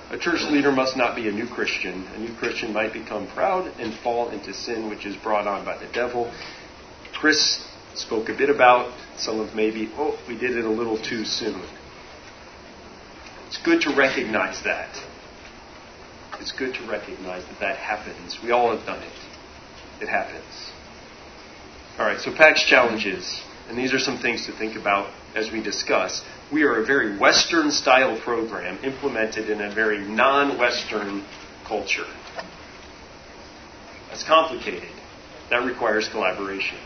A 0.09 0.17
church 0.17 0.41
leader 0.49 0.71
must 0.71 0.97
not 0.97 1.15
be 1.15 1.29
a 1.29 1.31
new 1.31 1.47
Christian. 1.47 2.05
A 2.15 2.19
new 2.19 2.33
Christian 2.35 2.73
might 2.73 2.91
become 2.91 3.27
proud 3.27 3.67
and 3.79 3.93
fall 3.99 4.29
into 4.29 4.53
sin, 4.53 4.89
which 4.89 5.05
is 5.05 5.15
brought 5.15 5.47
on 5.47 5.63
by 5.63 5.77
the 5.77 5.87
devil. 5.93 6.33
Chris 7.13 7.65
spoke 7.93 8.27
a 8.27 8.33
bit 8.33 8.49
about 8.49 8.91
some 9.17 9.39
of 9.39 9.55
maybe, 9.55 9.89
oh, 9.95 10.19
we 10.27 10.37
did 10.37 10.57
it 10.57 10.65
a 10.65 10.69
little 10.69 10.97
too 10.97 11.23
soon. 11.23 11.61
It's 13.47 13.61
good 13.63 13.81
to 13.83 13.95
recognize 13.95 14.63
that. 14.63 14.89
It's 16.41 16.51
good 16.51 16.73
to 16.73 16.87
recognize 16.87 17.45
that 17.45 17.59
that 17.59 17.77
happens. 17.77 18.39
We 18.43 18.49
all 18.49 18.75
have 18.75 18.83
done 18.83 19.03
it. 19.03 19.13
It 20.01 20.09
happens. 20.09 20.71
All 21.99 22.05
right, 22.05 22.19
so 22.19 22.31
PAACS 22.31 22.65
challenges, 22.65 23.41
and 23.69 23.77
these 23.77 23.93
are 23.93 23.99
some 23.99 24.17
things 24.17 24.47
to 24.47 24.51
think 24.51 24.75
about 24.75 25.13
as 25.35 25.51
we 25.51 25.61
discuss. 25.61 26.23
We 26.51 26.63
are 26.63 26.81
a 26.81 26.85
very 26.85 27.15
Western 27.19 27.69
style 27.69 28.19
program 28.19 28.83
implemented 28.83 29.51
in 29.51 29.61
a 29.61 29.73
very 29.73 29.99
non 29.99 30.57
Western 30.57 31.23
culture. 31.63 32.07
That's 34.09 34.23
complicated. 34.23 34.89
That 35.51 35.63
requires 35.63 36.09
collaboration. 36.09 36.79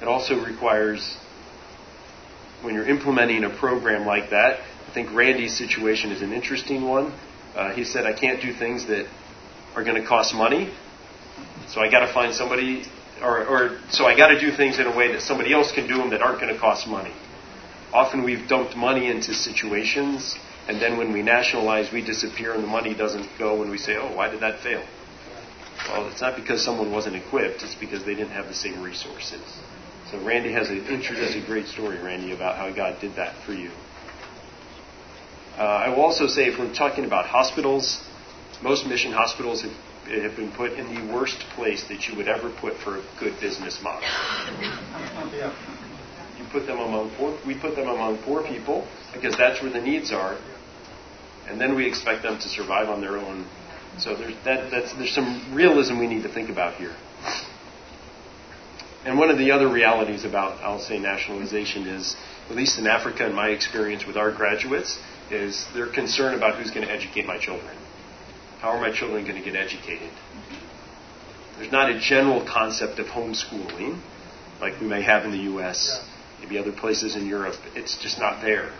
It 0.00 0.06
also 0.06 0.44
requires, 0.44 1.16
when 2.62 2.74
you're 2.74 2.88
implementing 2.88 3.42
a 3.42 3.50
program 3.50 4.06
like 4.06 4.30
that, 4.30 4.60
I 4.94 5.02
think 5.02 5.12
Randy's 5.12 5.58
situation 5.58 6.12
is 6.12 6.22
an 6.22 6.32
interesting 6.32 6.84
one. 6.84 7.12
Uh, 7.56 7.72
he 7.72 7.82
said, 7.82 8.06
I 8.06 8.12
can't 8.12 8.40
do 8.40 8.52
things 8.54 8.86
that 8.86 9.08
are 9.74 9.82
going 9.82 10.00
to 10.00 10.06
cost 10.06 10.32
money, 10.36 10.72
so 11.66 11.80
I 11.80 11.90
got 11.90 12.06
to 12.06 12.12
find 12.14 12.32
somebody, 12.32 12.84
or, 13.20 13.44
or 13.44 13.80
so 13.90 14.04
I 14.04 14.16
got 14.16 14.28
to 14.28 14.38
do 14.38 14.52
things 14.56 14.78
in 14.78 14.86
a 14.86 14.96
way 14.96 15.10
that 15.10 15.22
somebody 15.22 15.52
else 15.52 15.72
can 15.72 15.88
do 15.88 15.96
them 15.96 16.10
that 16.10 16.22
aren't 16.22 16.40
going 16.40 16.54
to 16.54 16.60
cost 16.60 16.86
money. 16.86 17.12
Often 17.92 18.22
we've 18.22 18.46
dumped 18.46 18.76
money 18.76 19.10
into 19.10 19.34
situations, 19.34 20.36
and 20.68 20.80
then 20.80 20.96
when 20.96 21.12
we 21.12 21.22
nationalize, 21.22 21.92
we 21.92 22.00
disappear, 22.00 22.54
and 22.54 22.62
the 22.62 22.68
money 22.68 22.94
doesn't 22.94 23.28
go, 23.36 23.62
and 23.62 23.72
we 23.72 23.78
say, 23.78 23.96
oh, 23.96 24.14
why 24.14 24.30
did 24.30 24.42
that 24.42 24.60
fail? 24.60 24.86
Well, 25.88 26.06
it's 26.06 26.20
not 26.20 26.36
because 26.36 26.64
someone 26.64 26.92
wasn't 26.92 27.16
equipped, 27.16 27.64
it's 27.64 27.74
because 27.74 28.04
they 28.04 28.14
didn't 28.14 28.30
have 28.30 28.46
the 28.46 28.54
same 28.54 28.80
resources. 28.80 29.42
So 30.12 30.24
Randy 30.24 30.52
has 30.52 30.70
a, 30.70 30.76
has 30.76 31.34
a 31.34 31.44
great 31.44 31.66
story, 31.66 32.00
Randy, 32.00 32.32
about 32.32 32.54
how 32.54 32.70
God 32.72 33.00
did 33.00 33.16
that 33.16 33.34
for 33.44 33.54
you. 33.54 33.72
Uh, 35.56 35.62
I 35.62 35.88
will 35.88 36.02
also 36.02 36.26
say, 36.26 36.46
if 36.46 36.58
we're 36.58 36.72
talking 36.74 37.04
about 37.04 37.26
hospitals, 37.26 38.02
most 38.62 38.86
mission 38.86 39.12
hospitals 39.12 39.62
have 39.62 39.72
have 40.04 40.36
been 40.36 40.52
put 40.52 40.72
in 40.72 40.94
the 40.94 41.12
worst 41.12 41.38
place 41.54 41.84
that 41.88 42.06
you 42.06 42.16
would 42.16 42.28
ever 42.28 42.50
put 42.60 42.76
for 42.78 42.98
a 42.98 43.04
good 43.18 43.38
business 43.40 43.80
model. 43.82 44.06
You 46.38 46.44
put 46.52 46.66
them 46.66 46.78
among 46.78 47.10
poor, 47.16 47.38
we 47.46 47.58
put 47.58 47.74
them 47.74 47.88
among 47.88 48.18
poor 48.18 48.42
people 48.42 48.86
because 49.12 49.36
that's 49.36 49.62
where 49.62 49.72
the 49.72 49.80
needs 49.80 50.12
are, 50.12 50.36
and 51.48 51.60
then 51.60 51.74
we 51.74 51.86
expect 51.86 52.22
them 52.22 52.38
to 52.38 52.48
survive 52.48 52.88
on 52.88 53.00
their 53.00 53.18
own. 53.18 53.46
So 53.98 54.14
there's 54.16 54.34
that, 54.44 54.70
there's 54.70 55.14
some 55.14 55.54
realism 55.54 55.98
we 55.98 56.06
need 56.06 56.22
to 56.24 56.32
think 56.32 56.50
about 56.50 56.74
here. 56.74 56.94
And 59.04 59.18
one 59.18 59.28
of 59.28 59.36
the 59.36 59.50
other 59.50 59.68
realities 59.68 60.24
about, 60.24 60.62
I'll 60.62 60.80
say, 60.80 60.98
nationalization 60.98 61.86
is, 61.86 62.16
at 62.48 62.56
least 62.56 62.78
in 62.78 62.86
Africa, 62.86 63.26
in 63.26 63.34
my 63.34 63.48
experience 63.48 64.06
with 64.06 64.16
our 64.16 64.32
graduates, 64.32 64.98
is 65.30 65.66
they're 65.74 65.92
concerned 65.92 66.36
about 66.36 66.56
who's 66.56 66.70
going 66.70 66.86
to 66.86 66.92
educate 66.92 67.26
my 67.26 67.38
children. 67.38 67.76
How 68.60 68.70
are 68.70 68.80
my 68.80 68.92
children 68.92 69.24
going 69.24 69.36
to 69.36 69.44
get 69.44 69.56
educated? 69.56 70.10
Mm-hmm. 70.10 71.58
There's 71.58 71.72
not 71.72 71.90
a 71.90 71.98
general 71.98 72.44
concept 72.44 72.98
of 72.98 73.06
homeschooling 73.06 74.00
like 74.60 74.80
we 74.80 74.86
may 74.86 75.02
have 75.02 75.24
in 75.24 75.30
the 75.30 75.44
U.S., 75.52 76.04
maybe 76.40 76.58
other 76.58 76.72
places 76.72 77.16
in 77.16 77.26
Europe. 77.26 77.54
It's 77.74 77.96
just 78.02 78.18
not 78.18 78.42
there. 78.42 78.72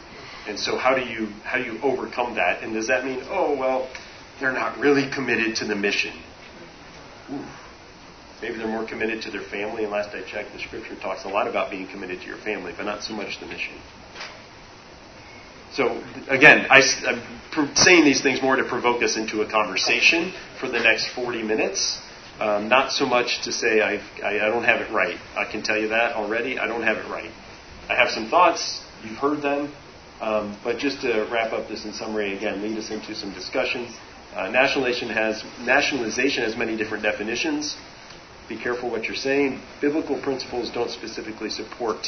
And 0.46 0.58
so, 0.58 0.76
how 0.76 0.94
do 0.94 1.02
you 1.02 1.26
how 1.44 1.58
do 1.58 1.64
you 1.64 1.80
overcome 1.82 2.34
that? 2.34 2.62
And 2.62 2.74
does 2.74 2.88
that 2.88 3.04
mean, 3.04 3.22
oh 3.28 3.56
well, 3.58 3.88
they're 4.40 4.52
not 4.52 4.78
really 4.78 5.10
committed 5.10 5.56
to 5.56 5.64
the 5.64 5.74
mission? 5.74 6.12
Ooh. 7.32 7.44
Maybe 8.42 8.58
they're 8.58 8.68
more 8.68 8.86
committed 8.86 9.22
to 9.22 9.30
their 9.30 9.40
family. 9.40 9.84
And 9.84 9.92
last 9.92 10.10
I 10.10 10.22
checked, 10.22 10.52
the 10.52 10.58
scripture 10.58 10.96
talks 10.96 11.24
a 11.24 11.28
lot 11.28 11.48
about 11.48 11.70
being 11.70 11.86
committed 11.86 12.20
to 12.20 12.26
your 12.26 12.36
family, 12.36 12.74
but 12.76 12.84
not 12.84 13.02
so 13.02 13.14
much 13.14 13.40
the 13.40 13.46
mission. 13.46 13.74
So 15.74 16.01
again, 16.28 16.68
I, 16.70 16.82
am 17.09 17.74
saying 17.74 18.05
these 18.05 18.22
things 18.22 18.40
more 18.40 18.55
to 18.55 18.62
provoke 18.62 19.02
us 19.02 19.16
into 19.16 19.42
a 19.42 19.51
conversation 19.51 20.32
for 20.60 20.68
the 20.68 20.78
next 20.78 21.09
40 21.09 21.42
minutes. 21.42 21.98
Um, 22.38 22.68
not 22.68 22.92
so 22.92 23.06
much 23.06 23.42
to 23.42 23.52
say 23.52 23.80
I, 23.80 23.94
I, 24.22 24.46
I, 24.46 24.48
don't 24.51 24.62
have 24.62 24.80
it 24.80 24.92
right. 24.92 25.18
I 25.36 25.51
can 25.51 25.64
tell 25.64 25.76
you 25.76 25.88
that 25.88 26.14
already. 26.14 26.60
I 26.60 26.68
don't 26.68 26.84
have 26.84 26.98
it 26.98 27.09
right. 27.09 27.30
I 27.88 27.96
have 27.96 28.10
some 28.10 28.28
thoughts. 28.28 28.84
You've 29.02 29.18
heard 29.18 29.42
them. 29.42 29.74
Um, 30.20 30.56
but 30.62 30.78
just 30.78 31.01
to 31.01 31.28
wrap 31.30 31.52
up 31.52 31.68
this 31.68 31.84
in 31.84 31.92
summary, 31.92 32.36
again, 32.36 32.62
lead 32.62 32.78
us 32.78 32.90
into 32.90 33.12
some 33.16 33.34
discussions. 33.34 33.96
Uh, 34.32 34.48
nationalization 34.51 35.09
has 35.09 35.42
nationalization 35.60 36.44
has 36.44 36.56
many 36.56 36.76
different 36.76 37.02
definitions. 37.02 37.76
Be 38.48 38.56
careful 38.56 38.90
what 38.90 39.05
you're 39.05 39.16
saying. 39.16 39.60
Biblical 39.80 40.20
principles 40.22 40.70
don't 40.70 40.90
specifically 40.90 41.51
support 41.51 42.06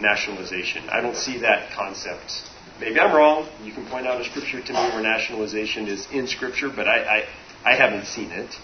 nationalization. 0.00 0.88
I 0.88 1.02
don't 1.02 1.16
see 1.16 1.40
that 1.40 1.70
concept 1.72 2.48
Maybe 2.80 3.00
I'm 3.00 3.14
wrong. 3.14 3.48
You 3.64 3.72
can 3.72 3.86
point 3.86 4.06
out 4.06 4.20
a 4.20 4.24
scripture 4.24 4.62
to 4.62 4.72
me 4.72 4.78
where 4.78 5.02
nationalization 5.02 5.88
is 5.88 6.06
in 6.12 6.28
scripture, 6.28 6.68
but 6.74 6.86
I, 6.86 7.24
I, 7.64 7.72
I 7.72 7.74
haven't 7.74 8.06
seen 8.06 8.30
it. 8.30 8.54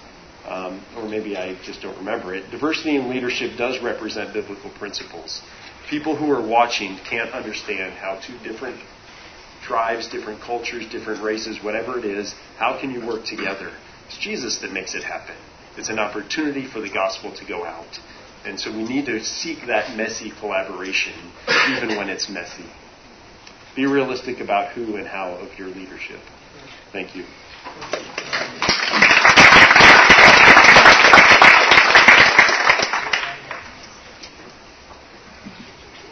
Um, 0.46 0.84
or 0.96 1.08
maybe 1.08 1.36
I 1.36 1.56
just 1.64 1.80
don't 1.80 1.96
remember 1.96 2.34
it. 2.34 2.50
Diversity 2.50 2.96
in 2.96 3.08
leadership 3.08 3.56
does 3.56 3.82
represent 3.82 4.34
biblical 4.34 4.70
principles. 4.70 5.40
People 5.88 6.14
who 6.16 6.30
are 6.30 6.46
watching 6.46 6.98
can't 7.08 7.30
understand 7.30 7.94
how 7.94 8.20
two 8.20 8.36
different 8.38 8.78
tribes, 9.62 10.08
different 10.08 10.42
cultures, 10.42 10.86
different 10.92 11.22
races, 11.22 11.62
whatever 11.64 11.98
it 11.98 12.04
is, 12.04 12.34
how 12.58 12.78
can 12.78 12.90
you 12.90 13.06
work 13.06 13.24
together? 13.24 13.72
It's 14.06 14.18
Jesus 14.18 14.58
that 14.60 14.70
makes 14.70 14.94
it 14.94 15.02
happen. 15.02 15.36
It's 15.78 15.88
an 15.88 15.98
opportunity 15.98 16.66
for 16.66 16.80
the 16.80 16.90
gospel 16.90 17.34
to 17.34 17.44
go 17.46 17.64
out. 17.64 17.98
And 18.44 18.60
so 18.60 18.70
we 18.70 18.84
need 18.84 19.06
to 19.06 19.24
seek 19.24 19.66
that 19.66 19.96
messy 19.96 20.30
collaboration, 20.38 21.14
even 21.70 21.96
when 21.96 22.10
it's 22.10 22.28
messy. 22.28 22.66
Be 23.74 23.86
realistic 23.86 24.40
about 24.40 24.72
who 24.72 24.96
and 24.96 25.06
how 25.06 25.32
of 25.34 25.58
your 25.58 25.68
leadership. 25.68 26.20
Thank 26.92 27.16
you. 27.16 27.24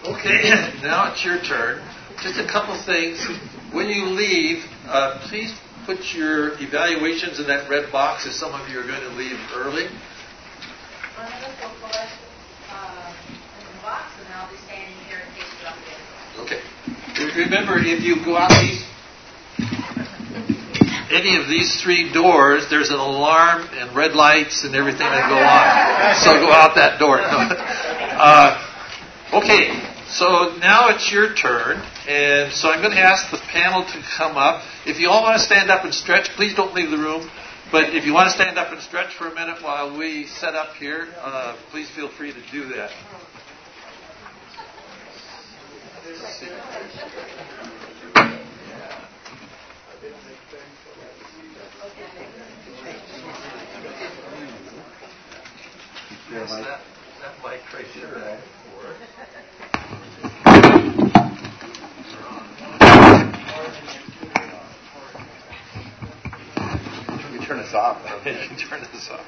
Okay, 0.05 0.51
now 0.83 1.13
it's 1.13 1.25
your 1.25 1.39
turn. 1.41 1.81
Just 2.21 2.41
a 2.41 2.47
couple 2.51 2.75
things. 2.85 3.25
When 3.73 3.89
you 3.89 4.07
leave, 4.07 4.65
uh, 4.87 5.21
please 5.29 5.55
put 5.87 5.99
your 6.15 6.59
evaluations 6.61 7.39
in 7.39 7.47
that 7.47 7.71
red 7.71 7.93
box 7.93 8.27
if 8.27 8.33
some 8.33 8.53
of 8.53 8.69
you 8.69 8.81
are 8.81 8.87
going 8.87 9.03
to 9.03 9.15
leave 9.15 9.39
early. 9.55 9.87
Okay. 16.39 16.61
Remember, 17.37 17.79
if 17.79 18.03
you 18.03 18.23
go 18.25 18.37
out 18.37 18.51
these, 18.51 18.85
any 21.11 21.37
of 21.37 21.49
these 21.49 21.81
three 21.81 22.13
doors, 22.13 22.69
there's 22.69 22.91
an 22.91 22.99
alarm 22.99 23.69
and 23.73 23.97
red 23.97 24.15
lights 24.15 24.65
and 24.65 24.75
everything 24.75 25.09
that 25.09 25.29
go 25.29 25.41
on. 25.41 26.15
So 26.21 26.47
go 26.47 26.53
out 26.53 26.75
that 26.77 26.99
door. 26.99 27.21
uh, 27.23 28.61
okay, 29.33 29.73
so 30.09 30.57
now 30.61 30.89
it's 30.91 31.11
your 31.11 31.35
turn, 31.35 31.81
and 32.07 32.53
so 32.53 32.69
I'm 32.71 32.83
going 32.83 32.95
to 32.95 33.01
ask 33.01 33.31
the 33.31 33.39
panel 33.39 33.83
to 33.83 34.03
come 34.15 34.37
up. 34.37 34.63
If 34.85 35.01
you 35.01 35.09
all 35.09 35.23
want 35.23 35.39
to 35.39 35.43
stand 35.43 35.71
up 35.71 35.85
and 35.85 35.95
stretch, 35.95 36.29
please 36.37 36.55
don't 36.55 36.75
leave 36.75 36.91
the 36.91 36.99
room. 36.99 37.31
But 37.71 37.95
if 37.95 38.05
you 38.05 38.13
want 38.13 38.29
to 38.29 38.35
stand 38.35 38.59
up 38.59 38.71
and 38.71 38.83
stretch 38.83 39.15
for 39.15 39.29
a 39.29 39.35
minute 39.35 39.63
while 39.63 39.97
we 39.97 40.27
set 40.27 40.55
up 40.55 40.75
here, 40.75 41.09
uh, 41.19 41.57
please 41.71 41.89
feel 41.89 42.11
free 42.11 42.31
to 42.31 42.41
do 42.53 42.69
that. 42.75 42.91
Yes, 46.05 46.41
that. 56.51 56.81
You 67.33 67.39
turn 67.47 67.61
us 67.61 67.75
off. 67.75 68.03
you 68.27 68.33
can 68.33 68.57
turn 68.59 68.81
us 68.81 69.09
off. 69.11 69.21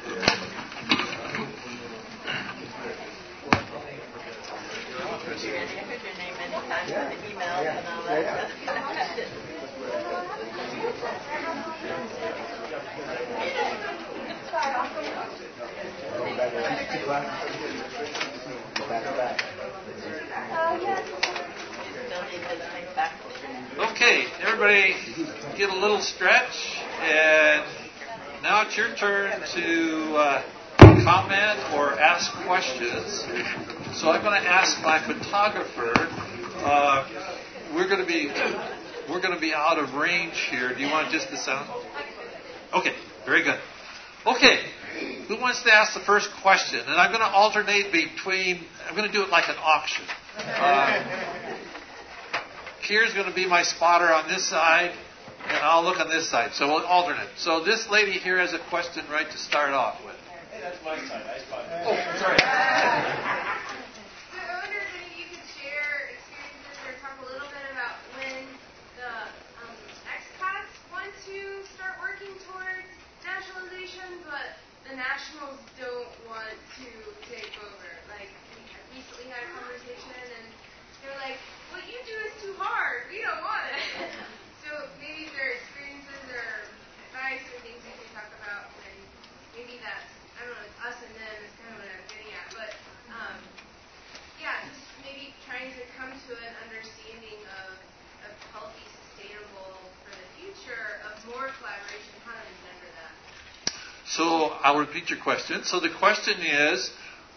Okay, 23.78 24.26
everybody 24.42 24.94
get 25.56 25.70
a 25.70 25.78
little 25.78 26.00
stretch, 26.00 26.78
and 27.00 27.64
now 28.42 28.62
it's 28.62 28.76
your 28.76 28.94
turn 28.96 29.40
to 29.54 30.16
uh, 30.16 30.42
comment 30.78 31.60
or 31.74 31.98
ask 32.00 32.32
questions. 32.46 33.20
So 33.94 34.10
I'm 34.10 34.22
going 34.22 34.42
to 34.42 34.48
ask 34.48 34.82
my 34.82 34.98
photographer. 34.98 36.33
Uh, 36.64 37.04
we're 37.74 37.88
going 37.88 38.00
to 38.00 38.06
be 38.06 38.28
we're 39.10 39.20
going 39.20 39.34
to 39.34 39.40
be 39.40 39.52
out 39.52 39.78
of 39.78 39.92
range 39.94 40.48
here. 40.50 40.74
Do 40.74 40.80
you 40.80 40.90
want 40.90 41.12
just 41.12 41.30
the 41.30 41.36
sound? 41.36 41.68
Okay, 42.72 42.94
very 43.26 43.42
good. 43.42 43.60
Okay, 44.26 44.64
who 45.28 45.38
wants 45.38 45.62
to 45.64 45.72
ask 45.72 45.92
the 45.92 46.00
first 46.00 46.30
question? 46.40 46.80
And 46.80 46.94
I'm 46.96 47.10
going 47.10 47.20
to 47.20 47.28
alternate 47.28 47.92
between. 47.92 48.64
I'm 48.88 48.96
going 48.96 49.06
to 49.06 49.12
do 49.12 49.22
it 49.22 49.28
like 49.28 49.48
an 49.48 49.56
auction. 49.60 50.06
Uh, 50.38 51.04
Keir's 52.82 53.12
going 53.12 53.28
to 53.28 53.34
be 53.34 53.46
my 53.46 53.62
spotter 53.62 54.12
on 54.12 54.26
this 54.28 54.48
side, 54.48 54.92
and 55.46 55.58
I'll 55.58 55.84
look 55.84 56.00
on 56.00 56.08
this 56.08 56.30
side. 56.30 56.52
So 56.54 56.68
we'll 56.68 56.86
alternate. 56.86 57.28
So 57.36 57.62
this 57.62 57.88
lady 57.90 58.12
here 58.12 58.38
has 58.38 58.54
a 58.54 58.58
question 58.70 59.04
right 59.10 59.30
to 59.30 59.36
start 59.38 59.70
off 59.70 60.02
with. 60.04 60.16
Hey, 60.50 60.60
that's 60.62 60.82
my 60.84 60.96
side. 60.96 61.24
I 61.28 61.38
spotted. 61.44 61.68
Oh, 61.84 61.96
sorry. 62.20 62.38
So 62.40 62.44
I 64.36 64.48
wondered 64.52 64.84
if 64.84 65.16
you 65.16 65.24
could 65.32 65.44
share 65.56 66.12
experiences 66.12 66.76
or 66.84 66.92
talk 67.00 67.16
a 67.24 67.26
little 67.32 67.48
bit 67.48 67.64
about 67.72 67.96
when 68.20 68.44
the 69.00 69.32
um, 69.64 69.72
expats 70.12 70.72
want 70.92 71.08
to 71.24 71.64
start 71.72 71.96
working 72.04 72.36
towards 72.52 72.88
nationalization, 73.24 74.20
but 74.28 74.60
the 74.84 74.92
nationals 75.04 75.60
don't 75.76 76.08
want 76.24 76.56
to 76.80 76.88
take 77.28 77.52
over. 77.60 77.88
Like 78.08 78.32
we 78.56 78.64
recently 78.96 79.28
had 79.28 79.44
a 79.44 79.50
conversation, 79.52 80.16
and 80.16 80.48
they're 81.04 81.20
like, 81.20 81.36
"What 81.76 81.84
you 81.84 82.00
do 82.08 82.16
is 82.24 82.34
too 82.40 82.56
hard. 82.56 83.12
We 83.12 83.20
don't 83.20 83.44
want 83.44 83.68
it." 83.68 83.84
so 84.64 84.88
maybe 84.96 85.28
there 85.36 85.52
are 85.52 85.56
experiences 85.60 86.24
or 86.32 86.72
advice 87.12 87.44
or 87.52 87.60
things 87.60 87.84
we 87.84 87.92
can 87.92 88.08
talk 88.16 88.32
about 88.40 88.72
when 88.80 88.96
maybe 89.52 89.76
that's 89.84 90.08
I 90.40 90.48
don't 90.48 90.56
know, 90.56 90.66
it's 90.66 90.80
us 90.82 90.98
and 90.98 91.14
them 91.14 91.38
is 91.46 91.52
kind 91.62 91.70
of 91.76 91.84
what 91.84 91.90
I'm 91.92 92.04
getting 92.10 92.30
at, 92.34 92.48
but 92.56 92.72
um, 93.12 93.38
yeah, 94.42 94.66
just 94.66 94.82
maybe 95.06 95.30
trying 95.46 95.70
to 95.70 95.82
come 95.94 96.10
to 96.10 96.32
an 96.34 96.54
understanding 96.66 97.38
of, 97.62 97.78
of 98.26 98.32
healthy, 98.50 98.82
sustainable 98.82 99.78
for 100.02 100.10
the 100.10 100.28
future 100.34 100.98
of 101.06 101.14
more 101.30 101.54
collaboration, 101.62 102.12
how 102.26 102.34
to 102.34 102.42
remember 102.42 102.90
that. 102.98 103.14
So 104.16 104.24
I'll 104.62 104.78
repeat 104.78 105.10
your 105.10 105.18
question. 105.18 105.64
So 105.64 105.80
the 105.80 105.90
question 105.90 106.40
is, 106.40 106.90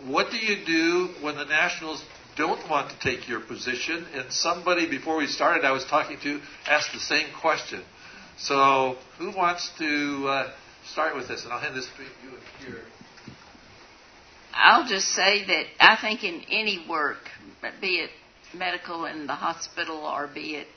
what 0.05 0.29
do 0.29 0.37
you 0.37 0.63
do 0.63 1.09
when 1.21 1.35
the 1.35 1.45
Nationals 1.45 2.03
don't 2.35 2.69
want 2.69 2.91
to 2.91 2.99
take 2.99 3.27
your 3.27 3.39
position? 3.39 4.05
And 4.13 4.31
somebody 4.31 4.87
before 4.87 5.17
we 5.17 5.25
started, 5.25 5.65
I 5.65 5.71
was 5.71 5.85
talking 5.85 6.19
to, 6.21 6.39
asked 6.67 6.93
the 6.93 6.99
same 6.99 7.27
question. 7.41 7.81
So 8.37 8.97
who 9.17 9.35
wants 9.35 9.71
to 9.79 10.27
uh, 10.27 10.53
start 10.85 11.15
with 11.15 11.27
this? 11.27 11.45
And 11.45 11.51
I'll 11.51 11.59
hand 11.59 11.75
this 11.75 11.87
to 11.97 12.03
you 12.03 12.37
here. 12.59 12.83
I'll 14.53 14.87
just 14.87 15.07
say 15.09 15.45
that 15.45 15.65
I 15.79 15.97
think 15.99 16.23
in 16.23 16.43
any 16.51 16.85
work, 16.87 17.29
be 17.81 17.97
it 18.01 18.11
medical 18.53 19.05
in 19.05 19.25
the 19.25 19.33
hospital 19.33 19.97
or 19.97 20.27
be 20.27 20.55
it 20.55 20.67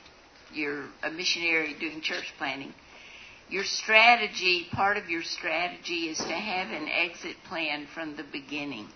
you're 0.51 0.85
a 1.03 1.11
missionary 1.11 1.75
doing 1.79 2.01
church 2.01 2.33
planning, 2.37 2.73
your 3.51 3.65
strategy, 3.65 4.65
part 4.71 4.95
of 4.97 5.09
your 5.09 5.23
strategy 5.23 6.07
is 6.07 6.17
to 6.17 6.33
have 6.33 6.69
an 6.69 6.87
exit 6.87 7.35
plan 7.49 7.85
from 7.93 8.15
the 8.15 8.23
beginning. 8.23 8.87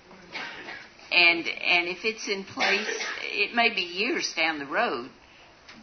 And 1.12 1.46
and 1.46 1.88
if 1.88 2.04
it's 2.04 2.28
in 2.28 2.46
place, 2.46 2.88
it 3.22 3.54
may 3.54 3.74
be 3.74 3.82
years 3.82 4.34
down 4.34 4.60
the 4.60 4.66
road, 4.66 5.10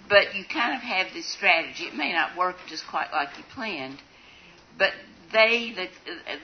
but 0.08 0.34
you 0.34 0.44
kind 0.44 0.74
of 0.74 0.82
have 0.82 1.12
this 1.12 1.26
strategy. 1.26 1.84
It 1.84 1.94
may 1.94 2.12
not 2.12 2.36
work 2.36 2.56
just 2.66 2.86
quite 2.88 3.12
like 3.12 3.36
you 3.36 3.44
planned, 3.54 3.98
but 4.78 4.90
they 5.32 5.72
the 5.74 5.88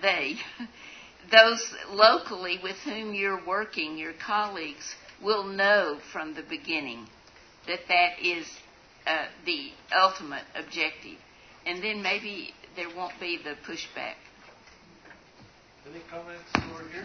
they 0.03 0.37
those 1.33 1.75
locally 1.91 2.61
with 2.63 2.77
whom 2.85 3.15
you're 3.15 3.45
working, 3.47 3.97
your 3.97 4.13
colleagues, 4.13 4.95
will 5.23 5.45
know 5.45 5.99
from 6.13 6.35
the 6.35 6.43
beginning 6.43 7.07
that 7.67 7.81
that 7.89 8.21
is 8.23 8.47
uh, 9.07 9.27
the 9.45 9.71
ultimate 9.95 10.45
objective. 10.55 11.19
And 11.69 11.83
then 11.83 12.03
maybe 12.03 12.55
there 12.77 12.89
won't 12.97 13.13
be 13.21 13.39
the 13.45 13.51
pushback. 13.71 14.15
Any 15.87 16.01
comments 16.11 16.51
over 16.73 16.89
here? 16.89 17.05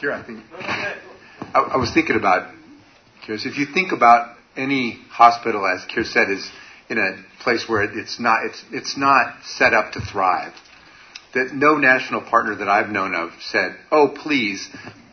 Here, 0.00 0.12
I 0.12 0.22
think. 0.24 0.40
I, 0.58 1.60
I 1.60 1.76
was 1.76 1.94
thinking 1.94 2.16
about, 2.16 2.52
Keir, 3.24 3.36
if 3.36 3.56
you 3.56 3.66
think 3.66 3.92
about 3.92 4.36
any 4.56 4.98
hospital, 5.08 5.64
as 5.64 5.84
Keir 5.84 6.02
said, 6.02 6.30
is 6.30 6.50
in 6.90 6.98
a 6.98 7.22
place 7.44 7.68
where 7.68 7.84
it's 7.84 8.18
not, 8.18 8.44
it's, 8.46 8.64
it's 8.72 8.96
not 8.96 9.36
set 9.44 9.72
up 9.72 9.92
to 9.92 10.00
thrive. 10.00 10.52
That 11.34 11.52
no 11.52 11.76
national 11.76 12.22
partner 12.22 12.56
that 12.56 12.68
I've 12.68 12.90
known 12.90 13.14
of 13.14 13.30
said, 13.40 13.76
oh, 13.90 14.08
please, 14.08 14.68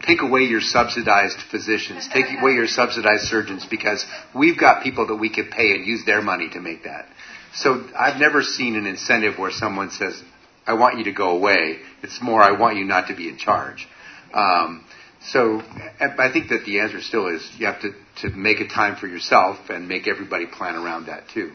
take 0.05 0.21
away 0.21 0.41
your 0.41 0.61
subsidized 0.61 1.39
physicians, 1.49 2.07
take 2.13 2.25
away 2.39 2.51
your 2.51 2.67
subsidized 2.67 3.23
surgeons, 3.23 3.65
because 3.69 4.05
we've 4.35 4.59
got 4.59 4.83
people 4.83 5.07
that 5.07 5.15
we 5.15 5.29
could 5.29 5.49
pay 5.49 5.71
and 5.71 5.85
use 5.85 6.05
their 6.05 6.21
money 6.21 6.49
to 6.49 6.59
make 6.59 6.83
that. 6.83 7.07
So 7.53 7.83
I've 7.97 8.19
never 8.19 8.41
seen 8.43 8.75
an 8.75 8.85
incentive 8.85 9.37
where 9.37 9.51
someone 9.51 9.89
says, 9.89 10.21
I 10.65 10.73
want 10.73 10.99
you 10.99 11.05
to 11.05 11.11
go 11.11 11.31
away. 11.31 11.77
It's 12.03 12.21
more, 12.21 12.41
I 12.41 12.57
want 12.57 12.77
you 12.77 12.85
not 12.85 13.07
to 13.07 13.15
be 13.15 13.27
in 13.27 13.37
charge. 13.37 13.87
Um, 14.33 14.85
so 15.27 15.61
I 15.99 16.31
think 16.31 16.49
that 16.49 16.65
the 16.65 16.79
answer 16.79 17.01
still 17.01 17.27
is 17.27 17.47
you 17.57 17.67
have 17.67 17.81
to, 17.81 17.91
to 18.21 18.29
make 18.29 18.59
a 18.59 18.67
time 18.67 18.95
for 18.95 19.07
yourself 19.07 19.69
and 19.69 19.87
make 19.87 20.07
everybody 20.07 20.47
plan 20.47 20.75
around 20.75 21.07
that 21.07 21.29
too. 21.29 21.51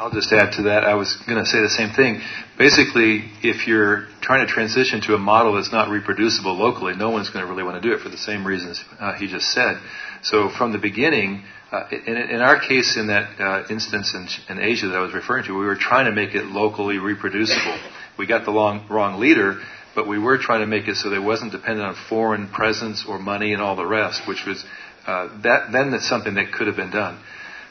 I'll 0.00 0.10
just 0.10 0.32
add 0.32 0.54
to 0.54 0.62
that. 0.62 0.84
I 0.84 0.94
was 0.94 1.14
going 1.28 1.36
to 1.36 1.44
say 1.44 1.60
the 1.60 1.68
same 1.68 1.90
thing. 1.92 2.22
Basically, 2.56 3.28
if 3.42 3.66
you're 3.66 4.06
trying 4.22 4.46
to 4.46 4.50
transition 4.50 5.02
to 5.02 5.14
a 5.14 5.18
model 5.18 5.56
that's 5.56 5.72
not 5.72 5.90
reproducible 5.90 6.56
locally, 6.56 6.94
no 6.96 7.10
one's 7.10 7.28
going 7.28 7.44
to 7.44 7.50
really 7.50 7.64
want 7.64 7.82
to 7.82 7.86
do 7.86 7.94
it 7.94 8.00
for 8.00 8.08
the 8.08 8.16
same 8.16 8.46
reasons 8.46 8.82
uh, 8.98 9.12
he 9.12 9.26
just 9.26 9.52
said. 9.52 9.78
So 10.22 10.48
from 10.56 10.72
the 10.72 10.78
beginning, 10.78 11.44
uh, 11.70 11.84
in, 11.92 12.16
in, 12.16 12.40
our 12.40 12.58
case, 12.58 12.96
in 12.96 13.08
that 13.08 13.38
uh, 13.38 13.66
instance 13.68 14.14
in, 14.14 14.56
in, 14.56 14.64
Asia 14.64 14.88
that 14.88 14.96
I 14.96 15.00
was 15.00 15.12
referring 15.12 15.44
to, 15.44 15.52
we 15.52 15.66
were 15.66 15.76
trying 15.76 16.06
to 16.06 16.12
make 16.12 16.34
it 16.34 16.46
locally 16.46 16.96
reproducible. 16.96 17.78
We 18.18 18.26
got 18.26 18.46
the 18.46 18.52
long, 18.52 18.86
wrong 18.88 19.20
leader, 19.20 19.60
but 19.94 20.08
we 20.08 20.18
were 20.18 20.38
trying 20.38 20.60
to 20.60 20.66
make 20.66 20.88
it 20.88 20.96
so 20.96 21.10
that 21.10 21.16
it 21.16 21.22
wasn't 21.22 21.52
dependent 21.52 21.86
on 21.86 21.94
foreign 22.08 22.48
presence 22.48 23.04
or 23.06 23.18
money 23.18 23.52
and 23.52 23.60
all 23.60 23.76
the 23.76 23.86
rest, 23.86 24.22
which 24.26 24.46
was 24.46 24.64
uh, 25.06 25.28
that. 25.42 25.72
Then 25.72 25.90
that's 25.90 26.08
something 26.08 26.36
that 26.36 26.52
could 26.52 26.68
have 26.68 26.76
been 26.76 26.90
done. 26.90 27.22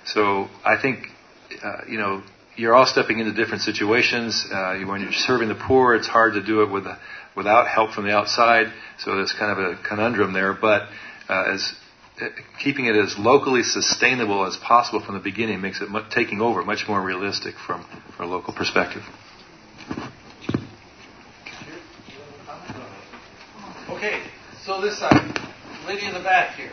So 0.06 0.48
I 0.64 0.80
think 0.80 1.08
uh, 1.64 1.82
you 1.88 1.98
know, 1.98 2.24
you're 2.56 2.76
all 2.76 2.86
stepping 2.86 3.20
into 3.20 3.34
different 3.34 3.62
situations. 3.62 4.46
Uh, 4.52 4.80
when 4.86 5.02
you're 5.02 5.14
serving 5.14 5.50
the 5.50 5.56
poor, 5.56 5.96
it's 5.96 6.08
hard 6.08 6.34
to 6.34 6.44
do 6.44 6.62
it 6.64 6.72
with, 6.72 6.86
without 7.36 7.68
help 7.68 7.92
from 7.92 8.06
the 8.06 8.12
outside. 8.12 8.68
So 9.00 9.16
there's 9.16 9.34
kind 9.34 9.52
of 9.52 9.58
a 9.58 9.82
conundrum 9.88 10.34
there. 10.34 10.54
But 10.54 10.84
uh, 11.30 11.54
as 11.54 11.74
uh, 12.22 12.28
keeping 12.62 12.86
it 12.86 12.96
as 12.96 13.16
locally 13.18 13.64
sustainable 13.64 14.46
as 14.46 14.58
possible 14.58 15.04
from 15.04 15.16
the 15.16 15.22
beginning 15.22 15.62
makes 15.62 15.82
it 15.82 15.88
taking 16.12 16.42
over 16.42 16.64
much 16.64 16.86
more 16.88 17.02
realistic 17.02 17.56
from, 17.66 17.86
from 18.18 18.26
a 18.26 18.30
local 18.30 18.54
perspective. 18.54 19.04
Okay, 23.90 24.22
so 24.66 24.82
this 24.82 25.00
side, 25.00 25.40
lady 25.88 26.06
in 26.06 26.14
the 26.14 26.20
back 26.20 26.56
here. 26.56 26.72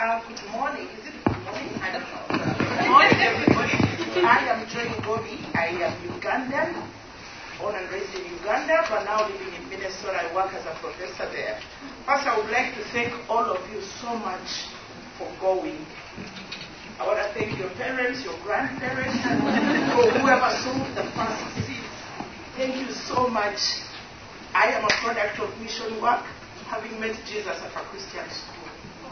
Uh, 0.00 0.22
good 0.28 0.50
morning. 0.52 0.86
Is 0.86 1.08
it 1.08 1.12
good 1.12 1.26
morning? 1.26 1.27
I 4.28 4.44
am 4.52 4.68
Joy 4.68 4.84
Gobi. 5.02 5.38
I 5.54 5.68
am 5.80 5.96
Ugandan, 6.12 6.74
born 7.58 7.74
and 7.74 7.90
raised 7.90 8.14
in 8.14 8.24
Uganda, 8.36 8.84
but 8.90 9.04
now 9.04 9.26
living 9.26 9.54
in 9.54 9.68
Minnesota. 9.70 10.28
I 10.28 10.34
work 10.34 10.52
as 10.52 10.66
a 10.66 10.74
professor 10.80 11.30
there. 11.32 11.58
First, 12.04 12.26
I 12.26 12.36
would 12.36 12.50
like 12.50 12.74
to 12.74 12.84
thank 12.92 13.14
all 13.30 13.44
of 13.44 13.70
you 13.70 13.80
so 13.80 14.14
much 14.16 14.68
for 15.16 15.32
going. 15.40 15.86
I 17.00 17.06
want 17.06 17.18
to 17.22 17.32
thank 17.32 17.58
your 17.58 17.70
parents, 17.70 18.24
your 18.24 18.36
grandparents, 18.42 19.16
or 19.96 20.10
whoever 20.20 20.50
sowed 20.60 20.96
the 20.96 21.04
first 21.16 21.40
seeds. 21.64 21.96
Thank 22.56 22.76
you 22.76 22.92
so 22.92 23.28
much. 23.28 23.58
I 24.52 24.72
am 24.72 24.84
a 24.84 24.92
product 25.00 25.38
of 25.40 25.56
mission 25.60 26.02
work, 26.02 26.24
having 26.66 27.00
met 27.00 27.16
Jesus 27.24 27.56
at 27.62 27.72
a 27.72 27.84
Christian 27.88 28.28
school. 28.28 28.67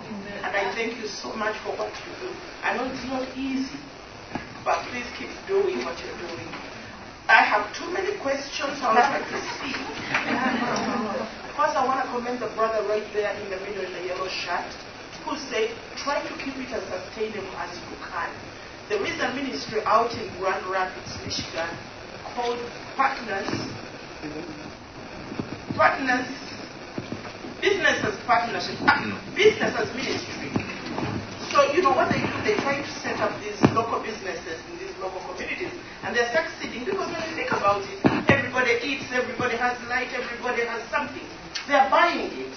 And 0.08 0.52
I 0.54 0.72
thank 0.74 0.98
you 0.98 1.08
so 1.08 1.32
much 1.34 1.56
for 1.64 1.74
what 1.76 1.90
you 1.90 2.28
do. 2.28 2.30
I 2.62 2.76
know 2.76 2.84
it's 2.86 3.04
not 3.06 3.26
easy, 3.36 3.78
but 4.64 4.82
please 4.90 5.06
keep 5.18 5.30
doing 5.46 5.84
what 5.84 5.98
you're 6.02 6.18
doing. 6.18 6.48
I 7.28 7.42
have 7.42 7.74
too 7.74 7.90
many 7.92 8.16
questions 8.22 8.78
I 8.82 8.94
would 8.94 9.02
like 9.02 9.26
to 9.26 9.40
see. 9.58 9.74
First, 11.58 11.74
I 11.74 11.82
want 11.82 12.04
to 12.04 12.08
commend 12.14 12.38
the 12.38 12.52
brother 12.54 12.86
right 12.86 13.06
there 13.12 13.34
in 13.34 13.50
the 13.50 13.58
middle 13.66 13.84
in 13.84 13.92
the 13.92 14.04
yellow 14.06 14.28
shirt 14.28 14.70
who 15.26 15.34
said, 15.50 15.74
try 15.96 16.22
to 16.22 16.32
keep 16.38 16.54
it 16.54 16.70
as 16.70 16.86
sustainable 16.86 17.50
as 17.58 17.74
you 17.74 17.96
can. 17.98 18.30
There 18.88 19.02
is 19.02 19.18
a 19.18 19.34
ministry 19.34 19.82
out 19.84 20.14
in 20.14 20.30
Grand 20.38 20.64
Rapids, 20.66 21.18
Michigan 21.24 21.74
called 22.34 22.62
Partners 22.94 23.50
partners, 25.76 26.26
business 27.60 27.98
as 28.04 28.16
partnership, 28.26 28.76
ah, 28.86 29.00
business 29.34 29.72
as 29.76 29.88
ministry. 29.94 30.50
So, 31.50 31.72
you 31.72 31.80
know 31.80 31.94
what 31.94 32.12
they 32.12 32.20
do? 32.20 32.34
They 32.44 32.54
try 32.60 32.82
to 32.82 32.90
set 33.00 33.16
up 33.20 33.32
these 33.40 33.56
local 33.72 34.02
businesses 34.02 34.60
in 34.70 34.78
these 34.78 34.92
local 35.00 35.20
communities, 35.24 35.72
and 36.02 36.14
they're 36.14 36.28
succeeding 36.28 36.84
because 36.84 37.08
when 37.08 37.22
you 37.30 37.34
think 37.36 37.52
about 37.52 37.80
it, 37.80 37.98
everybody 38.28 38.76
eats, 38.82 39.08
everybody 39.12 39.56
has 39.56 39.80
light, 39.88 40.12
everybody 40.12 40.66
has 40.66 40.82
something. 40.90 41.24
They're 41.68 41.88
buying 41.88 42.28
it. 42.32 42.54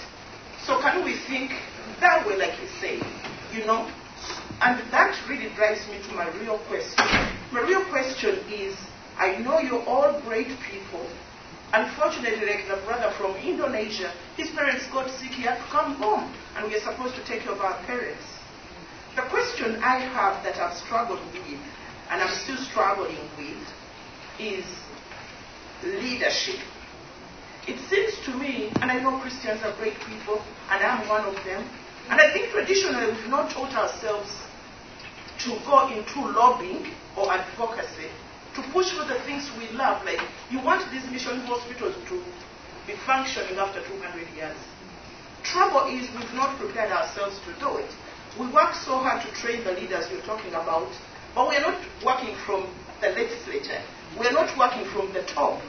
So, 0.66 0.82
can 0.82 1.06
we 1.06 1.16
think 1.16 1.52
that 2.02 2.28
way, 2.28 2.38
like 2.38 2.60
you 2.60 2.68
say? 2.82 3.00
You 3.56 3.66
know? 3.66 3.90
And 4.62 4.84
that 4.92 5.16
really 5.30 5.54
drives 5.56 5.88
me 5.88 6.02
to 6.04 6.12
my 6.14 6.28
real 6.42 6.60
question. 6.68 7.06
My 7.52 7.62
real 7.62 7.86
question 7.86 8.36
is 8.52 8.76
I 9.18 9.38
know 9.38 9.60
you're 9.60 9.84
all 9.84 10.20
great 10.22 10.48
people. 10.60 11.06
Unfortunately, 11.72 12.46
like 12.48 12.68
the 12.68 12.82
brother 12.86 13.14
from 13.18 13.36
Indonesia, 13.38 14.12
his 14.36 14.50
parents 14.52 14.88
got 14.92 15.10
sick, 15.10 15.30
he 15.32 15.44
had 15.44 15.58
to 15.58 15.68
come 15.70 15.94
home, 15.96 16.34
and 16.56 16.68
we 16.68 16.76
are 16.76 16.82
supposed 16.82 17.16
to 17.16 17.24
take 17.26 17.44
care 17.44 17.54
of 17.54 17.62
our 17.62 17.78
parents. 17.86 18.26
The 19.16 19.22
question 19.30 19.76
I 19.84 20.00
have 20.00 20.44
that 20.44 20.58
I've 20.58 20.76
struggled 20.78 21.22
with, 21.34 21.60
and 22.10 22.22
I'm 22.22 22.36
still 22.42 22.58
struggling 22.58 23.22
with, 23.38 23.62
is 24.40 24.66
leadership. 25.84 26.60
It 27.68 27.78
seems 27.88 28.18
to 28.26 28.34
me, 28.34 28.72
and 28.82 28.90
I 28.92 29.00
know 29.00 29.20
Christians 29.20 29.62
are 29.64 29.76
great 29.78 29.98
people, 30.08 30.42
and 30.72 30.84
I'm 30.84 31.08
one 31.08 31.26
of 31.26 31.36
them, 31.46 31.70
and 32.10 32.20
I 32.20 32.34
think 32.34 32.52
traditionally 32.52 33.14
we've 33.14 33.30
not 33.30 33.52
taught 33.52 33.74
ourselves 33.76 34.32
to 35.46 35.50
go 35.66 35.88
into 35.88 36.20
lobbying 36.34 36.94
or 37.16 37.32
advocacy 37.32 38.10
to 38.56 38.62
push 38.74 38.92
for 38.92 39.06
the 39.06 39.16
things 39.30 39.46
we 39.62 39.70
love. 39.78 40.04
Like, 40.04 40.20
you 40.50 40.58
want 40.66 40.82
these 40.90 41.06
mission 41.14 41.46
hospitals 41.46 41.94
to 42.10 42.16
be 42.90 42.98
functioning 43.06 43.62
after 43.62 43.86
200 43.86 44.26
years. 44.34 44.58
Trouble 45.46 45.86
is, 45.94 46.10
we've 46.18 46.34
not 46.34 46.58
prepared 46.58 46.92
ourselves 46.92 47.38
to 47.46 47.54
do 47.62 47.78
it. 47.78 47.92
We 48.42 48.50
work 48.50 48.74
so 48.74 48.98
hard 48.98 49.22
to 49.22 49.30
train 49.38 49.64
the 49.64 49.74
leaders 49.78 50.10
you're 50.10 50.26
talking 50.26 50.54
about, 50.58 50.90
but 51.36 51.48
we're 51.48 51.62
not 51.62 51.78
working 52.04 52.36
from 52.46 52.66
the 53.02 53.10
legislature. 53.14 53.82
We're 54.18 54.34
not 54.34 54.50
working 54.58 54.90
from 54.90 55.14
the 55.14 55.22
top. 55.30 55.62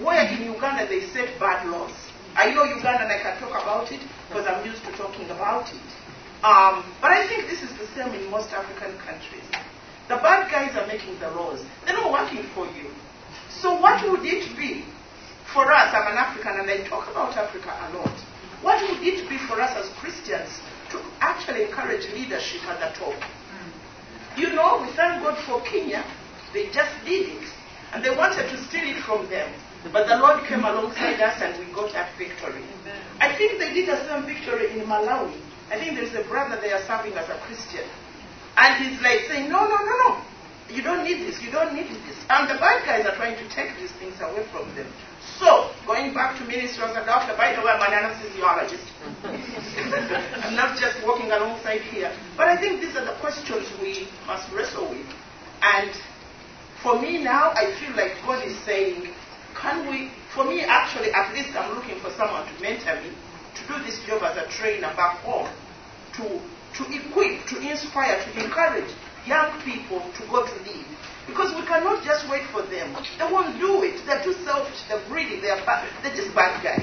Where 0.00 0.24
in 0.32 0.48
Uganda 0.48 0.88
they 0.88 1.04
set 1.12 1.38
bad 1.38 1.68
laws. 1.68 1.92
I 2.34 2.48
know 2.54 2.64
Uganda 2.64 3.04
and 3.04 3.12
I 3.12 3.20
can 3.20 3.36
talk 3.40 3.52
about 3.52 3.92
it 3.92 4.00
because 4.28 4.48
I'm 4.48 4.64
used 4.64 4.82
to 4.84 4.92
talking 4.96 5.28
about 5.28 5.68
it. 5.68 5.88
Um, 6.40 6.80
but 7.00 7.12
I 7.12 7.28
think 7.28 7.44
this 7.48 7.62
is 7.62 7.70
the 7.76 7.86
same 7.94 8.08
in 8.16 8.30
most 8.30 8.50
African 8.50 8.96
countries. 8.98 9.44
The 10.12 10.18
bad 10.18 10.52
guys 10.52 10.76
are 10.76 10.86
making 10.86 11.18
the 11.20 11.30
laws. 11.30 11.64
They're 11.86 11.96
not 11.96 12.12
working 12.12 12.44
for 12.52 12.66
you. 12.66 12.92
So 13.48 13.80
what 13.80 13.96
would 14.10 14.20
it 14.20 14.44
be 14.58 14.84
for 15.54 15.72
us? 15.72 15.88
I'm 15.88 16.12
an 16.12 16.18
African 16.20 16.52
and 16.52 16.68
I 16.68 16.86
talk 16.86 17.08
about 17.08 17.32
Africa 17.32 17.72
a 17.72 17.96
lot. 17.96 18.12
What 18.60 18.76
would 18.90 19.00
it 19.00 19.26
be 19.30 19.38
for 19.48 19.58
us 19.58 19.72
as 19.72 19.88
Christians 19.96 20.60
to 20.90 21.00
actually 21.20 21.64
encourage 21.64 22.04
leadership 22.12 22.60
at 22.68 22.76
the 22.84 22.92
top? 23.00 23.16
You 24.36 24.52
know, 24.52 24.84
we 24.84 24.92
thank 24.92 25.24
God 25.24 25.40
for 25.48 25.62
Kenya. 25.64 26.04
They 26.52 26.68
just 26.68 26.92
did 27.06 27.32
it. 27.32 27.48
And 27.94 28.04
they 28.04 28.14
wanted 28.14 28.52
to 28.52 28.56
steal 28.68 28.84
it 28.84 29.00
from 29.08 29.30
them. 29.30 29.48
But 29.96 30.08
the 30.08 30.16
Lord 30.20 30.44
came 30.44 30.60
alongside 30.60 31.24
us 31.24 31.40
and 31.40 31.56
we 31.56 31.72
got 31.72 31.90
that 31.94 32.12
victory. 32.18 32.60
I 33.18 33.34
think 33.34 33.58
they 33.58 33.72
did 33.72 33.88
the 33.88 33.96
same 34.04 34.26
victory 34.28 34.78
in 34.78 34.84
Malawi. 34.84 35.40
I 35.70 35.80
think 35.80 35.96
there's 35.96 36.12
a 36.12 36.28
brother 36.28 36.60
they 36.60 36.72
are 36.72 36.84
serving 36.84 37.14
as 37.14 37.30
a 37.30 37.40
Christian. 37.48 37.88
And 38.56 38.84
he's 38.84 39.00
like 39.00 39.20
saying, 39.28 39.50
no, 39.50 39.66
no, 39.66 39.76
no, 39.76 39.94
no. 40.08 40.22
You 40.70 40.82
don't 40.82 41.04
need 41.04 41.20
this. 41.28 41.42
You 41.42 41.50
don't 41.50 41.74
need 41.74 41.88
this. 41.88 42.16
And 42.30 42.48
the 42.48 42.56
bad 42.56 42.84
guys 42.86 43.04
are 43.04 43.14
trying 43.16 43.36
to 43.36 43.46
take 43.54 43.76
these 43.76 43.92
things 43.92 44.16
away 44.20 44.46
from 44.50 44.74
them. 44.74 44.86
So, 45.38 45.70
going 45.86 46.14
back 46.14 46.38
to 46.38 46.44
ministry 46.44 46.82
as 46.84 46.96
a 46.96 47.04
doctor, 47.04 47.36
by 47.36 47.54
the 47.54 47.60
way, 47.60 47.72
I'm 47.72 47.82
an 47.82 47.92
anesthesiologist. 47.92 48.88
I'm 50.44 50.56
not 50.56 50.78
just 50.78 51.04
walking 51.04 51.30
alongside 51.30 51.82
here. 51.82 52.12
But 52.36 52.48
I 52.48 52.56
think 52.56 52.80
these 52.80 52.96
are 52.96 53.04
the 53.04 53.16
questions 53.20 53.68
we 53.80 54.08
must 54.26 54.50
wrestle 54.52 54.88
with. 54.88 55.06
And 55.62 55.92
for 56.82 57.00
me 57.00 57.22
now, 57.22 57.52
I 57.54 57.74
feel 57.78 57.94
like 57.96 58.16
God 58.24 58.44
is 58.46 58.56
saying, 58.64 59.12
can 59.54 59.88
we, 59.88 60.10
for 60.34 60.44
me 60.44 60.62
actually, 60.62 61.12
at 61.12 61.32
least 61.32 61.54
I'm 61.56 61.74
looking 61.74 62.00
for 62.00 62.10
someone 62.16 62.46
to 62.46 62.62
mentor 62.62 62.96
me, 63.02 63.12
to 63.54 63.62
do 63.68 63.84
this 63.84 64.00
job 64.06 64.22
as 64.22 64.36
a 64.36 64.48
trainer 64.48 64.92
back 64.96 65.18
home, 65.18 65.48
to, 66.16 66.40
to 66.76 66.82
equip, 66.88 67.46
to 67.46 67.56
inspire, 67.60 68.22
to 68.24 68.44
encourage 68.44 68.90
young 69.26 69.60
people 69.62 70.00
to 70.00 70.22
go 70.28 70.46
to 70.46 70.54
lead. 70.64 70.86
Because 71.26 71.54
we 71.54 71.64
cannot 71.66 72.02
just 72.02 72.28
wait 72.28 72.42
for 72.50 72.62
them. 72.62 72.96
They 73.18 73.28
won't 73.30 73.58
do 73.60 73.82
it. 73.84 74.02
They're 74.06 74.22
too 74.24 74.34
selfish, 74.44 74.82
they're 74.88 75.02
greedy, 75.06 75.40
they're 75.40 75.64
bad, 75.64 75.86
they're 76.02 76.14
just 76.14 76.34
bad 76.34 76.58
guys. 76.62 76.82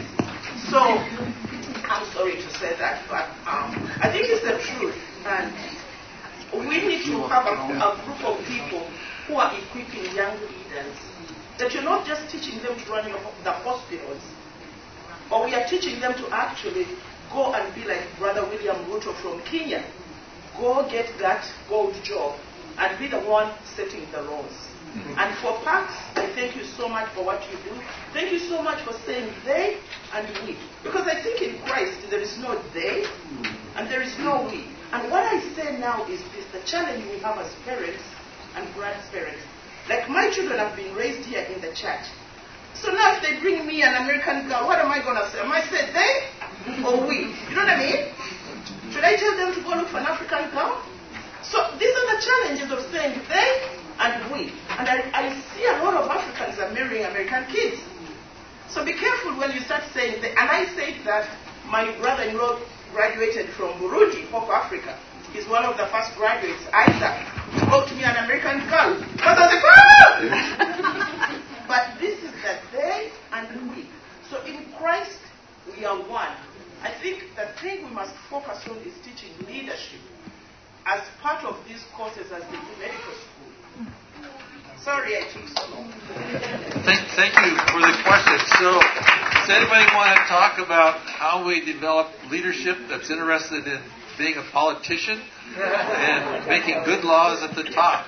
So, 0.71 0.79
I'm 0.79 2.05
sorry 2.13 2.35
to 2.37 2.49
say 2.57 2.77
that, 2.77 3.03
but 3.09 3.27
um, 3.49 3.75
I 3.99 4.09
think 4.11 4.29
it's 4.29 4.45
the 4.45 4.55
truth. 4.77 4.95
And 5.25 5.51
we 6.53 6.79
need 6.79 7.03
to 7.05 7.27
have 7.27 7.45
a, 7.45 7.57
a 7.77 7.89
group 8.05 8.21
of 8.23 8.37
people 8.45 8.87
who 9.27 9.35
are 9.35 9.51
equipping 9.57 10.15
young 10.15 10.39
leaders. 10.39 10.95
That 11.57 11.73
you're 11.73 11.83
not 11.83 12.07
just 12.07 12.31
teaching 12.31 12.63
them 12.63 12.79
to 12.79 12.91
run 12.91 13.11
the 13.43 13.51
hospitals, 13.51 14.21
but 15.29 15.43
we 15.43 15.53
are 15.53 15.67
teaching 15.67 15.99
them 15.99 16.13
to 16.13 16.29
actually 16.31 16.87
go 17.31 17.53
and 17.53 17.73
be 17.75 17.83
like 17.85 18.05
Brother 18.17 18.43
William 18.43 18.77
Ruto 18.85 19.13
from 19.21 19.41
Kenya. 19.43 19.83
Go 20.57 20.87
get 20.89 21.07
that 21.19 21.45
gold 21.67 21.95
job 22.03 22.37
and 22.77 22.97
be 22.99 23.07
the 23.07 23.19
one 23.19 23.53
setting 23.75 24.05
the 24.11 24.21
laws. 24.21 24.51
Mm-hmm. 24.89 25.19
And 25.19 25.37
for 25.37 25.53
PAACS, 25.61 25.93
I 26.17 26.33
thank 26.33 26.55
you 26.55 26.63
so 26.63 26.89
much 26.89 27.13
for 27.13 27.23
what 27.23 27.41
you 27.51 27.57
do. 27.61 27.77
Thank 28.11 28.31
you 28.31 28.39
so 28.39 28.61
much 28.63 28.83
for 28.83 28.93
saying 29.05 29.31
they 29.45 29.77
and 30.13 30.25
we. 30.47 30.57
Because 30.81 31.05
I 31.05 31.21
think 31.21 31.41
in 31.41 31.61
Christ 31.61 32.09
there 32.09 32.19
is 32.19 32.37
no 32.39 32.57
they 32.73 33.05
and 33.75 33.87
there 33.87 34.01
is 34.01 34.17
no 34.17 34.49
we. 34.49 34.65
And 34.91 35.11
what 35.11 35.23
I 35.23 35.39
say 35.53 35.77
now 35.77 36.05
is 36.09 36.19
this 36.33 36.45
the 36.51 36.65
challenge 36.65 37.05
we 37.05 37.19
have 37.19 37.37
as 37.37 37.53
parents 37.65 38.01
and 38.55 38.65
grandparents. 38.73 39.43
Like 39.87 40.09
my 40.09 40.31
children 40.31 40.57
have 40.57 40.75
been 40.75 40.95
raised 40.95 41.25
here 41.29 41.43
in 41.43 41.61
the 41.61 41.69
church. 41.75 42.09
So 42.73 42.91
now 42.91 43.15
if 43.15 43.23
they 43.23 43.39
bring 43.39 43.65
me 43.65 43.81
an 43.83 43.95
American 43.95 44.47
girl, 44.47 44.67
what 44.67 44.79
am 44.79 44.91
I 44.91 45.03
going 45.03 45.17
to 45.17 45.29
say? 45.31 45.39
Am 45.39 45.51
I 45.51 45.61
say 45.67 45.91
they 45.91 46.83
or 46.83 47.05
we? 47.07 47.33
You 47.49 47.55
know 47.55 47.65
what 47.65 47.73
I 47.73 47.79
mean? 47.79 48.13
Should 48.91 49.03
I 49.03 49.15
tell 49.15 49.35
them 49.35 49.53
to 49.55 49.61
go 49.61 49.69
look 49.75 49.89
for 49.89 49.97
an 49.97 50.07
African 50.07 50.49
girl? 50.51 50.81
So 51.41 51.57
these 51.79 51.93
are 51.93 52.07
the 52.13 52.19
challenges 52.21 52.69
of 52.71 52.79
saying 52.91 53.21
they 53.27 53.49
and 53.99 54.31
we. 54.31 54.53
And 54.77 54.87
I, 54.87 55.03
I 55.13 55.23
see 55.55 55.65
a 55.65 55.83
lot 55.83 55.93
of 55.95 56.09
Africans 56.09 56.59
are 56.59 56.71
marrying 56.73 57.05
American 57.05 57.45
kids. 57.51 57.81
So 58.69 58.85
be 58.85 58.93
careful 58.93 59.37
when 59.37 59.51
you 59.51 59.59
start 59.61 59.83
saying 59.93 60.21
they. 60.21 60.31
And 60.31 60.49
I 60.49 60.65
said 60.75 61.01
that 61.05 61.27
my 61.67 61.91
brother-in-law 61.99 62.59
graduated 62.91 63.49
from 63.51 63.79
Burundi, 63.79 64.29
Hope 64.29 64.49
Africa. 64.49 64.97
He's 65.33 65.47
one 65.47 65.63
of 65.63 65.77
the 65.77 65.85
first 65.87 66.15
graduates. 66.15 66.63
Isaac 66.73 67.69
wrote 67.69 67.91
me 67.93 68.03
an 68.03 68.17
American 68.25 68.67
girl. 68.69 68.97
Because 69.13 69.37
I 69.37 69.45
was 69.45 69.63
like, 70.59 70.59
ah! 70.61 71.45
but 71.69 71.99
this 72.01 72.17
is 72.17 72.33
the 72.41 72.57
they 72.73 73.11
and 73.31 73.69
we. 73.69 73.85
So 74.31 74.43
in 74.43 74.65
Christ, 74.77 75.19
we 75.77 75.85
are 75.85 76.01
one. 76.09 76.35
I 76.81 76.91
think 76.99 77.21
the 77.37 77.45
thing 77.61 77.85
we 77.85 77.91
must 77.91 78.15
focus 78.29 78.57
on 78.67 78.77
is 78.79 78.93
teaching 79.05 79.29
leadership 79.45 80.01
as 80.87 81.01
part 81.21 81.45
of 81.45 81.55
these 81.67 81.85
courses 81.95 82.31
as 82.31 82.41
they 82.49 82.57
do 82.57 82.73
medical 82.81 83.13
school. 83.13 83.85
Sorry 84.81 85.17
I 85.17 85.29
took 85.31 85.45
so 85.45 85.69
long. 85.69 85.93
Thank, 86.89 87.05
thank 87.13 87.37
you 87.37 87.53
for 87.69 87.81
the 87.85 87.93
question. 88.01 88.39
So, 88.57 88.81
does 88.81 89.49
anybody 89.53 89.85
want 89.93 90.17
to 90.17 90.25
talk 90.25 90.57
about 90.57 90.97
how 91.05 91.45
we 91.45 91.63
develop 91.63 92.07
leadership 92.31 92.77
that's 92.89 93.11
interested 93.11 93.67
in 93.67 93.79
being 94.17 94.37
a 94.37 94.51
politician 94.51 95.21
and 95.55 96.47
making 96.47 96.81
good 96.85 97.03
laws 97.03 97.43
at 97.43 97.53
the 97.55 97.63
top? 97.69 98.07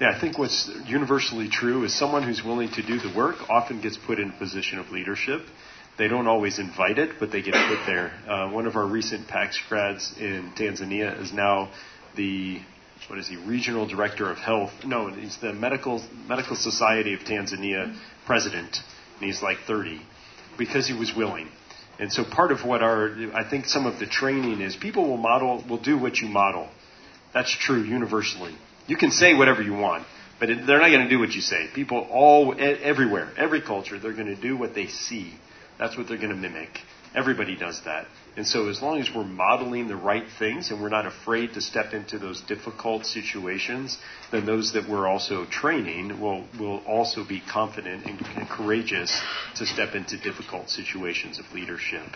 Yeah, 0.00 0.10
I 0.10 0.20
think 0.20 0.38
what's 0.38 0.68
universally 0.86 1.48
true 1.48 1.84
is 1.84 1.96
someone 1.96 2.24
who's 2.24 2.42
willing 2.42 2.68
to 2.70 2.82
do 2.82 2.98
the 2.98 3.12
work 3.16 3.36
often 3.48 3.80
gets 3.80 3.96
put 3.96 4.18
in 4.18 4.30
a 4.30 4.38
position 4.38 4.80
of 4.80 4.90
leadership. 4.90 5.42
They 5.96 6.08
don't 6.08 6.26
always 6.26 6.58
invite 6.58 6.98
it, 6.98 7.20
but 7.20 7.30
they 7.30 7.42
get 7.42 7.54
put 7.54 7.86
there. 7.86 8.12
Uh, 8.28 8.50
one 8.50 8.66
of 8.66 8.74
our 8.74 8.86
recent 8.86 9.28
PAACS 9.28 9.56
grads 9.68 10.14
in 10.18 10.52
Tanzania 10.56 11.20
is 11.22 11.32
now 11.32 11.70
the 12.16 12.60
what 13.08 13.18
is 13.20 13.28
he 13.28 13.36
regional 13.36 13.86
director 13.86 14.28
of 14.30 14.38
health? 14.38 14.72
No, 14.84 15.08
he's 15.08 15.36
the 15.36 15.52
medical 15.52 16.02
medical 16.26 16.56
society 16.56 17.14
of 17.14 17.20
Tanzania 17.20 17.96
president, 18.26 18.76
and 19.20 19.26
he's 19.26 19.42
like 19.42 19.58
30 19.66 20.00
because 20.58 20.88
he 20.88 20.94
was 20.94 21.14
willing. 21.14 21.48
And 22.00 22.12
so 22.12 22.24
part 22.24 22.50
of 22.50 22.64
what 22.64 22.82
our 22.82 23.14
I 23.32 23.48
think 23.48 23.66
some 23.66 23.86
of 23.86 24.00
the 24.00 24.06
training 24.06 24.60
is 24.60 24.74
people 24.74 25.08
will 25.08 25.18
model 25.18 25.62
will 25.68 25.80
do 25.80 25.96
what 25.96 26.16
you 26.16 26.26
model. 26.26 26.68
That's 27.32 27.56
true 27.56 27.82
universally. 27.82 28.56
You 28.86 28.96
can 28.96 29.10
say 29.10 29.34
whatever 29.34 29.62
you 29.62 29.74
want, 29.74 30.06
but 30.38 30.50
it, 30.50 30.66
they're 30.66 30.80
not 30.80 30.90
going 30.90 31.04
to 31.04 31.08
do 31.08 31.18
what 31.18 31.32
you 31.32 31.40
say. 31.40 31.68
People 31.74 32.06
all 32.10 32.54
everywhere, 32.58 33.30
every 33.36 33.62
culture, 33.62 33.98
they're 33.98 34.12
going 34.12 34.34
to 34.34 34.40
do 34.40 34.56
what 34.56 34.74
they 34.74 34.88
see. 34.88 35.34
That's 35.78 35.96
what 35.96 36.08
they're 36.08 36.18
going 36.18 36.30
to 36.30 36.36
mimic. 36.36 36.70
Everybody 37.14 37.56
does 37.56 37.80
that. 37.84 38.06
And 38.36 38.44
so, 38.44 38.68
as 38.68 38.82
long 38.82 39.00
as 39.00 39.08
we're 39.14 39.22
modeling 39.22 39.86
the 39.86 39.96
right 39.96 40.24
things 40.40 40.70
and 40.70 40.82
we're 40.82 40.88
not 40.88 41.06
afraid 41.06 41.54
to 41.54 41.60
step 41.60 41.92
into 41.92 42.18
those 42.18 42.40
difficult 42.40 43.06
situations, 43.06 43.96
then 44.32 44.44
those 44.44 44.72
that 44.72 44.88
we're 44.88 45.06
also 45.06 45.46
training 45.46 46.20
will, 46.20 46.44
will 46.58 46.78
also 46.78 47.24
be 47.24 47.40
confident 47.40 48.04
and, 48.04 48.20
and 48.36 48.48
courageous 48.48 49.16
to 49.56 49.64
step 49.64 49.94
into 49.94 50.18
difficult 50.18 50.68
situations 50.68 51.38
of 51.38 51.44
leadership 51.54 52.06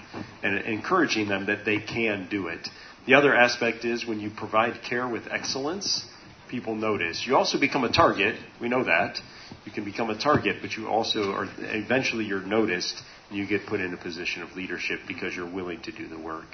and 0.43 0.59
encouraging 0.59 1.29
them 1.29 1.47
that 1.47 1.65
they 1.65 1.79
can 1.79 2.27
do 2.29 2.49
it. 2.49 2.69
The 3.07 3.15
other 3.15 3.35
aspect 3.35 3.85
is 3.85 4.05
when 4.05 4.19
you 4.19 4.31
provide 4.31 4.83
care 4.83 5.07
with 5.09 5.29
excellence, 5.31 6.05
people 6.49 6.75
notice. 6.75 7.25
You 7.27 7.37
also 7.37 7.59
become 7.61 7.85
a 7.85 7.93
target. 7.93 8.37
We 8.61 8.69
know 8.69 8.85
that. 8.85 9.21
You 9.65 9.73
can 9.73 9.85
become 9.85 10.11
a 10.11 10.19
target, 10.19 10.57
but 10.61 10.73
you 10.73 10.89
also 10.89 11.33
are 11.33 11.49
eventually 11.59 12.25
you're 12.25 12.43
noticed 12.45 13.01
and 13.29 13.39
you 13.39 13.47
get 13.47 13.67
put 13.67 13.81
in 13.81 13.93
a 13.93 13.97
position 13.97 14.43
of 14.43 14.53
leadership 14.57 15.01
because 15.07 15.35
you're 15.35 15.51
willing 15.53 15.81
to 15.83 15.93
do 15.93 16.09
the 16.09 16.19
work. 16.19 16.47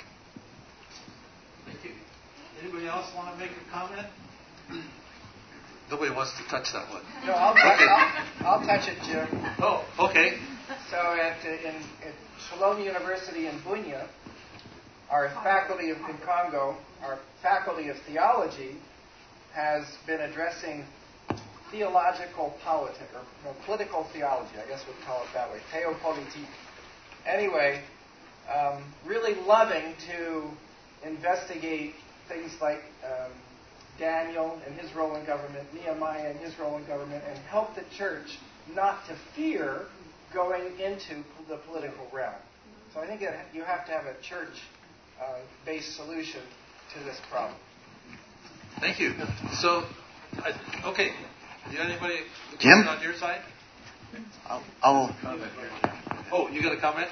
Thank 1.67 1.85
you. 1.85 1.91
Anybody 2.63 2.87
else 2.87 3.11
want 3.15 3.33
to 3.33 3.39
make 3.39 3.51
a 3.51 3.71
comment? 3.71 4.07
Nobody 5.91 6.13
wants 6.15 6.33
to 6.39 6.49
touch 6.49 6.73
that 6.73 6.91
one. 6.91 7.03
No, 7.27 7.33
I'll, 7.35 7.53
Okay. 7.53 7.87
I'll, 8.41 8.61
I'll 8.61 8.67
touch 8.67 8.89
it, 8.89 8.99
Jim. 9.05 9.29
Oh, 9.61 9.85
okay. 10.11 10.39
So 10.91 10.97
at, 10.97 11.37
uh, 11.45 11.69
in, 11.69 11.77
at 12.03 12.15
Shalom 12.49 12.81
University 12.83 13.47
in 13.47 13.59
Bunia, 13.61 14.09
our 15.11 15.29
faculty 15.45 15.91
of 15.91 15.99
in 15.99 16.17
Congo, 16.25 16.77
our 17.03 17.19
faculty 17.43 17.89
of 17.91 17.97
theology 18.09 18.77
has 19.55 19.85
been 20.07 20.21
addressing 20.21 20.85
theological 21.71 22.55
politics, 22.63 23.09
or 23.15 23.23
no, 23.45 23.57
political 23.65 24.05
theology, 24.13 24.53
I 24.63 24.69
guess 24.69 24.85
we'd 24.87 25.05
call 25.07 25.23
it 25.23 25.29
that 25.35 25.51
way, 25.51 25.59
theopolitique. 25.73 26.47
Anyway, 27.27 27.83
um, 28.55 28.85
really 29.07 29.35
loving 29.47 29.95
to 30.09 30.49
investigate 31.05 31.95
things 32.29 32.53
like 32.61 32.83
um, 33.05 33.33
Daniel 33.99 34.61
and 34.67 34.75
his 34.79 34.95
role 34.95 35.15
in 35.17 35.25
government, 35.25 35.73
Nehemiah 35.73 36.31
and 36.31 36.39
his 36.41 36.59
role 36.59 36.77
in 36.77 36.87
government, 36.87 37.23
and 37.29 37.39
help 37.39 37.75
the 37.75 37.85
church 37.97 38.39
not 38.75 39.07
to 39.07 39.17
fear 39.35 39.87
going 40.33 40.79
into 40.81 41.23
the 41.49 41.57
political 41.69 42.07
realm. 42.13 42.35
So 42.93 43.01
I 43.01 43.07
think 43.07 43.21
you 43.21 43.63
have 43.63 43.87
to 43.87 43.93
have 43.93 44.07
a 44.07 44.15
church-based 44.23 45.97
solution 45.97 46.41
to 46.95 47.05
this 47.05 47.21
problem. 47.31 47.59
Thank 48.81 49.01
you. 49.01 49.15
So, 49.61 49.85
I, 50.39 50.53
okay. 50.91 51.11
You 51.71 51.79
got 51.79 51.91
anybody 51.91 52.21
Jim? 52.59 52.87
on 52.87 53.03
your 53.03 53.15
side? 53.15 53.41
I'll, 54.47 54.63
I'll 54.83 55.15
Oh, 56.33 56.49
you 56.49 56.63
got 56.63 56.77
a 56.77 56.81
comment? 56.81 57.09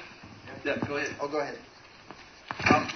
Yeah, 0.63 0.77
go 0.87 0.97
ahead. 0.97 1.15
Oh, 1.19 1.27
go 1.27 1.41
ahead. 1.41 1.57
Um, 2.69 2.87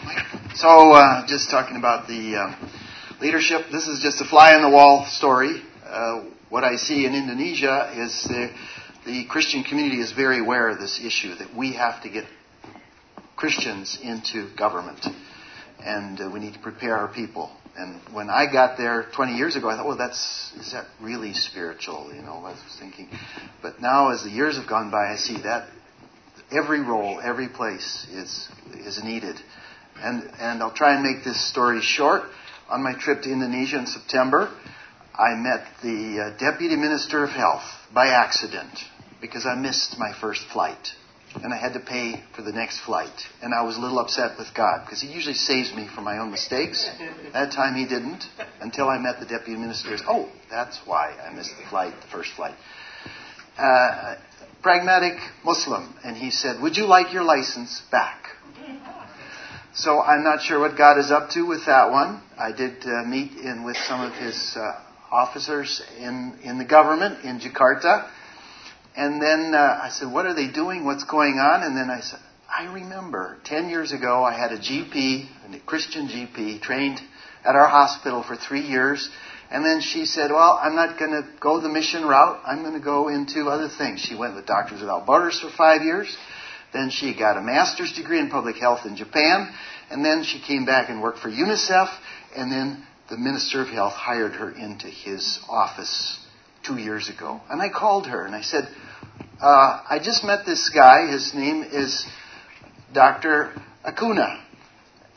So, 0.56 0.92
uh, 0.92 1.26
just 1.28 1.50
talking 1.50 1.78
about 1.78 2.08
the 2.08 2.36
uh, 2.36 2.70
leadership, 3.20 3.68
this 3.72 3.88
is 3.88 4.02
just 4.02 4.22
a 4.22 4.26
fly 4.26 4.54
on 4.54 4.62
the 4.62 4.70
wall 4.70 5.06
story. 5.06 5.62
Uh, 5.86 6.26
what 6.50 6.64
I 6.64 6.76
see 6.76 7.06
in 7.06 7.16
Indonesia 7.16 7.92
is 7.96 8.24
the, 8.24 8.50
the 9.06 9.26
Christian 9.26 9.64
community 9.64 10.00
is 10.00 10.12
very 10.12 10.40
aware 10.40 10.70
of 10.70 10.80
this 10.80 11.00
issue 11.04 11.36
that 11.36 11.56
we 11.56 11.74
have 11.74 12.02
to 12.04 12.10
get 12.10 12.26
Christians 13.36 13.98
into 14.02 14.50
government, 14.56 15.06
and 15.80 16.20
uh, 16.20 16.30
we 16.34 16.40
need 16.40 16.54
to 16.54 16.60
prepare 16.60 16.96
our 16.96 17.08
people. 17.08 17.52
And 17.78 18.02
when 18.12 18.30
I 18.30 18.52
got 18.52 18.78
there 18.78 19.06
20 19.16 19.34
years 19.34 19.56
ago, 19.56 19.70
I 19.70 19.76
thought, 19.76 19.86
well, 19.86 19.98
that's 19.98 20.52
is 20.60 20.72
that 20.72 20.88
really 21.00 21.34
spiritual? 21.34 22.12
You 22.14 22.24
know, 22.24 22.38
I 22.38 22.52
was 22.52 22.78
thinking. 22.80 23.08
But 23.62 23.80
now, 23.82 24.10
as 24.10 24.24
the 24.24 24.32
years 24.32 24.58
have 24.58 24.68
gone 24.68 24.90
by, 24.90 25.12
I 25.12 25.16
see 25.16 25.42
that 25.44 25.68
every 26.52 26.82
role, 26.82 27.22
every 27.24 27.48
place 27.48 28.08
is 28.12 28.50
is 28.74 29.04
needed. 29.04 29.36
And 29.98 30.24
and 30.40 30.64
I'll 30.64 30.74
try 30.74 30.96
and 30.96 31.04
make 31.04 31.24
this 31.24 31.40
story 31.50 31.82
short. 31.82 32.24
On 32.70 32.82
my 32.82 32.94
trip 33.00 33.22
to 33.22 33.32
Indonesia 33.32 33.78
in 33.78 33.86
September, 33.86 34.52
I 35.14 35.36
met 35.36 35.66
the 35.82 36.20
uh, 36.20 36.38
deputy 36.38 36.76
minister 36.76 37.24
of 37.24 37.30
health 37.30 37.64
by 37.94 38.08
accident 38.08 38.72
because 39.22 39.46
I 39.46 39.56
missed 39.56 39.98
my 39.98 40.14
first 40.20 40.42
flight 40.52 40.94
and 41.36 41.54
I 41.54 41.58
had 41.58 41.74
to 41.74 41.80
pay 41.80 42.24
for 42.36 42.42
the 42.42 42.52
next 42.52 42.80
flight. 42.80 43.28
And 43.42 43.54
I 43.54 43.64
was 43.64 43.78
a 43.78 43.80
little 43.80 44.00
upset 44.00 44.38
with 44.38 44.54
God 44.56 44.86
because 44.86 45.02
He 45.02 45.08
usually 45.08 45.36
saves 45.36 45.74
me 45.74 45.88
from 45.94 46.04
my 46.04 46.18
own 46.20 46.32
mistakes. 46.32 46.90
That 47.34 47.52
time 47.52 47.76
He 47.76 47.86
didn't 47.86 48.26
until 48.62 48.90
I 48.90 48.98
met 48.98 49.20
the 49.20 49.26
deputy 49.26 49.60
minister. 49.60 49.98
Oh, 50.08 50.30
that's 50.50 50.80
why 50.86 51.12
I 51.12 51.34
missed 51.34 51.54
the 51.58 51.70
flight, 51.70 51.94
the 52.02 52.08
first 52.08 52.32
flight. 52.34 52.56
Uh, 53.58 54.16
pragmatic 54.62 55.18
Muslim, 55.44 55.96
and 56.04 56.16
he 56.16 56.30
said, 56.30 56.62
"Would 56.62 56.78
you 56.78 56.86
like 56.86 57.14
your 57.14 57.24
license 57.24 57.82
back?" 57.92 58.30
So 59.74 60.02
I'm 60.02 60.24
not 60.24 60.42
sure 60.42 60.60
what 60.60 60.76
God 60.76 60.98
is 60.98 61.12
up 61.12 61.30
to 61.32 61.46
with 61.46 61.66
that 61.68 61.92
one. 61.92 62.22
I 62.38 62.52
did 62.52 62.84
uh, 62.86 63.04
meet 63.04 63.34
in 63.38 63.64
with 63.64 63.78
some 63.78 64.02
of 64.02 64.14
his 64.14 64.56
uh, 64.56 64.80
officers 65.12 65.82
in 66.00 66.40
in 66.44 66.58
the 66.58 66.66
government 66.66 67.24
in 67.24 67.40
Jakarta, 67.40 68.10
and 68.98 69.22
then 69.22 69.54
uh, 69.54 69.80
I 69.84 69.90
said, 69.90 70.12
"What 70.12 70.26
are 70.26 70.34
they 70.34 70.48
doing? 70.48 70.84
What's 70.84 71.04
going 71.04 71.40
on?" 71.40 71.64
And 71.64 71.78
then 71.78 71.90
I 71.90 72.02
said, 72.02 72.20
"I 72.50 72.66
remember 72.74 73.38
ten 73.44 73.70
years 73.70 73.92
ago 73.92 74.24
I 74.24 74.34
had 74.34 74.52
a 74.52 74.58
GP, 74.58 75.28
a 75.54 75.60
Christian 75.66 76.08
GP, 76.08 76.62
trained 76.62 77.00
at 77.46 77.56
our 77.56 77.68
hospital 77.68 78.24
for 78.24 78.36
three 78.36 78.68
years." 78.68 79.10
And 79.50 79.64
then 79.64 79.80
she 79.80 80.06
said, 80.06 80.32
Well, 80.32 80.60
I'm 80.62 80.76
not 80.76 81.00
going 81.00 81.12
to 81.12 81.26
go 81.40 81.62
the 81.62 81.70
mission 81.70 82.04
route. 82.04 82.42
I'm 82.46 82.64
going 82.64 82.74
to 82.74 82.84
go 82.84 83.08
into 83.08 83.48
other 83.48 83.70
things. 83.70 84.02
She 84.02 84.16
went 84.16 84.36
with 84.36 84.46
Doctors 84.46 84.82
Without 84.82 85.06
Borders 85.06 85.40
for 85.40 85.50
five 85.50 85.84
years. 85.84 86.16
Then 86.74 86.90
she 86.90 87.18
got 87.18 87.38
a 87.38 87.42
master's 87.42 87.94
degree 87.94 88.20
in 88.20 88.30
public 88.30 88.58
health 88.58 88.86
in 88.86 88.98
Japan. 88.98 89.54
And 89.90 90.04
then 90.04 90.24
she 90.24 90.42
came 90.42 90.66
back 90.66 90.90
and 90.90 91.02
worked 91.02 91.20
for 91.20 91.30
UNICEF. 91.30 91.90
And 92.36 92.52
then 92.52 92.86
the 93.10 93.18
Minister 93.18 93.62
of 93.62 93.70
Health 93.70 93.94
hired 93.94 94.34
her 94.34 94.52
into 94.52 94.88
his 94.88 95.40
office 95.50 96.20
two 96.64 96.78
years 96.78 97.08
ago. 97.08 97.40
And 97.50 97.62
I 97.62 97.70
called 97.70 98.08
her 98.08 98.26
and 98.26 98.36
I 98.36 98.42
said, 98.42 98.68
uh, 99.42 99.82
I 99.90 100.00
just 100.02 100.24
met 100.24 100.46
this 100.46 100.70
guy. 100.70 101.12
His 101.12 101.34
name 101.34 101.64
is 101.64 102.06
Dr. 102.94 103.54
Acuna. 103.84 104.44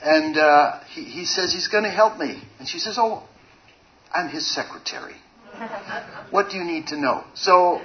And 0.03 0.37
uh, 0.37 0.81
he, 0.95 1.05
he 1.05 1.25
says 1.25 1.53
he's 1.53 1.69
going 1.69 1.85
to 1.85 1.91
help 1.91 2.19
me. 2.19 2.43
And 2.59 2.69
she 2.69 2.79
says, 2.79 2.97
Oh, 2.99 3.23
I'm 4.13 4.29
his 4.29 4.53
secretary. 4.53 5.15
What 6.31 6.51
do 6.51 6.57
you 6.57 6.65
need 6.65 6.89
to 6.89 6.97
know? 6.97 7.25
So 7.35 7.83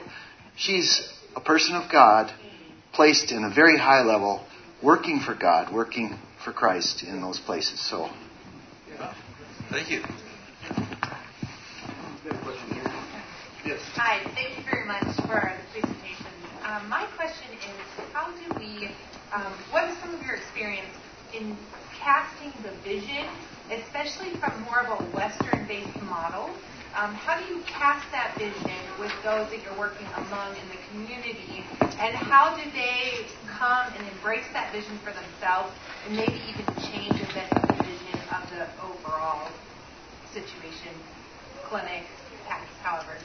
she's 0.55 1.11
a 1.35 1.41
person 1.41 1.75
of 1.75 1.91
God, 1.91 2.33
placed 2.93 3.31
in 3.31 3.43
a 3.43 3.53
very 3.53 3.77
high 3.77 4.03
level, 4.03 4.45
working 4.81 5.19
for 5.19 5.35
God, 5.35 5.73
working 5.73 6.17
for 6.43 6.53
Christ 6.53 7.03
in 7.03 7.21
those 7.21 7.39
places. 7.39 7.79
So 7.79 8.09
Thank 9.69 9.89
you. 9.89 10.01
Yes. 13.65 13.79
Hi, 13.95 14.23
thank 14.35 14.57
you 14.57 14.63
very 14.63 14.85
much 14.85 15.03
for 15.27 15.53
the 15.73 15.81
presentation. 15.81 15.94
Um, 16.65 16.89
my 16.89 17.05
question 17.15 17.53
is, 17.53 17.77
how 18.11 18.25
do 18.33 18.59
we, 18.59 18.89
um, 19.37 19.53
what 19.69 19.87
is 19.87 19.95
some 20.01 20.15
of 20.15 20.21
your 20.25 20.33
experience 20.35 20.89
in 21.31 21.55
casting 21.93 22.53
the 22.63 22.73
vision, 22.81 23.29
especially 23.69 24.33
from 24.41 24.61
more 24.65 24.81
of 24.81 24.89
a 24.89 25.03
Western-based 25.13 26.01
model? 26.01 26.49
Um, 26.97 27.13
how 27.13 27.37
do 27.37 27.45
you 27.45 27.61
cast 27.69 28.09
that 28.09 28.33
vision 28.39 28.81
with 28.99 29.13
those 29.21 29.45
that 29.53 29.61
you're 29.61 29.77
working 29.77 30.07
among 30.25 30.57
in 30.57 30.65
the 30.69 30.81
community, 30.89 31.61
and 32.01 32.17
how 32.17 32.57
do 32.57 32.63
they 32.71 33.29
come 33.45 33.93
and 33.93 34.09
embrace 34.09 34.49
that 34.53 34.73
vision 34.73 34.97
for 35.05 35.13
themselves, 35.13 35.69
and 36.07 36.15
maybe 36.15 36.41
even 36.49 36.65
change 36.89 37.13
a 37.13 37.29
bit 37.29 37.45
of 37.53 37.61
the 37.61 37.83
vision 37.85 38.17
of 38.33 38.49
the 38.49 38.65
overall 38.81 39.51
situation, 40.33 40.97
clinic, 41.69 42.09
practice, 42.47 42.77
however? 42.81 43.19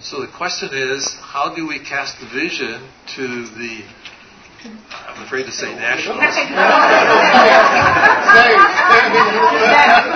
So 0.00 0.20
the 0.20 0.28
question 0.28 0.68
is, 0.72 1.08
how 1.20 1.54
do 1.54 1.66
we 1.66 1.78
cast 1.78 2.20
the 2.20 2.26
vision 2.26 2.86
to 3.16 3.46
the, 3.56 3.82
I'm 5.08 5.22
afraid 5.22 5.44
to 5.46 5.52
say 5.52 5.74
nationals. 5.74 6.20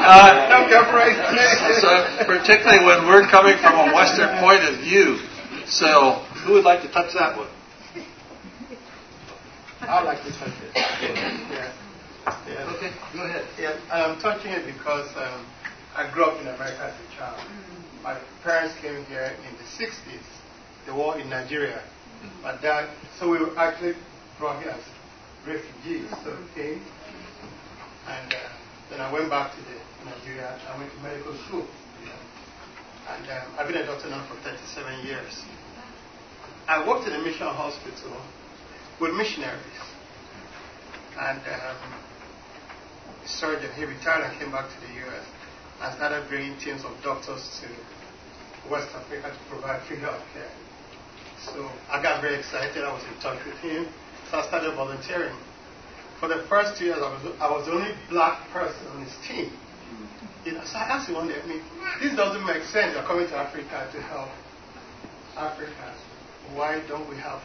Uh, 0.08 1.80
so 1.80 2.24
particularly 2.26 2.84
when 2.84 3.06
we're 3.06 3.26
coming 3.28 3.56
from 3.58 3.88
a 3.90 3.94
Western 3.94 4.28
point 4.40 4.62
of 4.62 4.80
view. 4.80 5.18
So 5.66 6.14
who 6.44 6.54
would 6.54 6.64
like 6.64 6.82
to 6.82 6.88
touch 6.88 7.12
that 7.14 7.36
one? 7.36 7.48
I'd 9.82 10.04
like 10.04 10.22
to 10.24 10.32
touch 10.32 10.48
it. 10.62 10.72
Yeah. 10.74 11.72
Yeah. 12.46 12.72
Okay, 12.76 12.92
go 13.14 13.24
ahead. 13.24 13.44
Yeah, 13.58 13.76
I'm 13.92 14.18
touching 14.20 14.52
it 14.52 14.66
because 14.66 15.08
um, 15.16 15.46
I 15.94 16.10
grew 16.12 16.24
up 16.24 16.40
in 16.40 16.48
America 16.48 16.84
as 16.84 16.94
a 16.94 17.16
child. 17.16 17.40
My 18.02 18.18
parents 18.42 18.74
came 18.80 19.04
here 19.06 19.34
in 19.48 19.56
the 19.56 19.64
60s, 19.64 20.22
the 20.86 20.94
war 20.94 21.18
in 21.18 21.28
Nigeria. 21.28 21.82
My 22.42 22.56
dad, 22.60 22.88
so 23.18 23.28
we 23.28 23.38
were 23.38 23.56
actually 23.58 23.94
brought 24.38 24.62
here 24.62 24.70
as 24.70 24.82
refugees. 25.46 26.10
So 26.24 26.36
we 26.36 26.62
came, 26.62 26.82
and 28.06 28.32
uh, 28.32 28.36
then 28.90 29.00
I 29.00 29.12
went 29.12 29.30
back 29.30 29.52
to 29.54 29.60
the 29.62 30.10
Nigeria. 30.10 30.58
I 30.68 30.78
went 30.78 30.92
to 30.92 30.98
medical 31.00 31.34
school, 31.46 31.66
and 33.08 33.24
um, 33.30 33.52
I've 33.58 33.66
been 33.66 33.76
a 33.76 33.86
doctor 33.86 34.08
now 34.08 34.26
for 34.28 34.36
37 34.42 35.06
years. 35.06 35.44
I 36.68 36.86
worked 36.86 37.06
in 37.08 37.14
a 37.14 37.22
mission 37.22 37.46
hospital 37.46 38.16
with 39.00 39.14
missionaries, 39.14 39.82
and 41.18 41.38
um, 41.38 41.94
surgeon. 43.26 43.70
He 43.74 43.84
retired 43.84 44.24
and 44.30 44.38
came 44.38 44.52
back 44.52 44.68
to 44.68 44.86
the 44.86 44.92
U.S. 45.06 45.24
and 45.80 45.94
started 45.94 46.28
bringing 46.28 46.58
teams 46.58 46.84
of 46.84 46.92
doctors 47.02 47.60
to 47.60 47.68
West 48.70 48.88
Africa 48.94 49.30
to 49.30 49.40
provide 49.48 49.82
free 49.86 49.98
health 49.98 50.22
care. 50.34 50.50
So 51.54 51.70
I 51.88 52.02
got 52.02 52.20
very 52.20 52.38
excited. 52.38 52.82
I 52.84 52.92
was 52.92 53.04
in 53.04 53.14
touch 53.20 53.38
with 53.46 53.56
him. 53.58 53.86
So 54.30 54.38
I 54.38 54.46
started 54.46 54.74
volunteering. 54.74 55.36
For 56.20 56.28
the 56.28 56.44
first 56.48 56.76
two 56.76 56.86
years, 56.86 56.98
I 56.98 57.08
was, 57.08 57.22
I 57.40 57.50
was 57.50 57.66
the 57.66 57.72
only 57.72 57.94
black 58.10 58.50
person 58.50 58.86
on 58.88 59.04
his 59.04 59.14
team. 59.26 59.52
You 60.44 60.52
know, 60.52 60.64
so 60.64 60.78
I 60.78 60.98
asked 60.98 61.08
him 61.08 61.14
one 61.14 61.28
day, 61.28 61.40
I 61.40 61.46
mean, 61.46 61.62
this 62.02 62.14
doesn't 62.16 62.44
make 62.44 62.64
sense. 62.64 62.94
You're 62.94 63.06
coming 63.06 63.28
to 63.28 63.36
Africa 63.36 63.88
to 63.92 64.02
help 64.02 64.28
Africa. 65.36 65.94
Why 66.54 66.82
don't 66.88 67.08
we 67.08 67.16
have? 67.16 67.40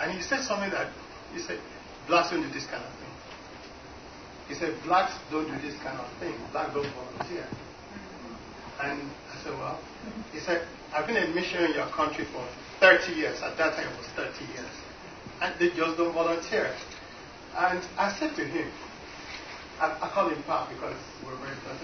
And 0.00 0.10
he 0.10 0.22
said 0.22 0.42
something 0.42 0.70
that 0.70 0.90
he 1.32 1.38
said, 1.38 1.60
blacks 2.06 2.30
don't 2.30 2.42
this 2.52 2.66
kind 2.66 2.82
of. 2.82 2.97
He 4.48 4.54
said, 4.54 4.74
blacks 4.84 5.12
don't 5.30 5.46
do 5.46 5.56
this 5.60 5.76
kind 5.84 5.98
of 6.00 6.08
thing. 6.18 6.34
Blacks 6.52 6.72
don't 6.74 6.88
volunteer. 6.96 7.46
And 8.82 9.02
I 9.02 9.42
said, 9.44 9.52
well, 9.52 9.78
he 10.32 10.40
said, 10.40 10.66
I've 10.94 11.06
been 11.06 11.16
a 11.16 11.28
missionary 11.34 11.70
in 11.70 11.76
your 11.76 11.90
country 11.92 12.24
for 12.32 12.46
30 12.80 13.12
years. 13.12 13.38
At 13.42 13.58
that 13.58 13.76
time, 13.76 13.86
it 13.92 13.98
was 13.98 14.08
30 14.16 14.44
years. 14.52 14.74
And 15.42 15.54
they 15.60 15.68
just 15.76 15.96
don't 15.98 16.14
volunteer. 16.14 16.72
And 17.56 17.82
I 17.98 18.14
said 18.18 18.34
to 18.36 18.44
him, 18.44 18.70
I, 19.80 19.92
I 20.00 20.10
call 20.14 20.28
him 20.28 20.42
Pop 20.44 20.68
because 20.70 20.96
we're 21.24 21.36
very 21.38 21.56
close. 21.62 21.78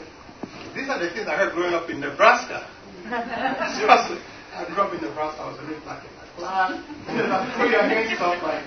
These 0.74 0.88
are 0.88 0.98
the 0.98 1.10
things 1.10 1.28
I 1.28 1.36
heard 1.36 1.52
growing 1.54 1.74
up 1.74 1.88
in 1.90 2.00
Nebraska. 2.00 2.66
Seriously. 3.76 4.18
I 4.54 4.64
grew 4.72 4.82
up 4.82 4.94
in 4.94 5.00
Nebraska. 5.02 5.42
I 5.42 5.50
was 5.50 5.58
a 5.58 5.62
little 5.62 5.82
black 5.82 6.02
in 6.02 6.10
my 6.14 6.26
class. 6.38 6.70
You 7.10 7.22
know, 7.26 7.42
so 7.58 7.64
you're 7.64 7.88
hearing 7.88 8.16
stuff 8.16 8.42
like, 8.42 8.64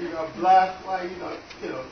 you 0.00 0.08
know, 0.10 0.28
black, 0.36 0.84
why, 0.84 1.04
you 1.04 1.16
know, 1.16 1.36
you 1.62 1.68
know. 1.70 1.84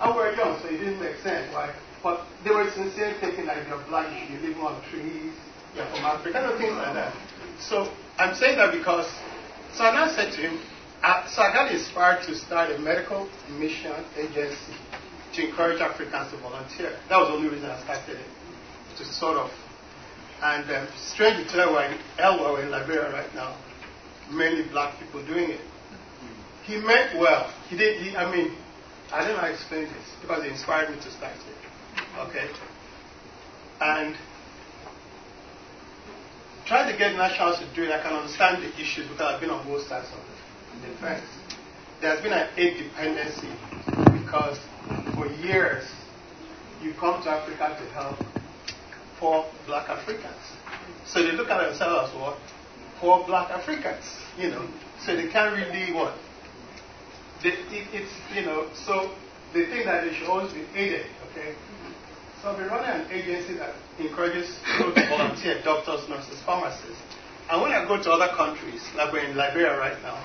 And 0.00 0.14
we're 0.14 0.34
young, 0.34 0.60
so 0.60 0.68
it 0.68 0.78
didn't 0.78 1.00
make 1.00 1.16
sense. 1.22 1.52
Why? 1.52 1.74
But 2.02 2.26
they 2.44 2.50
were 2.50 2.70
sincere 2.70 3.16
thinking 3.20 3.46
that 3.46 3.66
you're 3.66 3.82
black, 3.88 4.06
you 4.30 4.38
live 4.38 4.58
on 4.58 4.80
trees, 4.90 5.34
you're 5.74 5.86
from 5.86 6.04
Africa, 6.04 6.38
and 6.38 6.58
things 6.58 6.74
like 6.74 6.94
that. 6.94 7.12
So 7.58 7.92
I'm 8.18 8.34
saying 8.36 8.58
that 8.58 8.72
because, 8.72 9.10
now 9.92 10.06
said 10.14 10.32
to 10.32 10.40
him, 10.40 10.60
uh, 11.02 11.26
so 11.28 11.42
I 11.42 11.52
got 11.52 11.72
inspired 11.72 12.22
to 12.26 12.34
start 12.34 12.70
a 12.70 12.78
medical 12.78 13.28
mission 13.58 13.92
agency 14.16 14.74
to 15.34 15.48
encourage 15.48 15.80
Africans 15.80 16.30
to 16.30 16.38
volunteer. 16.38 16.96
That 17.08 17.18
was 17.18 17.28
the 17.28 17.34
only 17.34 17.48
reason 17.48 17.70
I 17.70 17.82
started 17.82 18.18
it, 18.18 18.26
to 18.98 19.04
sort 19.04 19.36
of. 19.36 19.50
And 20.42 20.70
um, 20.70 20.88
strange 20.96 21.46
to 21.46 21.52
tell, 21.52 21.72
we're 21.72 21.84
in 21.84 22.64
in 22.64 22.70
Liberia 22.70 23.10
right 23.12 23.34
now, 23.34 23.58
mainly 24.30 24.68
black 24.70 24.98
people 25.00 25.24
doing 25.26 25.50
it. 25.50 25.60
He 26.64 26.76
meant 26.78 27.18
well. 27.18 27.52
He 27.68 27.76
did. 27.76 28.02
He, 28.02 28.16
I 28.16 28.30
mean, 28.30 28.54
I 29.12 29.24
don't 29.24 29.34
know 29.34 29.40
how 29.40 29.46
to 29.46 29.54
explain 29.54 29.84
this 29.84 30.08
because 30.20 30.44
it 30.44 30.52
inspired 30.52 30.90
me 30.90 30.96
to 30.96 31.10
start 31.10 31.34
it. 31.34 32.28
Okay. 32.28 32.48
And 33.80 34.16
trying 36.66 36.92
to 36.92 36.98
get 36.98 37.16
nationals 37.16 37.58
to 37.58 37.66
do 37.74 37.84
it, 37.84 37.90
I 37.90 38.02
can 38.02 38.12
understand 38.12 38.62
the 38.62 38.68
issues 38.80 39.08
because 39.08 39.34
I've 39.34 39.40
been 39.40 39.50
on 39.50 39.66
both 39.66 39.86
sides 39.86 40.08
of 40.12 40.18
it 40.18 40.38
defense. 40.86 41.24
There's 42.00 42.22
been 42.22 42.32
an 42.32 42.48
aid 42.56 42.76
dependency 42.78 43.50
because 44.12 44.58
for 45.14 45.26
years 45.42 45.88
you 46.82 46.94
come 46.94 47.22
to 47.22 47.30
Africa 47.30 47.76
to 47.80 47.92
help 47.92 48.18
poor 49.18 49.46
black 49.66 49.88
Africans. 49.88 50.36
So 51.06 51.22
they 51.22 51.32
look 51.32 51.48
at 51.48 51.66
themselves 51.66 52.10
as 52.10 52.20
what? 52.20 52.38
Poor 53.00 53.24
black 53.26 53.50
Africans, 53.50 54.04
you 54.38 54.50
know. 54.50 54.68
So 55.04 55.16
they 55.16 55.28
can't 55.28 55.56
really 55.56 55.92
what? 55.92 56.14
It, 57.44 57.58
it's, 57.70 58.12
you 58.34 58.42
know, 58.42 58.68
so 58.74 59.14
they 59.54 59.66
think 59.66 59.84
that 59.84 60.04
they 60.04 60.14
should 60.14 60.28
always 60.28 60.52
be 60.52 60.66
aided, 60.74 61.06
okay? 61.30 61.54
So 62.42 62.54
we're 62.54 62.68
running 62.68 63.06
an 63.06 63.10
agency 63.10 63.54
that 63.58 63.74
encourages 63.98 64.58
people 64.76 64.94
to 64.94 65.08
volunteer, 65.08 65.60
doctors, 65.62 66.08
nurses, 66.08 66.40
pharmacists. 66.44 67.02
And 67.50 67.62
when 67.62 67.72
I 67.72 67.86
go 67.86 68.00
to 68.02 68.10
other 68.10 68.34
countries, 68.36 68.82
like 68.96 69.12
we're 69.12 69.24
in 69.24 69.36
Liberia 69.36 69.78
right 69.78 70.00
now, 70.02 70.22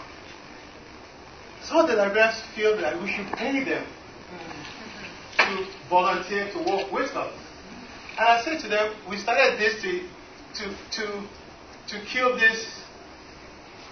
some 1.63 1.77
of 1.77 1.87
the 1.87 1.95
Liberians 1.95 2.41
feel 2.55 2.75
that 2.81 3.01
we 3.01 3.09
should 3.09 3.31
pay 3.37 3.63
them 3.63 3.85
to 5.37 5.67
volunteer 5.89 6.51
to 6.51 6.59
work 6.59 6.91
with 6.91 7.11
us. 7.11 7.33
And 8.17 8.27
I 8.27 8.43
said 8.43 8.59
to 8.61 8.67
them, 8.67 8.93
we 9.09 9.17
started 9.17 9.57
this 9.57 9.81
to, 9.81 10.01
to, 10.59 10.75
to, 10.97 11.27
to 11.87 12.05
kill 12.05 12.35
this 12.35 12.81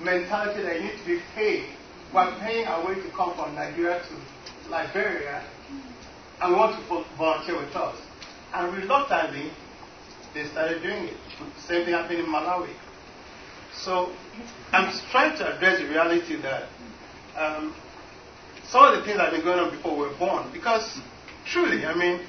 mentality 0.02 0.61
that 0.64 0.76
you 0.76 0.81
need 0.81 0.98
to 0.99 1.06
be 1.06 1.19
paid. 1.34 1.65
We're 2.13 2.39
paying 2.41 2.67
our 2.67 2.85
way 2.85 2.95
to 2.95 3.09
come 3.11 3.33
from 3.35 3.55
Nigeria 3.55 4.01
to 4.03 4.69
Liberia, 4.69 5.45
and 6.41 6.51
we 6.51 6.59
want 6.59 6.75
to 6.75 7.05
volunteer 7.17 7.57
with 7.57 7.73
us. 7.73 7.97
And 8.53 8.73
reluctantly, 8.75 9.51
they 10.33 10.45
started 10.47 10.81
doing 10.83 11.05
it. 11.05 11.17
Same 11.57 11.85
thing 11.85 11.93
happened 11.93 12.19
in 12.19 12.25
Malawi. 12.25 12.73
So 13.73 14.13
I'm 14.73 14.91
trying 15.09 15.38
to 15.38 15.55
address 15.55 15.79
the 15.79 15.88
reality 15.88 16.35
that 16.41 16.67
um, 17.38 17.73
some 18.67 18.83
of 18.83 18.99
the 18.99 19.05
things 19.05 19.17
that 19.17 19.31
have 19.31 19.33
been 19.33 19.45
going 19.45 19.59
on 19.59 19.71
before 19.71 19.95
we 19.95 20.07
were 20.07 20.17
born. 20.17 20.51
Because 20.51 20.99
truly, 21.45 21.85
I 21.85 21.95
mean, 21.95 22.25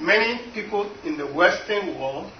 many 0.00 0.40
people 0.54 0.90
in 1.04 1.18
the 1.18 1.26
Western 1.26 1.98
world, 1.98 2.32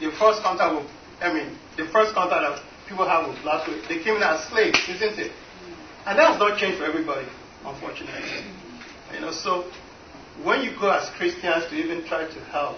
the 0.00 0.10
first 0.12 0.42
contact 0.42 0.76
with, 0.76 0.90
I 1.20 1.34
mean, 1.34 1.58
the 1.76 1.84
first 1.92 2.14
contact 2.14 2.40
that 2.40 2.69
people 2.90 3.06
have 3.08 3.30
with 3.30 3.40
black 3.42 3.64
people, 3.64 3.80
they 3.88 4.02
came 4.02 4.16
in 4.16 4.22
as 4.22 4.44
slaves, 4.50 4.82
isn't 4.90 5.18
it? 5.18 5.32
And 6.04 6.18
that 6.18 6.34
has 6.34 6.38
not 6.38 6.58
changed 6.58 6.78
for 6.78 6.84
everybody, 6.84 7.28
unfortunately. 7.64 8.44
You 9.14 9.20
know, 9.20 9.32
so 9.32 9.70
when 10.42 10.62
you 10.62 10.74
go 10.74 10.90
as 10.90 11.08
Christians 11.16 11.70
to 11.70 11.74
even 11.74 12.04
try 12.04 12.26
to 12.26 12.40
help, 12.50 12.76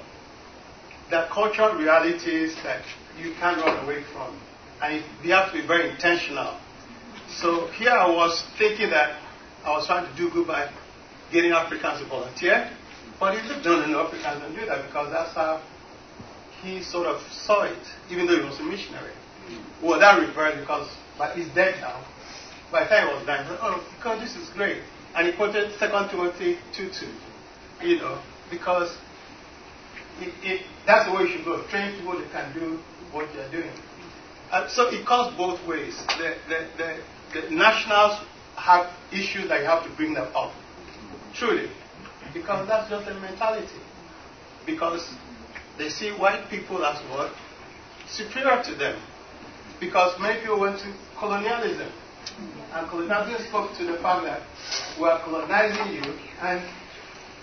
there 1.11 1.25
are 1.25 1.29
cultural 1.33 1.75
realities 1.75 2.55
that 2.63 2.85
you 3.19 3.35
can't 3.41 3.59
run 3.59 3.85
away 3.85 4.05
from. 4.13 4.39
And 4.83 5.03
you 5.25 5.33
have 5.33 5.53
to 5.53 5.61
be 5.61 5.67
very 5.67 5.91
intentional 5.91 6.59
so 7.41 7.69
here 7.79 7.91
I 7.91 8.11
was 8.11 8.45
thinking 8.59 8.91
that 8.91 9.19
I 9.65 9.71
was 9.71 9.87
trying 9.87 10.11
to 10.11 10.17
do 10.17 10.31
good 10.31 10.47
by 10.47 10.71
getting 11.33 11.53
Africans 11.53 12.01
to 12.01 12.09
volunteer, 12.09 12.71
but 13.19 13.39
he 13.39 13.49
looked 13.49 13.65
down 13.65 13.83
on 13.83 13.95
Africans 13.95 14.43
and 14.45 14.55
do 14.55 14.67
that 14.67 14.85
because 14.87 15.11
that's 15.11 15.35
how 15.35 15.63
he 16.61 16.83
sort 16.83 17.07
of 17.07 17.21
saw 17.33 17.63
it, 17.63 17.79
even 18.11 18.27
though 18.27 18.37
he 18.37 18.45
was 18.45 18.59
a 18.61 18.63
missionary. 18.63 19.15
Well, 19.83 19.99
that 19.99 20.19
reversed 20.21 20.61
because 20.61 20.89
but 21.19 21.37
he's 21.37 21.49
dead 21.55 21.81
now. 21.81 22.05
By 22.71 22.85
the 22.85 22.89
time 22.91 23.09
he 23.09 23.15
was 23.15 23.27
said, 23.27 23.59
oh, 23.61 23.85
because 23.97 24.21
this 24.21 24.37
is 24.37 24.49
great. 24.55 24.83
And 25.15 25.27
he 25.27 25.37
quoted 25.37 25.73
2 25.79 25.87
Timothy 26.11 26.59
2 26.73 26.91
2, 27.81 27.87
you 27.87 27.99
know, 27.99 28.21
because 28.51 28.97
it, 30.21 30.33
it, 30.43 30.67
that's 30.87 31.07
the 31.07 31.15
way 31.15 31.23
you 31.23 31.37
should 31.37 31.45
go. 31.45 31.63
Train 31.69 31.99
people 31.99 32.19
that 32.19 32.31
can 32.33 32.53
do 32.55 32.79
what 33.13 33.29
they're 33.35 33.51
doing. 33.51 33.71
Uh, 34.51 34.69
so 34.69 34.89
it 34.89 35.07
cuts 35.07 35.37
both 35.37 35.65
ways. 35.67 35.97
The, 36.19 36.37
the, 36.49 36.69
the, 36.79 37.41
the 37.41 37.51
nationals 37.55 38.21
have 38.57 38.91
issues 39.13 39.49
that 39.49 39.61
you 39.61 39.67
have 39.67 39.85
to 39.85 39.91
bring 39.97 40.15
them 40.15 40.31
up. 40.35 40.53
Truly. 41.35 41.71
Because 42.33 42.69
that's 42.69 42.89
just 42.89 43.09
a 43.09 43.15
mentality. 43.21 43.81
Because 44.65 45.15
they 45.79 45.89
see 45.89 46.11
white 46.11 46.49
people 46.49 46.85
as 46.85 46.99
what? 47.11 47.33
Superior 48.09 48.63
to 48.65 48.75
them. 48.75 49.01
Because 49.81 50.19
many 50.21 50.41
people 50.41 50.61
went 50.61 50.79
to 50.81 50.93
colonialism. 51.19 51.91
And 52.73 52.89
colonialism 52.89 53.47
spoke 53.49 53.77
to 53.79 53.85
the 53.85 53.99
fact 53.99 54.25
that 54.25 54.43
we 54.99 55.05
are 55.09 55.21
colonizing 55.25 55.95
you. 55.95 56.19
And 56.41 56.63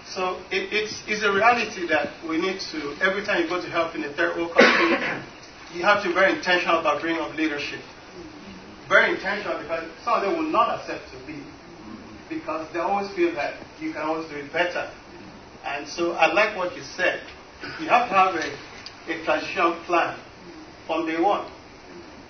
so 0.07 0.41
it, 0.51 0.73
it's, 0.73 1.03
it's 1.07 1.23
a 1.23 1.31
reality 1.31 1.87
that 1.87 2.09
we 2.27 2.41
need 2.41 2.59
to, 2.71 2.95
every 3.01 3.23
time 3.25 3.43
you 3.43 3.49
go 3.49 3.61
to 3.61 3.69
help 3.69 3.95
in 3.95 4.03
a 4.03 4.13
third 4.13 4.37
world 4.37 4.53
country, 4.53 4.97
you 5.73 5.83
have 5.83 6.01
to 6.03 6.09
be 6.09 6.13
very 6.13 6.33
intentional 6.35 6.79
about 6.79 7.01
bringing 7.01 7.21
up 7.21 7.35
leadership 7.35 7.81
very 8.89 9.13
intentional 9.13 9.61
because 9.61 9.87
some 10.03 10.15
of 10.15 10.21
them 10.23 10.35
will 10.35 10.51
not 10.51 10.79
accept 10.79 11.05
to 11.13 11.27
be 11.27 11.39
because 12.27 12.67
they 12.73 12.79
always 12.79 13.09
feel 13.15 13.33
that 13.35 13.53
you 13.79 13.93
can 13.93 14.01
always 14.01 14.27
do 14.29 14.35
it 14.35 14.51
better. 14.51 14.91
And 15.63 15.87
so 15.87 16.13
I 16.13 16.33
like 16.33 16.57
what 16.57 16.75
you 16.75 16.83
said. 16.83 17.21
You 17.79 17.87
have 17.87 18.09
to 18.09 18.15
have 18.15 18.35
a, 18.35 19.11
a 19.11 19.23
transition 19.23 19.73
plan 19.85 20.17
from 20.87 21.05
day 21.05 21.21
one. 21.21 21.49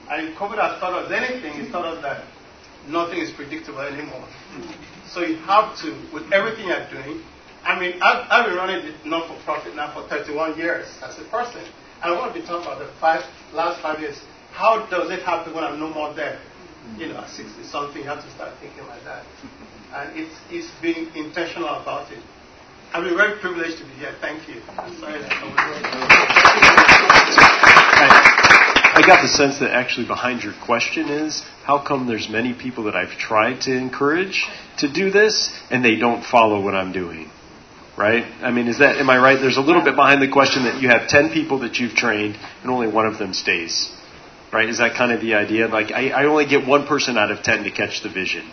And 0.10 0.36
COVID 0.36 0.58
has 0.58 0.80
taught 0.80 0.94
us 0.94 1.12
anything, 1.12 1.62
it's 1.62 1.72
taught 1.72 1.86
us 1.86 2.02
that 2.02 2.26
nothing 2.88 3.20
is 3.20 3.32
predictable 3.32 3.82
anymore. 3.82 4.28
So 5.08 5.22
you 5.22 5.38
have 5.46 5.78
to, 5.82 5.94
with 6.14 6.32
everything 6.34 6.68
you're 6.68 6.90
doing, 6.90 7.22
I 7.64 7.80
mean, 7.80 8.02
I've, 8.02 8.26
I've 8.30 8.46
been 8.48 8.56
running 8.56 8.86
the 8.86 9.10
non-for-profit 9.10 9.76
now 9.76 9.94
for 9.94 10.08
31 10.10 10.58
years 10.58 10.88
as 11.04 11.20
a 11.20 11.26
person. 11.30 11.62
And 12.02 12.14
I 12.14 12.18
want 12.18 12.34
to 12.34 12.40
be 12.40 12.46
talking 12.46 12.66
about 12.66 12.80
the 12.80 12.90
five, 13.00 13.22
last 13.54 13.82
five 13.82 14.00
years. 14.00 14.20
How 14.52 14.88
does 14.90 15.12
it 15.12 15.22
happen 15.24 15.54
when 15.54 15.64
I'm 15.64 15.80
no 15.80 15.90
more 15.94 16.14
there? 16.14 16.40
you 16.98 17.08
know, 17.08 17.18
at 17.20 17.30
60 17.30 17.64
something, 17.64 18.02
you 18.02 18.08
have 18.08 18.24
to 18.24 18.32
start 18.32 18.54
thinking 18.60 18.86
like 18.88 19.04
that. 19.04 19.26
And 19.94 20.18
it's, 20.18 20.36
it's 20.50 20.72
being 20.82 21.14
intentional 21.16 21.70
about 21.70 22.12
it. 22.12 22.24
I've 22.94 23.04
been 23.04 23.18
very 23.18 23.38
privileged 23.40 23.78
to 23.80 23.84
be 23.86 23.92
here. 23.92 24.16
Thank 24.20 24.48
you. 24.48 24.62
sorry 25.00 25.22
that 25.22 25.32
I 28.76 28.76
got 29.02 29.22
the 29.22 29.28
sense 29.28 29.60
that 29.60 29.72
actually 29.72 30.08
behind 30.08 30.44
your 30.44 30.54
question 30.66 31.10
is 31.10 31.42
how 31.64 31.84
come 31.86 32.08
there's 32.08 32.30
many 32.30 32.54
people 32.54 32.86
that 32.86 32.96
I've 32.96 33.18
tried 33.18 33.62
to 33.62 33.76
encourage 33.76 34.48
to 34.80 34.92
do 34.92 35.12
this 35.12 35.52
and 35.70 35.84
they 35.84 35.96
don't 35.96 36.24
follow 36.24 36.62
what 36.62 36.76
I'm 36.76 36.92
doing? 36.92 37.30
right? 37.98 38.24
I 38.42 38.52
mean, 38.52 38.68
is 38.70 38.80
that 38.80 38.96
am 38.96 39.10
I 39.10 39.18
right? 39.18 39.38
There's 39.38 39.58
a 39.58 39.62
little 39.62 39.84
bit 39.84 39.96
behind 39.98 40.22
the 40.22 40.30
question 40.32 40.64
that 40.64 40.82
you 40.82 40.88
have 40.88 41.10
10 41.10 41.32
people 41.32 41.60
that 41.60 41.80
you've 41.80 41.96
trained 41.96 42.38
and 42.62 42.72
only 42.72 42.88
one 42.88 43.06
of 43.06 43.18
them 43.20 43.34
stays. 43.34 43.92
Right? 44.54 44.70
Is 44.70 44.78
that 44.78 44.96
kind 44.96 45.12
of 45.12 45.20
the 45.20 45.36
idea? 45.36 45.68
Like 45.68 45.92
I, 45.92 46.10
I 46.10 46.26
only 46.26 46.46
get 46.48 46.66
one 46.66 46.88
person 46.88 47.18
out 47.18 47.30
of 47.30 47.44
10 47.44 47.66
to 47.66 47.72
catch 47.72 48.02
the 48.02 48.10
vision. 48.10 48.50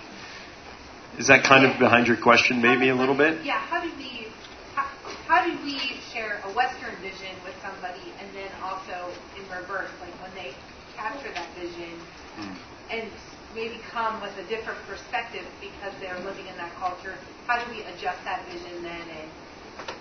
Is 1.16 1.28
that 1.28 1.44
kind 1.44 1.64
of 1.64 1.78
behind 1.78 2.08
your 2.08 2.18
question 2.18 2.60
maybe 2.60 2.88
a 2.88 2.94
little 2.94 3.16
bit? 3.16 3.44
Yeah, 3.44 3.58
how 3.58 3.80
do 3.80 3.88
we 3.96 4.26
how, 4.74 4.84
how 5.30 5.46
do 5.46 5.56
we 5.64 5.78
share 6.12 6.42
a 6.44 6.52
western 6.52 6.94
vision 7.00 7.32
with 7.44 7.54
somebody 7.62 8.02
and 8.20 8.28
then 8.34 8.50
also 8.60 9.08
in 9.38 9.42
reverse 9.48 9.88
like 10.02 10.12
when 10.20 10.34
they 10.34 10.52
capture 10.96 11.32
that 11.32 11.48
vision 11.54 11.94
Hmm. 12.36 12.52
and 12.90 13.10
maybe 13.54 13.78
come 13.96 14.20
with 14.20 14.36
a 14.36 14.46
different 14.46 14.78
perspective 14.86 15.46
because 15.58 15.94
they're 16.00 16.20
living 16.20 16.46
in 16.46 16.56
that 16.58 16.70
culture. 16.76 17.14
How 17.46 17.64
do 17.64 17.70
we 17.72 17.80
adjust 17.80 18.22
that 18.24 18.44
vision 18.44 18.82
then 18.82 19.00
and 19.00 19.30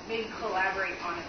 maybe 0.09 0.27
collaborate 0.37 1.01
on 1.01 1.17
it? 1.17 1.25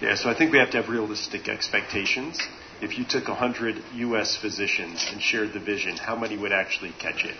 Yeah, 0.00 0.14
so 0.14 0.30
I 0.30 0.34
think 0.34 0.52
we 0.52 0.58
have 0.58 0.70
to 0.70 0.80
have 0.80 0.88
realistic 0.88 1.48
expectations. 1.48 2.40
If 2.80 2.96
you 2.96 3.04
took 3.04 3.28
100 3.28 3.76
U.S. 3.94 4.38
physicians 4.40 5.06
and 5.12 5.20
shared 5.20 5.52
the 5.52 5.60
vision, 5.60 5.98
how 5.98 6.16
many 6.16 6.38
would 6.38 6.52
actually 6.52 6.92
catch 6.98 7.26
it? 7.26 7.36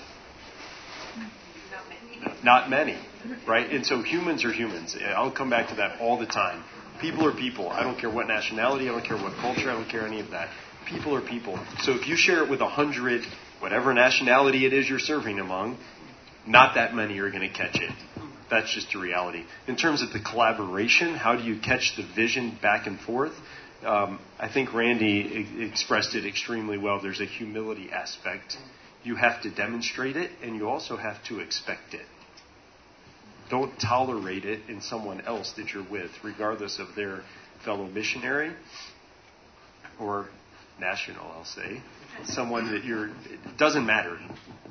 Not 1.17 1.89
many. 1.89 2.43
Not 2.45 2.71
many, 2.71 2.99
right? 3.49 3.71
And 3.71 3.87
so 3.87 4.03
humans 4.03 4.45
are 4.45 4.53
humans. 4.53 4.95
I'll 5.03 5.33
come 5.33 5.49
back 5.49 5.71
to 5.71 5.77
that 5.77 6.01
all 6.03 6.19
the 6.19 6.27
time. 6.27 6.63
People 7.01 7.27
are 7.27 7.33
people. 7.35 7.71
I 7.71 7.83
don't 7.83 7.99
care 7.99 8.11
what 8.11 8.29
nationality, 8.29 8.85
I 8.85 8.93
don't 8.93 9.05
care 9.05 9.17
what 9.17 9.33
culture, 9.39 9.71
I 9.71 9.73
don't 9.73 9.89
care 9.89 10.07
any 10.07 10.21
of 10.21 10.31
that. 10.31 10.51
People 10.87 11.17
are 11.17 11.23
people. 11.23 11.59
So 11.81 11.93
if 11.93 12.07
you 12.07 12.17
share 12.17 12.45
it 12.45 12.51
with 12.51 12.61
100, 12.61 13.25
whatever 13.65 13.95
nationality 13.95 14.67
it 14.67 14.75
is 14.75 14.87
you're 14.87 14.99
serving 14.99 15.41
among, 15.41 15.79
not 16.47 16.75
that 16.75 16.95
many 16.95 17.19
are 17.19 17.31
going 17.31 17.41
to 17.41 17.49
catch 17.49 17.77
it. 17.77 17.93
That's 18.51 18.71
just 18.75 18.95
a 18.95 18.99
reality. 18.99 19.43
In 19.67 19.77
terms 19.77 20.03
of 20.03 20.13
the 20.13 20.21
collaboration, 20.21 21.15
how 21.15 21.35
do 21.35 21.45
you 21.45 21.59
catch 21.61 21.95
the 21.97 22.07
vision 22.15 22.59
back 22.61 22.87
and 22.87 23.01
forth? 23.01 23.33
Um, 23.83 24.21
I 24.39 24.53
think 24.53 24.75
Randy 24.75 25.47
expressed 25.61 26.15
it 26.15 26.27
extremely 26.27 26.77
well. 26.77 27.01
There's 27.01 27.23
a 27.23 27.25
humility 27.25 27.89
aspect. 27.91 28.59
You 29.03 29.17
have 29.17 29.41
to 29.45 29.51
demonstrate 29.51 30.19
it, 30.19 30.31
and 30.43 30.57
you 30.57 30.69
also 30.69 30.99
have 30.99 31.25
to 31.29 31.41
expect 31.41 31.95
it. 31.95 32.05
Don't 33.49 33.73
tolerate 33.81 34.45
it 34.45 34.61
in 34.69 34.83
someone 34.83 35.23
else 35.23 35.55
that 35.57 35.73
you're 35.73 35.91
with, 35.91 36.11
regardless 36.23 36.79
of 36.79 36.95
their 36.95 37.23
fellow 37.65 37.87
missionary 37.87 38.53
or 39.99 40.29
national, 40.81 41.25
I'll 41.25 41.45
say. 41.45 41.81
Someone 42.25 42.73
that 42.73 42.85
you're, 42.85 43.09
it 43.09 43.57
doesn't 43.59 43.85
matter. 43.87 44.19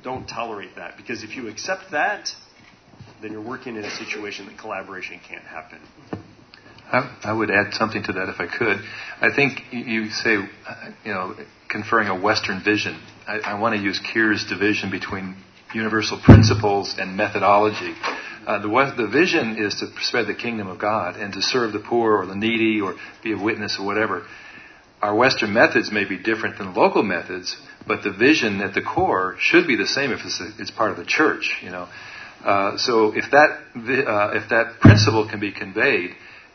Don't 0.02 0.26
tolerate 0.26 0.76
that. 0.76 0.96
Because 0.96 1.22
if 1.22 1.36
you 1.36 1.48
accept 1.48 1.90
that, 1.92 2.28
then 3.22 3.32
you're 3.32 3.46
working 3.46 3.76
in 3.76 3.84
a 3.84 3.90
situation 3.90 4.46
that 4.46 4.58
collaboration 4.58 5.20
can't 5.26 5.44
happen. 5.44 5.80
I, 6.92 7.16
I 7.24 7.32
would 7.32 7.50
add 7.50 7.72
something 7.74 8.02
to 8.04 8.12
that 8.12 8.28
if 8.28 8.40
I 8.40 8.46
could. 8.46 8.78
I 9.20 9.34
think 9.34 9.60
you- 9.72 10.10
say, 10.10 10.32
you 10.34 11.12
know, 11.12 11.34
conferring 11.68 12.08
a 12.08 12.20
Western 12.20 12.62
vision. 12.62 13.00
I, 13.26 13.38
I 13.38 13.60
want 13.60 13.74
to 13.74 13.80
use 13.80 13.98
Keir's 14.12 14.44
division 14.46 14.90
between 14.90 15.36
universal 15.74 16.20
principles 16.22 16.94
and 16.98 17.16
methodology. 17.16 17.94
Uh, 18.46 18.58
the, 18.60 18.94
the 18.96 19.08
vision 19.08 19.56
is 19.58 19.74
to 19.76 19.86
spread 20.02 20.26
the 20.26 20.34
kingdom 20.34 20.68
of 20.68 20.78
God 20.78 21.16
and 21.16 21.32
to 21.32 21.42
serve 21.42 21.72
the 21.72 21.80
poor 21.80 22.18
or 22.18 22.26
the 22.26 22.36
needy 22.36 22.80
or 22.80 22.94
be 23.22 23.32
a 23.32 23.42
witness 23.42 23.78
or 23.80 23.86
whatever. 23.86 24.26
Our 25.04 25.14
Western 25.14 25.52
methods 25.52 25.92
may 25.92 26.06
be 26.06 26.16
different 26.16 26.56
than 26.56 26.72
local 26.72 27.02
methods, 27.02 27.58
but 27.86 28.02
the 28.02 28.10
vision 28.10 28.62
at 28.62 28.72
the 28.72 28.80
core 28.80 29.36
should 29.38 29.66
be 29.66 29.76
the 29.76 29.86
same 29.86 30.10
if 30.12 30.20
it's, 30.24 30.40
it's 30.58 30.70
part 30.70 30.92
of 30.92 30.96
the 30.96 31.04
church. 31.04 31.58
You 31.62 31.72
know, 31.72 31.88
uh, 32.42 32.78
so 32.78 33.12
if 33.14 33.30
that 33.30 33.50
uh, 33.76 34.30
if 34.32 34.48
that 34.48 34.80
principle 34.80 35.28
can 35.28 35.40
be 35.40 35.52
conveyed, 35.52 36.12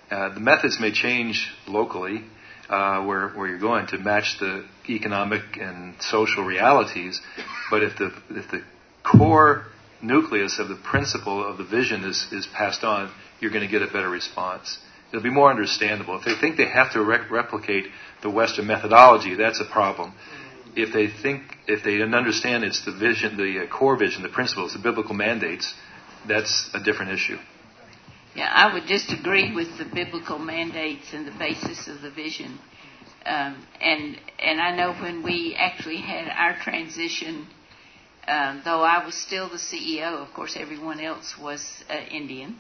uh, 0.10 0.34
the 0.34 0.40
methods 0.40 0.80
may 0.80 0.92
change 0.92 1.48
locally 1.68 2.24
uh, 2.70 3.04
where 3.04 3.30
where 3.30 3.48
you're 3.48 3.60
going 3.60 3.86
to 3.94 4.00
match 4.00 4.40
the 4.40 4.66
economic 4.90 5.44
and 5.62 5.94
social 6.02 6.44
realities, 6.44 7.22
but 7.70 7.84
if 7.84 7.98
the 8.00 8.12
if 8.32 8.50
the 8.50 8.64
core 9.04 9.66
nucleus 10.02 10.58
of 10.58 10.70
the 10.70 10.76
principle 10.92 11.48
of 11.48 11.60
the 11.60 11.66
vision 11.66 12.04
is, 12.04 12.26
is 12.32 12.48
passed 12.48 12.84
on, 12.84 13.12
you're 13.42 13.52
going 13.52 13.64
to 13.64 13.72
get 13.72 13.84
a 13.84 13.94
better 13.94 14.10
response. 14.10 14.80
It'll 15.10 15.24
be 15.24 15.32
more 15.32 15.50
understandable. 15.50 16.18
If 16.18 16.26
they 16.26 16.36
think 16.40 16.58
they 16.58 16.68
have 16.68 16.94
to 16.94 17.02
re- 17.02 17.28
replicate 17.30 17.86
the 18.22 18.30
Western 18.30 18.68
methodology, 18.68 19.36
that's 19.36 19.60
a 19.60 19.66
problem. 19.66 20.14
If 20.76 20.94
they 20.94 21.08
think, 21.08 21.58
if 21.68 21.84
they 21.84 21.98
don't 21.98 22.14
understand 22.14 22.64
it's 22.64 22.86
the 22.86 22.92
vision, 22.92 23.36
the 23.38 23.66
uh, 23.66 23.68
core 23.68 23.98
vision, 23.98 24.22
the 24.22 24.30
principles, 24.30 24.74
the 24.74 24.80
biblical 24.80 25.16
mandates, 25.16 25.74
that's 26.28 26.70
a 26.74 26.80
different 26.80 27.12
issue. 27.12 27.38
Yeah, 28.36 28.52
I 28.54 28.72
would 28.74 28.86
just 28.86 29.12
agree 29.12 29.54
with 29.54 29.80
the 29.80 29.86
biblical 29.86 30.38
mandates 30.38 31.12
and 31.14 31.26
the 31.26 31.38
basis 31.38 31.88
of 31.88 32.02
the 32.02 32.12
vision. 32.12 32.60
Um, 33.26 33.66
and 33.82 34.18
and 34.40 34.62
I 34.62 34.76
know 34.76 34.94
when 34.94 35.24
we 35.24 35.56
actually 35.58 35.98
had 35.98 36.30
our 36.30 36.56
transition, 36.62 37.48
um, 38.28 38.62
though 38.64 38.82
I 38.82 39.04
was 39.04 39.16
still 39.16 39.50
the 39.50 39.58
CEO, 39.58 40.26
of 40.26 40.34
course 40.34 40.56
everyone 40.56 41.00
else 41.00 41.36
was 41.38 41.84
uh, 41.90 41.96
Indian, 42.12 42.60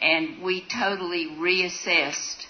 and 0.00 0.42
we 0.42 0.64
totally 0.72 1.28
reassessed 1.38 2.44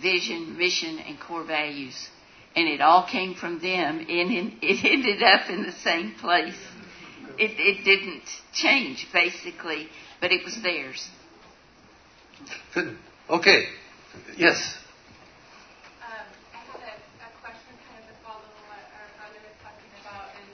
vision, 0.00 0.56
mission, 0.56 0.98
and 0.98 1.18
core 1.20 1.44
values, 1.44 2.08
and 2.56 2.68
it 2.68 2.80
all 2.80 3.06
came 3.10 3.34
from 3.34 3.60
them, 3.60 3.98
and 3.98 4.52
it 4.62 4.84
ended 4.84 5.22
up 5.22 5.50
in 5.50 5.62
the 5.62 5.72
same 5.72 6.14
place. 6.20 6.58
It, 7.38 7.52
it 7.58 7.84
didn't 7.84 8.24
change 8.52 9.06
basically, 9.12 9.88
but 10.20 10.32
it 10.32 10.44
was 10.44 10.60
theirs. 10.62 11.08
Good. 12.74 12.96
Okay. 13.30 13.66
Yes. 14.36 14.58
Um, 16.00 16.26
I 16.54 16.62
had 16.64 16.80
a, 16.80 16.94
a 17.26 17.30
question 17.42 17.74
kind 17.90 17.98
of 17.98 18.06
to 18.08 18.16
follow 18.22 18.46
what 18.70 18.82
our 18.94 19.08
brother 19.18 19.42
was 19.42 19.56
talking 19.62 19.90
about, 20.02 20.30
and 20.38 20.46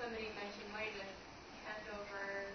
somebody 0.00 0.32
mentioned 0.32 0.68
wanting 0.72 0.96
to 0.96 1.08
hand 1.68 1.84
over 1.92 2.48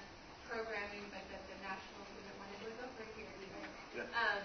programming, 0.49 1.05
but 1.13 1.21
that 1.29 1.41
the 1.45 1.57
Nationals 1.61 2.09
didn't 2.17 2.37
want 2.41 2.49
to 2.53 2.59
do 2.65 2.67
it 2.73 2.79
over 2.81 3.05
here 3.13 3.29
either. 3.29 3.65
Um, 4.13 4.41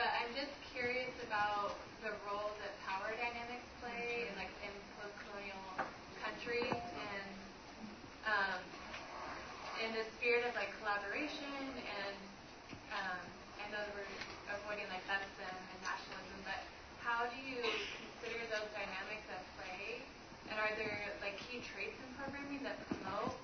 but 0.00 0.08
I'm 0.16 0.32
just 0.32 0.54
curious 0.72 1.12
about 1.28 1.76
the 2.00 2.14
role 2.24 2.54
that 2.64 2.72
power 2.88 3.12
dynamics 3.18 3.68
play 3.84 4.30
in 4.30 4.32
like 4.38 4.52
in 4.64 4.72
post-colonial 5.02 5.86
countries, 6.24 6.72
and 6.72 7.30
um, 8.24 8.60
in 9.84 9.90
the 9.94 10.06
spirit 10.18 10.46
of 10.46 10.54
like 10.54 10.70
collaboration 10.88 11.68
and 11.84 12.16
um, 12.96 13.20
I 13.60 13.68
know 13.68 13.76
that 13.76 13.92
we're 13.92 14.08
avoiding 14.56 14.88
like 14.88 15.04
ethnism 15.04 15.52
and 15.52 15.80
nationalism, 15.84 16.40
but 16.48 16.64
how 17.04 17.28
do 17.28 17.36
you 17.44 17.60
consider 17.60 18.40
those 18.48 18.72
dynamics 18.72 19.28
at 19.28 19.44
play? 19.60 20.00
And 20.48 20.56
are 20.56 20.72
there 20.80 21.12
like 21.20 21.36
key 21.44 21.60
traits 21.60 21.92
in 21.92 22.08
programming 22.16 22.64
that 22.64 22.80
promote 22.88 23.36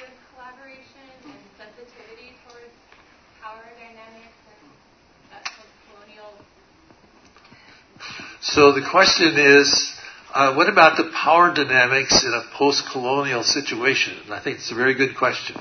good 0.00 0.08
collaboration 0.32 1.04
and 1.28 1.36
sensitivity 1.60 2.32
towards 2.48 2.72
power 3.44 3.60
dynamics 3.76 4.40
and 4.48 4.64
that 5.36 5.44
post-colonial? 5.52 6.32
So 8.40 8.72
the 8.72 8.88
question 8.88 9.36
is, 9.36 9.68
uh, 10.32 10.56
what 10.56 10.72
about 10.72 10.96
the 10.96 11.12
power 11.12 11.52
dynamics 11.52 12.24
in 12.24 12.32
a 12.32 12.40
post-colonial 12.56 13.44
situation? 13.44 14.16
And 14.24 14.32
I 14.32 14.40
think 14.40 14.64
it's 14.64 14.72
a 14.72 14.80
very 14.80 14.96
good 14.96 15.12
question. 15.12 15.60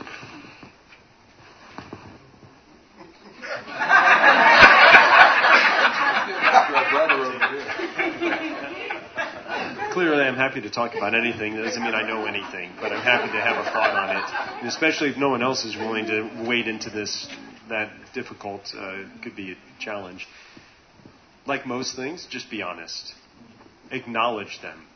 Clearly, 10.00 10.24
I'm 10.24 10.38
happy 10.38 10.62
to 10.62 10.70
talk 10.70 10.96
about 10.96 11.14
anything. 11.14 11.58
That 11.58 11.64
doesn't 11.64 11.84
mean 11.84 11.94
I 11.94 12.08
know 12.08 12.26
anything, 12.26 12.72
but 12.80 12.94
I'm 12.94 13.04
happy 13.04 13.34
to 13.34 13.42
have 13.42 13.58
a 13.58 13.70
thought 13.70 13.94
on 13.94 14.16
it. 14.16 14.60
And 14.60 14.68
especially 14.70 15.10
if 15.10 15.18
no 15.18 15.28
one 15.28 15.44
else 15.44 15.66
is 15.66 15.76
willing 15.76 16.06
to 16.06 16.48
wade 16.48 16.70
into 16.70 16.90
this 16.90 17.28
that 17.68 17.92
difficult, 18.14 18.62
uh, 18.78 19.04
could 19.22 19.36
be 19.36 19.52
a 19.52 19.56
challenge. 19.78 20.26
Like 21.46 21.68
most 21.68 21.98
things, 21.98 22.26
just 22.30 22.50
be 22.50 22.62
honest. 22.62 23.14
Acknowledge 23.92 24.62
them. 24.62 24.88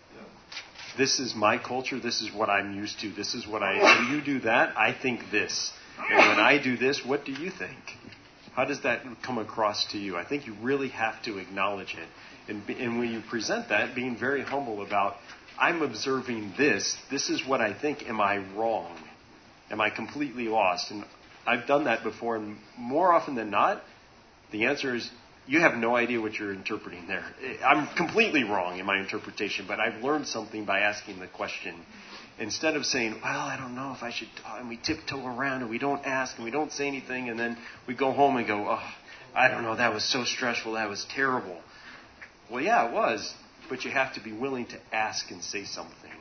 This 0.98 1.20
is 1.20 1.36
my 1.36 1.58
culture. 1.58 2.00
This 2.00 2.22
is 2.22 2.34
what 2.34 2.50
I'm 2.50 2.74
used 2.74 3.02
to. 3.02 3.12
This 3.12 3.34
is 3.34 3.46
what 3.46 3.62
I. 3.62 3.74
When 3.84 4.16
you 4.16 4.24
do 4.24 4.40
that, 4.46 4.78
I 4.78 4.94
think 4.94 5.20
this. 5.34 5.74
And 5.98 6.30
when 6.30 6.40
I 6.40 6.64
do 6.64 6.78
this, 6.78 7.02
what 7.06 7.26
do 7.26 7.34
you 7.34 7.52
think? 7.52 7.98
How 8.56 8.64
does 8.64 8.84
that 8.84 9.02
come 9.22 9.38
across 9.38 9.86
to 9.92 9.98
you? 9.98 10.16
I 10.16 10.24
think 10.24 10.48
you 10.48 10.56
really 10.62 10.90
have 10.90 11.22
to 11.24 11.40
acknowledge 11.40 11.94
it. 11.96 12.08
And, 12.48 12.68
and 12.70 12.99
when 12.99 13.10
you 13.10 13.22
present 13.30 13.70
that, 13.70 13.95
being 13.95 14.18
very 14.18 14.41
humble 14.41 14.82
about, 14.86 15.15
I'm 15.60 15.82
observing 15.82 16.53
this. 16.57 16.98
This 17.10 17.30
is 17.30 17.45
what 17.45 17.61
I 17.61 17.74
think. 17.74 18.07
Am 18.07 18.20
I 18.20 18.38
wrong? 18.56 18.98
Am 19.72 19.80
I 19.80 19.90
completely 19.90 20.48
lost? 20.48 20.91
And 20.91 21.06
I've 21.45 21.68
done 21.68 21.86
that 21.86 22.03
before, 22.03 22.38
and 22.38 22.57
more 22.78 23.14
often 23.14 23.36
than 23.36 23.49
not, 23.49 23.82
the 24.52 24.65
answer 24.65 24.95
is 24.95 25.10
you 25.45 25.60
have 25.60 25.76
no 25.76 25.95
idea 25.95 26.22
what 26.22 26.36
you're 26.36 26.53
interpreting 26.53 27.07
there. 27.07 27.26
I'm 27.65 27.88
completely 27.95 28.44
wrong 28.44 28.80
in 28.80 28.86
my 28.86 28.99
interpretation, 28.99 29.65
but 29.68 29.80
I've 29.80 30.03
learned 30.03 30.28
something 30.28 30.65
by 30.65 30.80
asking 30.80 31.20
the 31.20 31.28
question. 31.28 31.76
Instead 32.40 32.76
of 32.76 32.86
saying, 32.86 33.20
well, 33.22 33.40
I 33.40 33.57
don't 33.57 33.76
know 33.76 33.94
if 33.95 34.02
I 34.02 34.11
should, 34.11 34.30
and 34.57 34.70
we 34.70 34.78
tiptoe 34.78 35.26
around 35.26 35.61
and 35.61 35.70
we 35.70 35.78
don't 35.78 36.06
ask 36.06 36.36
and 36.38 36.45
we 36.45 36.52
don't 36.52 36.72
say 36.72 36.88
anything, 36.88 37.30
and 37.30 37.38
then 37.38 37.57
we 37.88 37.94
go 37.94 38.11
home 38.11 38.38
and 38.38 38.48
go, 38.48 38.68
oh, 38.70 38.94
I 39.36 39.49
don't 39.49 39.64
know, 39.64 39.76
that 39.76 39.94
was 39.94 40.03
so 40.03 40.24
stressful, 40.24 40.74
that 40.74 40.90
was 40.90 41.06
terrible. 41.14 41.57
Well, 42.49 42.61
yeah, 42.61 42.88
it 42.88 42.94
was, 42.94 43.34
but 43.70 43.86
you 43.86 43.91
have 43.91 44.14
to 44.15 44.20
be 44.20 44.32
willing 44.32 44.65
to 44.68 44.80
ask 44.91 45.32
and 45.32 45.44
say 45.44 45.65
something 45.65 46.11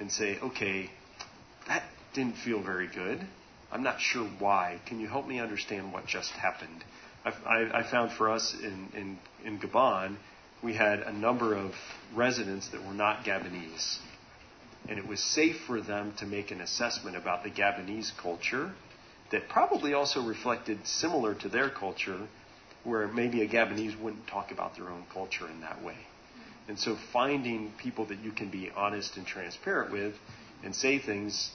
and 0.00 0.10
say, 0.10 0.38
okay, 0.40 0.90
that 1.68 1.84
didn't 2.14 2.36
feel 2.36 2.62
very 2.62 2.88
good. 2.88 3.26
I'm 3.70 3.82
not 3.82 4.00
sure 4.00 4.26
why. 4.38 4.80
Can 4.86 5.00
you 5.00 5.08
help 5.08 5.26
me 5.26 5.40
understand 5.40 5.92
what 5.92 6.06
just 6.06 6.30
happened? 6.32 6.84
I, 7.24 7.80
I 7.80 7.82
found 7.90 8.12
for 8.12 8.30
us 8.30 8.54
in, 8.54 8.88
in, 8.94 9.18
in 9.44 9.58
Gabon, 9.58 10.16
we 10.62 10.74
had 10.74 11.00
a 11.00 11.12
number 11.12 11.54
of 11.54 11.72
residents 12.14 12.68
that 12.68 12.84
were 12.84 12.94
not 12.94 13.24
Gabonese. 13.24 13.98
And 14.88 14.98
it 14.98 15.06
was 15.06 15.20
safe 15.20 15.56
for 15.66 15.80
them 15.80 16.14
to 16.18 16.26
make 16.26 16.50
an 16.52 16.60
assessment 16.60 17.16
about 17.16 17.42
the 17.42 17.50
Gabonese 17.50 18.16
culture 18.16 18.72
that 19.32 19.48
probably 19.48 19.92
also 19.92 20.22
reflected 20.22 20.86
similar 20.86 21.34
to 21.34 21.48
their 21.48 21.68
culture, 21.68 22.28
where 22.86 23.08
maybe 23.08 23.42
a 23.42 23.48
Gabonese 23.48 24.00
wouldn't 24.00 24.26
talk 24.28 24.52
about 24.52 24.76
their 24.76 24.88
own 24.88 25.04
culture 25.12 25.48
in 25.48 25.60
that 25.60 25.82
way. 25.82 25.96
And 26.68 26.78
so 26.78 26.96
finding 27.12 27.72
people 27.78 28.06
that 28.06 28.18
you 28.20 28.32
can 28.32 28.50
be 28.50 28.70
honest 28.74 29.16
and 29.16 29.26
transparent 29.26 29.92
with 29.92 30.14
and 30.64 30.74
say 30.74 30.98
things 30.98 31.50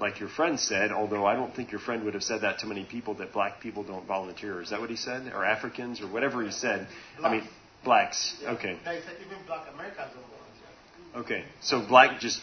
like 0.00 0.20
your 0.20 0.28
friend 0.28 0.58
said, 0.58 0.92
although 0.92 1.26
I 1.26 1.34
don't 1.34 1.54
think 1.54 1.70
your 1.70 1.80
friend 1.80 2.04
would 2.04 2.14
have 2.14 2.22
said 2.22 2.42
that 2.42 2.60
to 2.60 2.66
many 2.66 2.84
people 2.84 3.14
that 3.14 3.32
black 3.32 3.60
people 3.60 3.82
don't 3.82 4.06
volunteer. 4.06 4.62
Is 4.62 4.70
that 4.70 4.80
what 4.80 4.90
he 4.90 4.96
said? 4.96 5.32
Or 5.32 5.44
Africans 5.44 6.00
or 6.00 6.06
whatever 6.06 6.42
he 6.42 6.50
said? 6.50 6.86
Blacks. 7.18 7.24
I 7.24 7.30
mean, 7.30 7.48
blacks. 7.84 8.36
Yeah. 8.42 8.50
Okay. 8.52 8.78
They 8.84 9.00
said 9.00 9.16
even 9.24 9.38
black 9.46 9.66
Americans 9.72 10.12
don't 10.14 11.22
volunteer. 11.22 11.38
Okay. 11.38 11.44
So 11.60 11.86
black 11.86 12.20
just 12.20 12.40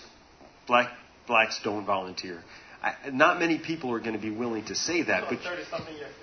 black 0.67 0.91
blacks 1.27 1.59
don't 1.63 1.85
volunteer. 1.85 2.41
I, 2.83 3.09
not 3.09 3.39
many 3.39 3.57
people 3.57 3.91
are 3.93 3.99
going 3.99 4.13
to 4.13 4.21
be 4.21 4.31
willing 4.31 4.65
to 4.65 4.75
say 4.75 5.03
that. 5.03 5.25
but 5.29 5.39
30 5.39 5.63
something 5.69 5.95
years. 5.95 6.13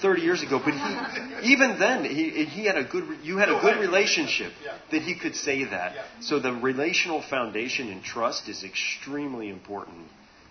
30 0.00 0.22
years 0.22 0.42
ago, 0.42 0.60
but 0.64 0.74
he, 0.74 1.52
even 1.52 1.78
then, 1.78 2.04
he, 2.04 2.44
he 2.44 2.64
had 2.64 2.76
a 2.76 2.84
good, 2.84 3.04
you 3.22 3.38
had 3.38 3.48
a 3.48 3.60
good 3.60 3.78
relationship 3.78 4.52
that 4.90 5.02
he 5.02 5.14
could 5.14 5.34
say 5.34 5.64
that. 5.64 5.94
So 6.20 6.38
the 6.38 6.52
relational 6.52 7.22
foundation 7.22 7.90
and 7.90 8.02
trust 8.02 8.48
is 8.48 8.64
extremely 8.64 9.48
important 9.48 10.08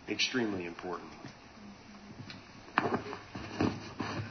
extremely 0.10 0.66
important. 0.66 1.10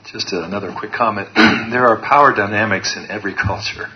Just 0.06 0.32
another 0.32 0.72
quick 0.78 0.92
comment. 0.92 1.28
there 1.34 1.88
are 1.88 2.00
power 2.00 2.32
dynamics 2.34 2.96
in 2.96 3.10
every 3.10 3.34
culture. 3.34 3.88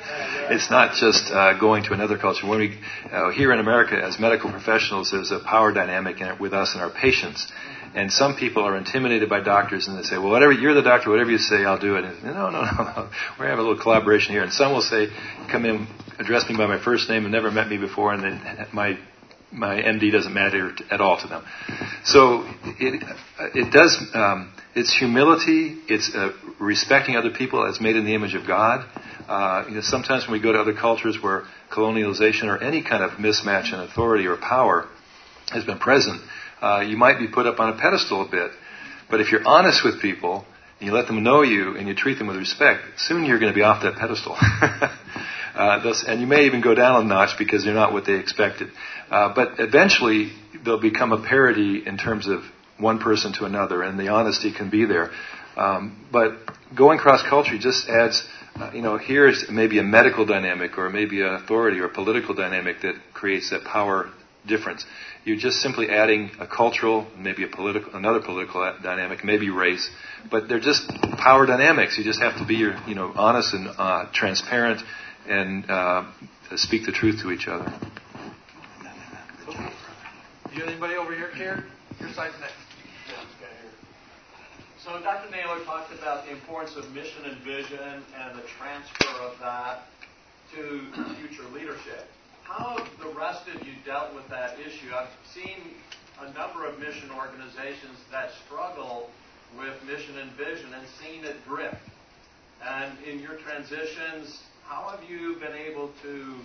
It's 0.51 0.69
not 0.69 0.97
just 0.97 1.31
uh, 1.31 1.59
going 1.59 1.85
to 1.85 1.93
another 1.93 2.19
culture. 2.19 2.49
When 2.49 2.59
we 2.59 2.79
uh, 3.11 3.31
here 3.31 3.53
in 3.53 3.61
America, 3.61 3.95
as 3.97 4.19
medical 4.19 4.51
professionals, 4.51 5.13
there's 5.13 5.31
a 5.31 5.39
power 5.39 5.73
dynamic 5.73 6.21
in 6.21 6.27
it 6.27 6.41
with 6.41 6.53
us 6.53 6.75
and 6.75 6.83
our 6.83 6.91
patients. 6.91 7.47
And 7.95 8.13
some 8.13 8.37
people 8.37 8.63
are 8.63 8.77
intimidated 8.77 9.29
by 9.29 9.41
doctors, 9.41 9.89
and 9.89 9.99
they 9.99 10.03
say, 10.03 10.17
"Well, 10.17 10.31
whatever 10.31 10.53
you're 10.53 10.75
the 10.75 10.83
doctor, 10.83 11.11
whatever 11.11 11.31
you 11.31 11.39
say, 11.39 11.65
I'll 11.65 11.79
do 11.79 11.97
it." 11.97 12.05
And, 12.05 12.23
no, 12.23 12.51
no, 12.51 12.63
no. 12.63 13.11
We're 13.39 13.49
having 13.49 13.65
a 13.65 13.69
little 13.69 13.83
collaboration 13.83 14.33
here. 14.33 14.43
And 14.43 14.53
some 14.53 14.73
will 14.73 14.83
say, 14.83 15.09
"Come 15.51 15.65
in, 15.65 15.89
address 16.19 16.49
me 16.49 16.57
by 16.57 16.67
my 16.67 16.83
first 16.83 17.09
name, 17.09 17.25
and 17.25 17.33
never 17.33 17.51
met 17.51 17.69
me 17.69 17.79
before, 17.79 18.13
and 18.13 18.23
then 18.23 18.69
my 18.73 18.97
my 19.53 19.77
MD 19.83 20.13
doesn't 20.13 20.33
matter 20.33 20.73
at 20.91 21.01
all 21.01 21.21
to 21.21 21.27
them. 21.27 21.45
So 22.05 22.45
it 22.79 23.03
it 23.55 23.73
does 23.73 23.99
um, 24.15 24.53
it's 24.75 24.97
humility, 24.97 25.79
it's 25.89 26.15
uh, 26.15 26.33
respecting 26.61 27.17
other 27.17 27.31
people 27.31 27.67
as 27.67 27.81
made 27.81 27.97
in 27.97 28.05
the 28.05 28.15
image 28.15 28.35
of 28.35 28.47
God. 28.47 28.87
Uh, 29.29 29.65
you 29.69 29.75
know, 29.77 29.81
sometimes 29.81 30.27
when 30.27 30.33
we 30.33 30.43
go 30.43 30.53
to 30.53 30.61
other 30.61 30.75
cultures 30.75 31.19
where 31.21 31.45
colonialization 31.71 32.45
or 32.45 32.63
any 32.63 32.83
kind 32.83 33.03
of 33.03 33.13
mismatch 33.13 33.73
in 33.73 33.81
authority 33.81 34.27
or 34.27 34.37
power 34.37 34.87
has 35.53 35.65
been 35.65 35.79
present, 35.79 36.21
uh, 36.63 36.81
you 36.81 36.97
might 36.97 37.19
be 37.19 37.29
put 37.29 37.47
up 37.47 37.61
on 37.61 37.71
a 37.71 37.77
pedestal 37.79 38.27
a 38.27 38.31
bit. 38.31 38.51
But 39.11 39.21
if 39.21 39.33
you're 39.33 39.47
honest 39.47 39.85
with 39.85 40.01
people 40.01 40.45
and 40.79 40.87
you 40.87 40.93
let 40.93 41.07
them 41.07 41.23
know 41.23 41.43
you 41.43 41.77
and 41.77 41.89
you 41.89 41.95
treat 41.95 42.19
them 42.19 42.29
with 42.29 42.37
respect, 42.37 42.83
soon 42.99 43.25
you're 43.25 43.39
going 43.39 43.53
to 43.53 43.57
be 43.57 43.63
off 43.63 43.83
that 43.83 43.97
pedestal. 43.97 44.37
Uh, 45.53 45.83
thus, 45.83 46.05
and 46.07 46.21
you 46.21 46.29
may 46.29 46.47
even 46.47 46.61
go 46.61 46.75
down 46.75 47.03
a 47.03 47.05
notch 47.05 47.37
because 47.37 47.65
they're 47.65 47.75
not 47.75 47.93
what 47.93 48.07
they 48.07 48.15
expected. 48.15 48.71
Uh, 49.11 49.35
but 49.35 49.59
eventually, 49.59 50.33
they'll 50.65 50.81
become 50.81 51.13
a 51.13 51.21
parity 51.21 51.83
in 51.85 51.99
terms 51.99 52.29
of 52.29 52.43
one 52.79 53.01
person 53.01 53.33
to 53.33 53.45
another, 53.45 53.83
and 53.83 53.99
the 53.99 54.09
honesty 54.09 54.53
can 54.53 54.71
be 54.71 54.85
there. 54.85 55.11
Um, 55.57 56.07
but 56.13 56.39
going 56.77 56.99
cross 56.99 57.23
culture 57.29 57.59
just 57.59 57.89
adds, 57.89 58.27
uh, 58.57 58.71
you 58.73 58.83
know, 58.83 58.97
here's 58.97 59.47
maybe 59.51 59.79
a 59.79 59.83
medical 59.83 60.25
dynamic 60.25 60.79
or 60.79 60.89
maybe 60.89 61.21
an 61.21 61.35
authority 61.35 61.81
or 61.81 61.89
political 61.89 62.35
dynamic 62.35 62.83
that 62.83 62.95
creates 63.13 63.51
that 63.51 63.65
power 63.65 64.11
difference. 64.47 64.85
You're 65.25 65.37
just 65.37 65.61
simply 65.61 65.91
adding 65.91 66.31
a 66.39 66.47
cultural, 66.47 67.07
maybe 67.17 67.45
a 67.45 67.49
political, 67.49 67.95
another 67.95 68.21
political 68.21 68.75
dynamic, 68.83 69.25
maybe 69.25 69.51
race, 69.51 69.89
but 70.31 70.49
they're 70.49 70.61
just 70.61 70.89
power 71.19 71.47
dynamics. 71.47 71.99
You 71.99 72.05
just 72.05 72.21
have 72.21 72.39
to 72.39 72.45
be, 72.45 72.55
you 72.55 72.95
know, 72.95 73.13
honest 73.15 73.55
and 73.55 73.69
uh, 73.69 74.07
transparent 74.13 74.83
and 75.29 75.71
uh, 75.71 76.11
speak 76.57 76.87
the 76.87 76.93
truth 76.93 77.21
to 77.23 77.31
each 77.31 77.47
other. 77.49 77.73
You 80.55 80.65
anybody 80.65 80.95
over 80.95 81.15
here, 81.15 81.31
Karen? 81.37 81.65
Your 82.01 82.13
side's 82.13 82.35
next. 82.41 82.55
So 84.83 84.99
Dr. 85.03 85.31
Naylor 85.31 85.63
talked 85.65 85.93
about 85.93 86.25
the 86.25 86.33
importance 86.33 86.75
of 86.75 86.91
mission 86.93 87.27
and 87.27 87.37
vision 87.45 88.03
and 88.17 88.37
the 88.37 88.43
transfer 88.59 89.23
of 89.23 89.39
that 89.39 89.83
to 90.55 90.81
future 91.17 91.45
leadership. 91.53 92.09
How 92.51 92.77
have 92.79 92.99
the 92.99 93.15
rest 93.17 93.47
of 93.55 93.65
you 93.65 93.75
dealt 93.87 94.13
with 94.13 94.29
that 94.29 94.59
issue? 94.59 94.91
I've 94.93 95.07
seen 95.33 95.71
a 96.19 96.33
number 96.33 96.67
of 96.67 96.81
mission 96.81 97.09
organizations 97.13 97.97
that 98.11 98.31
struggle 98.45 99.09
with 99.57 99.75
mission 99.87 100.19
and 100.19 100.33
vision 100.33 100.75
and 100.75 100.85
seen 101.01 101.25
it 101.25 101.37
drift. 101.47 101.77
And 102.61 102.99
in 103.05 103.21
your 103.21 103.37
transitions, 103.37 104.43
how 104.65 104.89
have 104.91 105.09
you 105.09 105.37
been 105.39 105.55
able 105.55 105.93
to 106.03 106.41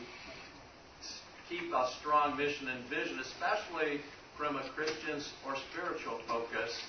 keep 1.50 1.74
a 1.74 1.90
strong 2.00 2.38
mission 2.38 2.68
and 2.68 2.86
vision, 2.88 3.20
especially 3.20 4.02
from 4.38 4.58
a 4.58 4.70
Christian 4.76 5.20
or 5.44 5.56
spiritual 5.72 6.20
focus 6.28 6.80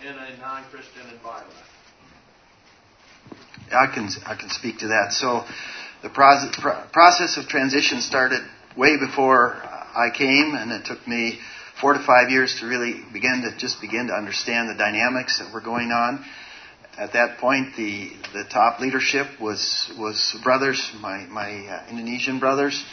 in 0.00 0.14
a 0.14 0.38
non-Christian 0.38 1.12
environment? 1.12 1.66
I 3.70 3.86
can 3.92 4.08
I 4.24 4.34
can 4.34 4.48
speak 4.48 4.78
to 4.78 4.88
that. 4.88 5.12
So, 5.12 5.44
the 6.02 6.10
process 6.10 6.56
process 6.92 7.36
of 7.36 7.48
transition 7.48 8.00
started 8.00 8.42
way 8.76 8.96
before 8.98 9.54
I 9.54 10.08
came, 10.16 10.54
and 10.54 10.72
it 10.72 10.84
took 10.84 11.06
me 11.06 11.38
four 11.80 11.94
to 11.94 12.00
five 12.00 12.30
years 12.30 12.60
to 12.60 12.66
really 12.66 13.02
begin 13.12 13.42
to 13.42 13.56
just 13.58 13.80
begin 13.80 14.06
to 14.08 14.14
understand 14.14 14.68
the 14.68 14.78
dynamics 14.78 15.38
that 15.38 15.52
were 15.52 15.60
going 15.60 15.90
on 15.90 16.24
at 16.98 17.14
that 17.14 17.38
point, 17.38 17.74
the, 17.76 18.10
the 18.32 18.44
top 18.50 18.80
leadership 18.80 19.26
was, 19.40 19.90
was 19.98 20.36
brothers, 20.44 20.92
my, 21.00 21.24
my 21.26 21.66
uh, 21.66 21.90
Indonesian 21.90 22.38
brothers 22.38 22.84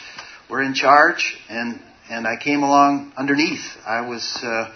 were 0.48 0.62
in 0.62 0.74
charge, 0.74 1.36
and, 1.48 1.80
and 2.08 2.26
I 2.26 2.36
came 2.42 2.62
along 2.62 3.12
underneath. 3.16 3.64
I 3.86 4.08
was 4.08 4.38
uh, 4.42 4.72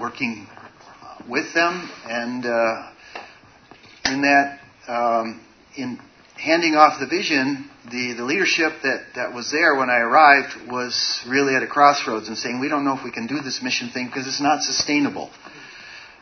working 0.00 0.48
with 1.28 1.54
them, 1.54 1.88
and 2.08 2.44
uh, 2.44 2.90
in 4.06 4.22
that, 4.22 4.58
um, 4.88 5.40
in 5.76 6.00
handing 6.36 6.74
off 6.74 6.98
the 6.98 7.06
vision, 7.06 7.70
the, 7.90 8.14
the 8.14 8.24
leadership 8.24 8.72
that, 8.82 9.06
that 9.16 9.34
was 9.34 9.50
there 9.50 9.74
when 9.76 9.90
I 9.90 9.98
arrived 9.98 10.70
was 10.70 11.20
really 11.26 11.54
at 11.56 11.62
a 11.62 11.66
crossroads 11.66 12.28
and 12.28 12.38
saying, 12.38 12.60
we 12.60 12.68
don't 12.68 12.84
know 12.84 12.96
if 12.96 13.04
we 13.04 13.10
can 13.10 13.26
do 13.26 13.40
this 13.40 13.60
mission 13.62 13.90
thing 13.90 14.06
because 14.06 14.26
it's 14.26 14.40
not 14.40 14.62
sustainable. 14.62 15.30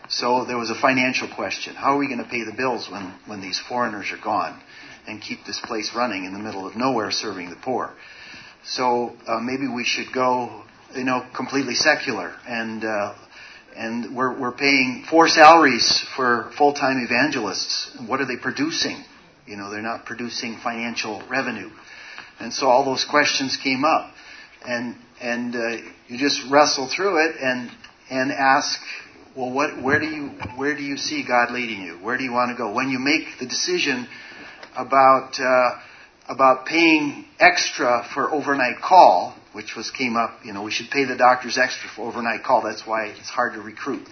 So 0.08 0.44
there 0.44 0.58
was 0.58 0.70
a 0.70 0.74
financial 0.74 1.28
question. 1.28 1.74
How 1.74 1.94
are 1.94 1.98
we 1.98 2.08
going 2.08 2.22
to 2.22 2.28
pay 2.28 2.44
the 2.44 2.52
bills 2.52 2.88
when, 2.90 3.14
when 3.26 3.40
these 3.40 3.60
foreigners 3.60 4.10
are 4.10 4.22
gone 4.22 4.60
and 5.06 5.20
keep 5.20 5.44
this 5.44 5.60
place 5.60 5.92
running 5.94 6.24
in 6.24 6.32
the 6.32 6.38
middle 6.38 6.66
of 6.66 6.76
nowhere 6.76 7.10
serving 7.10 7.50
the 7.50 7.56
poor? 7.56 7.92
So 8.64 9.16
uh, 9.26 9.40
maybe 9.40 9.68
we 9.68 9.84
should 9.84 10.12
go, 10.12 10.64
you 10.94 11.04
know, 11.04 11.24
completely 11.34 11.74
secular 11.74 12.34
and 12.46 12.84
uh, 12.84 13.14
and 13.76 14.16
we're, 14.16 14.38
we're 14.38 14.52
paying 14.52 15.04
four 15.08 15.28
salaries 15.28 16.04
for 16.16 16.50
full-time 16.58 16.98
evangelists. 16.98 17.96
What 18.04 18.20
are 18.20 18.26
they 18.26 18.36
producing? 18.36 19.04
You 19.50 19.56
know, 19.56 19.70
they're 19.70 19.82
not 19.82 20.06
producing 20.06 20.58
financial 20.62 21.22
revenue. 21.28 21.70
And 22.38 22.52
so 22.52 22.68
all 22.68 22.84
those 22.84 23.04
questions 23.04 23.58
came 23.62 23.84
up. 23.84 24.14
And, 24.64 24.96
and 25.20 25.56
uh, 25.56 25.76
you 26.08 26.18
just 26.18 26.40
wrestle 26.50 26.88
through 26.88 27.28
it 27.28 27.36
and, 27.40 27.70
and 28.10 28.32
ask 28.32 28.80
well, 29.36 29.52
what, 29.52 29.80
where 29.80 30.00
do 30.00 30.06
you 30.06 30.28
where 30.56 30.76
do 30.76 30.82
you 30.82 30.96
see 30.96 31.24
God 31.26 31.52
leading 31.52 31.82
you? 31.82 31.94
Where 31.94 32.18
do 32.18 32.24
you 32.24 32.32
want 32.32 32.50
to 32.50 32.56
go? 32.56 32.72
When 32.72 32.90
you 32.90 32.98
make 32.98 33.38
the 33.38 33.46
decision 33.46 34.08
about 34.76 35.38
uh, 35.38 35.78
about 36.28 36.66
paying 36.66 37.26
extra 37.38 38.08
for 38.12 38.32
overnight 38.32 38.80
call, 38.82 39.36
which 39.52 39.76
was 39.76 39.90
came 39.90 40.16
up, 40.16 40.40
you 40.44 40.52
know, 40.52 40.62
we 40.62 40.72
should 40.72 40.90
pay 40.90 41.04
the 41.04 41.16
doctors 41.16 41.58
extra 41.58 41.88
for 41.88 42.08
overnight 42.08 42.42
call. 42.42 42.62
That's 42.62 42.84
why 42.84 43.06
it's 43.06 43.30
hard 43.30 43.54
to 43.54 43.60
recruit. 43.60 44.08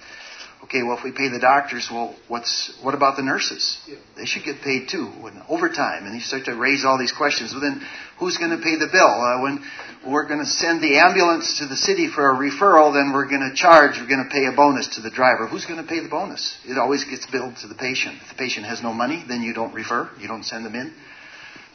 Okay, 0.65 0.83
well, 0.83 0.99
if 0.99 1.05
we 1.05 1.13
pay 1.13 1.29
the 1.29 1.39
doctors, 1.39 1.89
well, 1.91 2.17
what's 2.27 2.77
what 2.83 2.95
about 2.95 3.17
the 3.17 3.23
nurses? 3.23 3.79
Yeah. 3.87 3.95
They 4.17 4.27
should 4.27 4.45
get 4.45 4.61
paid 4.61 4.89
too, 4.89 5.07
when 5.07 5.41
overtime. 5.49 6.05
And 6.05 6.15
you 6.15 6.21
start 6.21 6.47
to 6.47 6.57
raise 6.57 6.85
all 6.85 6.99
these 6.99 7.13
questions. 7.13 7.53
Well, 7.53 7.61
then, 7.61 7.81
who's 8.19 8.39
going 8.39 8.51
to 8.51 8.59
pay 8.59 8.75
the 8.75 8.89
bill? 8.91 9.07
Uh, 9.07 9.43
when 9.43 9.65
we're 10.05 10.27
going 10.27 10.41
to 10.41 10.47
send 10.47 10.83
the 10.83 10.99
ambulance 10.99 11.59
to 11.61 11.67
the 11.67 11.77
city 11.77 12.09
for 12.09 12.31
a 12.31 12.35
referral, 12.35 12.93
then 12.93 13.13
we're 13.15 13.29
going 13.29 13.49
to 13.49 13.55
charge. 13.55 13.99
We're 14.01 14.09
going 14.09 14.25
to 14.25 14.31
pay 14.31 14.47
a 14.47 14.53
bonus 14.53 14.97
to 14.97 15.01
the 15.01 15.11
driver. 15.11 15.47
Who's 15.47 15.65
going 15.65 15.81
to 15.81 15.89
pay 15.89 16.01
the 16.01 16.09
bonus? 16.09 16.59
It 16.65 16.77
always 16.77 17.05
gets 17.05 17.27
billed 17.27 17.57
to 17.59 17.69
the 17.69 17.77
patient. 17.77 18.19
If 18.21 18.31
the 18.31 18.39
patient 18.39 18.67
has 18.67 18.83
no 18.83 18.93
money, 18.93 19.25
then 19.29 19.43
you 19.43 19.55
don't 19.55 19.73
refer. 19.73 20.11
You 20.19 20.27
don't 20.27 20.45
send 20.45 20.67
them 20.67 20.75
in. 20.75 20.93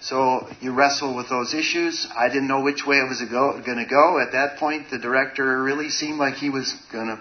So 0.01 0.49
you 0.59 0.73
wrestle 0.73 1.15
with 1.15 1.29
those 1.29 1.53
issues. 1.53 2.05
I 2.13 2.27
didn't 2.27 2.49
know 2.49 2.61
which 2.61 2.85
way 2.85 2.97
it 2.97 3.07
was 3.07 3.21
going 3.21 3.77
to 3.77 3.89
go. 3.89 4.19
At 4.19 4.33
that 4.33 4.57
point, 4.59 4.89
the 4.91 4.99
director 4.99 5.63
really 5.63 5.89
seemed 5.89 6.19
like 6.19 6.33
he 6.33 6.49
was 6.49 6.75
going 6.91 7.07
to 7.07 7.19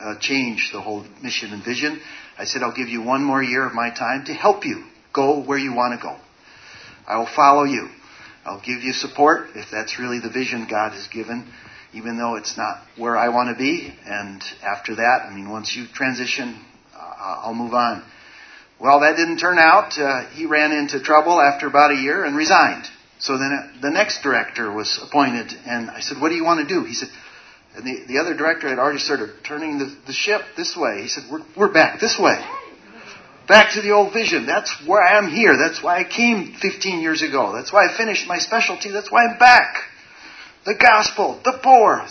uh, 0.00 0.18
change 0.20 0.70
the 0.72 0.80
whole 0.80 1.04
mission 1.22 1.52
and 1.52 1.64
vision. 1.64 2.00
I 2.38 2.44
said, 2.44 2.62
I'll 2.62 2.74
give 2.74 2.88
you 2.88 3.02
one 3.02 3.22
more 3.24 3.42
year 3.42 3.66
of 3.66 3.74
my 3.74 3.90
time 3.90 4.24
to 4.26 4.34
help 4.34 4.64
you 4.64 4.84
go 5.12 5.42
where 5.42 5.58
you 5.58 5.74
want 5.74 5.98
to 5.98 6.02
go. 6.02 6.16
I 7.06 7.18
will 7.18 7.28
follow 7.34 7.64
you. 7.64 7.88
I'll 8.44 8.60
give 8.60 8.82
you 8.82 8.92
support 8.92 9.48
if 9.54 9.66
that's 9.70 9.98
really 9.98 10.20
the 10.20 10.30
vision 10.30 10.66
God 10.70 10.92
has 10.92 11.06
given, 11.08 11.52
even 11.92 12.16
though 12.16 12.36
it's 12.36 12.56
not 12.56 12.82
where 12.96 13.16
I 13.16 13.28
want 13.28 13.54
to 13.54 13.58
be. 13.58 13.92
And 14.06 14.42
after 14.62 14.94
that, 14.96 15.26
I 15.28 15.34
mean, 15.34 15.50
once 15.50 15.74
you 15.76 15.86
transition, 15.92 16.58
uh, 16.94 17.42
I'll 17.44 17.54
move 17.54 17.74
on. 17.74 18.04
Well, 18.80 19.00
that 19.00 19.16
didn't 19.16 19.38
turn 19.38 19.58
out. 19.58 19.98
Uh, 19.98 20.28
he 20.30 20.46
ran 20.46 20.72
into 20.72 21.00
trouble 21.00 21.40
after 21.40 21.66
about 21.66 21.90
a 21.90 21.96
year 21.96 22.24
and 22.24 22.36
resigned. 22.36 22.84
So 23.18 23.36
then 23.36 23.52
uh, 23.52 23.80
the 23.82 23.90
next 23.90 24.22
director 24.22 24.72
was 24.72 25.00
appointed, 25.02 25.52
and 25.66 25.90
I 25.90 26.00
said, 26.00 26.20
What 26.20 26.28
do 26.28 26.36
you 26.36 26.44
want 26.44 26.66
to 26.66 26.72
do? 26.72 26.84
He 26.84 26.94
said, 26.94 27.08
and 27.74 27.84
the, 27.84 28.04
the 28.06 28.18
other 28.18 28.34
director 28.34 28.68
had 28.68 28.78
already 28.78 28.98
started 28.98 29.30
turning 29.44 29.78
the, 29.78 29.94
the 30.06 30.12
ship 30.12 30.42
this 30.56 30.76
way. 30.76 31.02
He 31.02 31.08
said, 31.08 31.24
we're, 31.30 31.42
we're 31.56 31.72
back 31.72 32.00
this 32.00 32.18
way. 32.18 32.36
Back 33.46 33.74
to 33.74 33.82
the 33.82 33.92
old 33.92 34.12
vision. 34.12 34.46
That's 34.46 34.74
where 34.86 35.02
I 35.02 35.16
am 35.16 35.30
here. 35.30 35.56
That's 35.56 35.82
why 35.82 36.00
I 36.00 36.04
came 36.04 36.54
15 36.60 37.00
years 37.00 37.22
ago. 37.22 37.52
That's 37.54 37.72
why 37.72 37.86
I 37.86 37.96
finished 37.96 38.28
my 38.28 38.38
specialty. 38.38 38.90
That's 38.90 39.10
why 39.10 39.24
I'm 39.24 39.38
back. 39.38 39.76
The 40.66 40.74
gospel, 40.74 41.40
the 41.44 41.58
poor. 41.62 42.04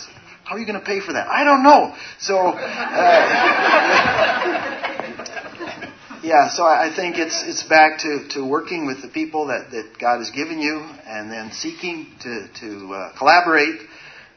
How 0.44 0.56
are 0.56 0.58
you 0.58 0.66
going 0.66 0.80
to 0.80 0.84
pay 0.84 1.00
for 1.00 1.12
that? 1.12 1.28
I 1.28 1.44
don't 1.44 1.62
know. 1.62 1.94
So, 2.18 2.38
uh, 2.38 2.54
yeah, 6.24 6.48
so 6.48 6.64
I 6.64 6.90
think 6.94 7.18
it's 7.18 7.44
it's 7.46 7.62
back 7.62 8.00
to, 8.00 8.26
to 8.30 8.44
working 8.44 8.86
with 8.86 9.02
the 9.02 9.08
people 9.08 9.48
that, 9.48 9.70
that 9.70 9.98
God 10.00 10.18
has 10.18 10.30
given 10.30 10.58
you 10.58 10.80
and 11.06 11.30
then 11.30 11.52
seeking 11.52 12.08
to, 12.20 12.48
to 12.60 12.94
uh, 12.94 13.18
collaborate 13.18 13.80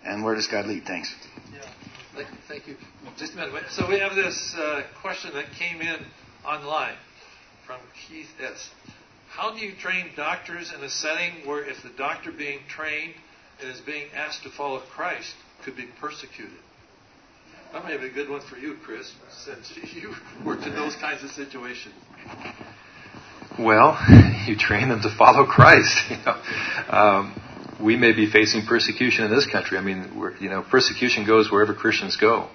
and 0.04 0.24
where 0.24 0.36
does 0.36 0.48
God 0.48 0.66
lead? 0.66 0.84
Thanks. 0.86 1.14
Yeah, 1.54 2.26
thank 2.48 2.68
you. 2.68 2.76
Just 3.18 3.34
a 3.34 3.36
minute. 3.38 3.64
So 3.72 3.88
we 3.88 4.00
have 4.00 4.16
this 4.16 4.56
uh, 4.58 4.84
question 5.02 5.34
that 5.34 5.46
came 5.58 5.82
in 5.82 5.98
online 6.46 6.96
from 7.66 7.80
Keith 8.08 8.28
S. 8.42 8.70
How 9.30 9.52
do 9.54 9.60
you 9.60 9.74
train 9.76 10.12
doctors 10.16 10.74
in 10.76 10.84
a 10.84 10.90
setting 10.90 11.48
where 11.48 11.64
if 11.64 11.82
the 11.84 11.92
doctor 11.98 12.32
being 12.32 12.60
trained 12.68 13.14
and 13.62 13.70
is 13.70 13.80
being 13.82 14.08
asked 14.14 14.44
to 14.44 14.50
follow 14.50 14.82
Christ 14.94 15.34
could 15.64 15.76
be 15.76 15.86
persecuted? 16.00 16.58
That 17.72 17.86
may 17.86 17.96
be 17.96 18.08
a 18.08 18.12
good 18.12 18.30
one 18.30 18.42
for 18.42 18.58
you, 18.58 18.76
Chris, 18.84 19.14
since 19.46 19.72
you 19.94 20.14
worked 20.46 20.64
in 20.64 20.74
those 20.74 20.96
kinds 20.96 21.24
of 21.24 21.30
situations. 21.30 21.96
Well, 23.58 23.98
you 24.48 24.58
train 24.58 24.90
them 24.90 25.02
to 25.02 25.16
follow 25.18 25.46
Christ. 25.46 25.98
You 26.10 26.18
know? 26.26 26.42
um, 26.90 27.42
we 27.84 27.96
may 27.98 28.14
be 28.14 28.30
facing 28.30 28.66
persecution 28.66 29.26
in 29.26 29.32
this 29.32 29.46
country. 29.46 29.78
I 29.78 29.82
mean, 29.82 30.34
you 30.40 30.50
know, 30.50 30.64
persecution 30.70 31.26
goes 31.26 31.52
wherever 31.52 31.74
Christians 31.74 32.16
go. 32.16 32.50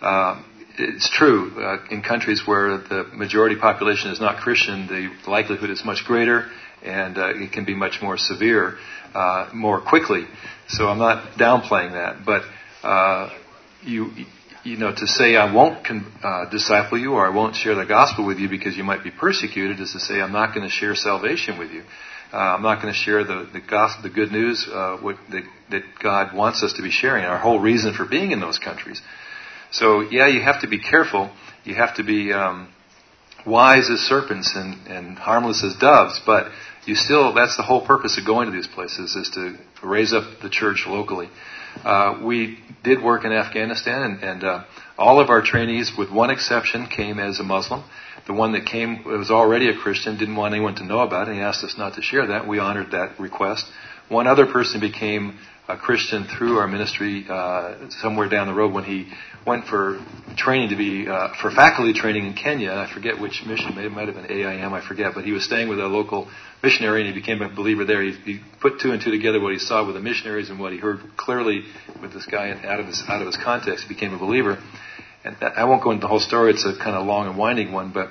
Um, 0.00 0.44
it's 0.76 1.08
true 1.08 1.52
uh, 1.56 1.84
in 1.90 2.02
countries 2.02 2.42
where 2.46 2.78
the 2.78 3.04
majority 3.12 3.56
population 3.56 4.10
is 4.10 4.20
not 4.20 4.40
Christian, 4.42 4.86
the 4.86 5.30
likelihood 5.30 5.70
is 5.70 5.84
much 5.84 6.04
greater, 6.04 6.50
and 6.82 7.16
uh, 7.16 7.32
it 7.34 7.52
can 7.52 7.64
be 7.64 7.74
much 7.74 7.98
more 8.02 8.18
severe, 8.18 8.76
uh, 9.14 9.50
more 9.54 9.80
quickly. 9.80 10.24
So 10.68 10.86
I'm 10.86 10.98
not 10.98 11.38
downplaying 11.38 11.92
that, 11.92 12.24
but 12.26 12.42
uh, 12.86 13.30
you. 13.82 14.10
You 14.66 14.78
know, 14.78 14.94
to 14.96 15.06
say 15.06 15.36
I 15.36 15.52
won't 15.52 15.86
uh, 16.22 16.48
disciple 16.48 16.96
you 16.96 17.12
or 17.12 17.26
I 17.26 17.28
won't 17.28 17.54
share 17.54 17.74
the 17.74 17.84
gospel 17.84 18.24
with 18.24 18.38
you 18.38 18.48
because 18.48 18.74
you 18.78 18.82
might 18.82 19.04
be 19.04 19.10
persecuted 19.10 19.78
is 19.78 19.92
to 19.92 20.00
say 20.00 20.22
I'm 20.22 20.32
not 20.32 20.54
going 20.54 20.66
to 20.66 20.72
share 20.72 20.94
salvation 20.94 21.58
with 21.58 21.70
you. 21.70 21.82
Uh, 22.34 22.56
I'm 22.56 22.62
not 22.62 22.82
going 22.82 22.92
to 22.92 22.98
share 22.98 23.22
the, 23.22 23.48
the 23.52 23.60
gospel, 23.60 24.02
the 24.02 24.10
good 24.10 24.32
news 24.32 24.66
uh, 24.68 24.96
what, 24.96 25.14
the, 25.30 25.42
that 25.70 25.82
God 26.02 26.34
wants 26.34 26.64
us 26.64 26.72
to 26.72 26.82
be 26.82 26.90
sharing, 26.90 27.24
our 27.24 27.38
whole 27.38 27.60
reason 27.60 27.94
for 27.94 28.04
being 28.04 28.32
in 28.32 28.40
those 28.40 28.58
countries. 28.58 29.00
So, 29.70 30.00
yeah, 30.00 30.26
you 30.26 30.42
have 30.42 30.60
to 30.62 30.66
be 30.66 30.80
careful. 30.80 31.30
You 31.62 31.76
have 31.76 31.94
to 31.94 32.02
be 32.02 32.32
um, 32.32 32.72
wise 33.46 33.88
as 33.88 34.00
serpents 34.00 34.52
and, 34.56 34.84
and 34.88 35.16
harmless 35.16 35.62
as 35.62 35.76
doves, 35.76 36.20
but 36.26 36.50
you 36.86 36.96
still, 36.96 37.32
that's 37.34 37.56
the 37.56 37.62
whole 37.62 37.86
purpose 37.86 38.18
of 38.18 38.26
going 38.26 38.50
to 38.50 38.52
these 38.52 38.66
places, 38.66 39.14
is 39.14 39.30
to 39.34 39.56
raise 39.86 40.12
up 40.12 40.24
the 40.42 40.50
church 40.50 40.86
locally. 40.88 41.28
Uh, 41.82 42.20
we 42.24 42.58
did 42.82 43.02
work 43.02 43.24
in 43.24 43.32
Afghanistan, 43.32 44.02
and, 44.02 44.22
and 44.22 44.44
uh, 44.44 44.64
all 44.98 45.20
of 45.20 45.30
our 45.30 45.42
trainees, 45.42 45.92
with 45.96 46.10
one 46.10 46.30
exception, 46.30 46.86
came 46.86 47.18
as 47.18 47.40
a 47.40 47.42
Muslim. 47.42 47.82
The 48.26 48.32
one 48.32 48.52
that 48.52 48.66
came 48.66 49.04
was 49.04 49.30
already 49.30 49.68
a 49.68 49.76
Christian, 49.76 50.16
didn't 50.18 50.36
want 50.36 50.54
anyone 50.54 50.74
to 50.76 50.84
know 50.84 51.00
about 51.00 51.28
it, 51.28 51.32
and 51.32 51.38
he 51.38 51.42
asked 51.42 51.64
us 51.64 51.74
not 51.76 51.94
to 51.94 52.02
share 52.02 52.28
that. 52.28 52.46
We 52.46 52.58
honored 52.58 52.92
that 52.92 53.18
request. 53.18 53.66
One 54.08 54.26
other 54.26 54.46
person 54.46 54.80
became 54.80 55.38
a 55.68 55.76
Christian 55.76 56.24
through 56.24 56.58
our 56.58 56.68
ministry 56.68 57.24
uh, 57.28 57.88
somewhere 58.02 58.28
down 58.28 58.46
the 58.46 58.54
road 58.54 58.72
when 58.72 58.84
he 58.84 59.10
went 59.46 59.66
for 59.66 60.04
training 60.36 60.70
to 60.70 60.76
be 60.76 61.06
uh, 61.08 61.28
for 61.40 61.50
faculty 61.50 61.92
training 61.92 62.26
in 62.26 62.34
Kenya. 62.34 62.72
I 62.72 62.92
forget 62.92 63.20
which 63.20 63.42
mission, 63.46 63.76
it 63.78 63.92
might 63.92 64.08
have 64.08 64.16
been 64.16 64.30
AIM, 64.30 64.72
I 64.72 64.86
forget, 64.86 65.12
but 65.14 65.24
he 65.24 65.32
was 65.32 65.44
staying 65.44 65.68
with 65.68 65.78
a 65.78 65.86
local 65.86 66.28
missionary 66.62 67.06
and 67.06 67.14
he 67.14 67.20
became 67.20 67.42
a 67.42 67.54
believer 67.54 67.84
there. 67.84 68.02
He, 68.02 68.12
he 68.12 68.40
put 68.60 68.80
two 68.80 68.92
and 68.92 69.02
two 69.02 69.10
together 69.10 69.40
what 69.40 69.52
he 69.52 69.58
saw 69.58 69.84
with 69.84 69.94
the 69.94 70.00
missionaries 70.00 70.50
and 70.50 70.58
what 70.58 70.72
he 70.72 70.78
heard 70.78 71.00
clearly 71.16 71.62
with 72.00 72.12
this 72.12 72.26
guy 72.26 72.50
out 72.50 72.80
of 72.80 72.86
his 72.86 73.02
out 73.08 73.20
of 73.20 73.26
his 73.26 73.36
context. 73.36 73.86
He 73.86 73.94
became 73.94 74.14
a 74.14 74.18
believer. 74.18 74.58
And 75.24 75.36
I 75.40 75.64
won't 75.64 75.82
go 75.82 75.90
into 75.90 76.02
the 76.02 76.08
whole 76.08 76.20
story. 76.20 76.52
It's 76.52 76.66
a 76.66 76.76
kind 76.76 76.96
of 76.96 77.06
long 77.06 77.26
and 77.26 77.38
winding 77.38 77.72
one, 77.72 77.92
but 77.92 78.10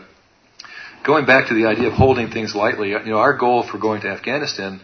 going 1.06 1.26
back 1.26 1.50
to 1.50 1.54
the 1.54 1.68
idea 1.68 1.88
of 1.88 1.94
holding 1.94 2.32
things 2.32 2.56
lightly, 2.56 2.90
you 2.90 3.06
know, 3.06 3.18
our 3.18 3.38
goal 3.38 3.68
for 3.70 3.78
going 3.78 4.02
to 4.02 4.08
Afghanistan 4.08 4.80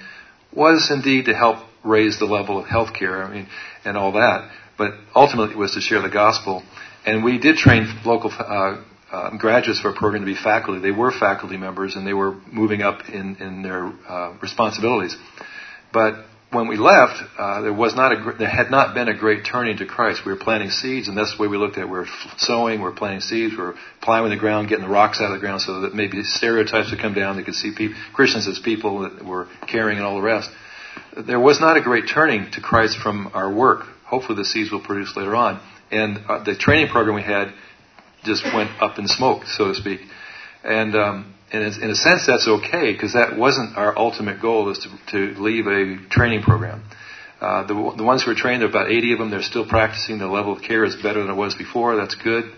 was 0.53 0.91
indeed 0.91 1.26
to 1.26 1.34
help 1.34 1.65
raise 1.84 2.19
the 2.19 2.26
level 2.26 2.59
of 2.59 2.67
health 2.67 2.93
care, 2.93 3.23
I 3.23 3.34
mean, 3.34 3.47
and 3.85 3.97
all 3.97 4.11
that. 4.13 4.51
But 4.80 4.93
ultimately, 5.14 5.53
it 5.53 5.57
was 5.57 5.73
to 5.73 5.81
share 5.81 6.01
the 6.01 6.10
gospel. 6.10 6.64
And 7.06 7.23
we 7.23 7.38
did 7.38 7.57
train 7.57 7.85
local 8.06 8.31
uh, 8.31 8.81
uh, 9.11 9.38
graduates 9.38 9.81
for 9.81 9.89
a 9.89 9.93
program 9.93 10.22
to 10.23 10.26
be 10.26 10.35
faculty. 10.35 10.80
They 10.81 10.91
were 10.91 11.11
faculty 11.11 11.57
members, 11.57 11.95
and 11.95 12.07
they 12.07 12.14
were 12.14 12.35
moving 12.51 12.81
up 12.81 13.10
in 13.10 13.35
in 13.35 13.61
their 13.61 13.91
uh, 14.07 14.38
responsibilities. 14.41 15.15
But 15.91 16.26
when 16.51 16.68
we 16.68 16.77
left, 16.77 17.22
uh, 17.38 17.61
there 17.61 17.73
was 17.73 17.95
not 17.95 18.11
a 18.11 18.35
there 18.38 18.49
had 18.49 18.72
not 18.72 18.93
been 18.95 19.07
a 19.07 19.18
great 19.18 19.45
turning 19.45 19.77
to 19.77 19.85
Christ. 19.85 20.22
We 20.26 20.31
were 20.31 20.39
planting 20.39 20.69
seeds, 20.69 21.07
and 21.07 21.18
that's 21.18 21.35
the 21.35 21.41
way 21.41 21.47
we 21.47 21.57
looked 21.57 21.77
at. 21.77 21.84
it. 21.84 21.89
We 21.89 21.99
were 21.99 22.07
sowing, 22.38 22.80
we 22.80 22.85
were 22.85 22.91
planting 22.91 23.22
seeds, 23.22 23.51
we 23.51 23.61
were 23.61 23.76
plowing 24.01 24.31
the 24.31 24.38
ground, 24.38 24.69
getting 24.69 24.85
the 24.85 24.91
rocks 24.91 25.19
out 25.22 25.31
of 25.31 25.39
the 25.39 25.45
ground, 25.45 25.61
so 25.61 25.81
that 25.81 25.93
maybe 25.93 26.23
stereotypes 26.23 26.89
would 26.91 26.99
come 26.99 27.14
down. 27.14 27.35
They 27.35 27.43
could 27.43 27.56
see 27.56 27.73
Christians 28.14 28.47
as 28.47 28.60
people 28.60 29.01
that 29.01 29.23
were 29.26 29.47
caring 29.68 29.97
and 29.97 30.06
all 30.06 30.15
the 30.15 30.22
rest. 30.22 30.49
There 31.27 31.39
was 31.39 31.60
not 31.60 31.77
a 31.77 31.81
great 31.81 32.06
turning 32.07 32.51
to 32.51 32.61
Christ 32.61 32.97
from 32.97 33.31
our 33.34 33.51
work. 33.53 33.85
Hopefully, 34.10 34.38
the 34.38 34.45
seeds 34.45 34.72
will 34.72 34.84
produce 34.84 35.15
later 35.15 35.36
on. 35.36 35.61
And 35.91 36.19
uh, 36.27 36.44
the 36.44 36.56
training 36.56 36.90
program 36.90 37.15
we 37.15 37.23
had 37.23 37.53
just 38.23 38.44
went 38.44 38.69
up 38.81 38.99
in 38.99 39.07
smoke, 39.07 39.44
so 39.45 39.69
to 39.69 39.76
speak. 39.76 40.02
And 40.64 40.95
um, 40.95 41.36
and 41.52 41.64
in 41.64 41.90
a 41.90 41.95
sense, 41.95 42.27
that's 42.27 42.48
okay 42.48 42.94
because 42.94 43.14
that 43.14 43.38
wasn't 43.38 43.76
our 43.76 43.98
ultimate 43.98 44.41
goal 44.41 44.69
is 44.69 44.80
to, 44.80 45.34
to 45.34 45.41
leave 45.41 45.65
a 45.65 45.98
training 46.10 46.44
program. 46.44 46.84
Uh, 47.41 47.65
the, 47.65 47.73
the 47.98 48.03
ones 48.03 48.23
who 48.23 48.31
are 48.31 48.36
trained, 48.36 48.61
there 48.61 48.68
are 48.68 48.72
about 48.72 48.91
80 48.91 49.14
of 49.14 49.19
them. 49.19 49.31
They're 49.31 49.41
still 49.41 49.68
practicing. 49.68 50.19
The 50.19 50.27
level 50.27 50.53
of 50.53 50.61
care 50.61 50.84
is 50.84 50.95
better 50.95 51.22
than 51.22 51.31
it 51.31 51.36
was 51.36 51.56
before. 51.56 51.95
That's 51.95 52.15
good. 52.15 52.52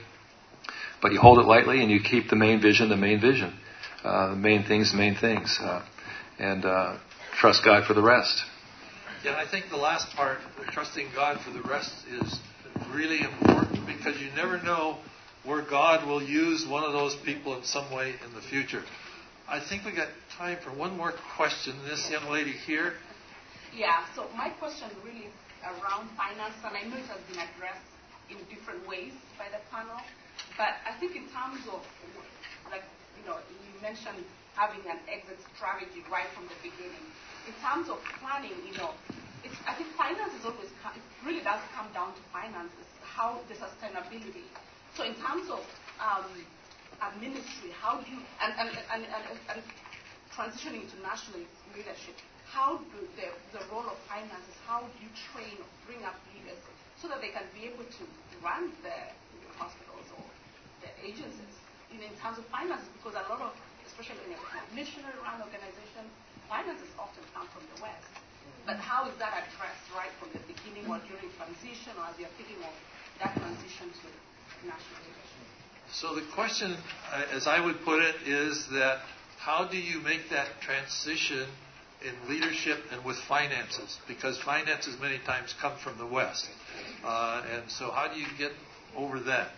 But 1.02 1.14
you 1.14 1.20
hold 1.20 1.40
it 1.40 1.46
lightly 1.46 1.82
and 1.82 1.90
you 1.90 2.00
keep 2.02 2.30
the 2.30 2.36
main 2.36 2.62
vision 2.62 2.90
the 2.90 2.98
main 2.98 3.22
vision. 3.22 3.58
Uh, 4.04 4.32
the 4.32 4.36
main 4.36 4.64
things, 4.64 4.92
the 4.92 4.98
main 4.98 5.16
things. 5.16 5.58
Uh, 5.62 5.86
and 6.40 6.66
uh, 6.66 6.98
trust 7.34 7.64
God 7.64 7.86
for 7.86 7.94
the 7.94 8.02
rest. 8.02 8.44
Yeah, 9.24 9.38
I 9.38 9.46
think 9.46 9.70
the 9.70 9.78
last 9.78 10.16
part, 10.16 10.40
trusting 10.72 11.10
God 11.14 11.40
for 11.42 11.52
the 11.52 11.62
rest, 11.62 11.94
is 12.10 12.40
really 12.90 13.22
important 13.22 13.86
because 13.86 14.20
you 14.20 14.32
never 14.36 14.58
know 14.64 14.98
where 15.46 15.62
God 15.62 16.08
will 16.08 16.24
use 16.24 16.66
one 16.66 16.84
of 16.84 16.92
those 16.94 17.16
people 17.18 17.56
in 17.56 17.64
some 17.64 17.94
way 17.94 18.16
in 18.26 18.34
the 18.34 18.42
future. 18.42 18.82
I 19.48 19.60
think 19.60 19.86
we 19.86 19.92
got 19.92 20.10
time 20.38 20.58
for 20.64 20.72
one 20.72 20.98
more 20.98 21.14
question. 21.38 21.76
This 21.86 22.10
young 22.10 22.32
lady 22.32 22.52
here. 22.52 22.94
Yeah, 23.78 24.06
so 24.16 24.26
my 24.36 24.50
question 24.58 24.90
really 25.06 25.30
is 25.30 25.34
around 25.62 26.10
finance, 26.18 26.58
and 26.66 26.74
I 26.74 26.82
know 26.90 26.98
it 26.98 27.06
has 27.06 27.22
been 27.30 27.46
addressed 27.46 27.86
in 28.34 28.38
different 28.50 28.88
ways 28.90 29.14
by 29.38 29.46
the 29.54 29.62
panel, 29.70 30.02
but 30.58 30.82
I 30.82 30.98
think 31.00 31.16
in 31.16 31.30
terms 31.30 31.62
of, 31.70 31.86
like, 32.74 32.84
you 33.22 33.30
know, 33.30 33.38
you 33.38 33.82
mentioned 33.82 34.26
having 34.56 34.82
an 34.90 34.98
exit 35.06 35.38
strategy 35.54 36.02
right 36.10 36.26
from 36.34 36.50
the 36.50 36.58
beginning. 36.66 37.06
In 37.48 37.56
terms 37.62 37.90
of 37.90 37.98
planning, 38.22 38.54
you 38.68 38.76
know, 38.78 38.94
it's, 39.44 39.58
I 39.66 39.74
think 39.74 39.90
finance 39.98 40.34
is 40.38 40.46
always, 40.46 40.70
it 40.70 41.06
really 41.26 41.42
does 41.42 41.62
come 41.74 41.90
down 41.94 42.14
to 42.14 42.22
finances, 42.30 42.86
how 43.02 43.42
the 43.50 43.56
sustainability 43.58 44.46
so 44.96 45.08
in 45.08 45.16
terms 45.16 45.48
of 45.48 45.64
um, 46.04 46.28
a 47.00 47.10
ministry, 47.16 47.72
how 47.80 48.04
do 48.04 48.06
you, 48.12 48.20
and, 48.44 48.52
and, 48.60 48.70
and, 48.92 49.04
and, 49.08 49.64
transitioning 50.32 50.88
to 50.88 50.96
national 51.04 51.44
leadership, 51.76 52.16
how 52.48 52.80
do 52.80 53.00
the, 53.20 53.28
the 53.52 53.60
role 53.68 53.84
of 53.84 54.00
finances, 54.08 54.56
how 54.64 54.80
do 54.80 54.96
you 55.04 55.12
train 55.32 55.60
or 55.60 55.68
bring 55.84 56.00
up 56.08 56.16
leaders 56.32 56.56
so 56.96 57.12
that 57.12 57.20
they 57.20 57.36
can 57.36 57.44
be 57.52 57.68
able 57.68 57.84
to 57.84 58.04
run 58.40 58.72
the, 58.84 58.96
hospitals 59.60 60.08
or 60.16 60.24
the 60.80 60.90
agencies 61.04 61.56
in, 61.92 62.00
in 62.00 62.16
terms 62.24 62.40
of 62.40 62.48
finances? 62.48 62.88
Because 62.96 63.16
a 63.20 63.28
lot 63.28 63.44
of, 63.44 63.52
especially 63.88 64.24
in 64.28 64.36
a 64.36 64.64
missionary 64.72 65.16
run 65.20 65.44
organization, 66.52 66.84
finances 66.84 66.92
often 67.00 67.24
come 67.34 67.48
from 67.48 67.64
the 67.76 67.82
West. 67.82 68.12
But 68.66 68.78
how 68.78 69.08
is 69.08 69.16
that 69.20 69.34
addressed 69.34 69.88
right 69.96 70.12
from 70.20 70.30
the 70.34 70.44
beginning 70.46 70.86
or 70.86 71.00
during 71.08 71.32
transition 71.40 71.94
or 71.98 72.06
as 72.12 72.20
you're 72.20 72.30
thinking 72.38 72.62
of 72.64 72.74
that 73.20 73.34
transition 73.36 73.90
to 73.90 74.08
national 74.68 75.00
leadership? 75.02 75.48
So 75.92 76.16
the 76.16 76.22
question, 76.34 76.78
uh, 77.12 77.36
as 77.36 77.48
I 77.48 77.64
would 77.64 77.82
put 77.84 78.02
it, 78.04 78.16
is 78.28 78.68
that 78.72 79.00
how 79.40 79.68
do 79.68 79.78
you 79.78 80.00
make 80.02 80.30
that 80.30 80.48
transition 80.62 81.48
in 82.06 82.30
leadership 82.30 82.80
and 82.92 83.04
with 83.04 83.18
finances? 83.18 83.98
Because 84.08 84.38
finances 84.38 84.96
many 85.02 85.18
times 85.20 85.54
come 85.60 85.78
from 85.78 85.98
the 85.98 86.06
West. 86.06 86.48
Uh, 87.04 87.44
and 87.52 87.70
so 87.70 87.90
how 87.92 88.14
do 88.14 88.20
you 88.20 88.28
get 88.38 88.52
over 88.96 89.20
that? 89.22 89.50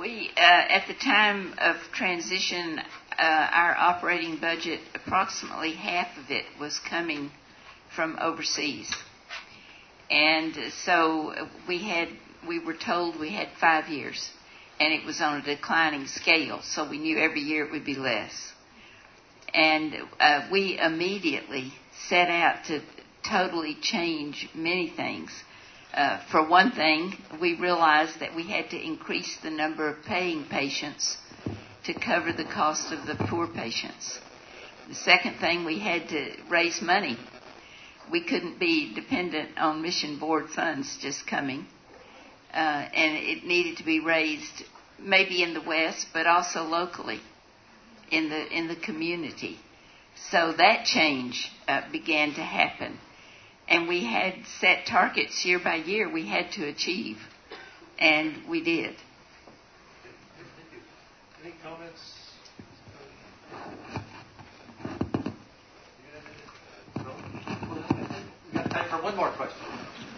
We, 0.00 0.30
uh, 0.36 0.40
at 0.40 0.88
the 0.88 0.94
time 0.94 1.54
of 1.60 1.76
transition, 1.92 2.80
our 3.18 3.74
operating 3.76 4.36
budget, 4.38 4.80
approximately 4.94 5.72
half 5.72 6.16
of 6.18 6.30
it 6.30 6.44
was 6.60 6.78
coming 6.78 7.30
from 7.94 8.18
overseas. 8.20 8.92
And 10.10 10.54
so 10.84 11.34
we 11.66 11.82
had 11.82 12.08
we 12.46 12.58
were 12.58 12.74
told 12.74 13.18
we 13.18 13.32
had 13.32 13.48
five 13.60 13.88
years, 13.88 14.30
and 14.78 14.92
it 14.92 15.04
was 15.04 15.20
on 15.20 15.40
a 15.40 15.42
declining 15.42 16.06
scale, 16.06 16.60
so 16.62 16.88
we 16.88 16.98
knew 16.98 17.18
every 17.18 17.40
year 17.40 17.64
it 17.64 17.72
would 17.72 17.84
be 17.84 17.96
less. 17.96 18.52
And 19.52 19.94
uh, 20.20 20.48
we 20.52 20.78
immediately 20.78 21.72
set 22.08 22.28
out 22.28 22.66
to 22.66 22.82
totally 23.28 23.76
change 23.80 24.48
many 24.54 24.90
things. 24.90 25.30
Uh, 25.92 26.20
for 26.30 26.46
one 26.46 26.72
thing, 26.72 27.14
we 27.40 27.56
realized 27.56 28.20
that 28.20 28.36
we 28.36 28.44
had 28.44 28.70
to 28.70 28.80
increase 28.80 29.38
the 29.42 29.50
number 29.50 29.88
of 29.88 30.04
paying 30.04 30.44
patients 30.44 31.16
to 31.86 31.94
cover 31.94 32.32
the 32.32 32.44
cost 32.44 32.92
of 32.92 33.06
the 33.06 33.14
poor 33.26 33.46
patients. 33.46 34.18
The 34.88 34.94
second 34.94 35.38
thing, 35.38 35.64
we 35.64 35.78
had 35.78 36.08
to 36.10 36.32
raise 36.48 36.80
money. 36.80 37.18
We 38.10 38.22
couldn't 38.22 38.60
be 38.60 38.94
dependent 38.94 39.58
on 39.58 39.82
mission 39.82 40.18
board 40.18 40.48
funds 40.50 40.96
just 41.00 41.26
coming 41.26 41.66
uh, 42.56 42.88
and 42.94 43.16
it 43.16 43.44
needed 43.44 43.76
to 43.76 43.84
be 43.84 44.00
raised 44.00 44.64
maybe 44.98 45.42
in 45.42 45.52
the 45.52 45.60
West, 45.60 46.08
but 46.14 46.26
also 46.26 46.62
locally 46.64 47.20
in 48.10 48.30
the 48.30 48.46
in 48.48 48.66
the 48.68 48.76
community. 48.76 49.58
So 50.30 50.54
that 50.56 50.86
change 50.86 51.52
uh, 51.68 51.82
began 51.92 52.32
to 52.34 52.42
happen, 52.42 52.98
and 53.68 53.86
we 53.86 54.04
had 54.04 54.34
set 54.60 54.86
targets 54.86 55.44
year 55.44 55.58
by 55.58 55.76
year 55.76 56.10
we 56.10 56.26
had 56.26 56.52
to 56.52 56.66
achieve, 56.66 57.18
and 57.98 58.48
we 58.48 58.62
did. 58.62 58.96
Any 61.46 61.54
comments? 61.62 62.02
No? 66.98 67.12
We 68.50 68.58
got 68.58 68.68
time 68.68 68.88
for 68.90 69.00
one 69.04 69.14
more 69.14 69.30
question. 69.30 69.62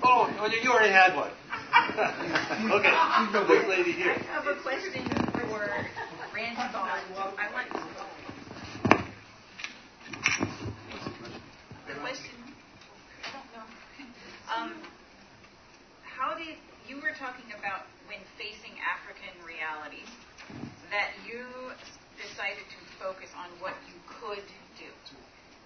Oh, 0.03 0.25
you 0.63 0.71
already 0.71 0.91
had 0.91 1.15
one. 1.15 1.29
okay, 2.73 2.97
the 3.33 3.45
big 3.47 3.69
lady 3.69 3.93
here. 3.93 4.13
I 4.13 4.23
have 4.33 4.47
a 4.47 4.55
question 4.63 5.05
for 5.35 5.69
Randy 6.35 6.57
Bond. 6.57 6.97
I 6.97 7.53
want 7.53 7.69
the 11.87 11.95
question. 12.01 12.37
I 13.21 13.29
don't 13.37 13.53
know. 13.53 13.67
Um, 14.57 14.73
how 16.05 16.33
did 16.39 16.57
you 16.89 16.97
were 16.97 17.13
talking 17.21 17.53
about 17.53 17.85
when 18.07 18.17
facing 18.39 18.73
African 18.81 19.37
realities 19.45 20.09
that 20.91 21.13
you 21.27 21.45
decided 22.17 22.65
to 22.67 22.81
focus 22.99 23.31
on 23.37 23.49
what 23.61 23.75
you 23.87 23.97
could 24.07 24.45
do. 24.79 24.91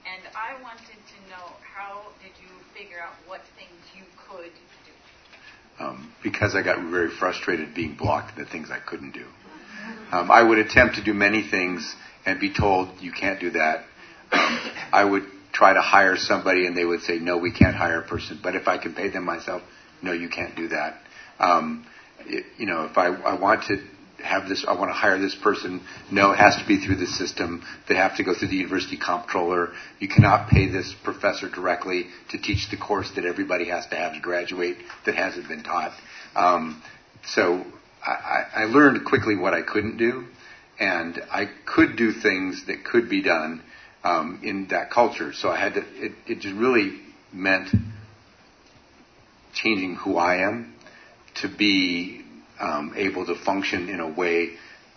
And 0.02 0.22
I 0.34 0.60
wanted 0.62 0.98
to 0.98 1.18
know 1.30 1.46
how 1.62 2.10
did 2.18 2.34
you 2.42 2.50
figure 2.74 2.98
out 2.98 3.14
what 3.30 3.40
things 3.54 3.78
you 3.94 4.02
could 4.28 4.50
do? 4.52 4.92
um, 5.78 6.12
because 6.22 6.54
I 6.54 6.62
got 6.62 6.78
very 6.90 7.10
frustrated 7.10 7.74
being 7.74 7.94
blocked 7.96 8.36
the 8.36 8.44
things 8.44 8.70
I 8.70 8.78
couldn't 8.78 9.12
do. 9.12 9.26
Um, 10.12 10.30
I 10.30 10.42
would 10.42 10.58
attempt 10.58 10.96
to 10.96 11.04
do 11.04 11.14
many 11.14 11.48
things 11.50 11.94
and 12.24 12.38
be 12.38 12.52
told 12.52 12.88
you 13.00 13.12
can't 13.12 13.40
do 13.40 13.50
that. 13.50 13.84
I 14.32 15.04
would 15.04 15.24
try 15.52 15.72
to 15.72 15.80
hire 15.80 16.16
somebody 16.16 16.66
and 16.66 16.76
they 16.76 16.84
would 16.84 17.00
say 17.02 17.18
no, 17.18 17.38
we 17.38 17.52
can't 17.52 17.74
hire 17.74 18.00
a 18.00 18.06
person. 18.06 18.38
But 18.42 18.54
if 18.54 18.68
I 18.68 18.78
can 18.78 18.94
pay 18.94 19.08
them 19.08 19.24
myself, 19.24 19.62
no, 20.02 20.12
you 20.12 20.28
can't 20.28 20.54
do 20.54 20.68
that. 20.68 20.98
Um, 21.38 21.86
it, 22.20 22.44
you 22.58 22.66
know, 22.66 22.84
if 22.84 22.96
I, 22.96 23.06
I 23.06 23.38
want 23.40 23.64
to 23.64 23.82
have 24.22 24.48
this, 24.48 24.64
I 24.66 24.74
want 24.74 24.90
to 24.90 24.94
hire 24.94 25.18
this 25.18 25.34
person. 25.34 25.82
No, 26.10 26.32
it 26.32 26.38
has 26.38 26.56
to 26.56 26.66
be 26.66 26.84
through 26.84 26.96
the 26.96 27.06
system. 27.06 27.62
They 27.88 27.96
have 27.96 28.16
to 28.16 28.24
go 28.24 28.34
through 28.34 28.48
the 28.48 28.56
university 28.56 28.96
comptroller. 28.96 29.72
You 29.98 30.08
cannot 30.08 30.48
pay 30.48 30.68
this 30.68 30.94
professor 31.04 31.48
directly 31.48 32.06
to 32.30 32.38
teach 32.38 32.70
the 32.70 32.76
course 32.76 33.10
that 33.16 33.24
everybody 33.24 33.68
has 33.68 33.86
to 33.88 33.96
have 33.96 34.14
to 34.14 34.20
graduate 34.20 34.78
that 35.06 35.14
hasn't 35.14 35.48
been 35.48 35.62
taught. 35.62 35.92
Um, 36.34 36.82
so 37.26 37.64
I, 38.04 38.44
I 38.54 38.64
learned 38.64 39.04
quickly 39.06 39.36
what 39.36 39.54
I 39.54 39.62
couldn't 39.62 39.96
do, 39.96 40.26
and 40.78 41.20
I 41.30 41.48
could 41.66 41.96
do 41.96 42.12
things 42.12 42.64
that 42.66 42.84
could 42.84 43.08
be 43.08 43.22
done 43.22 43.62
um, 44.04 44.40
in 44.42 44.68
that 44.70 44.90
culture. 44.90 45.32
So 45.32 45.48
I 45.48 45.58
had 45.58 45.74
to. 45.74 45.80
It, 45.80 46.12
it 46.26 46.40
just 46.40 46.56
really 46.56 47.00
meant 47.32 47.68
changing 49.54 49.96
who 49.96 50.16
I 50.16 50.46
am 50.46 50.74
to 51.42 51.48
be 51.48 52.21
um, 52.62 52.94
able 52.96 53.26
to 53.26 53.34
function 53.34 53.88
in 53.88 54.00
a 54.00 54.08
way 54.08 54.54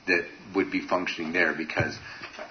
that 0.08 0.26
would 0.54 0.72
be 0.72 0.82
functioning 0.88 1.34
there 1.34 1.54
because 1.54 1.98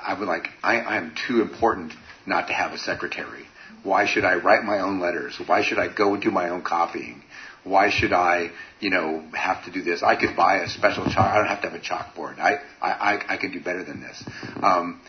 I 0.03 0.19
would 0.19 0.29
like, 0.29 0.49
I, 0.63 0.81
I 0.81 0.97
am 0.97 1.15
too 1.27 1.41
important 1.41 1.93
not 2.27 2.49
to 2.49 2.53
have 2.53 2.73
a 2.73 2.79
secretary. 2.79 3.47
Why 3.83 4.07
should 4.07 4.25
I 4.25 4.37
write 4.37 4.65
my 4.65 4.81
own 4.81 5.01
letters? 5.01 5.41
Why 5.47 5.63
should 5.63 5.79
I 5.79 5.95
go 5.95 6.15
and 6.15 6.23
do 6.23 6.31
my 6.31 6.49
own 6.49 6.63
copying? 6.63 7.23
Why 7.65 7.91
should 7.91 8.13
I, 8.13 8.51
you 8.81 8.91
know, 8.91 9.25
have 9.35 9.65
to 9.65 9.71
do 9.71 9.83
this? 9.83 10.03
I 10.03 10.17
could 10.17 10.37
buy 10.37 10.57
a 10.57 10.69
special 10.69 11.05
chalk. 11.05 11.19
I 11.19 11.37
don't 11.37 11.47
have 11.47 11.63
to 11.63 11.71
have 11.71 11.79
a 11.79 11.83
chalkboard. 11.83 12.39
I, 12.39 12.59
I, 12.83 13.21
I 13.29 13.37
can 13.37 13.53
do 13.53 13.61
better 13.61 13.85
than 13.85 14.01
this. 14.01 14.23
Um, 14.63 15.01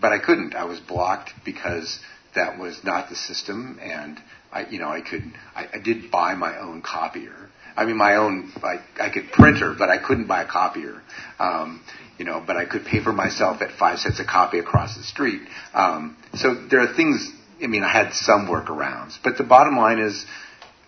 but 0.00 0.12
I 0.12 0.18
couldn't. 0.18 0.54
I 0.54 0.64
was 0.64 0.80
blocked 0.80 1.30
because 1.44 1.98
that 2.34 2.58
was 2.58 2.82
not 2.84 3.08
the 3.08 3.16
system, 3.16 3.78
and 3.80 4.18
I, 4.50 4.66
you 4.66 4.78
know, 4.78 4.88
I 4.88 5.00
could. 5.00 5.22
I, 5.54 5.68
I 5.74 5.78
did 5.78 6.10
buy 6.10 6.34
my 6.34 6.58
own 6.58 6.82
copier, 6.82 7.48
I 7.76 7.84
mean, 7.84 7.96
my 7.96 8.16
own, 8.16 8.52
I, 8.62 8.80
I 9.00 9.10
could 9.10 9.32
printer, 9.32 9.74
but 9.76 9.88
I 9.88 9.98
couldn't 9.98 10.26
buy 10.26 10.42
a 10.42 10.46
copier. 10.46 11.00
Um, 11.38 11.82
you 12.18 12.24
know, 12.24 12.42
but 12.46 12.56
I 12.56 12.66
could 12.66 12.84
pay 12.84 13.02
for 13.02 13.12
myself 13.12 13.62
at 13.62 13.72
five 13.72 13.98
cents 13.98 14.20
a 14.20 14.24
copy 14.24 14.58
across 14.58 14.96
the 14.96 15.02
street. 15.02 15.40
Um, 15.74 16.16
so 16.34 16.54
there 16.54 16.80
are 16.80 16.94
things, 16.94 17.30
I 17.62 17.66
mean, 17.66 17.82
I 17.82 17.90
had 17.90 18.12
some 18.12 18.46
workarounds, 18.46 19.16
but 19.24 19.38
the 19.38 19.44
bottom 19.44 19.76
line 19.76 19.98
is 19.98 20.24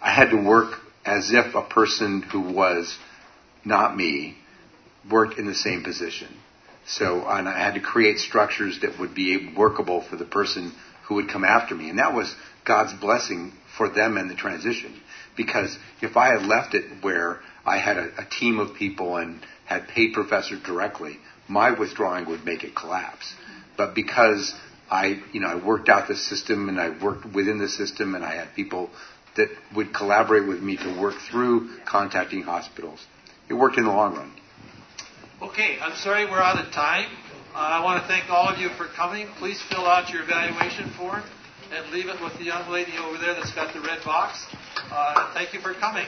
I 0.01 0.13
had 0.13 0.31
to 0.31 0.37
work 0.37 0.79
as 1.05 1.33
if 1.33 1.55
a 1.55 1.63
person 1.63 2.23
who 2.23 2.41
was 2.53 2.97
not 3.65 3.97
me 3.97 4.37
worked 5.11 5.39
in 5.39 5.47
the 5.47 5.55
same 5.55 5.83
position. 5.83 6.29
So, 6.87 7.27
and 7.27 7.49
I 7.49 7.59
had 7.59 7.75
to 7.75 7.81
create 7.81 8.19
structures 8.19 8.81
that 8.83 8.99
would 8.99 9.15
be 9.15 9.55
workable 9.57 10.03
for 10.03 10.17
the 10.17 10.25
person 10.25 10.73
who 11.07 11.17
would 11.17 11.29
come 11.29 11.45
after 11.45 11.75
me. 11.75 11.89
And 11.89 11.99
that 11.99 12.15
was 12.15 12.35
God's 12.65 12.93
blessing 12.93 13.53
for 13.77 13.89
them 13.89 14.17
in 14.19 14.29
the 14.29 14.35
transition. 14.35 14.95
Because 15.37 15.77
if 16.01 16.17
I 16.17 16.29
had 16.29 16.43
left 16.47 16.75
it 16.75 17.03
where 17.03 17.41
I 17.67 17.79
had 17.79 17.97
a, 17.97 18.23
a 18.23 18.25
team 18.25 18.59
of 18.59 18.75
people 18.75 19.17
and 19.17 19.41
had 19.67 19.89
paid 19.89 20.13
professors 20.13 20.63
directly, 20.63 21.19
my 21.49 21.71
withdrawing 21.79 22.27
would 22.27 22.45
make 22.45 22.65
it 22.65 22.75
collapse. 22.75 23.35
But 23.77 23.95
because 23.95 24.55
I, 24.91 25.21
you 25.33 25.41
know, 25.41 25.49
I 25.49 25.65
worked 25.65 25.89
out 25.89 26.09
the 26.09 26.17
system 26.17 26.69
and 26.69 26.81
I 26.81 26.91
worked 27.03 27.27
within 27.35 27.59
the 27.59 27.69
system 27.69 28.15
and 28.15 28.25
I 28.25 28.35
had 28.35 28.55
people 28.55 28.91
that 29.37 29.49
would 29.75 29.93
collaborate 29.93 30.47
with 30.47 30.61
me 30.61 30.77
to 30.77 31.01
work 31.01 31.15
through 31.31 31.71
contacting 31.85 32.43
hospitals. 32.43 33.05
It 33.49 33.55
worked 33.55 33.79
in 33.79 33.85
the 33.85 33.91
long 33.91 34.15
run. 34.15 34.33
Okay, 35.43 35.79
I'm 35.81 35.97
sorry 35.97 36.27
we're 36.27 36.41
out 36.41 36.65
of 36.65 36.73
time. 36.73 37.09
Uh, 37.53 37.59
I 37.59 37.85
want 37.85 38.03
to 38.03 38.09
thank 38.09 38.31
all 38.31 38.49
of 38.49 38.59
you 38.59 38.69
for 38.71 38.87
coming. 38.97 39.27
Please 39.39 39.61
fill 39.69 39.87
out 39.87 40.11
your 40.11 40.23
evaluation 40.23 40.91
form 40.97 41.23
and 41.75 41.93
leave 41.93 42.07
it 42.07 42.21
with 42.23 42.37
the 42.39 42.45
young 42.45 42.71
lady 42.71 42.93
over 42.99 43.19
there 43.19 43.35
that's 43.35 43.53
got 43.53 43.75
the 43.75 43.81
red 43.81 44.03
box. 44.05 44.47
Uh, 44.93 45.33
thank 45.35 45.53
you 45.53 45.61
for 45.61 45.75
coming. 45.75 46.07